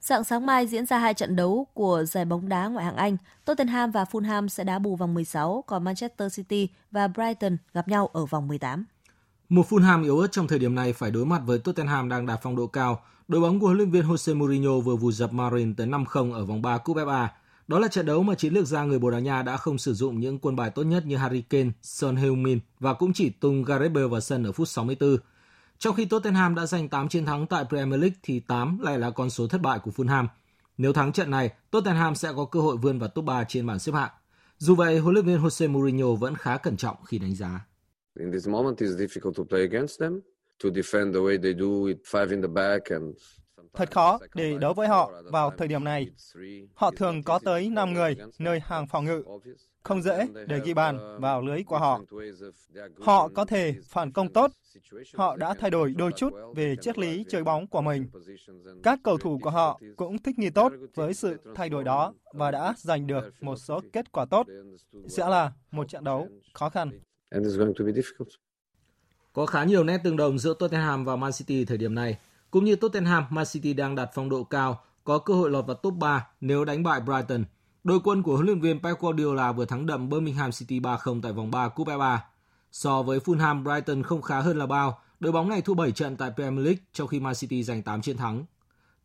Dạng 0.00 0.24
sáng 0.24 0.46
mai 0.46 0.66
diễn 0.66 0.86
ra 0.86 0.98
hai 0.98 1.14
trận 1.14 1.36
đấu 1.36 1.66
của 1.74 2.04
giải 2.04 2.24
bóng 2.24 2.48
đá 2.48 2.68
ngoại 2.68 2.84
hạng 2.84 2.96
Anh. 2.96 3.16
Tottenham 3.44 3.90
và 3.90 4.04
Fulham 4.04 4.48
sẽ 4.48 4.64
đá 4.64 4.78
bù 4.78 4.96
vòng 4.96 5.14
16, 5.14 5.64
còn 5.66 5.84
Manchester 5.84 6.36
City 6.36 6.68
và 6.90 7.08
Brighton 7.08 7.56
gặp 7.74 7.88
nhau 7.88 8.06
ở 8.12 8.26
vòng 8.26 8.48
18. 8.48 8.84
Một 9.48 9.66
Fulham 9.70 10.02
yếu 10.02 10.18
ớt 10.18 10.32
trong 10.32 10.48
thời 10.48 10.58
điểm 10.58 10.74
này 10.74 10.92
phải 10.92 11.10
đối 11.10 11.26
mặt 11.26 11.42
với 11.46 11.58
Tottenham 11.58 12.08
đang 12.08 12.26
đạt 12.26 12.40
phong 12.42 12.56
độ 12.56 12.66
cao. 12.66 13.02
Đội 13.32 13.40
bóng 13.40 13.60
của 13.60 13.66
huấn 13.66 13.76
luyện 13.76 13.90
viên 13.90 14.04
Jose 14.04 14.36
Mourinho 14.36 14.78
vừa 14.78 14.96
vùi 14.96 15.12
dập 15.12 15.32
Marin 15.32 15.74
tới 15.74 15.86
5-0 15.86 16.32
ở 16.32 16.44
vòng 16.44 16.62
3 16.62 16.78
Cúp 16.78 16.96
FA. 16.96 17.28
Đó 17.68 17.78
là 17.78 17.88
trận 17.88 18.06
đấu 18.06 18.22
mà 18.22 18.34
chiến 18.34 18.54
lược 18.54 18.66
gia 18.66 18.84
người 18.84 18.98
Bồ 18.98 19.10
Đào 19.10 19.20
Nha 19.20 19.42
đã 19.42 19.56
không 19.56 19.78
sử 19.78 19.94
dụng 19.94 20.20
những 20.20 20.38
quân 20.38 20.56
bài 20.56 20.70
tốt 20.70 20.82
nhất 20.82 21.06
như 21.06 21.16
Harry 21.16 21.40
Kane, 21.40 21.70
Son 21.82 22.16
Heung-min 22.16 22.58
và 22.80 22.94
cũng 22.94 23.12
chỉ 23.12 23.30
tung 23.30 23.64
Gareth 23.64 23.92
Bale 23.92 24.06
vào 24.06 24.20
sân 24.20 24.44
ở 24.44 24.52
phút 24.52 24.68
64. 24.68 25.16
Trong 25.78 25.94
khi 25.94 26.04
Tottenham 26.04 26.54
đã 26.54 26.66
giành 26.66 26.88
8 26.88 27.08
chiến 27.08 27.24
thắng 27.24 27.46
tại 27.46 27.64
Premier 27.68 28.00
League 28.00 28.16
thì 28.22 28.40
8 28.40 28.78
lại 28.80 28.98
là 28.98 29.10
con 29.10 29.30
số 29.30 29.46
thất 29.46 29.60
bại 29.60 29.78
của 29.78 29.90
Fulham. 29.90 30.26
Nếu 30.78 30.92
thắng 30.92 31.12
trận 31.12 31.30
này, 31.30 31.50
Tottenham 31.70 32.14
sẽ 32.14 32.32
có 32.36 32.44
cơ 32.44 32.60
hội 32.60 32.76
vươn 32.76 32.98
vào 32.98 33.08
top 33.08 33.24
3 33.24 33.44
trên 33.44 33.66
bảng 33.66 33.78
xếp 33.78 33.92
hạng. 33.92 34.10
Dù 34.58 34.74
vậy, 34.74 34.98
huấn 34.98 35.14
luyện 35.14 35.26
viên 35.26 35.42
Jose 35.42 35.70
Mourinho 35.70 36.14
vẫn 36.14 36.34
khá 36.34 36.56
cẩn 36.56 36.76
trọng 36.76 36.96
khi 37.04 37.18
đánh 37.18 37.34
giá. 37.34 37.66
In 38.20 38.32
this 38.32 38.48
moment 38.48 38.76
it's 38.76 38.96
difficult 38.96 39.32
to 39.32 39.44
play 39.50 39.62
against 39.62 40.00
them, 40.00 40.20
to 40.62 40.70
defend 40.70 41.14
the 41.14 41.20
way 41.20 41.42
they 41.42 41.54
do 41.54 41.66
with 41.66 41.96
five 42.04 42.30
in 42.30 42.42
the 42.42 42.48
back 42.48 42.90
and 42.90 43.04
Thật 43.74 43.90
khó 43.90 44.18
để 44.34 44.58
đấu 44.60 44.74
với 44.74 44.88
họ 44.88 45.12
vào 45.24 45.50
thời 45.58 45.68
điểm 45.68 45.84
này. 45.84 46.06
Họ 46.74 46.90
thường 46.90 47.22
có 47.22 47.38
tới 47.44 47.70
5 47.70 47.92
người 47.92 48.16
nơi 48.38 48.60
hàng 48.60 48.86
phòng 48.86 49.04
ngự. 49.04 49.22
Không 49.82 50.02
dễ 50.02 50.26
để 50.46 50.60
ghi 50.64 50.74
bàn 50.74 51.20
vào 51.20 51.42
lưới 51.42 51.62
của 51.62 51.78
họ. 51.78 52.00
Họ 53.00 53.28
có 53.28 53.44
thể 53.44 53.74
phản 53.88 54.12
công 54.12 54.32
tốt. 54.32 54.50
Họ 55.14 55.36
đã 55.36 55.54
thay 55.54 55.70
đổi 55.70 55.94
đôi 55.96 56.12
chút 56.16 56.32
về 56.56 56.76
triết 56.80 56.98
lý 56.98 57.24
chơi 57.28 57.44
bóng 57.44 57.66
của 57.66 57.80
mình. 57.80 58.06
Các 58.82 58.98
cầu 59.04 59.18
thủ 59.18 59.38
của 59.42 59.50
họ 59.50 59.80
cũng 59.96 60.18
thích 60.18 60.38
nghi 60.38 60.50
tốt 60.50 60.72
với 60.94 61.14
sự 61.14 61.36
thay 61.54 61.68
đổi 61.68 61.84
đó 61.84 62.14
và 62.34 62.50
đã 62.50 62.74
giành 62.76 63.06
được 63.06 63.34
một 63.40 63.56
số 63.56 63.80
kết 63.92 64.12
quả 64.12 64.24
tốt. 64.24 64.46
Sẽ 65.08 65.28
là 65.28 65.52
một 65.70 65.88
trận 65.88 66.04
đấu 66.04 66.28
khó 66.54 66.68
khăn. 66.68 66.90
Có 69.32 69.46
khá 69.46 69.64
nhiều 69.64 69.84
nét 69.84 70.00
tương 70.04 70.16
đồng 70.16 70.38
giữa 70.38 70.54
Tottenham 70.54 71.04
và 71.04 71.16
Man 71.16 71.32
City 71.32 71.64
thời 71.64 71.78
điểm 71.78 71.94
này. 71.94 72.18
Cũng 72.50 72.64
như 72.64 72.76
Tottenham, 72.76 73.24
Man 73.30 73.44
City 73.52 73.72
đang 73.72 73.94
đạt 73.94 74.10
phong 74.14 74.28
độ 74.28 74.44
cao, 74.44 74.80
có 75.04 75.18
cơ 75.18 75.34
hội 75.34 75.50
lọt 75.50 75.66
vào 75.66 75.76
top 75.76 75.94
3 75.94 76.26
nếu 76.40 76.64
đánh 76.64 76.82
bại 76.82 77.00
Brighton. 77.00 77.44
Đội 77.84 78.00
quân 78.04 78.22
của 78.22 78.34
huấn 78.34 78.46
luyện 78.46 78.60
viên 78.60 78.82
Pep 78.82 79.00
Guardiola 79.00 79.52
vừa 79.52 79.64
thắng 79.64 79.86
đậm 79.86 80.08
Birmingham 80.08 80.50
City 80.52 80.80
3-0 80.80 81.20
tại 81.22 81.32
vòng 81.32 81.50
3 81.50 81.68
Cúp 81.68 81.88
e 81.88 81.94
FA. 81.94 82.18
So 82.72 83.02
với 83.02 83.18
Fulham, 83.18 83.62
Brighton 83.62 84.02
không 84.02 84.22
khá 84.22 84.40
hơn 84.40 84.58
là 84.58 84.66
bao. 84.66 84.98
Đội 85.20 85.32
bóng 85.32 85.48
này 85.48 85.60
thua 85.60 85.74
7 85.74 85.92
trận 85.92 86.16
tại 86.16 86.30
Premier 86.36 86.64
League 86.64 86.82
trong 86.92 87.08
khi 87.08 87.20
Man 87.20 87.34
City 87.34 87.62
giành 87.62 87.82
8 87.82 88.02
chiến 88.02 88.16
thắng. 88.16 88.44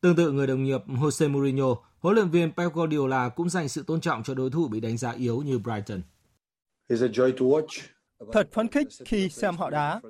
Tương 0.01 0.15
tự 0.15 0.32
người 0.32 0.47
đồng 0.47 0.63
nghiệp 0.63 0.82
Jose 0.88 1.32
Mourinho, 1.32 1.75
huấn 1.99 2.15
luyện 2.15 2.30
viên 2.30 2.51
Pep 2.51 2.73
Guardiola 2.73 3.30
cũng 3.30 3.49
dành 3.49 3.69
sự 3.69 3.84
tôn 3.84 4.01
trọng 4.01 4.23
cho 4.23 4.34
đối 4.34 4.49
thủ 4.49 4.67
bị 4.67 4.80
đánh 4.80 4.97
giá 4.97 5.11
yếu 5.11 5.41
như 5.41 5.59
Brighton. 5.59 6.01
Thật 8.32 8.47
phấn 8.51 8.68
khích 8.68 8.88
khi 9.05 9.30
xem 9.30 9.55
họ 9.55 9.70
đá. 9.70 10.01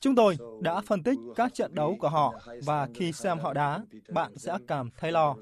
Chúng 0.00 0.14
tôi 0.14 0.36
đã 0.60 0.80
phân 0.80 1.02
tích 1.02 1.18
các 1.36 1.54
trận 1.54 1.74
đấu 1.74 1.96
của 2.00 2.08
họ 2.08 2.34
và 2.64 2.88
khi 2.94 3.12
xem 3.12 3.38
họ 3.38 3.52
đá, 3.52 3.80
bạn 4.08 4.36
sẽ 4.36 4.52
cảm 4.68 4.90
thấy 4.96 5.12
lo. 5.12 5.36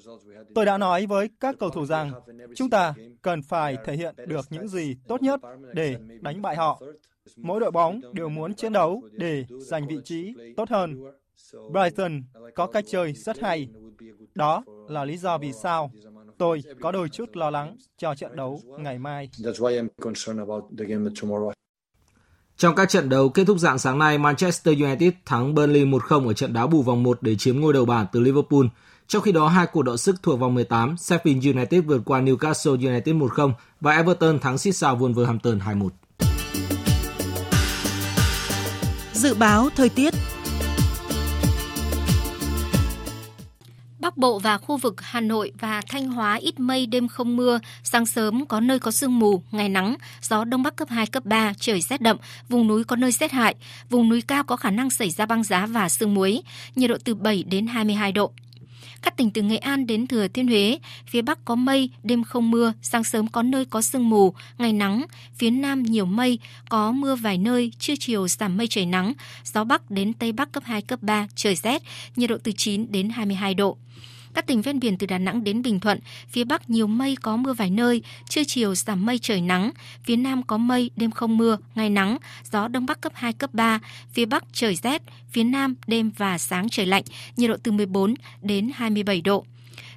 Tôi 0.54 0.64
đã 0.64 0.78
nói 0.78 1.06
với 1.06 1.30
các 1.40 1.56
cầu 1.58 1.70
thủ 1.70 1.86
rằng 1.86 2.12
chúng 2.56 2.70
ta 2.70 2.94
cần 3.22 3.42
phải 3.42 3.76
thể 3.84 3.96
hiện 3.96 4.14
được 4.26 4.46
những 4.50 4.68
gì 4.68 4.96
tốt 5.08 5.22
nhất 5.22 5.40
để 5.74 5.96
đánh 6.20 6.42
bại 6.42 6.56
họ. 6.56 6.82
Mỗi 7.36 7.60
đội 7.60 7.70
bóng 7.70 8.00
đều 8.12 8.28
muốn 8.28 8.54
chiến 8.54 8.72
đấu 8.72 9.02
để 9.12 9.44
giành 9.60 9.88
vị 9.88 9.96
trí 10.04 10.34
tốt 10.56 10.68
hơn. 10.68 11.00
Brighton 11.72 12.22
có 12.54 12.66
cách 12.66 12.84
chơi 12.88 13.12
rất 13.12 13.40
hay. 13.40 13.68
Đó 14.34 14.64
là 14.88 15.04
lý 15.04 15.16
do 15.16 15.38
vì 15.38 15.52
sao 15.52 15.90
tôi 16.38 16.62
có 16.80 16.92
đôi 16.92 17.08
chút 17.08 17.36
lo 17.36 17.50
lắng 17.50 17.76
cho 17.96 18.14
trận 18.14 18.36
đấu 18.36 18.60
ngày 18.78 18.98
mai. 18.98 19.30
Trong 22.62 22.74
các 22.74 22.88
trận 22.88 23.08
đấu 23.08 23.28
kết 23.28 23.44
thúc 23.44 23.58
dạng 23.58 23.78
sáng 23.78 23.98
nay, 23.98 24.18
Manchester 24.18 24.80
United 24.82 25.12
thắng 25.26 25.54
Burnley 25.54 25.84
1-0 25.84 26.28
ở 26.28 26.32
trận 26.32 26.52
đá 26.52 26.66
bù 26.66 26.82
vòng 26.82 27.02
1 27.02 27.18
để 27.22 27.36
chiếm 27.36 27.60
ngôi 27.60 27.72
đầu 27.72 27.84
bảng 27.84 28.06
từ 28.12 28.20
Liverpool. 28.20 28.64
Trong 29.08 29.22
khi 29.22 29.32
đó, 29.32 29.48
hai 29.48 29.66
cuộc 29.66 29.82
đọ 29.82 29.96
sức 29.96 30.16
thuộc 30.22 30.40
vòng 30.40 30.54
18, 30.54 30.94
Sheffield 30.94 31.54
United 31.54 31.84
vượt 31.84 32.02
qua 32.04 32.20
Newcastle 32.20 32.88
United 32.88 33.16
1-0 33.16 33.52
và 33.80 33.96
Everton 33.96 34.38
thắng 34.38 34.58
Crystal 34.58 34.96
Wolverhampton 34.96 35.58
2-1. 35.60 35.88
Dự 39.12 39.34
báo 39.34 39.68
thời 39.76 39.88
tiết 39.88 40.14
Bắc 44.02 44.16
Bộ 44.16 44.38
và 44.38 44.58
khu 44.58 44.76
vực 44.76 45.00
Hà 45.00 45.20
Nội 45.20 45.52
và 45.60 45.80
Thanh 45.88 46.08
Hóa 46.08 46.34
ít 46.34 46.60
mây 46.60 46.86
đêm 46.86 47.08
không 47.08 47.36
mưa, 47.36 47.60
sáng 47.82 48.06
sớm 48.06 48.46
có 48.46 48.60
nơi 48.60 48.78
có 48.78 48.90
sương 48.90 49.18
mù, 49.18 49.42
ngày 49.50 49.68
nắng, 49.68 49.96
gió 50.22 50.44
đông 50.44 50.62
bắc 50.62 50.76
cấp 50.76 50.88
2 50.90 51.06
cấp 51.06 51.24
3, 51.24 51.52
trời 51.60 51.80
rét 51.80 52.00
đậm, 52.00 52.16
vùng 52.48 52.66
núi 52.66 52.84
có 52.84 52.96
nơi 52.96 53.12
rét 53.12 53.32
hại, 53.32 53.54
vùng 53.90 54.08
núi 54.08 54.22
cao 54.22 54.44
có 54.44 54.56
khả 54.56 54.70
năng 54.70 54.90
xảy 54.90 55.10
ra 55.10 55.26
băng 55.26 55.44
giá 55.44 55.66
và 55.66 55.88
sương 55.88 56.14
muối, 56.14 56.42
nhiệt 56.76 56.90
độ 56.90 56.96
từ 57.04 57.14
7 57.14 57.42
đến 57.42 57.66
22 57.66 58.12
độ. 58.12 58.32
Các 59.02 59.16
tỉnh 59.16 59.30
từ 59.30 59.42
Nghệ 59.42 59.56
An 59.56 59.86
đến 59.86 60.06
Thừa 60.06 60.28
Thiên 60.28 60.46
Huế, 60.46 60.78
phía 61.06 61.22
Bắc 61.22 61.44
có 61.44 61.54
mây, 61.54 61.90
đêm 62.02 62.24
không 62.24 62.50
mưa, 62.50 62.72
sáng 62.82 63.04
sớm 63.04 63.26
có 63.26 63.42
nơi 63.42 63.64
có 63.64 63.82
sương 63.82 64.10
mù, 64.10 64.34
ngày 64.58 64.72
nắng, 64.72 65.06
phía 65.34 65.50
Nam 65.50 65.82
nhiều 65.82 66.04
mây, 66.04 66.38
có 66.68 66.92
mưa 66.92 67.14
vài 67.14 67.38
nơi, 67.38 67.72
trưa 67.78 67.94
chiều 67.98 68.28
giảm 68.28 68.56
mây 68.56 68.66
trời 68.66 68.86
nắng, 68.86 69.12
gió 69.44 69.64
Bắc 69.64 69.90
đến 69.90 70.12
Tây 70.12 70.32
Bắc 70.32 70.52
cấp 70.52 70.62
2, 70.66 70.82
cấp 70.82 71.02
3, 71.02 71.26
trời 71.34 71.54
rét, 71.54 71.82
nhiệt 72.16 72.30
độ 72.30 72.36
từ 72.42 72.52
9 72.56 72.92
đến 72.92 73.10
22 73.10 73.54
độ. 73.54 73.76
Các 74.34 74.46
tỉnh 74.46 74.62
ven 74.62 74.80
biển 74.80 74.98
từ 74.98 75.06
Đà 75.06 75.18
Nẵng 75.18 75.44
đến 75.44 75.62
Bình 75.62 75.80
Thuận, 75.80 75.98
phía 76.28 76.44
Bắc 76.44 76.70
nhiều 76.70 76.86
mây 76.86 77.16
có 77.22 77.36
mưa 77.36 77.52
vài 77.52 77.70
nơi, 77.70 78.02
trưa 78.28 78.44
chiều 78.44 78.74
giảm 78.74 79.06
mây 79.06 79.18
trời 79.18 79.40
nắng, 79.40 79.70
phía 80.02 80.16
Nam 80.16 80.42
có 80.42 80.56
mây, 80.56 80.90
đêm 80.96 81.10
không 81.10 81.36
mưa, 81.36 81.58
ngày 81.74 81.90
nắng, 81.90 82.18
gió 82.52 82.68
Đông 82.68 82.86
Bắc 82.86 83.00
cấp 83.00 83.12
2, 83.14 83.32
cấp 83.32 83.54
3, 83.54 83.80
phía 84.12 84.24
Bắc 84.24 84.44
trời 84.52 84.76
rét, 84.76 85.02
phía 85.30 85.44
Nam 85.44 85.74
đêm 85.86 86.10
và 86.16 86.38
sáng 86.38 86.68
trời 86.68 86.86
lạnh, 86.86 87.04
nhiệt 87.36 87.50
độ 87.50 87.56
từ 87.62 87.72
14 87.72 88.14
đến 88.42 88.70
27 88.74 89.20
độ. 89.20 89.44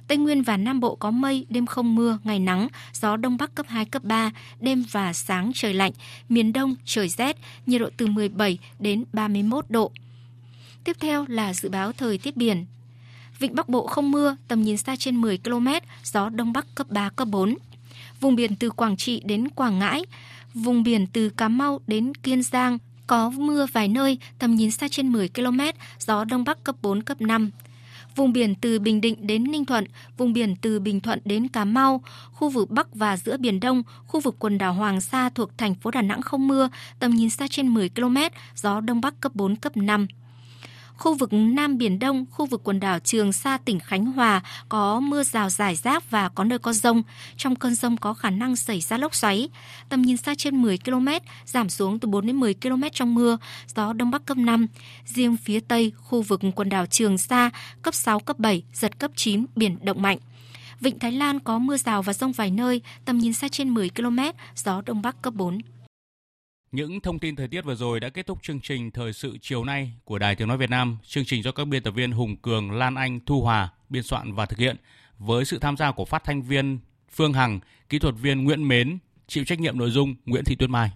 Tây 0.08 0.18
Nguyên 0.18 0.42
và 0.42 0.56
Nam 0.56 0.80
Bộ 0.80 0.94
có 0.94 1.10
mây, 1.10 1.46
đêm 1.48 1.66
không 1.66 1.94
mưa, 1.94 2.18
ngày 2.24 2.38
nắng, 2.38 2.68
gió 2.92 3.16
Đông 3.16 3.36
Bắc 3.36 3.54
cấp 3.54 3.66
2, 3.68 3.84
cấp 3.84 4.04
3, 4.04 4.30
đêm 4.60 4.84
và 4.90 5.12
sáng 5.12 5.50
trời 5.54 5.74
lạnh, 5.74 5.92
miền 6.28 6.52
Đông 6.52 6.74
trời 6.84 7.08
rét, 7.08 7.36
nhiệt 7.66 7.80
độ 7.80 7.90
từ 7.96 8.06
17 8.06 8.58
đến 8.78 9.04
31 9.12 9.64
độ. 9.68 9.92
Tiếp 10.84 10.96
theo 11.00 11.24
là 11.28 11.54
dự 11.54 11.68
báo 11.68 11.92
thời 11.92 12.18
tiết 12.18 12.36
biển. 12.36 12.66
Vịnh 13.38 13.54
Bắc 13.54 13.68
Bộ 13.68 13.86
không 13.86 14.10
mưa, 14.10 14.36
tầm 14.48 14.62
nhìn 14.62 14.76
xa 14.76 14.96
trên 14.96 15.16
10 15.16 15.38
km, 15.38 15.68
gió 16.04 16.28
Đông 16.28 16.52
Bắc 16.52 16.74
cấp 16.74 16.90
3, 16.90 17.08
cấp 17.08 17.28
4. 17.28 17.54
Vùng 18.20 18.36
biển 18.36 18.56
từ 18.56 18.70
Quảng 18.70 18.96
Trị 18.96 19.22
đến 19.24 19.48
Quảng 19.48 19.78
Ngãi, 19.78 20.02
vùng 20.54 20.82
biển 20.82 21.06
từ 21.06 21.28
Cà 21.28 21.48
Mau 21.48 21.80
đến 21.86 22.14
Kiên 22.14 22.42
Giang, 22.42 22.78
có 23.06 23.30
mưa 23.30 23.66
vài 23.72 23.88
nơi, 23.88 24.18
tầm 24.38 24.54
nhìn 24.54 24.70
xa 24.70 24.88
trên 24.88 25.12
10 25.12 25.28
km, 25.28 25.60
gió 25.98 26.24
Đông 26.24 26.44
Bắc 26.44 26.64
cấp 26.64 26.76
4, 26.82 27.02
cấp 27.02 27.20
5. 27.20 27.50
Vùng 28.16 28.32
biển 28.32 28.54
từ 28.54 28.78
Bình 28.78 29.00
Định 29.00 29.26
đến 29.26 29.44
Ninh 29.44 29.64
Thuận, 29.64 29.84
vùng 30.16 30.32
biển 30.32 30.56
từ 30.56 30.80
Bình 30.80 31.00
Thuận 31.00 31.18
đến 31.24 31.48
Cà 31.48 31.64
Mau, 31.64 32.00
khu 32.32 32.48
vực 32.48 32.70
Bắc 32.70 32.94
và 32.94 33.16
giữa 33.16 33.36
Biển 33.36 33.60
Đông, 33.60 33.82
khu 34.06 34.20
vực 34.20 34.36
quần 34.38 34.58
đảo 34.58 34.72
Hoàng 34.74 35.00
Sa 35.00 35.28
thuộc 35.28 35.58
thành 35.58 35.74
phố 35.74 35.90
Đà 35.90 36.02
Nẵng 36.02 36.22
không 36.22 36.48
mưa, 36.48 36.68
tầm 36.98 37.10
nhìn 37.10 37.30
xa 37.30 37.46
trên 37.50 37.68
10 37.68 37.88
km, 37.88 38.16
gió 38.54 38.80
Đông 38.80 39.00
Bắc 39.00 39.20
cấp 39.20 39.34
4, 39.34 39.56
cấp 39.56 39.76
5. 39.76 40.06
Khu 40.96 41.14
vực 41.14 41.32
Nam 41.32 41.78
Biển 41.78 41.98
Đông, 41.98 42.24
khu 42.30 42.46
vực 42.46 42.60
quần 42.64 42.80
đảo 42.80 42.98
Trường 42.98 43.32
Sa 43.32 43.58
tỉnh 43.58 43.80
Khánh 43.80 44.06
Hòa 44.06 44.42
có 44.68 45.00
mưa 45.00 45.22
rào 45.22 45.50
rải 45.50 45.76
rác 45.76 46.10
và 46.10 46.28
có 46.28 46.44
nơi 46.44 46.58
có 46.58 46.72
rông. 46.72 47.02
Trong 47.36 47.56
cơn 47.56 47.74
rông 47.74 47.96
có 47.96 48.14
khả 48.14 48.30
năng 48.30 48.56
xảy 48.56 48.80
ra 48.80 48.98
lốc 48.98 49.14
xoáy. 49.14 49.48
Tầm 49.88 50.02
nhìn 50.02 50.16
xa 50.16 50.34
trên 50.34 50.62
10 50.62 50.78
km, 50.78 51.08
giảm 51.44 51.68
xuống 51.68 51.98
từ 51.98 52.08
4 52.08 52.26
đến 52.26 52.36
10 52.36 52.54
km 52.54 52.82
trong 52.92 53.14
mưa, 53.14 53.38
gió 53.76 53.92
Đông 53.92 54.10
Bắc 54.10 54.24
cấp 54.24 54.36
5. 54.36 54.66
Riêng 55.04 55.36
phía 55.36 55.60
Tây, 55.60 55.92
khu 55.96 56.22
vực 56.22 56.40
quần 56.54 56.68
đảo 56.68 56.86
Trường 56.86 57.18
Sa 57.18 57.50
cấp 57.82 57.94
6, 57.94 58.20
cấp 58.20 58.38
7, 58.38 58.62
giật 58.72 58.98
cấp 58.98 59.10
9, 59.16 59.46
biển 59.56 59.76
động 59.82 60.02
mạnh. 60.02 60.18
Vịnh 60.80 60.98
Thái 60.98 61.12
Lan 61.12 61.40
có 61.40 61.58
mưa 61.58 61.76
rào 61.76 62.02
và 62.02 62.12
rông 62.12 62.32
vài 62.32 62.50
nơi, 62.50 62.80
tầm 63.04 63.18
nhìn 63.18 63.32
xa 63.32 63.48
trên 63.48 63.74
10 63.74 63.90
km, 63.90 64.18
gió 64.56 64.82
Đông 64.86 65.02
Bắc 65.02 65.22
cấp 65.22 65.34
4. 65.34 65.58
Những 66.72 67.00
thông 67.00 67.18
tin 67.18 67.36
thời 67.36 67.48
tiết 67.48 67.64
vừa 67.64 67.74
rồi 67.74 68.00
đã 68.00 68.08
kết 68.08 68.26
thúc 68.26 68.38
chương 68.42 68.60
trình 68.60 68.90
Thời 68.90 69.12
sự 69.12 69.38
chiều 69.40 69.64
nay 69.64 69.92
của 70.04 70.18
Đài 70.18 70.36
Tiếng 70.36 70.48
Nói 70.48 70.56
Việt 70.56 70.70
Nam. 70.70 70.98
Chương 71.04 71.24
trình 71.24 71.42
do 71.42 71.52
các 71.52 71.64
biên 71.64 71.82
tập 71.82 71.90
viên 71.90 72.12
Hùng 72.12 72.36
Cường, 72.36 72.70
Lan 72.70 72.94
Anh, 72.94 73.20
Thu 73.26 73.42
Hòa 73.42 73.68
biên 73.88 74.02
soạn 74.02 74.32
và 74.32 74.46
thực 74.46 74.58
hiện 74.58 74.76
với 75.18 75.44
sự 75.44 75.58
tham 75.58 75.76
gia 75.76 75.92
của 75.92 76.04
phát 76.04 76.24
thanh 76.24 76.42
viên 76.42 76.78
Phương 77.12 77.32
Hằng, 77.32 77.60
kỹ 77.88 77.98
thuật 77.98 78.14
viên 78.20 78.44
Nguyễn 78.44 78.68
Mến, 78.68 78.98
chịu 79.26 79.44
trách 79.44 79.60
nhiệm 79.60 79.78
nội 79.78 79.90
dung 79.90 80.14
Nguyễn 80.26 80.44
Thị 80.44 80.54
Tuyết 80.54 80.70
Mai. 80.70 80.90